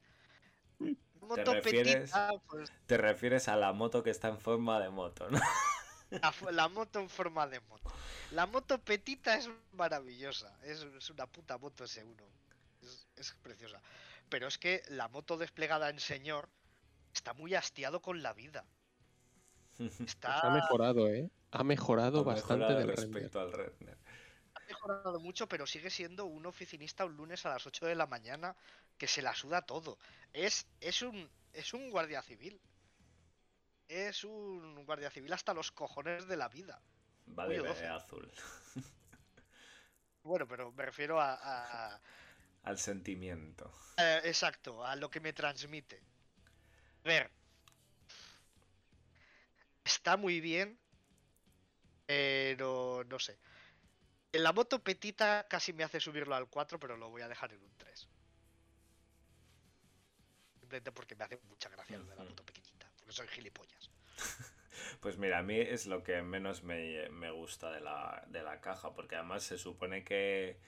Moto 1.21 1.53
refieres? 1.53 1.95
petita, 1.95 2.31
pues 2.47 2.71
Te 2.85 2.97
refieres 2.97 3.47
a 3.47 3.55
la 3.55 3.73
moto 3.73 4.03
que 4.03 4.11
está 4.11 4.29
en 4.29 4.39
forma 4.39 4.79
de 4.79 4.89
moto, 4.89 5.29
¿no? 5.29 5.39
la, 6.51 6.67
moto 6.69 6.99
en 6.99 7.09
forma 7.09 7.47
de 7.47 7.59
moto. 7.61 7.91
La 8.31 8.45
moto 8.45 8.79
petita 8.79 9.35
es 9.35 9.49
maravillosa. 9.73 10.57
Es, 10.63 10.81
es 10.81 11.09
una 11.09 11.27
puta 11.27 11.57
moto 11.57 11.83
S1. 11.83 12.15
Es, 12.81 13.07
es 13.15 13.33
preciosa. 13.41 13.81
Pero 14.29 14.47
es 14.47 14.57
que 14.57 14.83
la 14.89 15.07
moto 15.07 15.37
desplegada 15.37 15.89
en 15.89 15.99
señor 15.99 16.49
está 17.13 17.33
muy 17.33 17.55
hastiado 17.55 18.01
con 18.01 18.21
la 18.21 18.33
vida. 18.33 18.65
Está, 20.05 20.39
Ha 20.39 20.49
mejorado, 20.49 21.07
¿eh? 21.09 21.29
Ha 21.51 21.63
mejorado 21.65 22.23
Ha 22.23 22.23
bastante 22.23 22.73
mejorado 22.73 22.75
del 22.75 22.87
render. 22.87 22.95
respecto 22.95 23.39
al 23.41 23.51
render. 23.51 23.97
ha 24.55 24.59
mejorado 24.67 25.19
mucho, 25.21 25.47
pero 25.47 25.65
sigue 25.65 25.89
siendo 25.89 26.25
un 26.25 26.45
oficinista 26.45 27.05
un 27.05 27.15
lunes 27.15 27.45
a 27.45 27.49
las 27.49 27.65
8 27.65 27.85
de 27.85 27.95
la 27.95 28.07
mañana 28.07 28.55
que 28.97 29.07
se 29.07 29.21
la 29.21 29.33
suda 29.35 29.61
todo. 29.61 29.97
Es, 30.33 30.67
es 30.81 31.01
un 31.01 31.29
es 31.53 31.73
un 31.73 31.89
guardia 31.89 32.21
civil. 32.21 32.61
Es 33.89 34.23
un 34.23 34.85
guardia 34.85 35.09
civil 35.11 35.33
hasta 35.33 35.53
los 35.53 35.71
cojones 35.73 36.25
de 36.27 36.37
la 36.37 36.47
vida. 36.47 36.81
Va 37.37 37.47
de 37.47 37.61
Uy, 37.61 37.67
doce. 37.67 37.85
azul. 37.87 38.31
Bueno, 40.23 40.47
pero 40.47 40.71
me 40.73 40.85
refiero 40.85 41.19
a, 41.19 41.33
a- 41.95 42.01
Al 42.63 42.77
sentimiento. 42.77 43.71
a- 43.97 44.19
exacto, 44.23 44.83
a 44.85 44.95
lo 44.95 45.09
que 45.09 45.19
me 45.19 45.33
transmite. 45.33 46.01
A 47.05 47.07
ver. 47.07 47.31
Está 49.85 50.17
muy 50.17 50.39
bien, 50.39 50.77
pero 52.07 53.03
no 53.07 53.19
sé. 53.19 53.37
En 54.31 54.43
la 54.43 54.53
moto 54.53 54.81
petita 54.83 55.45
casi 55.47 55.73
me 55.73 55.83
hace 55.83 55.99
subirlo 55.99 56.35
al 56.35 56.47
4, 56.49 56.79
pero 56.79 56.97
lo 56.97 57.09
voy 57.09 57.21
a 57.21 57.27
dejar 57.27 57.53
en 57.53 57.61
un 57.61 57.77
3. 57.77 58.07
Simplemente 60.59 60.91
porque 60.91 61.15
me 61.15 61.25
hace 61.25 61.39
mucha 61.49 61.69
gracia 61.69 61.97
lo 61.97 62.05
de 62.05 62.15
la 62.15 62.23
moto 62.23 62.43
pequeñita, 62.43 62.89
porque 62.97 63.13
soy 63.13 63.27
gilipollas. 63.27 63.91
Pues 65.01 65.17
mira, 65.17 65.39
a 65.39 65.43
mí 65.43 65.59
es 65.59 65.87
lo 65.87 66.03
que 66.03 66.21
menos 66.21 66.63
me, 66.63 67.09
me 67.09 67.31
gusta 67.31 67.71
de 67.71 67.81
la, 67.81 68.23
de 68.27 68.43
la 68.43 68.61
caja, 68.61 68.93
porque 68.93 69.15
además 69.15 69.43
se 69.43 69.57
supone 69.57 70.03
que, 70.03 70.59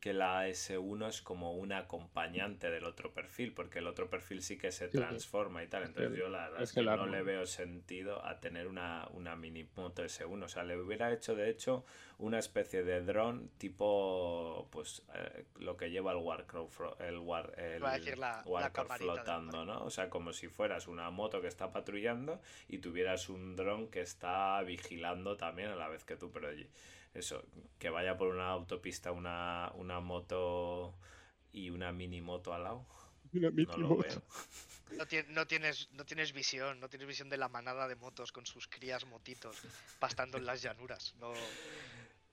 que 0.00 0.14
la 0.14 0.48
S1 0.48 1.08
es 1.08 1.20
como 1.20 1.52
un 1.52 1.72
acompañante 1.72 2.70
del 2.70 2.84
otro 2.84 3.12
perfil, 3.12 3.52
porque 3.52 3.80
el 3.80 3.86
otro 3.86 4.08
perfil 4.08 4.42
sí 4.42 4.56
que 4.56 4.72
se 4.72 4.90
Sí. 4.90 4.96
transforma 4.96 5.62
y 5.62 5.66
tal. 5.66 5.82
Entonces 5.84 6.16
yo 6.18 6.28
la 6.30 6.44
verdad 6.48 6.62
es 6.62 6.72
que 6.72 6.82
no 6.82 7.06
le 7.06 7.22
veo 7.22 7.44
sentido 7.44 8.24
a 8.24 8.40
tener 8.40 8.66
una, 8.66 9.06
una 9.12 9.36
mini 9.36 9.68
moto 9.76 10.02
S1. 10.02 10.42
O 10.42 10.48
sea, 10.48 10.64
le 10.64 10.78
hubiera 10.80 11.12
hecho 11.12 11.34
de 11.34 11.50
hecho 11.50 11.84
una 12.16 12.38
especie 12.38 12.82
de 12.82 13.02
dron 13.02 13.50
tipo 13.58 14.68
pues 14.70 15.02
eh, 15.14 15.44
lo 15.58 15.76
que 15.76 15.90
lleva 15.90 16.12
el 16.12 16.18
Warcraft, 16.18 16.72
fro- 16.78 16.96
el, 17.00 17.18
War, 17.18 17.52
el 17.58 17.78
Iba 17.80 17.90
a 17.92 17.98
decir 17.98 18.18
la- 18.18 18.36
la 18.36 18.42
Warcraft 18.46 18.92
flotando, 18.98 19.64
¿no? 19.66 19.84
O 19.84 19.90
sea, 19.90 20.08
como 20.08 20.32
si 20.32 20.48
fueras 20.48 20.88
una 20.88 21.10
moto 21.10 21.42
que 21.42 21.48
está 21.48 21.72
patrullando 21.72 22.40
y 22.68 22.78
tuvieras 22.78 23.28
un 23.28 23.54
dron 23.54 23.88
que 23.88 24.00
está 24.00 24.62
vigilando 24.62 25.36
también 25.36 25.68
a 25.68 25.76
la 25.76 25.88
vez 25.88 26.04
que 26.04 26.16
tú, 26.16 26.30
pero 26.32 26.48
allí. 26.48 26.66
Eso, 27.14 27.42
que 27.78 27.90
vaya 27.90 28.16
por 28.16 28.28
una 28.28 28.48
autopista 28.50 29.10
una, 29.12 29.72
una 29.74 30.00
moto 30.00 30.94
y 31.52 31.70
una 31.70 31.92
mini 31.92 32.20
moto 32.20 32.54
al 32.54 32.64
lado. 32.64 32.86
Una 33.32 33.50
No 33.50 33.76
lo 33.76 33.88
moto. 33.88 34.02
veo. 34.02 34.22
No, 34.98 35.06
ti- 35.06 35.24
no 35.28 35.46
tienes, 35.46 35.88
no 35.92 36.04
tienes 36.04 36.32
visión, 36.32 36.80
no 36.80 36.88
tienes 36.88 37.08
visión 37.08 37.28
de 37.28 37.36
la 37.36 37.48
manada 37.48 37.88
de 37.88 37.96
motos 37.96 38.32
con 38.32 38.46
sus 38.46 38.66
crías 38.68 39.06
motitos 39.06 39.56
pastando 39.98 40.38
en 40.38 40.46
las 40.46 40.62
llanuras. 40.62 41.14
No, 41.20 41.32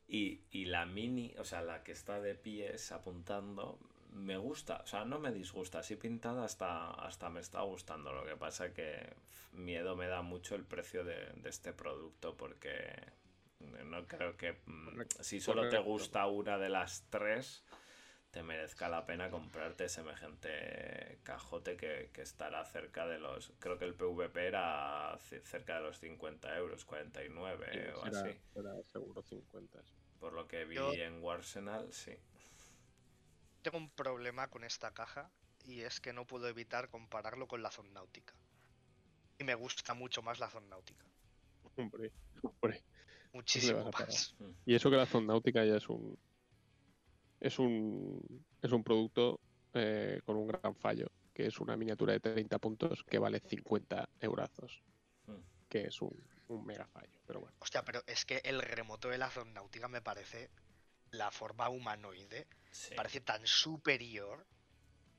Y, 0.07 0.41
y 0.51 0.65
la 0.65 0.85
mini, 0.85 1.35
o 1.37 1.43
sea, 1.43 1.61
la 1.61 1.83
que 1.83 1.91
está 1.91 2.21
de 2.21 2.35
pies 2.35 2.91
apuntando, 2.91 3.79
me 4.13 4.37
gusta. 4.37 4.77
O 4.83 4.87
sea, 4.87 5.05
no 5.05 5.19
me 5.19 5.31
disgusta. 5.33 5.79
Así 5.79 5.95
pintada 5.95 6.45
hasta, 6.45 6.91
hasta 6.91 7.29
me 7.29 7.41
está 7.41 7.61
gustando. 7.61 8.13
Lo 8.13 8.25
que 8.25 8.35
pasa 8.37 8.73
que 8.73 9.13
miedo 9.51 9.95
me 9.95 10.07
da 10.07 10.21
mucho 10.21 10.55
el 10.55 10.63
precio 10.63 11.03
de, 11.03 11.31
de 11.35 11.49
este 11.49 11.73
producto 11.73 12.35
porque 12.37 12.93
no 13.59 14.05
creo 14.07 14.37
que 14.37 14.53
mm, 14.65 14.85
Correcto, 14.91 15.23
si 15.23 15.39
solo 15.39 15.69
te 15.69 15.79
gusta 15.79 16.27
una 16.27 16.57
de 16.57 16.69
las 16.69 17.03
tres 17.09 17.63
te 18.31 18.43
merezca 18.43 18.89
la 18.89 19.05
pena 19.05 19.29
comprarte 19.31 19.89
semejante 19.89 21.19
cajote 21.23 21.77
que, 21.77 22.11
que 22.13 22.21
estará 22.21 22.63
cerca 22.65 23.07
de 23.07 23.19
los 23.19 23.53
creo 23.59 23.77
que 23.79 23.85
el 23.85 23.95
PVP 23.95 24.47
era 24.47 25.17
ce- 25.29 25.41
cerca 25.41 25.77
de 25.77 25.81
los 25.83 25.99
50 25.99 26.55
euros 26.57 26.85
49 26.85 27.67
Sí, 27.71 27.79
o 27.95 28.03
será- 28.05 28.19
así 28.21 28.39
será 28.53 28.71
seguro 28.91 29.21
50. 29.23 29.81
sí. 29.83 29.93
por 30.19 30.33
lo 30.33 30.47
que 30.47 30.65
vi 30.65 30.75
Yo- 30.75 30.93
en 30.93 31.23
Warsenal, 31.23 31.91
sí. 31.93 32.15
tengo 33.61 33.77
un 33.77 33.89
problema 33.89 34.49
con 34.49 34.63
esta 34.63 34.93
caja 34.93 35.31
y 35.63 35.81
es 35.81 35.99
que 35.99 36.13
no 36.13 36.25
puedo 36.25 36.47
evitar 36.47 36.89
compararlo 36.89 37.47
con 37.47 37.61
la 37.61 37.71
Náutica. 37.91 38.33
Y 39.39 39.43
me 39.43 39.53
gusta 39.55 39.93
mucho 39.93 40.21
más 40.21 40.39
la 40.39 40.49
Náutica. 40.69 41.05
Hombre, 41.75 42.11
hombre. 42.41 42.83
Muchísimo 43.37 43.91
más. 43.91 44.35
Y 44.65 44.73
eso 44.73 44.89
que 44.89 44.97
la 44.97 45.05
zona 45.05 45.27
náutica 45.27 45.63
ya 45.63 45.75
es 45.77 45.87
un 45.89 46.17
es 47.39 47.59
un 47.59 48.43
es 48.63 48.71
un 48.71 48.83
producto 48.83 49.39
eh, 49.73 50.21
con 50.25 50.37
un 50.37 50.47
gran 50.47 50.75
fallo, 50.75 51.11
que 51.33 51.45
es 51.45 51.59
una 51.59 51.77
miniatura 51.77 52.13
de 52.13 52.19
30 52.19 52.57
puntos 52.57 53.03
que 53.03 53.19
vale 53.19 53.39
50 53.39 54.09
eurazos, 54.21 54.81
Mm. 55.27 55.35
que 55.69 55.81
es 55.87 56.01
un, 56.01 56.11
un 56.47 56.65
mega 56.65 56.87
fallo, 56.87 57.19
pero 57.27 57.41
bueno. 57.41 57.55
Hostia, 57.59 57.83
pero 57.83 58.01
es 58.07 58.25
que 58.25 58.37
el 58.43 58.61
remoto 58.61 59.09
de 59.09 59.17
la 59.17 59.29
Náutica 59.53 59.87
me 59.87 60.01
parece 60.01 60.49
la 61.11 61.29
forma 61.31 61.69
humanoide, 61.69 62.47
Sí. 62.71 62.95
parece 62.95 63.21
tan 63.21 63.45
superior 63.45 64.45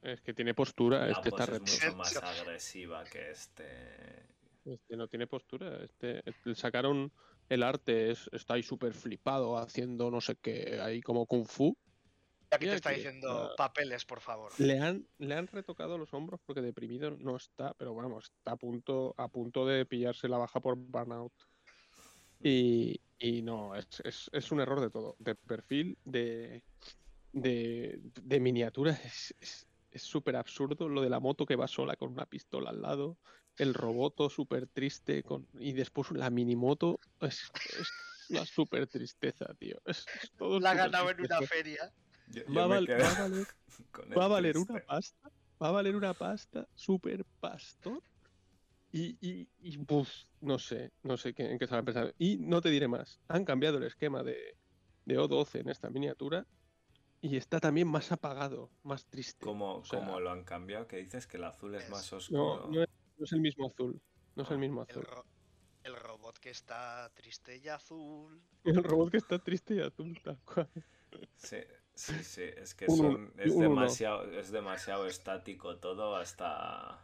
Es 0.03 0.21
que 0.23 0.33
tiene 0.35 0.55
postura, 0.55 1.07
La 1.07 1.13
este 1.13 1.29
está 1.29 1.45
es 1.45 1.61
mucho 1.61 1.97
más 1.97 2.17
agresiva 2.17 3.05
que 3.05 3.31
este. 3.31 4.27
Este 4.65 4.97
no 4.97 5.07
tiene 5.09 5.27
postura. 5.27 5.83
Este 5.85 6.23
le 6.45 6.55
sacaron 6.55 7.13
el 7.49 7.63
arte, 7.63 8.11
es, 8.11 8.29
está 8.33 8.55
ahí 8.55 8.63
súper 8.63 8.93
flipado 8.95 9.57
haciendo 9.57 10.11
no 10.11 10.21
sé 10.21 10.37
qué, 10.37 10.79
ahí 10.81 11.01
como 11.01 11.27
kung 11.27 11.47
fu. 11.47 11.77
Aquí 12.51 12.65
Mira 12.65 12.73
te 12.73 12.77
está 12.77 12.91
que, 12.91 12.97
diciendo 12.97 13.53
papeles, 13.57 14.05
por 14.05 14.21
favor. 14.21 14.53
Le 14.59 14.79
han, 14.81 15.07
le 15.19 15.35
han 15.35 15.47
retocado 15.47 15.99
los 15.99 16.13
hombros 16.15 16.41
porque 16.47 16.63
deprimido 16.63 17.11
no 17.11 17.37
está, 17.37 17.75
pero 17.75 17.95
vamos, 17.95 18.33
está 18.39 18.53
a 18.53 18.57
punto, 18.57 19.15
a 19.19 19.29
punto 19.29 19.67
de 19.67 19.85
pillarse 19.85 20.29
la 20.29 20.39
baja 20.39 20.61
por 20.61 20.77
burnout. 20.77 21.33
Y, 22.43 23.01
y 23.19 23.43
no, 23.43 23.75
es, 23.75 23.87
es- 24.05 24.31
es 24.33 24.53
un 24.53 24.61
error 24.61 24.81
de 24.81 24.91
todo. 24.91 25.17
De 25.19 25.35
perfil, 25.35 25.99
de, 26.05 26.63
de, 27.33 28.01
de 28.23 28.41
miniatura, 28.41 28.93
es 29.91 30.03
súper 30.03 30.37
absurdo 30.37 30.89
lo 30.89 31.03
de 31.03 31.11
la 31.11 31.21
moto 31.21 31.47
que 31.47 31.57
va 31.57 31.67
sola 31.69 31.97
con 31.97 32.13
una 32.13 32.27
pistola 32.27 32.71
al 32.71 32.81
lado, 32.83 33.19
el 33.59 33.75
roboto 33.75 34.31
súper 34.31 34.69
triste 34.69 35.23
con, 35.23 35.49
y 35.59 35.73
después 35.73 36.11
la 36.13 36.31
minimoto, 36.31 36.99
es, 37.21 37.51
es 37.65 37.95
una 38.29 38.45
súper 38.47 38.87
tristeza, 38.87 39.47
tío. 39.59 39.77
Es, 39.85 40.07
es 40.15 40.33
todo 40.37 40.61
La 40.61 40.71
ha 40.71 40.75
súper 40.75 40.91
ganado 40.91 41.11
en 41.11 41.21
una 41.21 41.27
tristeza. 41.29 41.55
feria. 41.55 41.93
Yo, 42.27 42.43
Va 42.45 42.53
yo 42.55 42.61
a, 42.63 42.67
val- 42.67 42.89
va 42.89 43.09
a 43.11 43.15
valer 43.15 43.47
va 44.19 44.25
a 44.25 44.29
valer 44.29 44.57
una 44.59 44.81
pasta, 44.81 45.31
va 45.63 45.69
a 45.69 45.73
valer 45.73 45.97
una 45.97 46.15
pasta 46.15 46.69
super 46.75 47.25
pastor 47.41 48.03
y, 48.91 49.19
y, 49.21 49.51
y, 49.59 49.77
buf, 49.77 50.11
no 50.41 50.59
sé, 50.59 50.93
no 51.03 51.17
sé 51.17 51.35
qué, 51.35 51.51
en 51.51 51.59
qué 51.59 51.65
estaban 51.65 51.85
pensando. 51.85 52.13
Y 52.19 52.39
no 52.39 52.61
te 52.61 52.71
diré 52.71 52.89
más, 52.89 53.21
han 53.29 53.45
cambiado 53.45 53.79
el 53.79 53.85
esquema 53.85 54.23
de, 54.23 54.59
de 55.05 55.19
O12 55.19 55.61
en 55.61 55.69
esta 55.69 55.91
miniatura 55.91 56.47
y 57.21 57.37
está 57.37 57.61
también 57.61 57.89
más 57.89 58.13
apagado, 58.13 58.71
más 58.83 59.07
triste. 59.07 59.45
¿Cómo, 59.45 59.77
O 59.77 59.85
sea, 59.85 59.99
cómo 59.99 60.21
lo 60.21 60.31
han 60.31 60.45
cambiado? 60.45 60.87
Que 60.87 60.97
dices 60.99 61.27
que 61.27 61.37
el 61.37 61.45
azul 61.45 61.75
es 61.75 61.89
más 61.91 62.13
no, 62.13 62.17
oscuro. 62.17 62.69
no 62.71 62.83
es, 62.83 62.89
no 63.19 63.25
es 63.25 63.33
el 63.33 63.41
mismo 63.41 63.67
azul, 63.69 64.01
no 64.37 64.43
es 64.45 64.51
el 64.51 64.59
Ah, 64.59 64.61
mismo 64.61 64.81
El, 64.89 65.01
azul. 65.01 65.03
ro- 65.03 65.27
el 65.85 65.97
robot 65.97 66.39
que 66.41 66.51
está 66.51 67.11
triste 67.15 67.57
y 67.59 67.69
azul. 67.69 68.43
El 68.63 68.85
robot 68.85 69.11
que 69.11 69.17
está 69.17 69.41
triste 69.41 69.75
y 69.75 69.81
azul, 69.81 70.17
tal 70.23 70.39
cual. 70.45 70.71
Sí, 71.37 71.57
sí, 71.95 72.23
sí, 72.25 72.43
es 72.57 72.75
que 72.75 72.91
son- 72.91 73.33
es, 73.39 73.57
uno. 73.57 73.59
demasiado, 73.59 74.31
es 74.33 74.51
demasiado 74.51 75.07
estático 75.07 75.79
todo 75.79 76.17
hasta... 76.17 77.01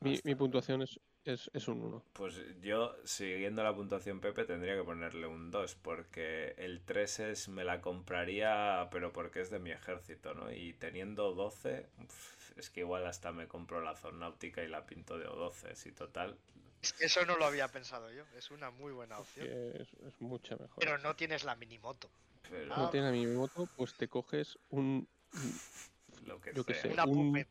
Mi, 0.00 0.10
hasta- 0.10 0.24
mi 0.24 0.34
puntuación 0.34 0.82
es, 0.82 1.00
es, 1.24 1.50
es 1.54 1.66
un 1.68 1.80
1. 1.80 2.04
Pues 2.12 2.34
yo, 2.60 2.94
siguiendo 3.04 3.62
la 3.62 3.74
puntuación 3.74 4.20
Pepe, 4.20 4.44
tendría 4.44 4.76
que 4.76 4.84
ponerle 4.84 5.26
un 5.26 5.50
2, 5.50 5.74
porque 5.74 6.54
el 6.58 6.82
3 6.84 7.20
es, 7.20 7.48
me 7.48 7.64
la 7.64 7.80
compraría, 7.80 8.88
pero 8.90 9.12
porque 9.12 9.40
es 9.40 9.50
de 9.50 9.58
mi 9.58 9.70
ejército, 9.70 10.34
¿no? 10.34 10.52
Y 10.52 10.74
teniendo 10.74 11.32
12, 11.32 11.88
uf, 11.98 12.41
es 12.56 12.70
que 12.70 12.80
igual 12.80 13.06
hasta 13.06 13.32
me 13.32 13.46
compro 13.48 13.80
la 13.80 13.94
Zornáutica 13.96 14.62
y 14.62 14.68
la 14.68 14.86
pinto 14.86 15.18
de 15.18 15.26
O12, 15.26 15.86
y 15.86 15.92
total. 15.92 16.36
Es 16.82 16.92
que 16.92 17.04
Eso 17.04 17.24
no 17.24 17.36
lo 17.36 17.44
había 17.44 17.68
pensado 17.68 18.10
yo. 18.12 18.24
Es 18.36 18.50
una 18.50 18.70
muy 18.70 18.92
buena 18.92 19.18
opción. 19.18 19.46
Es, 19.48 19.88
es 20.06 20.20
mucha 20.20 20.56
mejor. 20.56 20.84
Pero 20.84 20.98
no 20.98 21.14
tienes 21.14 21.44
la 21.44 21.54
minimoto. 21.54 22.08
Pero 22.50 22.76
no 22.76 22.90
tienes 22.90 23.10
a 23.10 23.12
mi 23.12 23.26
moto, 23.26 23.68
pues 23.76 23.94
te 23.94 24.08
coges 24.08 24.58
un, 24.70 25.08
lo 26.26 26.40
que 26.40 26.52
sea. 26.54 26.82
sé, 26.82 26.88
Una 26.88 27.04
un-. 27.04 27.46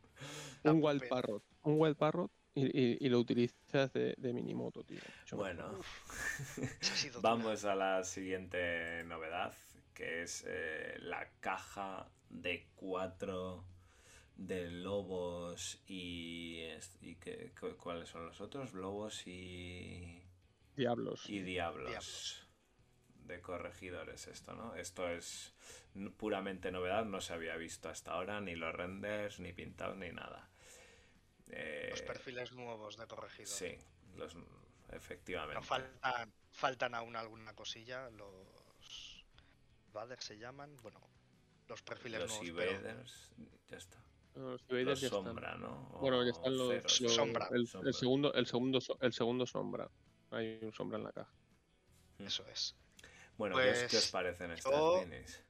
Una 0.64 0.74
un 0.74 0.84
wild 0.84 1.08
parrot, 1.08 1.44
un 1.64 1.80
wild 1.80 1.98
parrot 1.98 2.32
y, 2.54 2.66
y- 2.66 2.98
y 3.00 3.10
lo 3.10 3.20
utilizas 3.20 3.94
de, 3.94 4.14
de 4.18 4.34
minimoto, 4.34 4.84
tío. 4.84 5.00
Mucho 5.22 5.38
Bueno, 5.38 5.80
vamos 7.22 7.66
a 7.66 7.76
la 7.76 8.04
siguiente 8.04 9.04
novedad, 9.06 9.54
que 9.96 10.24
es 10.24 10.44
eh, 10.48 10.96
la 11.00 11.28
caja 11.40 12.08
de 12.30 12.68
cuatro 12.76 13.64
de 14.48 14.72
lobos 14.72 15.80
y, 15.88 16.64
y 17.02 17.16
que, 17.16 17.52
cu- 17.60 17.78
cuáles 17.78 18.10
son 18.10 18.26
los 18.26 18.42
otros 18.42 18.74
lobos 18.74 19.28
y 19.28 20.22
Diablos. 20.76 21.30
y 21.30 21.42
diablos 21.42 21.90
Diablos. 21.90 22.48
de 23.28 23.40
corregidores 23.42 24.28
esto 24.28 24.54
no 24.56 24.76
esto 24.76 25.08
es 25.08 25.54
puramente 26.18 26.72
novedad 26.72 27.06
no 27.06 27.22
se 27.22 27.34
había 27.34 27.56
visto 27.56 27.88
hasta 27.90 28.14
ahora 28.14 28.42
ni 28.42 28.56
los 28.56 28.74
renders 28.74 29.40
ni 29.40 29.54
pintados 29.54 29.98
ni 29.98 30.10
nada 30.12 30.50
Eh, 31.54 31.88
Los 31.92 32.02
perfiles 32.02 32.52
nuevos 32.54 32.98
de 32.98 33.06
corregido. 33.08 33.48
sí 33.52 33.78
los 34.16 34.36
efectivamente 34.90 35.60
Pero 35.60 35.64
faltan, 35.68 36.34
faltan 36.52 36.96
aún 36.96 37.16
alguna 37.16 37.54
cosilla. 37.54 38.10
Los. 38.10 39.26
Vaders 39.94 40.24
se 40.24 40.38
llaman. 40.38 40.78
Bueno, 40.82 41.02
los 41.68 41.82
perfiles 41.84 42.20
los 42.22 42.30
nuevos. 42.42 42.52
pero- 42.56 42.72
invaders 42.72 43.32
ya 43.68 43.78
está 43.78 43.98
Los 44.36 44.62
los 44.62 44.62
invaders 44.70 45.02
ya 45.02 45.08
están. 45.08 45.24
sombra 45.26 45.56
no 45.56 45.90
O 45.94 46.00
Bueno, 46.00 46.24
ya 46.24 46.32
están 46.32 46.58
los, 46.58 46.84
Sombra. 47.14 47.50
El, 47.52 47.68
segundo, 47.94 48.34
el 48.34 48.46
segundo, 48.46 48.80
el 49.02 49.14
segundo 49.14 49.46
sombra. 49.46 49.90
Hay 50.32 50.60
un 50.62 50.72
sombra 50.74 50.98
en 50.98 51.04
la 51.04 51.12
caja. 51.12 51.32
Eso 52.20 52.46
es. 52.48 52.76
bueno 53.38 53.58
¿qué 53.58 53.72
os- 53.72 53.78
¿qué 53.80 53.86
os 53.86 53.92
Pues, 53.92 54.12
parecen 54.12 54.52
estas 54.52 54.72
yo- 54.72 55.02
minis? 55.06 55.44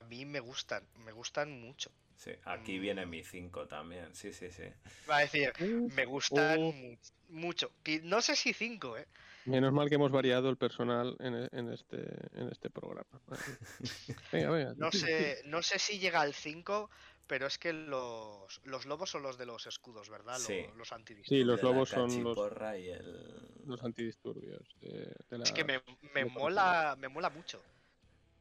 A 0.00 0.04
mí 0.04 0.24
me 0.24 0.40
gustan. 0.40 0.86
Me 1.04 1.12
gustan 1.12 1.60
mucho. 1.60 1.90
Sí, 2.16 2.30
aquí 2.44 2.78
viene 2.78 3.04
Mm. 3.04 3.10
mi 3.10 3.22
5 3.24 3.66
también 3.66 4.14
sí 4.14 4.32
sí 4.32 4.50
sí 4.50 4.62
Va 5.08 5.18
a 5.18 5.20
decir, 5.20 5.52
Uf, 5.60 5.92
me 5.94 6.06
gustan 6.06 6.60
mu- 6.62 6.96
mucho. 7.28 7.70
No 8.04 8.22
sé 8.22 8.36
si 8.36 8.52
5, 8.54 8.96
¿eh? 8.96 9.06
Menos 9.44 9.72
mal 9.72 9.88
que 9.88 9.96
hemos 9.96 10.10
variado 10.10 10.48
el 10.48 10.56
personal 10.56 11.14
en, 11.20 11.34
e- 11.34 11.48
en 11.52 11.72
este, 11.72 11.98
en 12.40 12.48
este 12.48 12.70
programa. 12.70 13.20
Venga, 14.32 14.50
venga. 14.50 14.74
No 14.76 14.90
sé, 14.90 15.42
no 15.44 15.62
sé 15.62 15.78
si 15.78 15.98
llega 15.98 16.20
al 16.22 16.32
5, 16.34 16.90
pero 17.26 17.46
es 17.46 17.58
que 17.58 17.72
los, 17.72 18.60
los 18.64 18.86
lobos 18.86 19.10
son 19.10 19.22
los 19.22 19.36
de 19.38 19.46
los 19.46 19.66
escudos, 19.66 20.08
¿verdad? 20.08 20.38
Lo- 20.38 20.46
Sí. 20.46 20.66
Los, 20.76 20.88
Sí, 20.88 20.94
antidisturbios. 20.94 21.46
los 21.46 21.56
De 21.58 21.62
la 21.64 21.70
lobos 21.70 21.88
son 21.88 22.02
los, 22.24 22.36
cachiporra 22.36 22.78
y 22.78 22.88
el 22.88 23.66
los 23.66 23.82
antidisturbios. 23.82 24.62
de- 24.80 25.14
de 25.30 25.44
Es 25.44 25.52
que 25.52 25.64
me, 25.64 25.82
me 26.14 26.24
de 26.24 26.30
mola, 26.30 26.96
me 26.98 27.08
mola 27.08 27.30
mucho. 27.30 27.62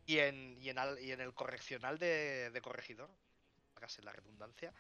Y 0.05 0.19
en, 0.19 0.57
y 0.61 0.69
en, 0.69 0.77
al- 0.77 0.99
y 0.99 1.11
en 1.11 1.21
el 1.21 1.33
correccional 1.33 1.97
de, 1.97 2.51
de 2.51 2.61
corregidor, 2.61 3.09
hágase 3.75 4.03
la 4.03 4.11
redundancia, 4.13 4.71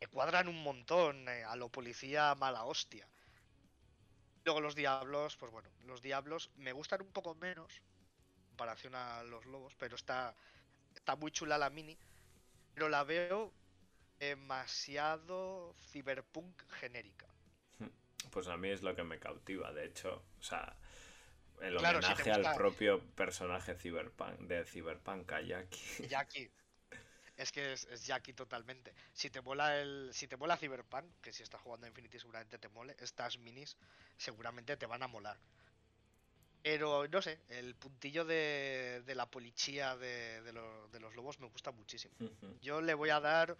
me 0.00 0.06
cuadran 0.06 0.48
un 0.48 0.62
montón 0.62 1.28
eh, 1.28 1.44
a 1.44 1.54
lo 1.56 1.68
policía 1.68 2.34
mala 2.34 2.64
hostia. 2.64 3.06
Luego 4.44 4.60
los 4.60 4.74
diablos, 4.74 5.36
pues 5.36 5.52
bueno, 5.52 5.68
los 5.84 6.00
diablos 6.00 6.50
me 6.56 6.72
gustan 6.72 7.02
un 7.02 7.12
poco 7.12 7.34
menos 7.34 7.70
en 7.76 8.48
comparación 8.48 8.94
a 8.94 9.22
los 9.22 9.44
lobos, 9.44 9.74
pero 9.78 9.96
está, 9.96 10.34
está 10.94 11.14
muy 11.16 11.30
chula 11.30 11.58
la 11.58 11.68
mini. 11.70 11.98
Pero 12.80 12.88
la 12.88 13.04
veo 13.04 13.52
demasiado 14.18 15.74
cyberpunk 15.92 16.62
genérica. 16.80 17.26
Pues 18.30 18.48
a 18.48 18.56
mí 18.56 18.70
es 18.70 18.80
lo 18.80 18.96
que 18.96 19.04
me 19.04 19.18
cautiva, 19.18 19.70
de 19.70 19.84
hecho, 19.84 20.24
o 20.38 20.42
sea, 20.42 20.78
el 21.60 21.76
Claro, 21.76 22.00
si 22.00 22.14
te 22.14 22.22
homenaje 22.22 22.48
al 22.48 22.56
propio 22.56 23.00
personaje 23.14 23.74
cyberpunk, 23.74 24.38
de 24.38 24.64
Cyberpunk 24.64 25.26
Kayaki. 25.26 25.78
Jackie. 26.08 26.50
Es 27.36 27.52
que 27.52 27.74
es, 27.74 27.84
es 27.84 28.06
Jackie 28.06 28.32
totalmente. 28.32 28.94
Si 29.12 29.28
te 29.28 29.42
mola 29.42 29.78
el. 29.78 30.08
Si 30.14 30.26
te 30.26 30.38
mola 30.38 30.56
Cyberpunk, 30.56 31.04
que 31.20 31.34
si 31.34 31.42
estás 31.42 31.60
jugando 31.60 31.84
a 31.84 31.90
Infinity 31.90 32.18
seguramente 32.18 32.58
te 32.58 32.70
mole, 32.70 32.96
estas 32.98 33.36
minis 33.36 33.76
seguramente 34.16 34.78
te 34.78 34.86
van 34.86 35.02
a 35.02 35.06
molar. 35.06 35.36
Pero 36.62 37.08
no 37.08 37.22
sé, 37.22 37.38
el 37.48 37.74
puntillo 37.74 38.24
de, 38.24 39.02
de 39.06 39.14
la 39.14 39.26
policía 39.26 39.96
de, 39.96 40.42
de 40.42 40.52
lo- 40.52 40.88
de 40.88 41.00
los 41.00 41.14
lobos 41.16 41.40
me 41.40 41.48
gusta 41.48 41.70
muchísimo. 41.72 42.14
Yo 42.60 42.80
le 42.82 42.94
voy 42.94 43.08
a 43.10 43.20
dar 43.20 43.56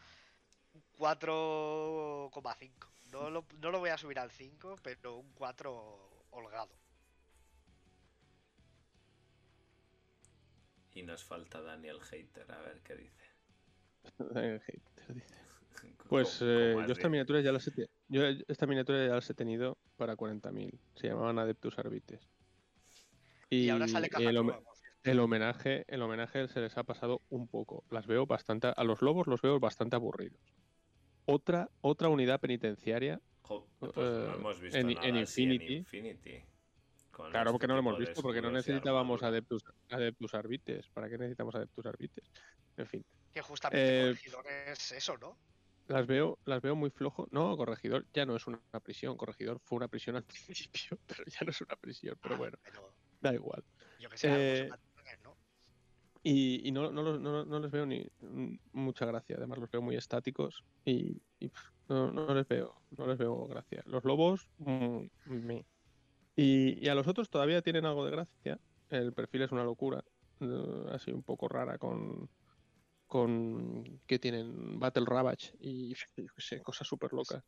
un 0.75 0.83
4,5. 0.99 2.71
No 3.11 3.31
lo, 3.31 3.45
no 3.59 3.71
lo 3.71 3.79
voy 3.81 3.91
a 3.91 3.97
subir 3.99 4.19
al 4.19 4.31
5, 4.31 4.77
pero 4.83 5.17
un 5.17 5.33
4 5.33 6.27
holgado. 6.31 6.71
Y 10.95 11.03
nos 11.03 11.25
falta 11.25 11.61
Daniel 11.63 12.01
Hater, 12.03 12.51
a 12.53 12.59
ver 12.61 12.81
qué 12.83 12.97
dice. 12.97 13.25
Daniel 14.19 14.61
Hater 14.61 15.15
dice. 15.15 15.35
Pues 16.09 16.39
¿Cómo- 16.41 16.51
eh, 16.51 16.85
yo 16.87 16.93
esta 16.93 17.09
miniatura 17.09 17.41
ya 17.41 17.53
las 17.53 17.67
he, 17.69 17.89
yo 18.09 18.23
esta 18.49 18.67
miniatura 18.67 19.07
ya 19.07 19.15
las 19.15 19.31
he 19.31 19.35
tenido 19.35 19.79
para 19.97 20.17
40.000. 20.17 20.79
Se 20.97 21.07
llamaban 21.07 21.39
Adeptus 21.39 21.79
Arbites. 21.79 22.21
Y, 23.51 23.69
ahora 23.69 23.89
sale 23.89 24.09
el, 24.19 24.39
home- 24.39 24.59
el 25.03 25.19
homenaje, 25.21 25.85
el 25.89 26.03
homenaje 26.03 26.47
se 26.49 26.61
les 26.61 26.77
ha 26.79 26.85
pasado 26.85 27.21
un 27.29 27.49
poco. 27.49 27.85
Las 27.91 28.07
veo 28.07 28.27
bastante, 28.27 28.73
a 28.75 28.85
los 28.85 29.03
lobos 29.03 29.27
los 29.27 29.43
veo 29.43 29.59
bastante 29.59 29.97
aburridos. 29.97 30.41
Otra, 31.27 31.69
otra 31.81 32.09
unidad 32.09 32.41
penitenciaria. 32.41 33.21
Jo, 33.43 33.67
pues 33.79 33.93
no 33.97 34.03
eh, 34.03 34.35
hemos 34.37 34.61
visto 34.61 34.79
en- 34.79 34.95
nada 34.95 35.09
en 35.09 35.17
así 35.17 35.43
Infinity. 35.43 36.45
Claro, 37.13 37.39
este 37.39 37.53
porque 37.53 37.67
no 37.67 37.75
lo 37.75 37.81
hemos 37.81 37.99
visto, 37.99 38.23
porque 38.23 38.41
no 38.41 38.51
necesitábamos 38.51 39.23
adeptus, 39.23 39.63
adeptus 39.91 40.35
arbites. 40.35 40.87
¿Para 40.93 41.09
qué 41.09 41.19
necesitamos 41.19 41.55
adeptus 41.55 41.87
arbites? 41.87 42.25
En 42.77 42.87
fin, 42.87 43.05
Que 43.35 43.43
justamente 43.43 43.87
eh, 43.89 44.07
corregidor 44.07 44.47
es 44.49 44.93
eso, 44.93 45.17
¿no? 45.19 45.37
las 45.89 46.07
veo, 46.07 46.39
las 46.45 46.63
veo 46.63 46.75
muy 46.77 46.91
flojo. 46.91 47.27
No, 47.31 47.57
corregidor 47.57 48.07
ya 48.15 48.25
no 48.27 48.37
es 48.37 48.47
una 48.47 48.61
prisión. 48.83 49.17
Corregidor 49.17 49.61
fue 49.65 49.77
una 49.77 49.89
prisión 49.89 50.17
al 50.17 50.25
principio, 50.47 50.99
pero 51.07 51.25
ya 51.27 51.41
no 51.45 51.51
es 51.51 51.61
una 51.61 51.77
prisión. 51.77 52.17
Pero 52.23 52.35
Ah, 52.37 52.39
bueno, 52.39 52.57
Pero 52.65 52.90
da 53.31 53.35
igual. 53.35 53.63
yo 53.99 54.09
que 54.11 54.17
sé, 54.19 54.29
Eh, 54.31 54.71
¿no? 55.25 55.37
Y, 56.23 56.69
y 56.69 56.73
no, 56.73 56.91
no 56.91 57.03
los- 57.03 57.21
no- 57.21 57.45
no 57.45 57.61
les 57.61 57.71
veo 57.71 57.87
ni 57.87 58.07
mucha 58.73 59.07
gracia. 59.07 59.37
Además, 59.37 59.59
los 59.59 59.71
veo 59.71 59.81
muy 59.81 59.97
estáticos 59.97 60.63
y, 60.85 61.23
y, 61.39 61.51
no, 61.89 62.13
no 62.13 62.35
les 62.35 62.47
veo, 62.47 62.75
no 62.91 63.07
les 63.07 63.17
veo 63.19 63.47
gracia. 63.47 63.83
Los 63.87 64.05
lobos, 64.05 64.47
mm, 64.59 65.07
me. 65.25 65.65
Y, 66.37 66.85
y 66.85 66.89
a 66.89 66.95
los 66.95 67.07
otros 67.07 67.31
todavía 67.31 67.63
tienen 67.63 67.87
algo 67.87 68.05
de 68.05 68.11
gracia. 68.11 68.61
El 68.91 69.13
perfil 69.13 69.43
es 69.43 69.53
una 69.53 69.65
locura, 69.65 70.05
eh, 70.41 70.85
así 70.91 71.11
un 71.13 71.23
poco 71.23 71.49
rara 71.49 71.79
con 71.79 72.29
con 73.07 74.01
que 74.07 74.21
tienen 74.21 74.79
Battle 74.79 75.05
Ravage 75.05 75.53
y 75.59 75.89
yo 75.95 76.07
qué 76.15 76.27
sé, 76.39 76.63
cosas 76.63 76.87
súper 76.87 77.13
locas. 77.13 77.43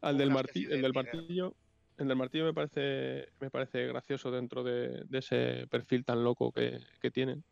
Al 0.00 0.16
del, 0.16 0.30
el 0.30 0.82
del 0.82 0.92
martillo, 0.94 1.54
el 1.98 2.08
del 2.08 2.16
martillo 2.16 2.44
me 2.44 2.54
parece 2.54 3.28
me 3.40 3.50
parece 3.50 3.86
gracioso 3.86 4.30
dentro 4.30 4.62
de, 4.62 5.04
de 5.04 5.18
ese 5.18 5.66
perfil 5.68 6.04
tan 6.04 6.22
loco 6.24 6.52
que, 6.52 6.80
que 7.00 7.10
tienen. 7.10 7.44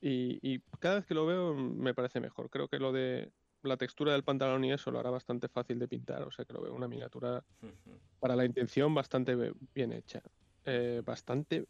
Y, 0.00 0.38
y 0.42 0.60
cada 0.78 0.96
vez 0.96 1.06
que 1.06 1.14
lo 1.14 1.26
veo 1.26 1.54
me 1.54 1.94
parece 1.94 2.20
mejor. 2.20 2.50
Creo 2.50 2.68
que 2.68 2.78
lo 2.78 2.92
de 2.92 3.32
la 3.62 3.76
textura 3.76 4.12
del 4.12 4.22
pantalón 4.22 4.64
y 4.64 4.72
eso 4.72 4.90
lo 4.90 4.98
hará 4.98 5.10
bastante 5.10 5.48
fácil 5.48 5.78
de 5.78 5.88
pintar. 5.88 6.22
O 6.22 6.30
sea 6.30 6.44
que 6.44 6.52
lo 6.52 6.62
veo 6.62 6.74
una 6.74 6.88
miniatura 6.88 7.42
para 8.20 8.36
la 8.36 8.44
intención 8.44 8.94
bastante 8.94 9.34
bien 9.74 9.92
hecha. 9.92 10.22
Eh, 10.64 11.02
bastante. 11.04 11.66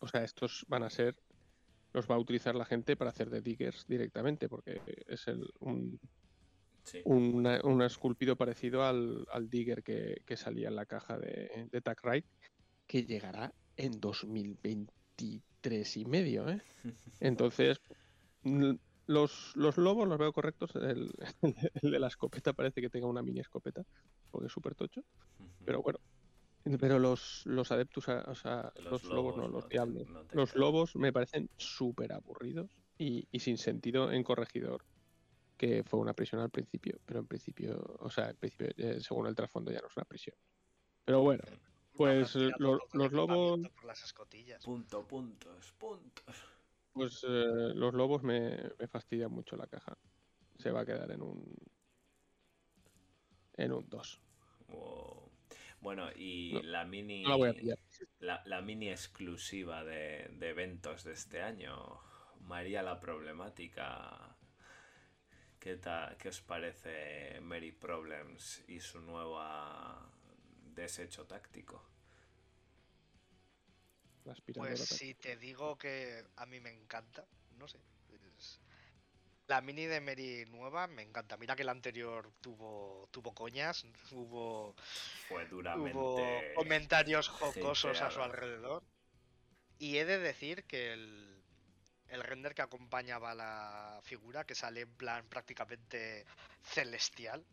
O 0.00 0.08
sea, 0.08 0.24
estos 0.24 0.64
van 0.68 0.82
a 0.82 0.90
ser. 0.90 1.16
Los 1.92 2.08
va 2.08 2.16
a 2.16 2.18
utilizar 2.18 2.54
la 2.54 2.66
gente 2.66 2.96
para 2.96 3.10
hacer 3.10 3.30
de 3.30 3.40
diggers 3.40 3.86
directamente, 3.86 4.48
porque 4.48 4.82
es 5.06 5.26
el, 5.26 5.50
un, 5.60 5.98
Sí. 6.90 7.02
una- 7.04 7.60
un 7.64 7.82
esculpido 7.82 8.36
parecido 8.36 8.82
al, 8.84 9.26
al 9.30 9.48
digger 9.50 9.82
que, 9.82 10.22
que 10.24 10.36
salía 10.36 10.68
en 10.68 10.76
la 10.76 10.86
caja 10.86 11.18
de, 11.18 11.68
de 11.70 11.80
Tag 11.80 11.98
Ride, 12.02 12.24
que 12.86 13.04
llegará 13.04 13.52
en 13.76 14.00
2023 14.00 15.96
y 15.96 16.04
medio. 16.06 16.48
¿eh? 16.48 16.62
Entonces, 17.20 17.80
los, 19.06 19.52
los 19.56 19.76
lobos 19.76 20.08
los 20.08 20.18
veo 20.18 20.32
correctos. 20.32 20.70
El, 20.76 21.10
el 21.82 21.90
de 21.90 21.98
la 21.98 22.08
escopeta 22.08 22.52
parece 22.52 22.80
que 22.80 22.90
tenga 22.90 23.06
una 23.06 23.22
mini 23.22 23.40
escopeta, 23.40 23.82
porque 24.30 24.46
es 24.46 24.52
súper 24.52 24.74
tocho. 24.74 25.02
Pero 25.64 25.82
bueno, 25.82 25.98
pero 26.80 26.98
los, 26.98 27.42
los 27.46 27.70
adeptus, 27.72 28.08
o 28.08 28.34
sea, 28.34 28.72
los, 28.82 29.04
lobos, 29.04 29.36
no, 29.36 29.48
los 29.48 29.68
diablos. 29.68 30.08
no 30.08 30.24
te 30.24 30.36
Los 30.36 30.54
lobos 30.54 30.96
me 30.96 31.12
parecen 31.12 31.48
súper 31.56 32.12
aburridos 32.12 32.70
y, 32.98 33.26
y 33.30 33.40
sin 33.40 33.58
sentido 33.58 34.10
en 34.12 34.22
corregidor, 34.24 34.84
que 35.58 35.82
fue 35.82 35.98
una 36.00 36.14
prisión 36.14 36.40
al 36.40 36.50
principio, 36.50 36.98
pero 37.04 37.20
en 37.20 37.26
principio, 37.26 37.96
o 37.98 38.08
sea, 38.08 38.30
en 38.30 38.36
principio, 38.36 38.68
eh, 38.78 39.00
según 39.00 39.26
el 39.26 39.34
trasfondo 39.34 39.70
ya 39.70 39.80
no 39.80 39.88
es 39.88 39.96
una 39.96 40.04
prisión. 40.06 40.36
Pero 41.04 41.20
bueno, 41.22 41.42
Pues, 41.94 42.34
los 42.36 42.80
lobos- 42.92 43.58
equipamiento 43.58 43.70
Por 43.74 43.84
las 43.84 44.04
escotillas. 44.04 44.64
Punto, 44.64 45.06
puntos, 45.06 45.72
puntos. 45.72 46.36
pues 46.92 47.24
eh, 47.28 47.72
los 47.74 47.92
lobos 47.92 48.22
me, 48.22 48.56
me 48.78 48.86
fastidian 48.86 49.32
mucho 49.32 49.56
la 49.56 49.66
caja. 49.66 49.98
Se 50.58 50.70
va 50.70 50.80
a 50.82 50.86
quedar 50.86 51.10
en 51.10 51.22
un 51.22 51.54
en 53.54 53.72
un 53.72 53.88
2. 53.88 54.20
Wow. 54.68 55.30
Bueno, 55.80 56.08
y 56.16 56.52
No, 56.54 56.62
la 56.62 56.84
mini. 56.84 57.22
No 57.24 57.30
la 57.30 57.36
voy 57.36 57.48
a 57.50 57.54
pillar. 57.54 57.78
La, 58.20 58.42
la 58.46 58.60
mini 58.62 58.88
exclusiva 58.90 59.82
de, 59.84 60.28
de 60.38 60.48
eventos 60.50 61.02
de 61.04 61.12
este 61.12 61.42
año, 61.42 61.98
María 62.42 62.82
la 62.82 63.00
Problemática. 63.00 64.36
¿Qué, 65.60 65.76
tal, 65.76 66.16
¿Qué 66.18 66.28
os 66.28 66.40
parece 66.40 67.40
Mary 67.40 67.72
Problems 67.72 68.62
y 68.68 68.80
su 68.80 69.00
nueva 69.00 70.08
desecho 70.74 71.26
táctico? 71.26 71.82
Pues 74.54 74.80
si 74.80 75.14
te 75.14 75.36
digo 75.36 75.76
que 75.78 76.24
a 76.36 76.46
mí 76.46 76.60
me 76.60 76.70
encanta, 76.70 77.24
no 77.56 77.66
sé. 77.66 77.78
es- 78.38 78.60
La 79.46 79.62
mini 79.62 79.86
de 79.86 80.00
Mary 80.02 80.44
nueva 80.50 80.86
me 80.86 81.02
encanta. 81.02 81.36
Mira 81.38 81.56
que 81.56 81.64
la 81.64 81.72
anterior 81.72 82.30
tuvo, 82.42 83.08
tuvo 83.10 83.34
coñas, 83.34 83.86
hubo, 84.12 84.74
Fue 85.28 85.46
duramente. 85.46 85.96
hubo 85.98 86.40
comentarios 86.54 87.28
jocosos 87.28 88.00
a 88.02 88.10
su 88.10 88.20
alrededor. 88.20 88.84
Y 89.78 89.96
he 89.96 90.04
de 90.04 90.18
decir 90.18 90.64
que 90.64 90.92
el, 90.92 91.37
el 92.08 92.22
render 92.22 92.54
que 92.54 92.62
acompañaba 92.62 93.32
a 93.32 93.34
la 93.34 94.00
figura, 94.02 94.44
que 94.44 94.54
sale 94.54 94.82
en 94.82 94.90
plan 94.94 95.26
prácticamente 95.28 96.24
celestial, 96.62 97.44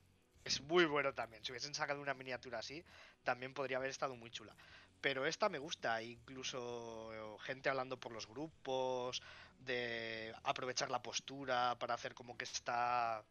es 0.44 0.62
muy 0.62 0.86
bueno 0.86 1.14
también. 1.14 1.44
Si 1.44 1.52
hubiesen 1.52 1.74
sacado 1.74 2.02
una 2.02 2.14
miniatura 2.14 2.60
así, 2.60 2.84
también 3.24 3.54
podría 3.54 3.78
haber 3.78 3.90
estado 3.90 4.16
muy 4.16 4.30
chula. 4.32 4.56
Pero 5.02 5.26
esta 5.26 5.50
me 5.50 5.60
gusta, 5.60 6.02
incluso 6.02 7.38
gente 7.42 7.70
hablando 7.70 8.00
por 8.00 8.12
los 8.12 8.28
grupos, 8.28 9.22
de 9.60 10.34
aprovechar 10.44 10.90
la 10.90 11.02
postura 11.02 11.76
para 11.80 11.94
hacer 11.94 12.14
como 12.14 12.38
que 12.38 12.46
está 12.46 13.24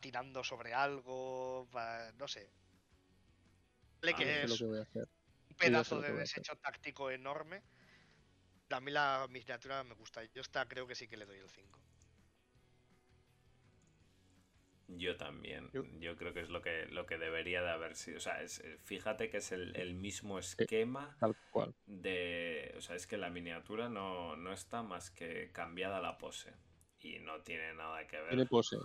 tirando 0.00 0.44
sobre 0.44 0.74
algo, 0.74 1.68
no 2.18 2.28
sé. 2.28 2.48
Vale 4.00 4.12
Ah, 4.12 4.16
que 4.16 4.42
es 4.42 4.50
lo 4.50 4.56
que 4.56 4.64
voy 4.64 4.78
a 4.78 4.82
hacer. 4.82 5.08
un 5.50 5.56
pedazo 5.56 6.00
de 6.00 6.12
desecho 6.12 6.56
táctico 6.56 7.10
enorme. 7.10 7.62
A 8.70 8.80
mí 8.80 8.90
la 8.92 9.26
miniatura 9.28 9.82
me 9.84 9.94
gusta. 9.94 10.24
Yo 10.32 10.40
esta 10.42 10.66
creo 10.68 10.86
que 10.86 10.94
sí 10.94 11.08
que 11.08 11.16
le 11.16 11.26
doy 11.26 11.38
el 11.38 11.50
5. 11.50 11.80
Yo 14.88 15.16
también. 15.16 15.70
Yo- 16.00 16.16
creo 16.16 16.32
que 16.32 16.40
es 16.40 16.48
lo 16.48 16.62
que, 16.62 16.86
lo 16.86 17.04
que 17.06 17.18
debería 17.18 17.62
de 17.62 17.70
haber 17.70 17.94
sido. 17.94 18.16
O 18.16 18.20
sea, 18.20 18.42
es, 18.42 18.60
eh, 18.60 18.78
fíjate 18.84 19.28
que 19.28 19.36
es 19.38 19.52
el, 19.52 19.76
el 19.76 19.94
mismo 19.94 20.38
esquema 20.38 21.16
Tal 21.20 21.36
cual. 21.50 21.74
de... 21.86 22.74
O 22.76 22.80
sea, 22.80 22.96
es 22.96 23.06
que 23.06 23.18
la 23.18 23.28
miniatura 23.30 23.88
no, 23.88 24.36
no 24.36 24.52
está 24.52 24.82
más 24.82 25.10
que 25.10 25.50
cambiada 25.52 26.00
la 26.00 26.16
pose. 26.18 26.52
Y 27.00 27.18
no 27.20 27.42
tiene 27.42 27.74
nada 27.74 28.06
que 28.06 28.16
ver. 28.16 28.30
Tiene 28.30 28.46
pose. 28.46 28.76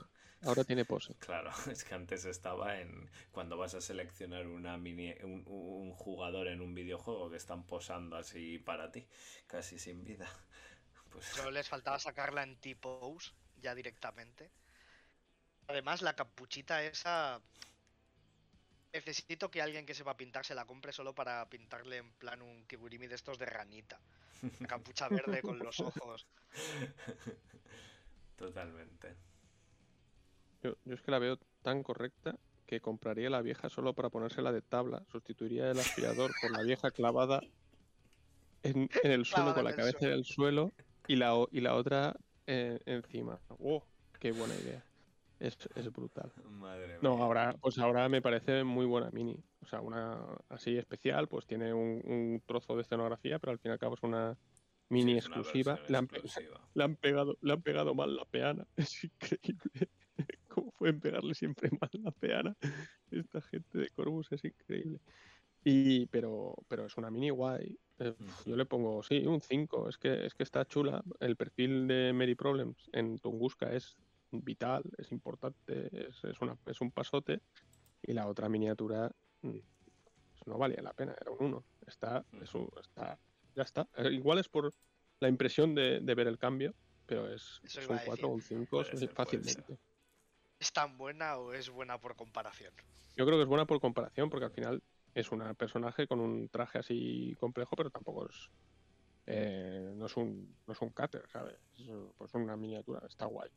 Ahora 0.45 0.64
tiene 0.64 0.86
pose. 0.86 1.15
Claro, 1.20 1.52
es 1.72 1.84
que 1.84 1.95
antes 1.95 2.26
estaba 2.26 2.80
en 2.80 3.10
cuando 3.32 3.57
vas 3.57 3.74
a 3.76 3.82
seleccionar 3.82 4.48
una 4.48 4.78
mini, 4.78 5.14
un, 5.24 5.44
un 5.48 5.94
jugador 5.94 6.48
en 6.48 6.61
un 6.61 6.74
videojuego 6.74 7.30
que 7.30 7.38
están 7.38 7.65
posando 7.65 8.15
así 8.18 8.60
para 8.60 8.91
ti, 8.91 9.07
casi 9.48 9.80
sin 9.80 10.03
vida. 10.03 10.28
Pues 11.10 11.28
Solo 11.28 11.52
les 11.52 11.70
faltaba 11.70 11.99
sacarla 11.99 12.41
en 12.41 12.60
T-Pose 12.60 13.34
ya 13.61 13.76
directamente. 13.76 14.52
Además, 15.68 16.02
la 16.02 16.15
capuchita 16.15 16.84
esa. 16.84 17.41
Necesito 18.94 19.49
que 19.52 19.61
alguien 19.61 19.86
que 19.86 19.94
sepa 19.95 20.15
pintar 20.15 20.45
se 20.45 20.56
la 20.56 20.65
compre 20.65 20.94
solo 20.94 21.14
para 21.14 21.49
pintarle 21.49 21.98
en 21.98 22.14
plan 22.14 22.41
un 22.41 22.65
kigurumi 22.65 23.07
de 23.07 23.15
estos 23.15 23.38
de 23.38 23.45
ranita. 23.45 23.99
La 24.60 24.68
capucha 24.68 25.10
verde 25.10 25.41
con 25.41 25.61
los 25.61 25.80
ojos. 25.90 26.28
totalmente. 28.36 29.15
Yo, 30.64 30.76
yo 30.85 30.94
es 30.95 31.02
que 31.02 31.11
la 31.11 31.19
veo 31.19 31.38
tan 31.61 31.84
correcta 31.84 32.38
que 32.65 32.80
compraría 32.80 33.30
la 33.30 33.41
vieja 33.41 33.69
solo 33.69 33.94
para 33.94 34.10
ponérsela 34.10 34.52
de 34.52 34.61
tabla. 34.61 35.03
Sustituiría 35.11 35.69
el 35.69 35.80
aspirador 35.80 36.31
por 36.41 36.52
la 36.52 36.64
vieja 36.64 36.91
clavada 36.91 37.41
en, 38.64 38.90
en 39.03 39.11
el 39.11 39.26
suelo 39.26 39.53
Clavada 39.53 39.56
con 39.56 39.64
la 39.65 39.76
cabeza 39.76 39.98
en 40.07 40.14
el 40.14 40.23
suelo 40.23 40.72
y 41.07 41.18
la, 41.18 41.35
o- 41.35 41.49
y 41.52 41.60
la 41.60 41.76
otra 41.76 42.15
eh, 42.48 42.80
encima. 42.85 43.40
¡Oh! 43.60 43.84
¡Qué 44.19 44.31
buena 44.31 44.56
idea! 44.56 44.84
Es, 45.40 45.57
es 45.76 45.91
brutal. 45.91 46.31
Madre 46.45 46.98
No, 47.02 47.15
mía. 47.15 47.26
ahora, 47.26 47.56
pues 47.61 47.77
ahora 47.77 48.07
me 48.07 48.22
parece 48.22 48.64
muy 48.64 48.85
buena 48.85 49.11
mini. 49.11 49.44
O 49.61 49.65
sea, 49.65 49.81
una 49.81 50.23
así 50.48 50.77
especial, 50.77 51.27
pues 51.27 51.45
tiene 51.45 51.73
un, 51.73 52.02
un 52.06 52.41
trozo 52.45 52.76
de 52.77 52.84
escenografía, 52.84 53.40
pero 53.40 53.52
al 53.52 53.60
fin 53.60 53.72
y 53.72 53.73
al 53.73 53.80
cabo 53.80 53.95
es 53.95 54.03
una 54.03 54.38
mini 54.90 55.14
Sí, 55.14 55.18
es 55.18 55.27
una 55.27 55.35
exclusiva. 55.38 55.73
versión 55.73 55.91
Le 55.91 55.98
han, 55.98 56.07
pe- 56.07 56.18
exclusiva. 56.19 56.61
le 56.73 56.84
han 56.85 56.95
pegado, 56.95 57.38
le 57.41 57.52
han 57.53 57.61
pegado 57.61 57.94
mal 57.94 58.15
la 58.15 58.23
peana. 58.23 58.65
Es 58.77 59.03
increíble. 59.03 59.90
¿Cómo 60.48 60.72
pueden 60.72 60.99
pegarle 60.99 61.34
siempre 61.34 61.69
mal 61.80 61.90
la 62.03 62.11
peana? 62.11 62.56
Esta 63.11 63.41
gente 63.41 63.77
de 63.77 63.90
Corvus 63.90 64.31
es 64.31 64.44
increíble. 64.45 64.99
Y, 65.64 66.07
pero, 66.07 66.56
pero 66.68 66.85
es 66.85 66.98
una 66.98 67.10
mini 67.10 67.30
guay. 67.30 67.77
Eh. 67.99 68.14
Yo 68.45 68.56
le 68.56 68.65
pongo, 68.65 69.02
sí, 69.02 69.26
un 69.26 69.41
5. 69.41 69.90
Es 69.90 69.98
que, 69.98 70.26
es 70.26 70.34
que 70.34 70.44
está 70.44 70.65
chula. 70.65 71.03
El 71.19 71.35
perfil 71.35 71.88
de 71.88 72.11
Mary 72.14 72.35
Problems 72.35 72.90
en 72.91 73.18
Tunguska 73.19 73.73
es 73.73 73.95
vital, 74.31 74.84
es 74.98 75.11
importante, 75.11 75.90
es, 76.07 76.23
es, 76.23 76.41
una, 76.41 76.57
es 76.65 76.81
un 76.81 76.91
pasote. 76.91 77.40
Y 78.02 78.14
la 78.14 78.27
otra 78.27 78.49
miniatura 78.49 79.11
mm, 79.41 79.52
pues 79.52 80.48
no 80.48 80.57
valía 80.57 80.81
la 80.81 80.94
pena, 80.94 81.15
era 81.19 81.31
un 81.31 81.45
1. 81.45 81.64
Está, 81.88 82.26
es 82.41 82.53
un- 82.53 82.69
está, 82.81 83.18
ya 83.56 83.64
está. 83.64 83.88
Eh, 83.95 84.11
Igual 84.11 84.40
es 84.40 84.49
por 84.49 84.73
la 85.19 85.30
impresión 85.30 85.73
de, 85.76 86.02
de 86.02 86.15
ver 86.15 86.27
el 86.27 86.38
cambio, 86.38 86.73
pero 87.06 87.31
es, 87.31 87.61
es 87.64 87.88
un 87.88 87.95
a 87.95 88.03
4 88.03 88.27
o 88.27 88.31
un 88.31 88.40
decir. 88.40 88.57
5 88.57 88.69
Puede 88.69 88.85
ser, 88.85 88.99
puede 88.99 89.07
fácilmente. 89.14 89.77
¿Es 90.64 90.72
tan 90.72 90.98
buena 90.98 91.35
o 91.40 91.52
es 91.52 91.69
buena 91.69 91.99
por 91.99 92.15
comparación? 92.15 92.73
Yo 93.18 93.26
creo 93.26 93.38
que 93.38 93.41
es 93.44 93.49
buena 93.49 93.65
por 93.65 93.81
comparación, 93.81 94.30
porque 94.30 94.45
al 94.45 94.53
final 94.53 94.81
es 95.14 95.30
un 95.30 95.56
personaje 95.56 96.07
con 96.07 96.22
un 96.22 96.48
traje 96.48 96.80
así 96.80 97.34
complejo, 97.38 97.76
pero 97.76 97.90
tampoco 97.91 98.30
es. 98.30 98.48
eh, 99.26 99.91
no 99.94 100.06
es 100.06 100.15
un 100.15 100.57
no 100.65 100.72
es 100.72 100.81
un 100.81 100.91
cáter, 100.91 101.26
¿sabes? 101.30 101.60
Es, 101.73 101.90
pues 102.18 102.34
una 102.34 102.56
miniatura, 102.56 103.06
está 103.06 103.26
guay. 103.26 103.49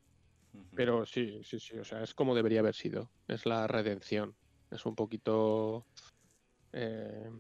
Pero 0.75 1.07
sí, 1.07 1.45
sí, 1.45 1.61
sí, 1.61 1.79
o 1.79 1.85
sea, 1.85 2.03
es 2.03 2.13
como 2.13 2.35
debería 2.35 2.59
haber 2.59 2.75
sido. 2.75 3.13
Es 3.29 3.47
la 3.47 3.69
redención. 3.69 4.37
Es 4.69 4.85
un 4.85 4.97
poquito. 4.97 5.87
eh, 6.73 7.31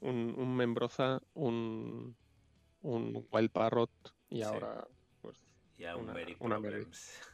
un, 0.00 0.34
un 0.38 0.56
membroza, 0.56 1.20
un, 1.34 2.16
un 2.82 3.28
wild 3.32 3.50
parrot 3.52 3.92
y 4.28 4.38
Sí. 4.38 4.44
ahora, 4.44 4.86
pues, 5.20 5.44
y 5.76 5.84
a 5.86 5.96
un 5.96 6.04
Una- 6.04 6.14
Very 6.14 6.36
una 6.40 6.58
Mary. 6.60 6.86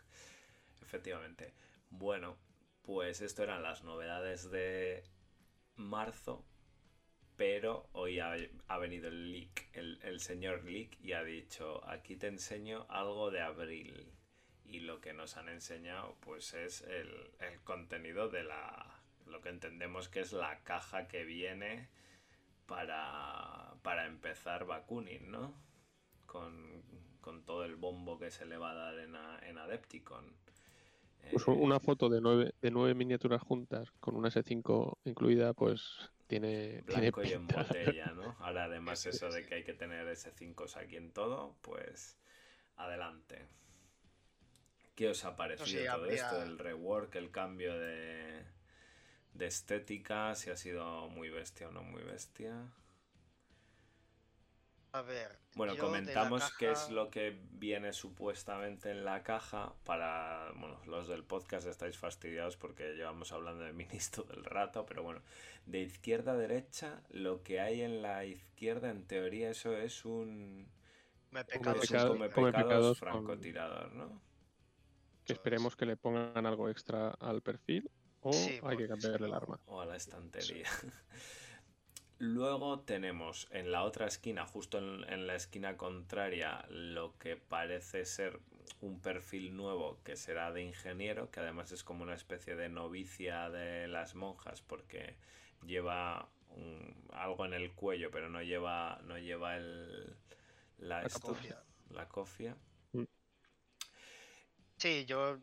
Efectivamente. 0.89 1.53
Bueno, 1.91 2.39
pues 2.81 3.21
esto 3.21 3.43
eran 3.43 3.63
las 3.63 3.85
novedades 3.85 4.51
de 4.51 5.05
marzo, 5.77 6.47
pero 7.37 7.91
hoy 7.93 8.21
ha, 8.21 8.35
venido 8.79 9.09
el 9.09 9.31
leak, 9.31 9.69
el, 9.75 10.19
señor 10.21 10.65
leak, 10.65 10.99
y 11.03 11.13
ha 11.13 11.23
dicho, 11.23 11.87
aquí 11.87 12.17
te 12.17 12.29
enseño 12.29 12.87
algo 12.89 13.31
de 13.31 13.43
abril. 13.43 14.11
Y 14.65 14.81
lo 14.81 15.03
que 15.03 15.13
nos 15.13 15.37
han 15.37 15.51
enseñado, 15.51 16.17
pues 16.21 16.55
es 16.55 16.81
el, 16.81 17.33
el 17.41 17.61
contenido 17.65 18.31
de 18.31 18.45
la, 18.45 19.03
lo 19.27 19.43
que 19.43 19.51
entendemos 19.51 20.09
que 20.09 20.21
es 20.21 20.33
la 20.33 20.65
caja 20.65 21.07
que 21.07 21.25
viene 21.25 21.91
para, 22.67 23.75
para 23.83 24.07
empezar 24.07 24.65
Bakunin, 24.65 25.31
¿no? 25.31 25.53
Con, 26.25 26.83
con 27.21 27.45
todo 27.45 27.67
el 27.67 27.77
bombo 27.77 28.19
que 28.19 28.31
se 28.31 28.47
le 28.47 28.57
va 28.57 28.71
a 28.71 28.75
dar 28.75 28.99
en, 29.01 29.15
en 29.43 29.59
Adepticon. 29.59 30.35
Pues 31.31 31.47
una 31.49 31.81
foto 31.81 32.09
de 32.09 32.21
nueve, 32.21 32.55
de 32.61 32.71
nueve 32.71 32.95
miniaturas 32.95 33.43
juntas 33.43 33.91
con 34.01 34.17
una 34.17 34.29
S5 34.29 34.99
incluida, 35.05 35.53
pues 35.55 36.11
tiene, 36.27 36.83
tiene 36.89 37.13
blanco 37.13 37.23
y 37.23 37.33
en 37.33 37.47
botella, 37.47 38.13
¿no? 38.15 38.37
Ahora 38.41 38.65
además 38.65 39.05
eso 39.07 39.31
de 39.31 39.45
que 39.47 39.55
hay 39.57 39.65
que 39.65 39.75
tener 39.75 40.09
S5 40.09 40.65
aquí 40.77 40.97
en 40.97 41.13
todo, 41.13 41.57
pues 41.63 42.17
adelante. 42.77 43.47
¿Qué 44.97 45.09
os 45.09 45.25
ha 45.25 45.35
parecido 45.37 45.67
sí, 45.67 45.87
todo 45.87 46.05
habría- 46.05 46.15
esto? 46.15 46.43
El 46.43 46.59
rework, 46.59 47.15
el 47.17 47.31
cambio 47.31 47.79
de, 47.79 48.43
de 49.35 49.47
estética, 49.47 50.35
si 50.35 50.51
ha 50.51 50.57
sido 50.57 51.09
muy 51.09 51.31
bestia 51.31 51.69
o 51.69 51.73
no 51.73 51.83
muy 51.83 52.03
bestia. 52.03 52.55
A 54.99 55.03
ver. 55.03 55.39
Bueno, 55.55 55.77
comentamos 55.77 56.43
qué 56.59 56.73
es 56.73 56.91
lo 56.91 57.09
que 57.09 57.39
viene 57.53 57.93
supuestamente 57.93 58.91
en 58.91 59.05
la 59.05 59.23
caja 59.23 59.73
para, 59.85 60.51
bueno, 60.57 60.81
los 60.87 61.07
del 61.07 61.23
podcast 61.23 61.69
estáis 61.69 61.97
fastidiados 61.97 62.57
porque 62.57 62.95
llevamos 62.95 63.31
hablando 63.31 63.63
de 63.63 63.73
minis 63.73 64.11
todo 64.11 64.33
el 64.33 64.43
rato, 64.45 64.87
pero 64.87 65.05
bueno, 65.05 65.23
de 65.67 65.83
izquierda 65.83 66.33
a 66.33 66.37
derecha, 66.37 67.01
lo 67.11 67.45
que 67.45 67.61
hay 67.61 67.83
en 67.83 68.03
la 68.03 68.25
izquierda 68.25 68.91
en 68.91 69.07
teoría 69.07 69.51
eso 69.51 69.73
es 69.77 70.05
un, 70.05 70.69
Me 71.31 71.45
pecado 71.45 72.09
come 72.09 72.29
pecados 72.29 72.53
pecados 72.53 72.99
francotirador, 72.99 73.93
¿no? 73.93 74.21
Que 75.25 75.33
esperemos 75.33 75.77
que 75.77 75.87
le 75.87 75.97
pongan 75.97 76.45
algo 76.45 76.69
extra 76.71 77.11
al 77.21 77.41
perfil 77.41 77.89
o 78.21 78.33
Sí, 78.33 78.59
hay 78.65 78.77
que 78.77 78.89
cambiarle 78.89 79.29
el 79.29 79.35
arma. 79.35 79.61
O 79.67 79.81
a 79.81 79.87
la 79.87 79.95
estantería. 79.95 80.67
Luego 82.21 82.81
tenemos 82.81 83.47
en 83.51 83.71
la 83.73 83.83
otra 83.85 84.07
esquina, 84.07 84.47
justo 84.47 84.79
en, 84.79 85.05
en 85.13 85.27
la 85.27 85.35
esquina 85.37 85.77
contraria, 85.77 86.65
lo 86.69 87.17
que 87.19 87.37
parece 87.37 88.05
ser 88.05 88.41
un 88.81 89.01
perfil 89.01 89.57
nuevo 89.57 89.99
que 90.05 90.17
será 90.17 90.53
de 90.53 90.63
ingeniero, 90.63 91.31
que 91.31 91.41
además 91.41 91.71
es 91.73 91.85
como 91.85 92.03
una 92.03 92.15
especie 92.15 92.57
de 92.57 92.69
novicia 92.69 93.51
de 93.51 93.87
las 93.89 94.15
monjas, 94.15 94.63
porque 94.63 95.15
lleva 95.67 96.29
un- 96.57 96.95
algo 97.13 97.45
en 97.47 97.55
el 97.55 97.73
cuello, 97.73 98.11
pero 98.11 98.29
no 98.29 98.43
lleva, 98.43 99.01
no 99.05 99.19
lleva 99.19 99.57
el, 99.57 100.17
la, 100.79 101.05
La 101.05 101.09
esto, 101.09 101.19
cofia. 101.19 101.61
la 101.91 102.09
cofia. 102.09 102.57
Sí, 104.79 105.05
yo 105.07 105.39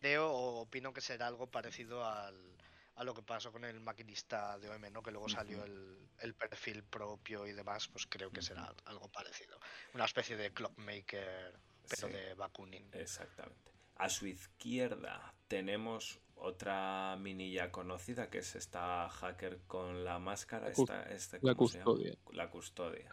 creo 0.00 0.30
o 0.32 0.60
opino 0.62 0.92
que 0.92 1.00
será 1.00 1.26
algo 1.26 1.50
parecido 1.50 2.04
al, 2.04 2.53
a 2.96 3.04
lo 3.04 3.14
que 3.14 3.22
pasó 3.22 3.50
con 3.50 3.64
el 3.64 3.80
maquinista 3.80 4.58
de 4.58 4.70
OM, 4.70 4.92
¿no? 4.92 5.02
Que 5.02 5.10
luego 5.10 5.28
salió 5.28 5.64
el, 5.64 5.98
el 6.18 6.34
perfil 6.34 6.84
propio 6.84 7.46
y 7.46 7.52
demás, 7.52 7.88
pues 7.88 8.06
creo 8.06 8.30
que 8.30 8.42
será 8.42 8.72
algo 8.84 9.08
parecido. 9.08 9.58
Una 9.94 10.04
especie 10.04 10.36
de 10.36 10.52
clockmaker, 10.52 11.58
pero 11.88 12.06
Sí. 12.08 12.12
de 12.12 12.34
Bakunin. 12.34 12.88
Exactamente. 12.92 13.72
A 13.96 14.08
su 14.08 14.26
izquierda 14.26 15.34
tenemos 15.48 16.20
otra 16.36 17.16
mini 17.18 17.52
ya 17.52 17.70
conocida 17.70 18.28
que 18.28 18.38
es 18.38 18.54
esta 18.56 19.08
hacker 19.08 19.60
con 19.66 20.04
la 20.04 20.18
máscara. 20.18 20.66
La 20.66 20.72
esta, 20.72 21.02
este, 21.04 21.38
la 21.42 21.54
custodia. 21.54 22.14
La 22.32 22.50
custodia. 22.50 23.08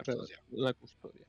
La 0.49 0.73
custodia. 0.73 1.25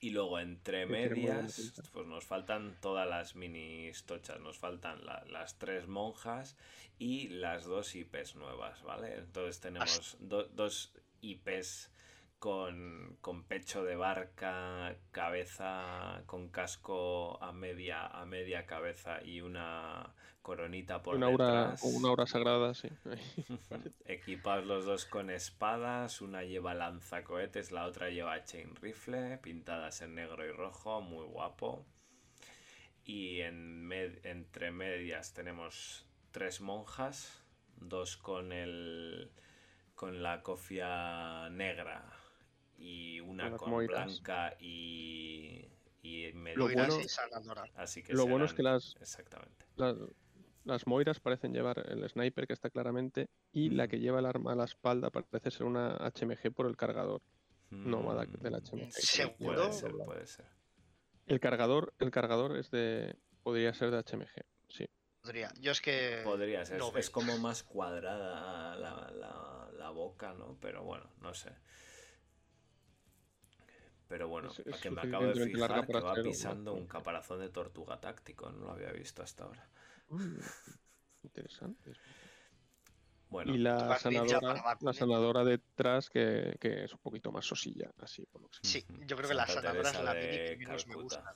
Y 0.00 0.10
luego 0.10 0.38
entre 0.38 0.86
medias, 0.86 1.56
pues 1.92 2.06
nos 2.06 2.24
faltan 2.24 2.76
todas 2.80 3.08
las 3.08 3.34
mini 3.34 3.90
tochas. 4.06 4.38
Nos 4.40 4.56
faltan 4.56 5.04
la- 5.04 5.24
las 5.28 5.58
tres 5.58 5.88
monjas 5.88 6.56
y 6.98 7.28
las 7.28 7.64
dos 7.64 7.94
IPs 7.96 8.36
nuevas, 8.36 8.80
¿vale? 8.84 9.16
Entonces 9.16 9.60
tenemos 9.60 10.16
do- 10.20 10.44
dos 10.48 10.92
IPs 11.20 11.90
con, 12.38 13.16
con 13.20 13.44
pecho 13.44 13.84
de 13.84 13.96
barca, 13.96 14.96
cabeza 15.10 16.22
con 16.26 16.48
casco 16.50 17.42
a 17.42 17.52
media, 17.52 18.06
a 18.06 18.24
media 18.26 18.66
cabeza 18.66 19.22
y 19.24 19.40
una 19.40 20.14
coronita 20.42 21.02
por 21.02 21.16
Una 21.16 21.26
aura, 21.26 21.76
detrás. 21.76 21.82
una 21.82 22.08
aura 22.08 22.26
sagrada, 22.26 22.72
sí. 22.74 22.88
Equipados 24.06 24.66
los 24.66 24.84
dos 24.86 25.04
con 25.04 25.30
espadas, 25.30 26.20
una 26.20 26.42
lleva 26.42 26.74
lanzacohetes, 26.74 27.70
la 27.70 27.86
otra 27.86 28.10
lleva 28.10 28.42
chain 28.44 28.74
rifle, 28.76 29.38
pintadas 29.38 30.02
en 30.02 30.14
negro 30.16 30.44
y 30.46 30.50
rojo, 30.50 31.00
muy 31.00 31.26
guapo. 31.26 31.86
Y 33.04 33.40
en 33.40 33.88
med- 33.88 34.20
entre 34.24 34.70
medias 34.70 35.32
tenemos 35.32 36.06
tres 36.30 36.60
monjas, 36.60 37.42
dos 37.76 38.16
con 38.16 38.52
el 38.52 39.30
con 39.94 40.22
la 40.22 40.42
cofia 40.42 41.48
negra 41.50 42.04
y 42.78 43.20
una 43.20 43.56
Con 43.56 43.86
blanca 43.86 44.56
y 44.60 45.68
y 46.00 46.32
Lo 46.32 46.40
medias. 46.68 46.76
Moiras 46.76 47.18
bueno-. 47.44 47.64
Así 47.74 48.02
que 48.02 48.14
lo 48.14 48.26
bueno 48.26 48.44
es 48.46 48.54
que 48.54 48.62
las- 48.62 48.94
exactamente. 49.00 49.66
Las, 49.76 49.96
las 50.64 50.86
moiras 50.86 51.20
parecen 51.20 51.52
llevar 51.52 51.84
el 51.90 52.08
sniper 52.08 52.46
que 52.46 52.52
está 52.52 52.70
claramente 52.70 53.28
y 53.52 53.70
la 53.70 53.88
que 53.88 53.98
lleva 53.98 54.20
el 54.20 54.26
arma 54.26 54.52
a 54.52 54.56
la 54.56 54.64
espalda 54.64 55.10
parece 55.10 55.50
ser 55.50 55.66
una 55.66 55.96
HMG 55.96 56.52
por 56.52 56.66
el 56.66 56.76
cargador. 56.76 57.20
nómada 57.70 58.24
del 58.24 58.52
Mm, 58.54 58.56
HMG. 58.56 58.92
¿Seguro? 58.92 59.54
puede 59.56 59.72
ser, 59.72 59.92
puede 60.06 60.26
ser. 60.26 60.46
El 61.26 61.38
cargador, 61.40 61.92
el 61.98 62.10
cargador 62.10 62.56
es 62.56 62.70
de 62.70 63.14
podría 63.42 63.74
ser 63.74 63.90
de 63.90 63.98
HMG, 63.98 64.42
sí. 64.68 64.86
Podría. 65.20 65.52
Yo 65.60 65.72
es 65.72 65.80
que. 65.82 66.22
Podría 66.24 66.64
ser, 66.64 66.78
no 66.78 66.96
es- 66.96 67.10
como 67.10 67.36
más 67.38 67.62
cuadrada 67.64 68.74
la, 68.76 69.10
la- 69.10 69.70
la 69.76 69.90
boca, 69.90 70.32
¿no? 70.32 70.56
Pero 70.62 70.82
bueno, 70.84 71.10
no 71.20 71.34
sé. 71.34 71.50
Pero 74.08 74.28
bueno, 74.28 74.48
Es- 74.64 74.80
que 74.80 74.90
me 74.90 75.02
acabo 75.02 75.26
de 75.26 75.34
fijar 75.34 75.86
que 75.86 76.00
va 76.00 76.14
pisando 76.22 76.72
un 76.74 76.86
caparazón 76.86 77.40
de 77.40 77.48
tortuga 77.50 78.00
táctico, 78.00 78.50
no 78.50 78.66
lo 78.66 78.72
había 78.72 78.92
visto 78.92 79.22
hasta 79.22 79.44
ahora. 79.44 79.68
Mm, 80.10 80.38
interesante. 81.24 81.92
Bueno, 83.30 83.52
y 83.54 83.58
la 83.58 83.98
sanadora, 83.98 84.62
la 84.80 84.92
sanadora 84.92 85.44
detrás 85.44 86.08
que, 86.08 86.56
que 86.60 86.84
es 86.84 86.92
un 86.92 87.00
poquito 87.00 87.30
más 87.30 87.44
sosilla, 87.44 87.90
así 87.98 88.24
por 88.26 88.40
lo 88.42 88.48
que. 88.48 88.56
Sí, 88.62 88.84
yo 89.06 89.16
creo 89.16 89.28
que 89.28 89.34
la 89.34 89.46
sanadora 89.46 89.90
es 89.90 90.00
la 90.00 90.14
de 90.14 90.42
que 90.44 90.56
menos 90.56 90.86
me 90.86 90.94
gusta. 90.94 91.34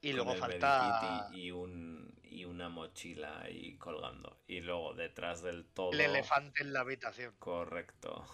Y 0.00 0.12
luego 0.12 0.34
falta 0.34 1.28
y 1.32 1.50
un, 1.50 2.14
y 2.22 2.44
una 2.44 2.68
mochila 2.68 3.40
ahí 3.42 3.76
colgando. 3.76 4.38
Y 4.46 4.60
luego 4.60 4.94
detrás 4.94 5.42
del 5.42 5.64
todo... 5.66 5.90
el 5.92 6.00
elefante 6.00 6.62
en 6.62 6.72
la 6.72 6.80
habitación. 6.80 7.34
Correcto. 7.38 8.24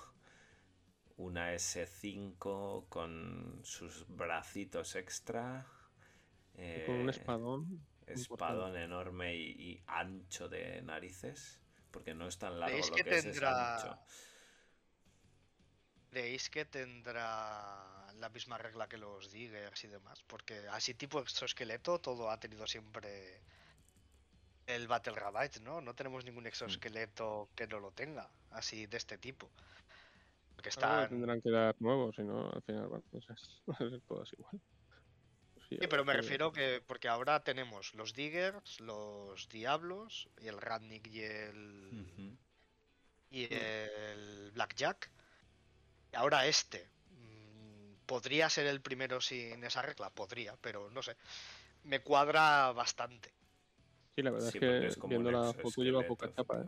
Una 1.17 1.53
S5 1.55 2.89
con 2.89 3.61
sus 3.65 4.07
bracitos 4.09 4.97
extra. 4.97 5.67
Y 6.57 6.85
con 6.87 6.95
un 6.97 7.09
eh, 7.09 7.11
espadón. 7.11 7.87
espadón 8.07 8.77
enorme 8.77 9.35
y, 9.37 9.51
y 9.73 9.83
ancho 9.87 10.49
de 10.49 10.83
narices. 10.83 11.59
Porque 11.91 12.15
no 12.15 12.27
es 12.27 12.39
tan 12.39 12.59
largo 12.59 12.75
¿Veis 12.75 12.89
lo 12.91 12.97
que 12.97 13.05
que 13.05 13.11
es, 13.11 13.25
es 13.27 13.35
tendrá- 13.37 13.77
ancho. 13.77 13.99
¿Creéis 16.11 16.51
que 16.51 16.65
tendrá 16.67 18.13
la 18.15 18.29
misma 18.29 18.59
regla 18.59 18.87
que 18.89 18.99
los 18.99 19.31
diggers 19.31 19.85
y 19.85 19.89
demás? 19.89 20.23
Porque 20.27 20.59
así 20.69 20.95
tipo 20.95 21.21
exoesqueleto 21.21 22.01
todo 22.01 22.31
ha 22.31 22.39
tenido 22.39 22.67
siempre 22.67 23.41
el 24.67 24.89
Battle 24.89 25.15
Ravage, 25.15 25.61
¿no? 25.61 25.81
No 25.81 25.95
tenemos 25.95 26.25
ningún 26.25 26.47
exoesqueleto 26.47 27.49
que 27.55 27.67
no 27.67 27.81
lo 27.81 27.93
tenga, 27.93 28.29
así 28.51 28.87
de 28.87 28.97
este 28.99 29.17
tipo. 29.19 29.51
Están... 30.65 31.09
tendrán 31.09 31.41
que 31.41 31.51
dar 31.51 31.75
nuevo, 31.81 32.13
si 32.13 32.23
no, 32.23 32.51
al 32.51 32.63
final 32.63 32.89
van 32.89 33.03
ser, 33.11 33.37
van 33.67 33.87
a 33.87 33.91
ser 33.91 34.01
todas 34.03 34.33
igual. 34.33 34.61
Sí, 35.69 35.79
pero 35.89 36.05
me 36.05 36.13
refiero 36.13 36.53
que 36.53 36.83
porque 36.87 37.09
ahora 37.09 37.43
tenemos 37.43 37.95
los 37.95 38.13
diggers, 38.15 38.81
los 38.81 39.49
diablos 39.49 40.29
y 40.41 40.49
el 40.49 40.59
Radnik 40.59 41.07
y 41.07 41.23
el 41.23 42.39
y 43.31 43.53
el 43.53 44.51
Blackjack. 44.53 45.11
Y 46.13 46.17
ahora 46.17 46.47
este. 46.47 46.91
Mm, 47.11 47.95
¿Podría 48.07 48.51
ser 48.51 48.67
el 48.67 48.83
primero 48.83 49.21
sin 49.21 49.65
esa 49.65 49.83
regla? 49.83 50.11
Podría, 50.11 50.57
pero 50.61 50.91
no 50.91 51.03
sé. 51.03 51.17
Me 51.85 52.01
cuadra 52.01 52.73
bastante. 52.73 53.33
Sí, 54.15 54.23
la 54.23 54.31
verdad 54.31 54.51
Sí, 54.51 54.59
es 54.59 54.61
que 54.61 54.87
es 54.89 54.97
como 54.97 55.11
viendo 55.11 55.31
la 55.31 55.55
foto 55.55 55.83
lleva 55.83 56.03
poca 56.03 56.31
chapa, 56.35 56.61
¿eh? 56.61 56.67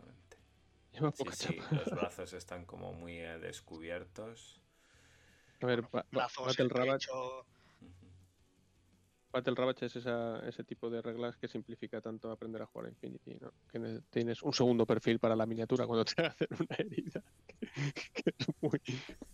Efectivamente. 0.95 0.99
Lleva 0.99 1.11
Sí, 1.11 1.23
poca 1.23 1.35
sí, 1.35 1.59
chapa. 1.59 1.75
los 1.83 1.91
brazos 2.09 2.33
están 2.33 2.65
como 2.65 2.93
muy 2.93 3.17
eh, 3.17 3.39
descubiertos. 3.39 4.61
A 5.61 5.65
ver, 5.67 5.83
Brazos, 6.11 6.45
Battle 6.47 6.65
el 6.65 6.69
Ravage. 6.69 7.07
Battle 9.31 9.55
Ravage 9.55 9.85
es 9.87 9.95
esa- 9.97 10.39
ese 10.47 10.63
tipo 10.63 10.89
de 10.89 11.01
reglas 11.01 11.35
que 11.37 11.47
simplifica 11.49 11.99
tanto 11.99 12.31
aprender 12.31 12.61
a 12.61 12.65
jugar 12.67 12.87
a 12.87 12.89
Infinity, 12.89 13.35
¿no? 13.35 13.51
Que 13.69 13.79
ne- 13.79 14.01
tienes 14.09 14.41
un 14.41 14.53
segundo 14.53 14.85
perfil 14.85 15.19
para 15.19 15.35
la 15.35 15.45
miniatura 15.45 15.85
cuando 15.85 16.05
te 16.05 16.13
hacen 16.25 16.47
una 16.57 16.75
herida, 16.77 17.21
que 18.13 18.23
es 18.37 18.47
muy, 18.61 18.79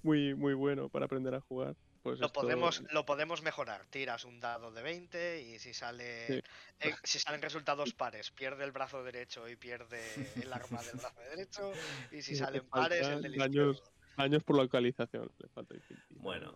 muy, 0.02 0.36
muy 0.36 0.54
bueno 0.56 0.90
para 0.90 1.06
aprender 1.06 1.36
a 1.36 1.42
jugar. 1.42 1.76
Pues 2.04 2.20
Lo 2.20 2.28
esto- 2.28 2.42
podemos, 2.42 2.82
lo 2.92 3.06
podemos 3.06 3.44
mejorar. 3.44 3.86
Tiras 3.88 4.26
un 4.26 4.40
dado 4.40 4.72
de 4.72 4.82
20 4.82 5.42
y 5.42 5.60
si 5.60 5.74
sale 5.74 6.26
Sí. 6.28 6.42
eh, 6.80 6.96
si 7.04 7.20
salen 7.20 7.42
resultados 7.44 7.94
pares, 7.94 8.32
pierde 8.32 8.64
el 8.64 8.72
brazo 8.72 9.04
derecho 9.04 9.48
y 9.48 9.56
pierde 9.56 10.02
el 10.42 10.52
arma 10.52 10.82
del 10.82 10.98
brazo 10.98 11.20
derecho. 11.30 11.72
Y 12.12 12.22
si 12.24 12.32
Le 12.36 12.38
salen 12.38 12.68
pares, 12.70 13.06
el 13.08 13.22
del 13.22 13.36
daños. 13.38 13.76
izquierdo. 13.78 14.02
Años 14.18 14.44
por 14.44 14.58
localización, 14.58 15.32
le 15.38 15.48
falta. 15.50 15.76
Bueno. 16.10 16.54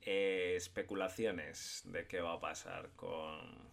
Eh, 0.00 0.54
especulaciones 0.56 1.82
de 1.84 2.06
qué 2.06 2.20
va 2.20 2.34
a 2.34 2.40
pasar 2.40 2.90
con 2.96 3.72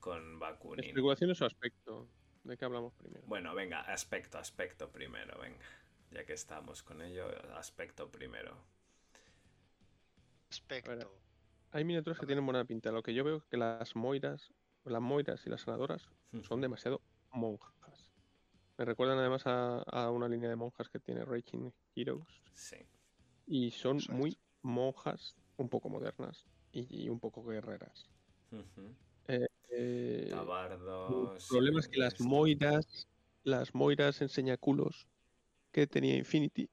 con 0.00 0.38
Bakunin. 0.38 0.84
Especulaciones 0.84 1.40
o 1.40 1.46
aspecto. 1.46 2.08
¿De 2.42 2.56
qué 2.58 2.64
hablamos 2.66 2.92
primero? 2.94 3.22
Bueno, 3.26 3.54
venga, 3.54 3.80
aspecto, 3.80 4.36
aspecto 4.38 4.90
primero, 4.92 5.38
venga. 5.40 5.64
Ya 6.10 6.24
que 6.26 6.34
estamos 6.34 6.82
con 6.82 7.00
ello, 7.00 7.26
aspecto 7.56 8.10
primero. 8.10 8.54
Aspecto. 10.54 11.10
Hay 11.72 11.84
miniaturas 11.84 12.20
que 12.20 12.26
tienen 12.26 12.46
buena 12.46 12.64
pinta. 12.64 12.92
Lo 12.92 13.02
que 13.02 13.12
yo 13.12 13.24
veo 13.24 13.38
es 13.38 13.44
que 13.46 13.56
las 13.56 13.96
moiras, 13.96 14.52
las 14.84 15.02
moiras 15.02 15.44
y 15.46 15.50
las 15.50 15.62
sanadoras 15.62 16.08
son 16.42 16.60
demasiado 16.60 17.00
monjas. 17.32 18.12
Me 18.78 18.84
recuerdan 18.84 19.18
además 19.18 19.44
a, 19.46 19.82
a 19.82 20.10
una 20.12 20.28
línea 20.28 20.48
de 20.48 20.54
monjas 20.54 20.88
que 20.88 21.00
tiene 21.00 21.24
Raging 21.24 21.72
Heroes. 21.96 22.42
Sí. 22.52 22.76
Y 23.46 23.72
son 23.72 23.98
muy 24.10 24.38
monjas, 24.62 25.34
un 25.56 25.68
poco 25.68 25.88
modernas 25.88 26.46
y, 26.70 27.04
y 27.04 27.08
un 27.08 27.18
poco 27.18 27.44
guerreras. 27.44 28.08
Ujú. 28.52 28.94
Eh, 29.26 30.28
Tabardos. 30.30 31.42
el 31.42 31.48
problema 31.48 31.80
es 31.80 31.88
que 31.88 31.98
las 31.98 32.20
moiras, 32.20 33.08
las 33.42 33.74
moiras 33.74 34.22
enseñaculos 34.22 35.08
que 35.72 35.88
tenía 35.88 36.16
Infinity 36.16 36.70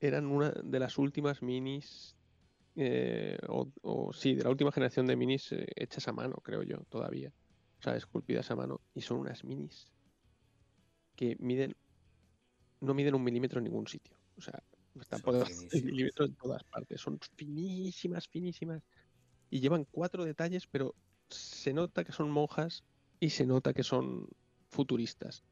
eran 0.00 0.26
una 0.26 0.50
de 0.50 0.80
las 0.80 0.98
últimas 0.98 1.42
minis, 1.42 2.16
eh, 2.76 3.38
o, 3.48 3.68
o 3.82 4.12
sí, 4.12 4.34
de 4.34 4.44
la 4.44 4.50
última 4.50 4.72
generación 4.72 5.06
de 5.06 5.16
minis 5.16 5.52
eh, 5.52 5.66
hechas 5.76 6.08
a 6.08 6.12
mano, 6.12 6.36
creo 6.42 6.62
yo, 6.62 6.84
todavía. 6.88 7.32
O 7.80 7.82
sea, 7.82 7.96
esculpidas 7.96 8.50
a 8.50 8.56
mano. 8.56 8.80
Y 8.94 9.00
son 9.00 9.18
unas 9.18 9.44
minis 9.44 9.92
que 11.16 11.36
miden, 11.38 11.74
no 12.80 12.94
miden 12.94 13.14
un 13.14 13.24
milímetro 13.24 13.58
en 13.58 13.64
ningún 13.64 13.86
sitio. 13.86 14.16
O 14.36 14.40
sea, 14.40 14.62
están 15.00 15.20
por 15.20 15.34
debajo 15.34 15.50
del 15.50 15.58
finísimas. 15.58 15.84
milímetro 15.92 16.24
en 16.26 16.34
todas 16.34 16.64
partes. 16.64 17.00
Son 17.00 17.18
finísimas, 17.36 18.28
finísimas. 18.28 18.82
Y 19.50 19.60
llevan 19.60 19.84
cuatro 19.90 20.24
detalles, 20.24 20.66
pero 20.66 20.94
se 21.28 21.72
nota 21.72 22.04
que 22.04 22.12
son 22.12 22.30
monjas 22.30 22.84
y 23.20 23.30
se 23.30 23.46
nota 23.46 23.74
que 23.74 23.82
son 23.82 24.28
futuristas. 24.70 25.44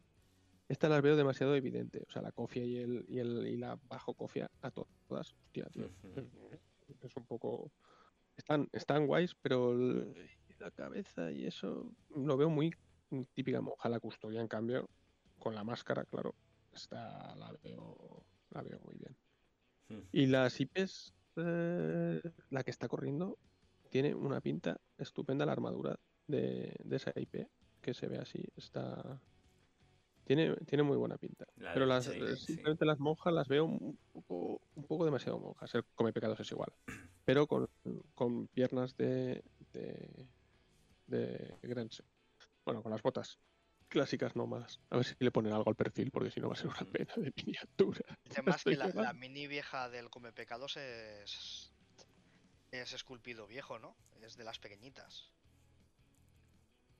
Estas 0.68 0.88
las 0.90 1.02
veo 1.02 1.16
demasiado 1.16 1.56
evidente. 1.56 2.02
O 2.09 2.10
sea, 2.10 2.22
la 2.22 2.32
cofia 2.32 2.64
y, 2.64 2.76
el, 2.76 3.05
y, 3.09 3.18
el, 3.18 3.47
y 3.47 3.56
la 3.56 3.78
bajo 3.88 4.14
cofia 4.14 4.51
a 4.62 4.70
to- 4.70 4.88
todas. 5.09 5.34
Hostia, 5.47 5.66
tío. 5.72 5.90
Es 7.03 7.17
un 7.17 7.27
poco. 7.27 7.73
Están, 8.37 8.69
están 8.73 9.07
guays, 9.07 9.35
pero 9.43 9.73
el- 9.73 10.31
la 10.59 10.71
cabeza 10.71 11.31
y 11.33 11.47
eso 11.47 11.91
lo 12.15 12.37
veo 12.37 12.51
muy 12.51 12.75
típica 13.35 13.61
monja. 13.61 13.89
La 13.89 14.01
custodia, 14.01 14.41
en 14.41 14.49
cambio, 14.49 14.89
con 15.39 15.55
la 15.55 15.65
máscara, 15.65 16.05
claro, 16.05 16.35
está, 16.73 17.35
la 17.37 17.53
veo, 17.62 18.25
la 18.51 18.62
veo 18.62 18.79
muy 18.81 18.95
bien. 18.97 19.17
Ujú. 19.89 20.09
Y 20.12 20.27
las 20.27 20.61
IPs, 20.61 21.15
eh, 21.37 22.21
la 22.51 22.62
que 22.62 22.71
está 22.71 22.89
corriendo, 22.89 23.39
tiene 23.89 24.15
una 24.15 24.41
pinta 24.41 24.81
estupenda 24.99 25.47
la 25.47 25.53
armadura 25.53 25.99
de, 26.27 26.77
de 26.85 26.97
esa 26.97 27.12
IP, 27.17 27.49
que 27.81 27.95
se 27.95 28.07
ve 28.07 28.19
así, 28.19 28.45
está... 28.57 29.21
Tiene, 30.24 30.55
tiene 30.66 30.82
muy 30.82 30.97
buena 30.97 31.16
pinta. 31.18 31.44
La 31.56 31.74
Pero 31.74 31.86
las, 31.86 32.06
eh, 32.09 32.36
sí. 32.36 32.47
simplemente 32.47 32.84
las 32.84 32.98
monjas 32.98 33.32
las 33.32 33.48
veo 33.48 33.64
un 33.64 33.98
poco, 34.12 34.60
un 34.74 34.84
poco 34.84 35.05
demasiado 35.05 35.38
monjas. 35.38 35.74
El 35.74 35.84
come 35.94 36.12
pecados 36.12 36.38
es 36.40 36.51
igual. 36.52 36.72
Pero 37.24 37.47
con, 37.47 37.68
con 38.14 38.47
piernas 38.48 38.97
de, 38.97 39.42
de, 39.72 40.28
de 41.06 41.59
Grense. 41.62 42.05
Bueno, 42.64 42.82
con 42.82 42.92
las 42.92 43.02
botas 43.02 43.38
clásicas 43.90 44.36
nómadas. 44.36 44.80
A 44.88 44.97
ver 44.97 45.05
si 45.05 45.14
le 45.18 45.30
ponen 45.30 45.52
algo 45.52 45.68
al 45.68 45.76
perfil, 45.76 46.10
porque 46.10 46.30
si 46.30 46.40
no 46.40 46.48
va 46.48 46.55
a 46.55 46.56
ser 46.56 46.68
una 46.68 46.80
Ujú. 46.80 46.92
pena 46.92 47.12
de 47.16 47.32
miniatura. 47.36 48.01
Además 48.30 48.64
que 48.64 48.76
la, 48.76 49.12
mini 49.12 49.47
vieja 49.47 49.90
del 49.90 50.09
Come 50.09 50.32
Pecados 50.32 50.76
es. 50.78 51.72
Es 52.70 52.92
esculpido 52.92 53.48
viejo, 53.48 53.80
¿no? 53.80 53.97
Es 54.22 54.36
de 54.36 54.44
las 54.44 54.60
pequeñitas. 54.60 55.32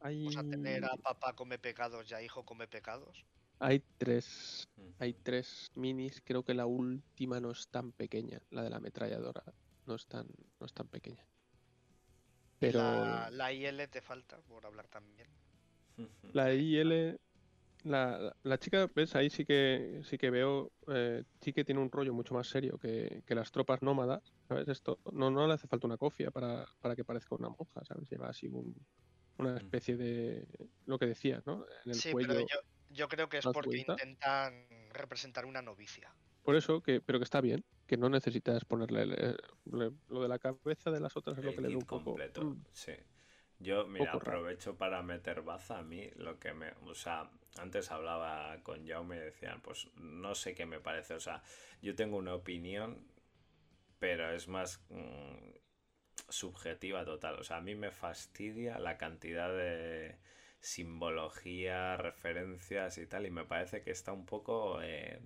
Vamos 0.09 0.37
a 0.37 0.45
tener 0.45 0.85
a 0.85 0.89
Hay, 0.91 1.03
papá 1.03 1.35
come 1.35 1.59
pecados 1.59 2.11
y 2.11 2.15
a 2.15 2.23
hijo 2.23 2.45
come 2.45 2.69
pecados. 2.69 3.27
hay 3.59 3.85
tres. 3.99 4.65
Hay 4.99 5.15
tres 5.15 5.67
minis, 5.75 6.21
creo 6.25 6.45
que 6.45 6.53
la 6.55 6.67
última 6.67 7.41
no 7.41 7.51
es 7.53 7.69
tan 7.71 7.93
pequeña, 7.93 8.39
la 8.51 8.63
de 8.63 8.71
la 8.71 8.77
ametralladora 8.77 9.43
no 9.87 9.95
es 9.95 10.07
tan, 10.07 10.27
no 10.59 10.67
es 10.67 10.75
tan 10.75 10.89
pequeña. 10.89 11.27
Pero 12.59 12.79
La, 12.79 13.31
la 13.31 13.53
IL 13.53 13.89
te 13.89 14.01
falta, 14.03 14.43
por 14.43 14.67
hablar 14.67 14.89
también. 14.89 15.29
La 16.33 16.53
IL, 16.55 17.19
la, 17.85 18.19
la- 18.19 18.37
la 18.43 18.59
chica, 18.59 18.89
ves, 18.95 19.15
ahí 19.17 19.31
sí 19.31 19.45
que 19.45 20.01
sí 20.05 20.19
que 20.19 20.31
veo, 20.31 20.73
eh, 20.89 21.25
sí 21.41 21.53
que 21.53 21.65
tiene 21.65 21.81
un 21.81 21.91
rollo 21.91 22.15
mucho 22.15 22.35
más 22.35 22.49
serio 22.49 22.79
que, 22.79 23.23
que 23.27 23.35
las 23.35 23.51
tropas 23.51 23.83
nómadas, 23.83 24.35
¿sabes? 24.49 24.69
Esto 24.69 25.01
no, 25.13 25.31
no 25.31 25.47
le 25.47 25.55
hace 25.55 25.67
falta 25.69 25.87
una 25.87 25.97
cofia 25.99 26.31
para, 26.31 26.67
para 26.81 26.95
que 26.97 27.05
parezca 27.05 27.35
una 27.37 27.49
monja, 27.49 27.85
¿sabes? 27.85 28.09
Lleva 28.11 28.29
así 28.29 28.49
un- 28.49 28.87
una 29.41 29.57
Mm. 29.57 29.57
especie 29.57 29.97
de 29.97 30.47
lo 30.85 30.99
que 30.99 31.07
decías, 31.07 31.45
¿no? 31.47 31.67
En 31.85 31.93
el 31.93 32.03
Sí, 32.03 32.11
cuello. 32.11 32.39
pero 32.39 32.41
yo, 32.41 32.59
yo 32.89 33.09
creo 33.09 33.29
que 33.29 33.39
es 33.39 33.47
¿das 33.47 33.53
porque 33.53 33.67
vuelta? 33.67 33.95
intentan 34.01 34.67
representar 34.91 35.45
una 35.47 35.63
novicia. 35.63 36.17
Por 36.43 36.57
eso, 36.57 36.83
que, 36.83 37.01
pero 37.01 37.19
que 37.19 37.25
está 37.25 37.41
bien, 37.41 37.65
que 37.87 37.97
no 37.97 38.09
necesitas 38.09 38.65
ponerle 38.65 39.07
le- 39.07 39.37
lo 40.09 40.23
de 40.23 40.29
la 40.29 40.39
cabeza 40.39 40.91
de 40.91 41.01
las 41.01 41.17
otras 41.17 41.39
es 41.39 41.45
lo 41.45 41.55
que 41.55 41.63
le 41.63 41.71
da 41.71 41.79
un 41.79 41.87
poco. 41.87 42.17
completo, 42.17 42.41
mm, 42.43 42.65
sí. 42.73 42.93
Yo, 43.59 43.87
mira, 43.87 44.13
raro. 44.19 44.41
aprovecho 44.41 44.79
para 44.79 45.03
meter 45.03 45.43
baza 45.43 45.79
a 45.79 45.83
mí, 45.83 46.11
lo 46.17 46.39
que 46.39 46.55
me, 46.55 46.73
o 46.83 46.95
sea, 46.95 47.31
antes 47.59 47.91
hablaba 47.91 48.63
con 48.63 48.87
Jaume 48.87 49.17
y 49.17 49.21
decían, 49.21 49.61
pues 49.63 49.89
no 49.97 50.35
sé 50.35 50.55
qué 50.55 50.65
me 50.67 50.81
parece, 50.81 51.15
o 51.15 51.21
sea, 51.21 51.43
yo 51.83 51.95
tengo 51.95 52.17
una 52.17 52.35
opinión, 52.35 53.13
pero 53.99 54.31
es 54.33 54.49
más 54.49 54.85
mm, 54.91 55.51
subjetiva 56.29 57.05
total, 57.05 57.37
o 57.39 57.45
sea, 57.45 57.59
a 57.59 57.61
mí 57.61 57.75
me 57.75 57.91
fastidia 57.91 58.79
la 58.79 58.97
cantidad 58.99 59.49
de 59.51 60.17
simbología, 60.61 61.97
referencias 61.97 62.99
y 62.99 63.07
tal, 63.07 63.27
y 63.27 63.31
me 63.31 63.45
parece 63.45 63.83
que 63.83 63.91
está 63.91 64.13
un 64.13 64.27
poco 64.27 64.81
eh, 64.83 65.21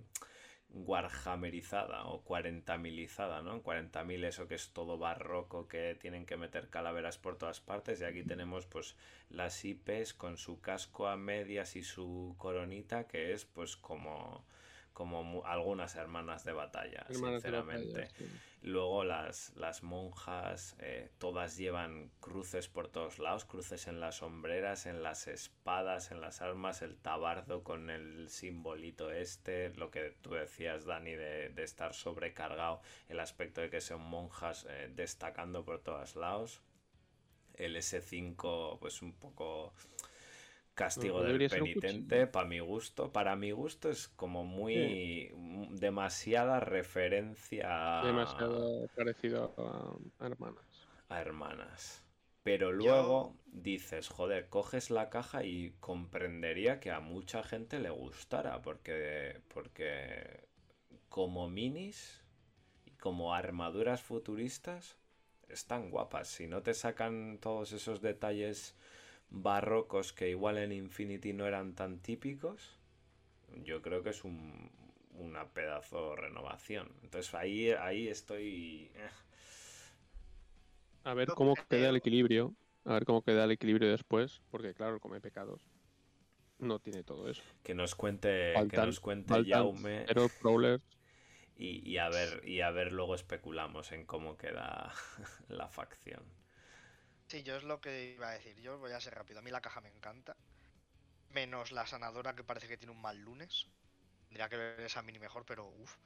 warhammerizada 0.69 2.05
o 2.05 2.23
40.000izada, 2.23 3.43
¿no? 3.43 3.63
40.000 3.63 4.25
eso 4.25 4.47
que 4.47 4.55
es 4.55 4.71
todo 4.71 4.97
barroco, 4.97 5.67
que 5.67 5.95
tienen 5.95 6.25
que 6.25 6.37
meter 6.37 6.69
calaveras 6.69 7.17
por 7.17 7.37
todas 7.37 7.59
partes, 7.59 8.01
y 8.01 8.05
aquí 8.05 8.23
tenemos 8.23 8.65
pues 8.65 8.95
las 9.29 9.63
IPs 9.63 10.13
con 10.13 10.37
su 10.37 10.61
casco 10.61 11.07
a 11.07 11.17
medias 11.17 11.75
y 11.75 11.83
su 11.83 12.35
coronita, 12.37 13.07
que 13.07 13.33
es 13.33 13.45
pues 13.45 13.75
como 13.77 14.45
como 14.95 15.45
algunas 15.45 15.95
hermanas 15.95 16.43
de 16.43 16.53
batalla, 16.53 17.05
hermanas 17.09 17.43
de 17.43 17.51
sinceramente. 17.51 17.99
batalla, 17.99 18.09
sí. 18.17 18.25
Luego 18.63 19.03
las, 19.03 19.53
las 19.57 19.83
monjas, 19.83 20.75
eh, 20.79 21.11
todas 21.19 21.57
llevan 21.57 22.09
cruces 22.19 22.67
por 22.67 22.87
todos 22.87 23.19
lados, 23.19 23.45
cruces 23.45 23.85
en 23.87 23.99
las 23.99 24.15
sombreras, 24.15 24.87
en 24.87 25.03
las 25.03 25.27
espadas, 25.27 26.09
en 26.09 26.19
las 26.21 26.41
armas, 26.41 26.81
el 26.81 26.97
tabardo 26.97 27.63
con 27.63 27.91
el 27.91 28.27
simbolito 28.29 29.11
este, 29.11 29.69
lo 29.75 29.91
que 29.91 30.15
tú 30.21 30.31
decías, 30.31 30.85
Dani, 30.85 31.11
de, 31.11 31.49
de 31.49 31.63
estar 31.63 31.93
sobrecargado, 31.93 32.81
el 33.09 33.19
aspecto 33.19 33.61
de 33.61 33.69
que 33.69 33.81
son 33.81 34.01
monjas 34.01 34.65
eh, 34.69 34.89
destacando 34.95 35.63
por 35.63 35.81
todos 35.81 36.15
lados. 36.15 36.61
El 37.53 37.75
S5, 37.77 38.79
pues 38.79 39.01
un 39.01 39.13
poco 39.13 39.73
castigo 40.75 41.19
No, 41.19 41.23
del 41.23 41.43
penitente, 41.47 42.27
para 42.27 42.47
mi 42.47 42.59
gusto. 42.59 43.11
Para 43.11 43.35
mi 43.35 43.51
gusto 43.51 43.89
es 43.89 44.07
como 44.09 44.43
muy 44.45 45.29
m- 45.33 45.67
demasiada 45.71 46.59
referencia 46.59 47.67
a- 47.69 48.05
Demasiado 48.07 48.87
parecido 48.95 49.53
a, 49.57 50.23
a 50.23 50.27
hermanas. 50.27 50.87
a 51.09 51.21
hermanas. 51.21 52.03
Pero 52.43 52.71
luego 52.71 53.35
dices, 53.47 54.07
joder, 54.09 54.49
coges 54.49 54.91
la 54.91 55.09
caja 55.09 55.43
y 55.43 55.73
comprendería 55.79 56.79
que 56.79 56.91
a 56.91 56.99
mucha 56.99 57.41
gente 57.43 57.79
le 57.79 57.89
gustara, 57.89 58.61
porque, 58.61 59.41
porque 59.53 60.47
como 61.09 61.49
minis 61.49 62.23
y 62.85 62.91
como 62.93 63.33
armaduras 63.35 64.01
futuristas 64.03 64.97
están 65.49 65.91
guapas. 65.91 66.27
Si 66.29 66.47
no 66.47 66.63
te 66.63 66.73
sacan 66.75 67.39
todos 67.41 67.71
esos 67.73 68.01
detalles 68.01 68.75
barrocos 69.35 70.13
que 70.13 70.29
igual 70.29 70.57
en 70.57 70.71
Infinity 70.71 71.33
no 71.33 71.45
eran 71.47 71.75
tan 71.75 71.99
típicos, 71.99 72.79
yo 73.63 73.81
creo 73.81 74.03
que 74.03 74.11
es 74.11 74.23
un, 74.25 74.71
una 75.19 75.47
pedazo 75.53 76.15
renovación. 76.15 76.91
Entonces 77.03 77.33
ahí, 77.35 77.71
ahí 77.71 78.07
estoy... 78.09 78.91
eh. 78.95 79.09
A 81.05 81.13
ver 81.13 81.31
cómo 81.33 81.55
que 81.55 81.65
queda 81.69 81.87
el 81.89 81.95
equilibrio. 81.95 82.53
A 82.83 82.93
ver 82.93 83.05
cómo 83.05 83.21
queda 83.23 83.45
el 83.45 83.51
equilibrio 83.51 83.89
después. 83.89 84.41
Porque 84.49 84.73
claro, 84.73 84.95
el 84.95 84.99
come 85.01 85.21
pecados 85.21 85.61
no 86.59 86.79
tiene 86.79 87.03
todo 87.03 87.29
eso. 87.29 87.43
Que 87.63 87.73
nos 87.75 87.95
cuente, 87.95 88.65
que 88.69 88.79
nos 88.79 88.99
cuente 89.01 89.43
faltan 89.43 89.45
Jaume 89.45 90.05
Pero 90.05 90.29
Prowlers, 90.29 90.83
y, 91.57 91.89
y 91.89 91.97
a 91.97 92.09
ver, 92.09 92.41
y 92.47 92.61
a 92.61 92.71
ver 92.71 92.91
luego 92.91 93.15
especulamos 93.15 93.91
en 93.91 94.05
cómo 94.05 94.37
queda 94.37 94.93
la 95.49 95.67
facción. 95.69 96.23
Sí, 97.27 97.43
yo 97.43 97.55
es 97.55 97.63
lo 97.63 97.81
que 97.81 98.13
iba 98.13 98.29
a 98.29 98.33
decir. 98.33 98.59
Yo 98.61 98.77
voy 98.77 98.91
a 98.91 99.01
ser 99.01 99.15
rápido. 99.15 99.39
A 99.39 99.41
mí 99.41 99.51
la 99.51 99.61
caja 99.61 99.81
me 99.81 99.89
encanta. 99.89 100.37
Menos 101.29 101.71
la 101.71 101.87
sanadora 101.87 102.35
que 102.35 102.43
parece 102.43 102.67
que 102.67 102.77
tiene 102.77 102.93
un 102.93 103.01
mal 103.01 103.19
lunes. 103.19 103.67
Tendría 104.29 104.49
que 104.49 104.57
ver 104.57 104.81
esa 104.81 105.01
mini 105.03 105.19
mejor, 105.19 105.45
pero 105.45 105.67
uff. 105.67 105.97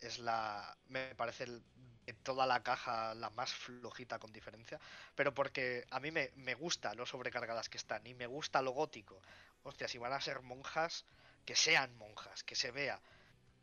Es 0.00 0.18
la. 0.18 0.78
Me 0.88 1.14
parece 1.16 1.44
el- 1.44 1.64
de 2.06 2.14
toda 2.14 2.46
la 2.46 2.62
caja 2.62 3.14
la 3.14 3.30
más 3.30 3.54
flojita 3.54 4.18
con 4.20 4.32
diferencia. 4.32 4.80
Pero 5.16 5.34
porque 5.34 5.86
a 5.90 6.00
mí 6.00 6.10
me, 6.12 6.32
me 6.36 6.54
gusta 6.54 6.94
lo 6.94 7.06
sobrecargadas 7.06 7.68
que 7.70 7.78
están. 7.78 8.06
Y 8.06 8.14
me 8.14 8.26
gusta 8.28 8.62
lo 8.62 8.72
gótico. 8.72 9.22
Hostia, 9.64 9.88
si 9.88 9.98
van 9.98 10.12
a 10.14 10.20
ser 10.22 10.42
monjas, 10.42 11.06
que 11.46 11.56
sean 11.56 11.96
monjas, 11.96 12.44
que 12.44 12.56
se 12.56 12.72
vea. 12.72 13.02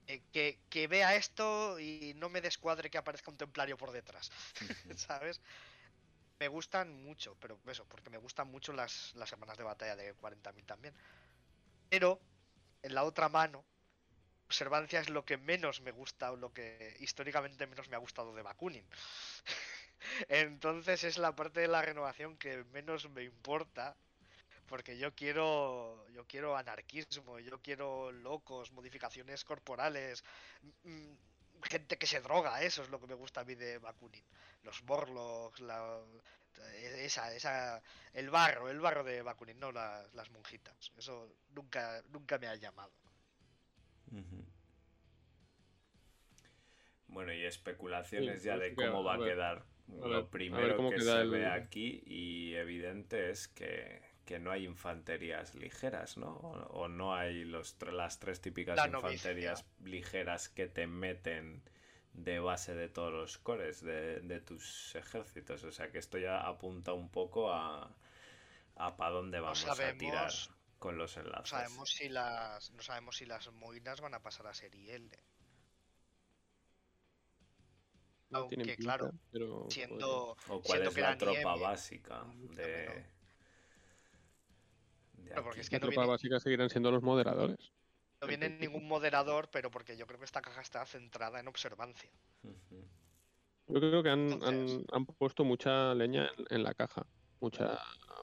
Eh, 0.08 0.24
que, 0.32 0.64
que 0.70 0.88
vea 0.88 1.16
esto 1.16 1.80
y 1.80 2.14
no 2.16 2.30
me 2.30 2.42
descuadre 2.42 2.90
que 2.90 2.98
aparezca 2.98 3.30
un 3.32 3.38
templario 3.38 3.78
por 3.78 3.92
detrás. 3.92 4.32
¿Sabes? 4.96 5.42
Me 6.40 6.48
gustan 6.48 7.04
mucho, 7.04 7.36
pero 7.40 7.60
eso, 7.68 7.86
porque 7.86 8.10
me 8.10 8.18
gustan 8.18 8.50
mucho 8.50 8.72
las, 8.74 9.14
las 9.16 9.30
semanas 9.30 9.58
de 9.58 9.64
batalla 9.64 9.96
de 9.96 10.14
40.000 10.16 10.66
también. 10.66 10.94
Pero, 11.90 12.20
en 12.84 12.96
la 12.96 13.04
otra 13.04 13.30
mano, 13.30 13.66
observancia 14.48 15.00
es 15.02 15.10
lo 15.10 15.26
que 15.26 15.38
menos 15.38 15.82
me 15.82 15.92
gusta 15.92 16.32
o 16.32 16.38
lo 16.38 16.54
que 16.54 16.98
históricamente 17.00 17.68
menos 17.68 17.90
me 17.90 17.96
ha 17.96 18.00
gustado 18.00 18.36
de 18.36 18.44
Bakunin. 18.44 18.88
Entonces 20.30 21.04
es 21.04 21.18
la 21.18 21.36
parte 21.36 21.62
de 21.62 21.68
la 21.68 21.82
renovación 21.82 22.38
que 22.38 22.64
menos 22.66 23.10
me 23.10 23.24
importa. 23.24 23.96
Porque 24.68 24.98
yo 24.98 25.16
quiero. 25.16 26.08
Yo 26.14 26.26
quiero 26.28 26.56
anarquismo, 26.58 27.40
yo 27.40 27.62
quiero 27.62 28.12
locos, 28.12 28.72
modificaciones 28.72 29.44
corporales. 29.46 30.24
Gente 31.64 31.98
que 31.98 32.08
se 32.08 32.22
droga, 32.22 32.62
eso 32.64 32.84
es 32.84 32.90
lo 32.90 33.00
que 33.00 33.08
me 33.08 33.14
gusta 33.16 33.42
a 33.42 33.46
mí 33.46 33.56
de 33.56 33.78
Bakunin. 33.80 34.24
Los 34.64 34.82
Borlocks, 34.84 35.60
la, 35.62 36.00
esa, 36.98 37.34
esa, 37.34 37.82
el 38.14 38.30
barro, 38.30 38.70
el 38.70 38.80
barro 38.80 39.04
de 39.04 39.22
Bakunin, 39.22 39.60
no 39.60 39.72
las, 39.72 40.14
las 40.14 40.30
monjitas. 40.32 40.92
Eso 40.98 41.36
nunca, 41.50 42.02
nunca 42.10 42.38
me 42.38 42.48
ha 42.48 42.56
llamado. 42.56 42.92
Bueno, 47.08 47.34
y 47.34 47.44
especulaciones 47.46 48.42
Sí, 48.42 48.48
ya 48.48 48.58
de 48.58 48.76
que, 48.76 48.76
cómo 48.76 49.04
va 49.04 49.16
a 49.16 49.16
a 49.16 49.18
ver, 49.18 49.34
quedar. 49.34 49.66
a 50.02 50.08
Lo 50.08 50.10
ver 50.10 50.30
primero 50.30 50.76
cómo 50.76 50.90
que 50.90 50.98
queda 50.98 51.22
se 51.22 51.22
el- 51.22 51.30
ve 51.32 51.48
aquí 51.48 52.02
y 52.06 52.56
evidente 52.56 53.32
es 53.32 53.48
que, 53.48 54.02
que 54.30 54.40
no 54.40 54.52
hay 54.52 54.64
infanterías 54.66 55.56
ligeras, 55.56 56.18
¿no? 56.18 56.32
O, 56.50 56.52
o 56.82 56.88
no 56.88 57.08
hay 57.16 57.44
los, 57.46 57.78
las 57.92 58.20
tres 58.20 58.42
típicas 58.42 58.76
La 58.76 58.88
novicia. 58.88 59.12
infanterías 59.14 59.66
ligeras 59.84 60.50
que 60.50 60.68
te 60.68 60.86
meten 60.88 61.64
de 62.14 62.40
base 62.40 62.76
de 62.76 62.90
todos 62.90 63.14
los 63.14 63.38
cores 63.40 63.82
de, 63.82 64.20
de 64.22 64.40
tus 64.42 64.96
ejércitos. 64.96 65.64
O 65.64 65.72
sea 65.72 65.92
que 65.92 66.00
esto 66.00 66.18
ya 66.18 66.36
apunta 66.48 66.94
un 66.94 67.10
poco 67.10 67.52
a, 67.54 67.96
a 68.76 68.98
para 68.98 69.12
dónde 69.12 69.40
vamos 69.40 69.80
a 69.80 69.94
tirar 69.98 70.32
con 70.80 70.98
los 70.98 71.18
No 71.24 71.24
enlaces. 71.24 71.50
sabemos 71.50 71.90
si 71.96 72.08
las, 72.10 72.72
no 72.72 72.82
sabemos 72.84 73.18
si 73.18 73.26
las 73.26 73.52
moinas 73.52 74.00
van 74.02 74.14
a 74.14 74.22
pasar 74.22 74.46
a 74.48 74.54
ser 74.54 74.76
IL. 74.76 75.10
no 78.30 78.40
Aunque, 78.40 78.58
pinta, 78.58 78.76
claro, 78.78 79.12
pero 79.32 79.50
Siendo, 79.68 80.38
O 80.46 80.62
cuál 80.62 80.80
siendo 80.80 80.90
es 80.90 80.94
que 80.94 81.02
la 81.02 81.18
tropa 81.18 81.56
básica 81.56 82.26
de. 82.50 83.06
Claro, 85.30 85.44
porque 85.44 85.60
aquí. 85.60 85.62
es 85.62 85.70
que 85.70 85.76
la 85.78 85.80
no 85.80 85.88
tropa 85.88 86.02
viene- 86.02 86.12
básica 86.12 86.40
seguirán 86.40 86.70
siendo 86.70 86.92
los 86.92 87.02
moderadores. 87.04 87.72
no 88.22 88.28
en 88.28 88.40
viene 88.40 88.50
ningún 88.58 88.88
moderador, 88.88 89.50
pero 89.52 89.72
porque 89.72 89.96
yo 89.98 90.06
creo 90.06 90.20
que 90.20 90.26
esta 90.26 90.42
caja 90.42 90.62
está 90.62 90.86
centrada 90.86 91.40
en 91.40 91.48
observancia. 91.48 92.10
Yo 93.68 93.80
creo 93.80 94.02
que 94.04 94.10
han, 94.10 94.40
han 94.92 95.06
puesto 95.06 95.44
mucha 95.44 95.94
leña 95.94 96.30
en, 96.38 96.46
en 96.50 96.64
la 96.64 96.74
caja, 96.74 97.06
mucha 97.40 97.80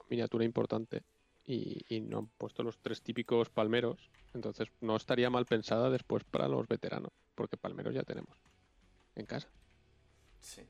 miniatura 0.09 0.43
importante. 0.45 1.03
Y, 1.45 1.81
y 1.87 2.01
no 2.01 2.17
han 2.19 2.27
puesto 2.27 2.61
los 2.61 2.77
tres 2.79 3.01
típicos 3.01 3.49
palmeros. 3.49 4.09
Entonces 4.33 4.67
no 4.81 4.97
estaría 4.97 5.29
mal 5.29 5.45
pensada 5.45 5.89
después 5.89 6.25
para 6.25 6.49
los 6.49 6.67
veteranos, 6.67 7.11
porque 7.35 7.55
palmeros 7.55 7.93
ya 7.95 8.03
tenemos 8.03 8.37
en 9.15 9.25
casa. 9.25 9.47
Sí. 10.41 10.67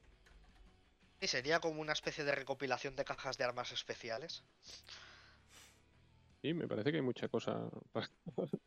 Y 1.19 1.27
sería 1.27 1.59
como 1.59 1.81
una 1.81 1.93
especie 1.93 2.23
de 2.23 2.33
recopilación 2.35 2.95
de 2.95 3.03
cajas 3.05 3.39
de 3.39 3.43
armas 3.45 3.71
especiales. 3.71 4.43
Y 6.41 6.53
me 6.53 6.67
parece 6.67 6.91
que 6.91 6.97
hay 6.97 7.03
mucha 7.03 7.27
cosa, 7.29 7.69
para- 7.91 8.09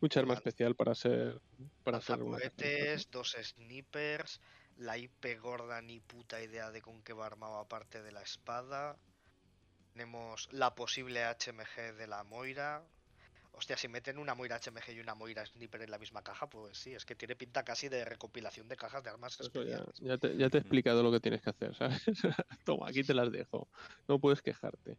mucha 0.00 0.20
arma 0.20 0.34
especial 0.34 0.74
para 0.74 0.94
ser 0.94 1.40
para 1.84 2.00
ser 2.00 2.22
una 2.22 2.38
caja. 2.40 2.52
Lanzacohetes, 2.52 3.10
dos 3.10 3.36
snipers, 3.42 4.40
la 4.76 4.98
IP 4.98 5.36
gorda 5.36 5.80
ni 5.82 6.00
puta 6.00 6.42
idea 6.42 6.70
de 6.70 6.80
con 6.82 7.02
qué 7.02 7.12
va 7.12 7.26
armado 7.26 7.58
aparte 7.58 8.02
de 8.02 8.12
la 8.12 8.22
espada. 8.22 8.96
Tenemos 9.92 10.48
la 10.52 10.74
posible 10.74 11.24
HMG 11.24 11.94
de 11.96 12.06
la 12.06 12.24
Moira. 12.24 12.82
Hostia, 13.52 13.76
si 13.76 13.88
meten 13.88 14.18
una 14.18 14.34
Moira 14.34 14.56
HMG 14.56 14.94
y 14.94 15.00
una 15.00 15.14
Moira 15.14 15.46
Sniper 15.46 15.82
en 15.82 15.90
la 15.90 15.98
misma 15.98 16.22
caja, 16.22 16.48
pues 16.48 16.78
sí, 16.78 16.94
es 16.94 17.04
que 17.04 17.14
tiene 17.14 17.36
pinta 17.36 17.64
casi 17.64 17.88
de 17.88 18.04
recopilación 18.04 18.68
de 18.68 18.76
cajas 18.76 19.02
de 19.04 19.10
armas 19.10 19.38
Eso 19.38 19.62
ya, 19.64 19.78
especiales. 19.78 20.00
ya 20.00 20.18
te, 20.18 20.36
ya 20.36 20.50
te 20.50 20.58
he 20.58 20.60
explicado 20.60 21.02
lo 21.02 21.12
que 21.12 21.20
tienes 21.20 21.42
que 21.42 21.50
hacer, 21.50 21.74
¿sabes? 21.76 22.02
Toma, 22.64 22.88
aquí 22.88 23.04
te 23.04 23.14
las 23.14 23.30
dejo. 23.30 23.68
No 24.08 24.20
puedes 24.20 24.42
quejarte. 24.42 24.98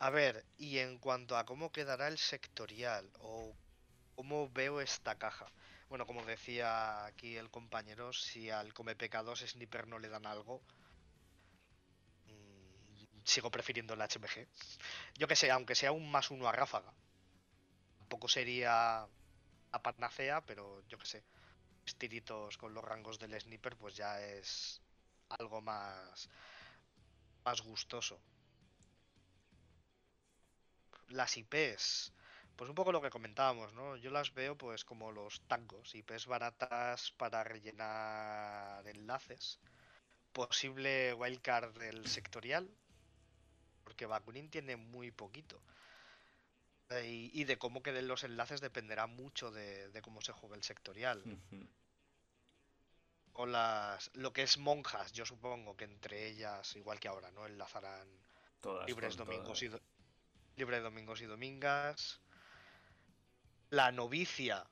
A 0.00 0.10
ver, 0.10 0.44
y 0.58 0.78
en 0.78 0.98
cuanto 0.98 1.36
a 1.36 1.46
cómo 1.46 1.70
quedará 1.70 2.08
el 2.08 2.18
sectorial 2.18 3.08
o 3.20 3.54
cómo 4.16 4.50
veo 4.50 4.80
esta 4.80 5.16
caja. 5.16 5.46
Bueno, 5.88 6.06
como 6.06 6.24
decía 6.24 7.04
aquí 7.06 7.36
el 7.36 7.50
compañero, 7.50 8.12
si 8.12 8.50
al 8.50 8.74
Come 8.74 8.96
Pecados 8.96 9.40
Sniper 9.40 9.86
no 9.86 9.98
le 10.00 10.08
dan 10.08 10.26
algo, 10.26 10.62
mm, 12.26 13.20
sigo 13.24 13.50
prefiriendo 13.50 13.94
el 13.94 14.00
HMG. 14.00 14.48
Yo 15.18 15.28
que 15.28 15.36
sé, 15.36 15.50
aunque 15.50 15.74
sea 15.74 15.92
un 15.92 16.10
más 16.10 16.30
uno 16.30 16.48
a 16.48 16.52
ráfaga. 16.52 16.92
Tampoco 17.98 18.28
sería 18.28 19.02
a 19.72 19.82
panacea, 19.82 20.40
pero 20.48 20.82
yo 20.88 20.98
que 20.98 21.06
sé. 21.06 21.24
Tiritos 21.98 22.56
con 22.58 22.74
los 22.74 22.84
rangos 22.84 23.18
del 23.18 23.38
sniper, 23.40 23.76
pues 23.76 23.96
ya 23.96 24.20
es 24.22 24.80
algo 25.28 25.60
más, 25.60 26.28
más 27.44 27.60
gustoso 27.62 28.20
las 31.10 31.36
IPs, 31.36 32.12
pues 32.56 32.68
un 32.68 32.74
poco 32.74 32.92
lo 32.92 33.00
que 33.00 33.10
comentábamos, 33.10 33.72
¿no? 33.74 33.96
Yo 33.96 34.10
las 34.10 34.34
veo 34.34 34.56
pues 34.56 34.84
como 34.84 35.12
los 35.12 35.40
tangos, 35.48 35.94
IPs 35.94 36.26
baratas 36.26 37.12
para 37.12 37.44
rellenar 37.44 38.86
enlaces. 38.86 39.58
Posible 40.32 41.14
wildcard 41.14 41.76
del 41.78 42.06
sectorial, 42.06 42.70
porque 43.84 44.06
Bakunin 44.06 44.50
tiene 44.50 44.76
muy 44.76 45.10
poquito. 45.10 45.60
Eh, 46.90 47.06
Y, 47.08 47.40
y 47.40 47.44
de 47.44 47.58
cómo 47.58 47.82
queden 47.82 48.08
los 48.08 48.24
enlaces 48.24 48.60
dependerá 48.60 49.06
mucho 49.06 49.50
de, 49.50 49.88
de 49.90 50.02
cómo 50.02 50.20
se 50.20 50.32
juegue 50.32 50.56
el 50.56 50.62
sectorial. 50.62 51.22
O 53.32 53.46
las, 53.46 54.10
lo 54.14 54.32
que 54.32 54.42
es 54.42 54.58
monjas, 54.58 55.12
yo 55.12 55.24
supongo 55.24 55.76
que 55.76 55.84
entre 55.84 56.26
ellas, 56.28 56.76
igual 56.76 57.00
que 57.00 57.08
ahora, 57.08 57.30
¿no? 57.30 57.46
Enlazarán 57.46 58.08
Todas 58.60 58.86
libres 58.86 59.16
domingos 59.16 59.62
todas. 59.62 59.80
Libre 60.56 60.80
domingos 60.80 61.20
y 61.20 61.26
domingas. 61.26 62.20
La 63.70 63.92
novicia, 63.92 64.64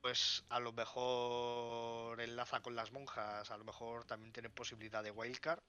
pues 0.00 0.44
a 0.50 0.60
lo 0.60 0.72
mejor 0.72 2.20
enlaza 2.20 2.60
con 2.60 2.74
las 2.76 2.92
monjas, 2.92 3.50
a 3.50 3.56
lo 3.56 3.64
mejor 3.64 4.04
también 4.04 4.32
tiene 4.32 4.50
posibilidad 4.50 5.02
de 5.02 5.10
wildcard. 5.10 5.62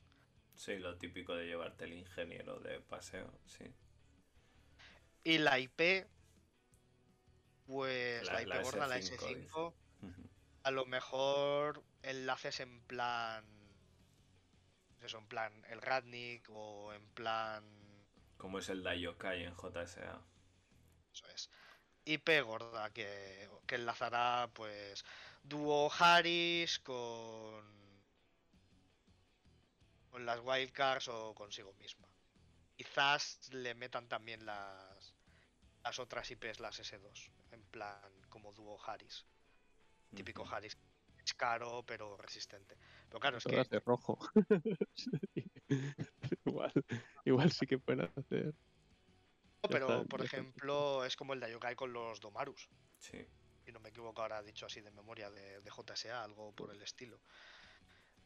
Sí, 0.56 0.78
lo 0.78 0.98
típico 0.98 1.36
de 1.36 1.46
llevarte 1.46 1.86
el 1.86 1.94
ingeniero 1.94 2.60
de 2.60 2.80
paseo, 2.80 3.32
sí. 3.46 3.66
Y 5.24 5.38
la 5.38 5.58
IP, 5.60 6.06
pues 7.66 8.24
La- 8.26 8.34
la, 8.34 8.42
IP 8.42 8.48
la 8.50 8.62
gorda, 8.62 8.88
la 8.88 8.98
S5, 8.98 9.26
S5, 9.26 9.36
dice. 9.36 9.58
Ujú. 10.02 10.30
a 10.64 10.72
lo 10.72 10.86
mejor 10.86 11.84
enlaces 12.04 12.60
en 12.60 12.82
plan, 12.82 13.46
eso, 15.02 15.18
en 15.18 15.28
plan 15.28 15.66
el 15.70 15.82
Radnik 15.82 16.50
o 16.50 16.94
en 16.94 17.06
plan 17.10 17.64
Como 18.44 18.60
es 18.60 18.68
el 18.68 18.84
Daiokai 18.84 19.46
en 19.46 19.56
JSA. 19.56 20.22
Eso 21.14 21.28
es. 21.30 21.50
IP 22.04 22.42
gorda 22.44 22.90
que, 22.90 23.50
que 23.66 23.76
enlazará 23.76 24.50
pues 24.54 25.06
dúo 25.44 25.90
Harris 25.98 26.80
con 26.80 27.64
con 30.10 30.26
las 30.26 30.42
wildcards 30.44 31.08
o 31.08 31.34
consigo 31.34 31.74
misma. 31.76 32.10
Quizás 32.76 33.50
le 33.54 33.76
metan 33.76 34.10
también 34.10 34.46
las 34.46 35.14
las 35.82 36.00
otras 36.00 36.30
IPs, 36.30 36.60
las 36.60 36.82
S2, 36.82 37.32
en 37.52 37.64
plan 37.72 38.12
como 38.28 38.52
dúo 38.52 38.78
Harris. 38.86 39.26
Típico. 40.14 40.46
Harris 40.46 40.78
es 41.24 41.34
caro, 41.34 41.84
pero 41.86 42.18
resistente. 42.18 42.76
Pero 43.08 43.22
claro, 43.22 43.38
es 43.38 43.46
que 43.46 43.64
de 43.64 43.80
rojo. 43.80 44.20
Igual, 46.46 46.72
igual 47.26 47.52
sí 47.52 47.66
que 47.68 47.80
pueden 47.80 48.12
hacer. 48.16 48.56
No, 49.64 49.70
pero 49.70 49.86
está, 49.88 50.04
por 50.06 50.22
está. 50.22 50.38
ejemplo, 50.38 51.06
es 51.06 51.16
como 51.16 51.34
el 51.34 51.40
de 51.40 51.52
Yokai 51.52 51.76
con 51.76 51.94
los 51.94 52.20
Domarus. 52.20 52.70
Sí. 53.00 53.26
Si 53.66 53.72
no 53.72 53.80
me 53.80 53.90
equivoco 53.90 54.22
ahora 54.22 54.42
dicho 54.44 54.66
así 54.66 54.82
de 54.82 54.92
memoria 54.92 55.30
de, 55.32 55.62
de 55.62 55.72
JSA, 55.72 56.24
algo 56.24 56.54
por 56.54 56.72
el 56.72 56.82
estilo. 56.82 57.22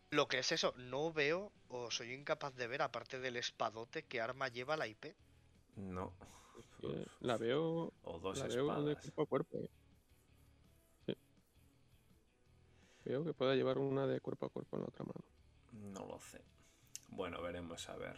Lo 0.09 0.27
que 0.27 0.39
es 0.39 0.51
eso, 0.51 0.73
no 0.77 1.11
veo 1.13 1.53
o 1.67 1.91
soy 1.91 2.13
incapaz 2.13 2.55
de 2.55 2.67
ver, 2.67 2.81
aparte 2.81 3.19
del 3.19 3.35
espadote, 3.37 4.03
qué 4.07 4.21
arma 4.21 4.47
lleva 4.49 4.77
la 4.77 4.87
IP. 4.87 5.15
No. 5.75 6.13
La 7.19 7.37
veo, 7.37 7.93
O 8.01 8.19
dos 8.19 8.37
la 8.37 8.47
veo 8.47 8.83
de 8.83 8.93
espadas. 8.93 8.97
cuerpo 8.97 9.21
a 9.21 9.25
cuerpo. 9.27 9.57
eh. 9.59 9.69
Sí. 11.05 11.13
Veo 13.05 13.23
que 13.23 13.33
pueda 13.33 13.55
llevar 13.55 13.77
una 13.79 14.05
de 14.07 14.21
cuerpo 14.21 14.45
a 14.45 14.49
cuerpo 14.49 14.77
en 14.77 14.81
la 14.83 14.87
otra 14.89 15.03
mano. 15.05 15.25
No 15.71 16.05
lo 16.05 16.19
sé. 16.19 16.43
Bueno, 17.07 17.41
veremos 17.41 17.89
a 17.89 17.95
ver. 17.95 18.17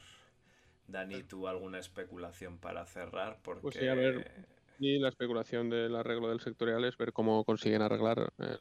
Dani, 0.88 1.24
¿tú 1.24 1.48
alguna 1.48 1.80
especulación 1.80 2.58
para 2.58 2.86
cerrar? 2.86 3.40
Porque... 3.44 3.62
Pues 3.62 3.76
sí, 3.76 3.88
a 3.88 3.96
ver. 3.96 4.48
Y 4.80 4.98
la 4.98 5.10
especulación 5.10 5.70
del 5.70 5.96
arreglo 5.96 6.30
del 6.30 6.40
sectorial 6.40 6.86
es 6.86 6.98
ver 6.98 7.12
cómo 7.12 7.44
consiguen 7.44 7.82
arreglar 7.82 8.32
el, 8.38 8.60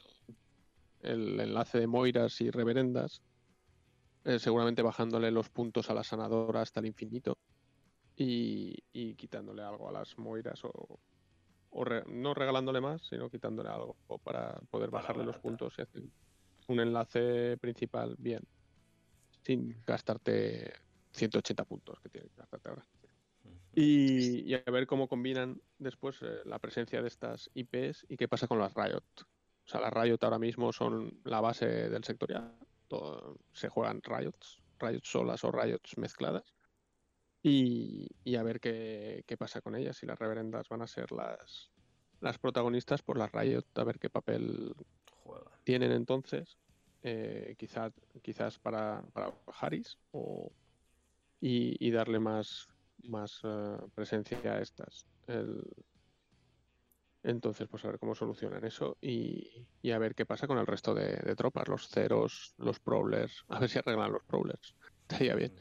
el 1.00 1.40
enlace 1.40 1.78
de 1.78 1.86
Moiras 1.86 2.40
y 2.40 2.50
Reverendas, 2.50 3.22
eh, 4.24 4.38
seguramente 4.38 4.82
bajándole 4.82 5.30
los 5.30 5.48
puntos 5.48 5.90
a 5.90 5.94
la 5.94 6.02
sanadora 6.02 6.60
hasta 6.60 6.80
el 6.80 6.86
infinito 6.86 7.38
y, 8.16 8.74
y 8.92 9.14
quitándole 9.14 9.62
algo 9.62 9.88
a 9.88 9.92
las 9.92 10.18
Moiras 10.18 10.64
o, 10.64 10.98
o 11.70 11.84
re- 11.84 12.04
no 12.08 12.34
regalándole 12.34 12.80
más, 12.80 13.00
sino 13.08 13.30
quitándole 13.30 13.68
algo 13.68 13.96
para 14.24 14.58
poder 14.70 14.90
Para 14.90 15.02
bajarle 15.02 15.24
los 15.24 15.38
puntos 15.38 15.72
y 15.78 15.82
hacer 15.82 16.02
un 16.66 16.80
enlace 16.80 17.56
principal 17.58 18.16
bien, 18.18 18.42
sin 19.44 19.82
gastarte 19.86 20.72
180 21.12 21.64
puntos 21.64 21.98
que 22.00 22.08
tiene 22.08 22.28
que 22.28 22.36
gastarte 22.36 22.68
ahora. 22.68 22.86
Y, 23.74 24.40
y 24.50 24.54
a 24.54 24.70
ver 24.70 24.86
cómo 24.86 25.08
combinan 25.08 25.60
después 25.78 26.20
eh, 26.22 26.40
la 26.44 26.58
presencia 26.58 27.00
de 27.00 27.08
estas 27.08 27.50
IPs 27.54 28.06
y 28.08 28.16
qué 28.16 28.26
pasa 28.28 28.48
con 28.48 28.58
las 28.58 28.74
Riot. 28.74 29.04
O 29.20 29.70
sea, 29.70 29.80
las 29.80 29.92
Riot 29.92 30.18
ahora 30.22 30.38
mismo 30.38 30.72
son 30.72 31.20
la 31.24 31.40
base 31.40 31.66
del 31.66 32.04
sectorial. 32.04 32.58
Todo- 32.88 33.38
se 33.52 33.68
juegan 33.68 34.00
Riots, 34.02 34.62
Riots 34.78 35.08
solas 35.08 35.44
o 35.44 35.52
Riots 35.52 35.96
mezcladas. 35.98 36.54
Y, 37.42 38.08
y 38.24 38.36
a 38.36 38.42
ver 38.42 38.58
qué, 38.60 39.22
qué 39.26 39.36
pasa 39.36 39.60
con 39.60 39.76
ellas. 39.76 39.96
Si 39.96 40.06
las 40.06 40.18
reverendas 40.18 40.68
van 40.68 40.82
a 40.82 40.86
ser 40.88 41.12
las, 41.12 41.70
las 42.20 42.38
protagonistas, 42.38 43.02
por 43.02 43.16
las 43.18 43.30
Riot, 43.30 43.64
a 43.74 43.84
ver 43.84 43.98
qué 43.98 44.10
papel 44.10 44.74
Juega. 45.22 45.50
tienen 45.64 45.92
entonces, 45.92 46.58
eh, 47.02 47.54
quizás, 47.58 47.92
quizás 48.22 48.58
para, 48.60 49.02
para 49.12 49.34
Harris 49.46 49.98
o, 50.10 50.54
y, 51.40 51.76
y 51.86 51.90
darle 51.92 52.20
más, 52.20 52.66
más 52.98 53.40
eh, 53.44 53.78
presencia 53.94 54.38
a 54.44 54.60
estas. 54.62 55.08
El- 55.26 55.62
entonces, 57.22 57.66
pues 57.68 57.84
a 57.84 57.88
ver 57.88 57.98
cómo 57.98 58.14
solucionan 58.14 58.64
eso 58.64 58.96
y, 59.00 59.68
y 59.82 59.90
a 59.90 59.98
ver 59.98 60.14
qué 60.14 60.24
pasa 60.24 60.46
con 60.46 60.58
el 60.58 60.66
resto 60.66 60.94
de, 60.94 61.16
de 61.16 61.34
tropas, 61.36 61.68
los 61.68 61.88
ceros, 61.88 62.54
los 62.58 62.80
prowlers, 62.80 63.42
a 63.48 63.58
ver 63.60 63.68
si 63.68 63.78
arreglan 63.78 64.12
los 64.12 64.22
prowlers, 64.26 64.76
estaría 65.08 65.34
bien. 65.34 65.54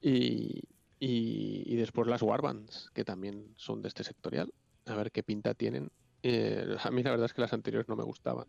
Y, 0.00 0.60
y, 0.98 1.74
y 1.74 1.76
después 1.76 2.08
las 2.08 2.22
warbands, 2.22 2.90
que 2.94 3.04
también 3.04 3.54
son 3.56 3.82
de 3.82 3.88
este 3.88 4.04
sectorial, 4.04 4.52
a 4.86 4.96
ver 4.96 5.12
qué 5.12 5.22
pinta 5.22 5.54
tienen. 5.54 5.90
Eh, 6.22 6.76
a 6.82 6.90
mí 6.90 7.02
la 7.02 7.10
verdad 7.12 7.26
es 7.26 7.34
que 7.34 7.42
las 7.42 7.52
anteriores 7.52 7.88
no 7.88 7.96
me 7.96 8.04
gustaban 8.04 8.46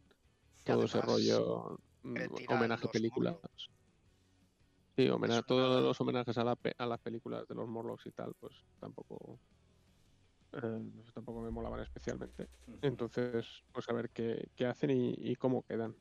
todo 0.64 0.86
ese 0.86 1.02
rollo 1.02 1.72
mm, 1.72 1.78
homenaje 2.50 2.84
los 2.84 2.92
películas. 2.92 3.34
Morlocks. 3.34 3.70
Sí, 4.98 5.10
homena- 5.10 5.40
Es 5.40 5.46
todos 5.46 5.84
los 5.84 6.00
homenajes 6.00 6.38
a, 6.38 6.44
la 6.44 6.58
a 6.78 6.86
las 6.86 7.00
películas 7.00 7.48
de 7.48 7.56
los 7.56 7.68
Morlocks 7.68 8.06
y 8.06 8.12
tal, 8.12 8.34
pues 8.40 8.54
tampoco 8.80 9.40
eh, 10.54 10.82
tampoco 11.14 11.42
me 11.42 11.52
molaban 11.52 11.82
especialmente. 11.82 12.48
Entonces, 12.82 13.64
pues 13.74 13.90
a 13.90 13.94
ver 13.94 14.10
qué, 14.12 14.50
qué 14.56 14.66
hacen 14.66 14.92
y, 14.92 15.14
y 15.18 15.36
cómo 15.36 15.64
quedan. 15.64 15.96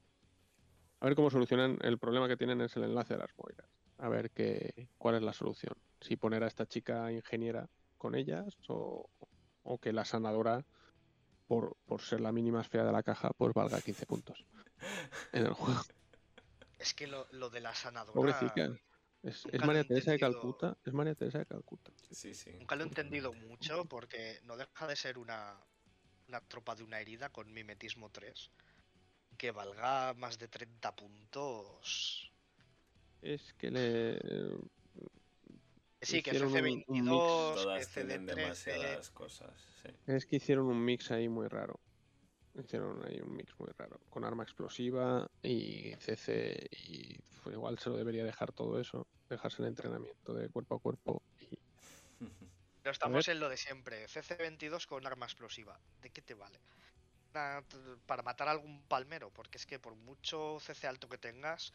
A 1.00 1.06
ver 1.06 1.16
cómo 1.16 1.28
solucionan. 1.30 1.78
El 1.82 1.98
problema 1.98 2.28
que 2.28 2.36
tienen 2.36 2.60
es 2.60 2.76
el 2.76 2.84
enlace 2.84 3.14
de 3.14 3.20
las 3.20 3.30
Moiras. 3.36 3.68
A 3.98 4.08
ver 4.08 4.30
qué, 4.30 4.88
cuál 4.96 5.16
es 5.16 5.22
la 5.22 5.32
solución. 5.32 5.74
Si 6.00 6.16
poner 6.16 6.44
a 6.44 6.46
esta 6.46 6.66
chica 6.66 7.10
ingeniera 7.12 7.68
con 7.98 8.14
ellas 8.14 8.56
o, 8.68 9.08
o 9.64 9.78
que 9.78 9.92
la 9.92 10.04
sanadora, 10.04 10.64
por, 11.46 11.76
por 11.84 12.00
ser 12.00 12.20
la 12.20 12.32
mínima 12.32 12.62
fea 12.62 12.84
de 12.84 12.92
la 12.92 13.02
caja, 13.02 13.30
pues 13.36 13.52
valga 13.54 13.80
15 13.80 14.06
puntos 14.06 14.44
en 15.32 15.46
el 15.46 15.52
juego. 15.52 15.80
Es 16.78 16.94
que 16.94 17.06
lo, 17.06 17.26
lo 17.32 17.50
de 17.50 17.60
la 17.60 17.74
sanadora. 17.74 18.38
Es, 19.22 19.46
María 19.64 19.84
Teresa 19.84 20.10
de. 20.12 20.18
Calcuta. 20.18 20.76
Es 20.84 20.92
María 20.92 21.14
Teresa 21.14 21.38
de 21.38 21.46
Calcuta. 21.46 21.90
Sí, 22.10 22.34
sí. 22.34 22.50
Nunca 22.58 22.76
lo 22.76 22.84
he 22.84 22.86
entendido 22.86 23.32
mucho 23.32 23.86
porque 23.86 24.40
no 24.42 24.56
deja 24.56 24.86
de 24.86 24.96
ser 24.96 25.16
una, 25.18 25.58
una 26.28 26.40
tropa 26.42 26.74
de 26.74 26.82
una 26.82 27.00
herida 27.00 27.30
con 27.30 27.50
mimetismo 27.52 28.10
3 28.10 28.50
que 29.38 29.50
valga 29.50 30.12
más 30.14 30.38
de 30.38 30.48
30 30.48 30.94
puntos. 30.94 32.30
Es 33.22 33.54
que 33.54 33.70
le. 33.70 34.18
Sí, 36.02 36.22
que 36.22 36.30
Hicieron 36.36 36.52
un- 36.52 36.58
un 36.58 36.64
mix. 36.66 36.86
CC22, 36.86 37.54
Todas 37.54 37.86
que 37.88 37.94
tienen 37.94 38.26
CD13. 38.26 38.34
demasiadas 38.34 39.10
cosas. 39.10 39.52
Sí. 39.82 39.88
Es 40.06 40.26
que 40.26 40.36
hicieron 40.36 40.66
un 40.66 40.84
mix 40.84 41.10
ahí 41.10 41.30
muy 41.30 41.48
raro. 41.48 41.80
Hicieron 42.54 43.04
ahí 43.04 43.20
un 43.20 43.34
mix 43.34 43.52
muy 43.58 43.70
raro. 43.76 44.00
Con 44.10 44.24
arma 44.24 44.44
explosiva 44.44 45.28
y 45.42 45.94
CC. 45.96 46.68
Y 46.70 47.18
pues, 47.42 47.54
igual 47.54 47.78
se 47.78 47.90
lo 47.90 47.96
debería 47.96 48.24
dejar 48.24 48.52
todo 48.52 48.80
eso. 48.80 49.06
Dejarse 49.28 49.62
el 49.62 49.68
entrenamiento 49.68 50.34
de 50.34 50.48
cuerpo 50.48 50.76
a 50.76 50.78
cuerpo. 50.78 51.22
Y 51.40 51.58
Pero 52.82 52.92
estamos 52.92 53.26
en 53.28 53.40
lo 53.40 53.48
de 53.48 53.56
siempre. 53.56 54.06
CC22 54.06 54.86
con 54.86 55.06
arma 55.06 55.26
explosiva. 55.26 55.78
¿De 56.00 56.10
qué 56.10 56.22
te 56.22 56.34
vale? 56.34 56.60
Para 57.32 58.22
matar 58.22 58.46
a 58.46 58.52
algún 58.52 58.82
palmero, 58.82 59.30
porque 59.30 59.58
es 59.58 59.66
que 59.66 59.80
por 59.80 59.96
mucho 59.96 60.58
CC 60.60 60.86
alto 60.86 61.08
que 61.08 61.18
tengas, 61.18 61.72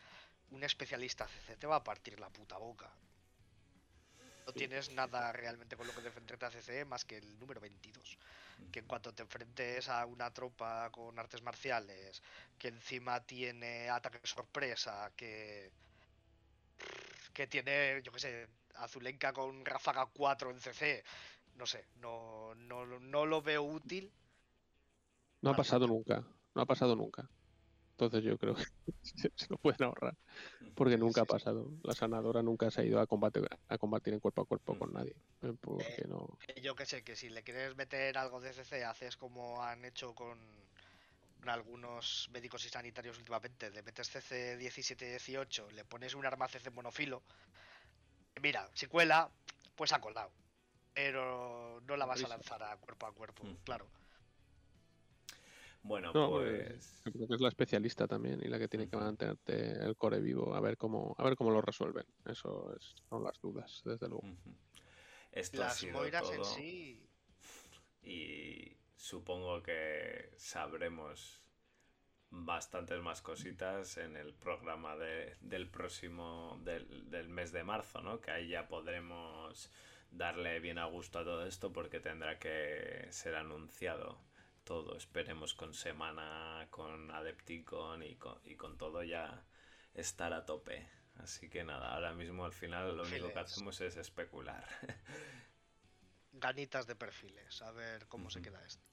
un 0.52 0.64
especialista 0.64 1.28
CC 1.28 1.58
te 1.58 1.68
va 1.68 1.76
a 1.78 1.84
partir 1.84 2.18
la 2.20 2.30
puta 2.30 2.58
boca. 2.58 2.90
No 4.46 4.54
tienes 4.54 4.92
nada 4.94 5.32
realmente 5.34 5.76
con 5.76 5.86
lo 5.86 5.94
que 5.94 6.02
defenderte 6.02 6.46
a 6.46 6.52
CC 6.52 6.86
más 6.86 7.04
que 7.04 7.18
el 7.18 7.38
número 7.38 7.60
22. 7.60 8.18
Que 8.72 8.80
en 8.80 8.86
cuanto 8.86 9.14
te 9.14 9.24
enfrentes 9.24 9.90
a 9.90 10.06
una 10.06 10.32
tropa 10.32 10.90
con 10.92 11.18
artes 11.18 11.42
marciales, 11.42 12.22
que 12.58 12.68
encima 12.68 13.20
tiene 13.22 13.90
ataque 13.90 14.20
sorpresa, 14.24 15.12
que. 15.16 15.72
que 17.34 17.48
tiene, 17.48 18.02
yo 18.04 18.12
qué 18.12 18.20
sé, 18.20 18.48
Azulenka 18.76 19.34
con 19.34 19.66
ráfaga 19.66 20.06
4 20.06 20.52
en 20.52 20.60
CC, 20.60 21.04
no 21.56 21.66
sé, 21.66 21.86
no, 21.96 22.54
no, 22.56 22.86
no 22.86 23.26
lo 23.26 23.42
veo 23.42 23.64
útil. 23.64 24.12
no 25.42 25.52
ha 25.52 25.56
pasado 25.56 25.88
nunca. 25.88 26.24
No 26.56 26.62
ha 26.62 26.66
pasado 26.66 26.96
nunca. 26.96 27.30
Entonces 28.00 28.24
yo 28.24 28.38
creo 28.38 28.56
que 28.56 28.64
se, 29.04 29.30
lo 29.50 29.58
pueden 29.58 29.84
ahorrar. 29.84 30.16
Porque 30.74 30.98
nunca 30.98 31.22
ha 31.22 31.26
pasado. 31.26 31.70
La 31.84 31.94
sanadora 31.94 32.42
nunca 32.42 32.72
se 32.72 32.80
ha 32.82 32.86
ido 32.86 33.02
a 33.02 33.06
combatir, 33.08 33.46
a 33.68 33.78
combatir 33.78 34.14
en 34.14 34.22
cuerpo 34.22 34.42
a 34.44 34.46
cuerpo 34.46 34.74
Mm. 34.74 34.80
con 34.80 34.94
nadie. 34.94 35.16
eh, 35.42 35.54
Porque 35.60 36.06
no. 36.08 36.26
Eh, 36.48 36.62
Yo 36.62 36.76
que 36.76 36.86
sé, 36.86 37.04
que 37.04 37.18
si 37.18 37.28
le 37.30 37.44
quieres 37.44 37.76
meter 37.76 38.18
algo 38.18 38.40
de 38.40 38.54
CC, 38.54 38.86
haces 38.86 39.18
como 39.18 39.62
han 39.62 39.84
hecho 39.84 40.16
con, 40.16 40.40
con 41.42 41.50
algunos 41.50 42.30
médicos 42.32 42.64
y 42.66 42.70
sanitarios 42.70 43.18
últimamente, 43.18 43.70
le 43.70 43.84
metes 43.84 44.08
CC 44.10 44.58
17-18, 44.58 45.70
le 45.72 45.84
pones 45.84 46.14
un 46.16 46.26
arma 46.26 46.48
CC 46.48 46.70
monofilo, 46.72 47.22
mira, 48.42 48.70
si 48.74 48.88
cuela, 48.88 49.30
pues 49.76 49.92
ha 49.92 50.00
colado. 50.00 50.32
Pero 50.94 51.82
no 51.86 51.98
la 51.98 52.06
vas 52.06 52.24
a 52.24 52.30
lanzar 52.30 52.64
a 52.64 52.78
cuerpo 52.78 53.08
a 53.08 53.12
cuerpo, 53.12 53.44
Ujú. 53.44 53.58
claro. 53.66 53.86
Bueno, 55.84 56.12
No, 56.14 56.30
pues. 56.32 57.02
Yo 57.06 57.12
creo 57.12 57.28
que 57.28 57.36
es 57.36 57.42
la 57.42 57.48
especialista 57.50 58.08
también 58.08 58.40
y 58.44 58.48
la 58.48 58.60
que 58.60 58.68
tiene 58.68 58.88
que 58.90 58.98
mantenerte 58.98 59.72
el 59.84 59.96
core 59.96 60.20
vivo 60.20 60.54
a 60.54 60.60
ver 60.60 60.78
cómo 60.78 61.16
a 61.18 61.24
ver 61.24 61.36
cómo 61.36 61.52
lo 61.52 61.62
resuelven. 61.62 62.06
Eso 62.26 62.76
es, 62.76 62.96
son 63.10 63.24
las 63.24 63.40
dudas, 63.40 63.82
desde 63.86 64.08
luego. 64.10 64.28
Esto 65.32 65.62
ha 65.62 65.66
Las 65.66 65.78
sido 65.78 65.94
moiras 66.00 66.30
en 66.30 66.36
todo. 66.38 66.44
sí, 66.46 67.08
y 68.04 68.76
supongo 68.96 69.64
que 69.64 70.32
sabremos 70.38 71.42
bastantes 72.32 73.02
más 73.02 73.22
cositas 73.22 73.98
en 73.98 74.16
el 74.16 74.34
programa 74.34 74.96
de- 74.98 75.36
del 75.42 75.68
próximo 75.68 76.60
del, 76.64 77.10
del 77.10 77.28
mes 77.30 77.52
de 77.52 77.64
marzo, 77.64 78.02
¿no? 78.02 78.20
Que 78.22 78.32
ahí 78.32 78.50
ya 78.50 78.68
podremos 78.68 79.72
darle 80.12 80.60
bien 80.60 80.78
a 80.78 80.86
gusto 80.86 81.20
a 81.20 81.24
todo 81.24 81.46
esto 81.46 81.72
porque 81.74 82.00
tendrá 82.00 82.38
que 82.40 83.08
ser 83.12 83.36
anunciado 83.36 84.20
todo, 84.70 84.96
esperemos 84.96 85.56
con 85.56 85.74
semana, 85.74 86.68
con 86.70 87.10
Adepticon 87.10 88.04
y 88.04 88.16
con, 88.18 88.38
y 88.44 88.56
con 88.56 88.78
todo 88.78 89.02
ya 89.04 89.44
estar 89.96 90.32
a 90.32 90.46
tope. 90.46 90.88
Así 91.16 91.50
que 91.50 91.64
nada, 91.64 91.96
ahora 91.96 92.14
mismo 92.14 92.46
al 92.46 92.54
final 92.54 92.96
lo 92.96 93.04
único 93.04 93.34
que 93.34 93.40
hacemos 93.40 93.82
es 93.82 93.98
especular. 93.98 94.64
ganitas 96.34 96.86
de 96.88 96.96
perfiles, 96.96 97.62
a 97.62 97.72
ver 97.72 98.08
cómo 98.08 98.30
se 98.30 98.42
queda 98.42 98.64
esto. 98.66 98.86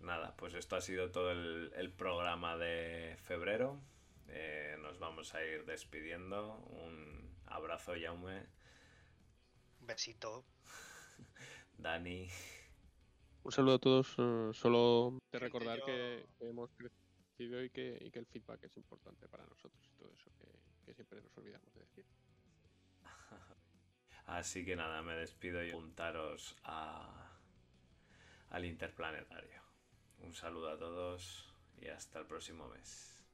Nada, 0.00 0.36
pues 0.36 0.52
esto 0.54 0.76
ha 0.76 0.80
sido 0.82 1.10
todo 1.10 1.30
el, 1.30 1.72
el 1.76 1.90
programa 1.92 2.56
de 2.58 3.16
febrero. 3.22 3.80
eh, 4.28 4.76
nos 4.80 4.98
vamos 4.98 5.34
a 5.34 5.42
ir 5.44 5.64
despidiendo. 5.64 6.56
Un 6.68 7.38
abrazo, 7.46 7.96
Yaume. 7.96 8.46
Besito. 9.80 10.44
Dani. 11.78 12.28
Un 13.44 13.52
saludo 13.52 13.74
a 13.74 13.78
todos. 13.78 14.14
eh, 14.18 14.50
solo 14.52 15.18
de 15.32 15.38
recordar 15.38 15.82
que, 15.82 16.26
que 16.38 16.48
hemos 16.48 16.70
crecido 16.74 17.62
y 17.64 17.70
que, 17.70 17.98
y 18.00 18.10
que 18.10 18.18
el 18.20 18.26
feedback 18.26 18.64
es 18.64 18.76
importante 18.76 19.28
para 19.28 19.44
nosotros 19.46 19.82
y 19.90 19.94
todo 19.98 20.12
eso 20.12 20.30
que, 20.38 20.46
que 20.84 20.94
siempre 20.94 21.20
nos 21.20 21.36
olvidamos 21.36 21.72
de 21.74 21.80
decir. 21.80 22.06
Así 24.26 24.64
que 24.64 24.76
nada, 24.76 25.02
me 25.02 25.14
despido 25.14 25.64
y 25.64 25.72
juntaros 25.72 26.56
a, 26.64 27.38
al 28.50 28.64
interplanetario. 28.64 29.60
Un 30.18 30.34
saludo 30.34 30.70
a 30.70 30.78
todos 30.78 31.52
y 31.76 31.88
hasta 31.88 32.20
el 32.20 32.26
próximo 32.26 32.68
mes. 32.68 33.24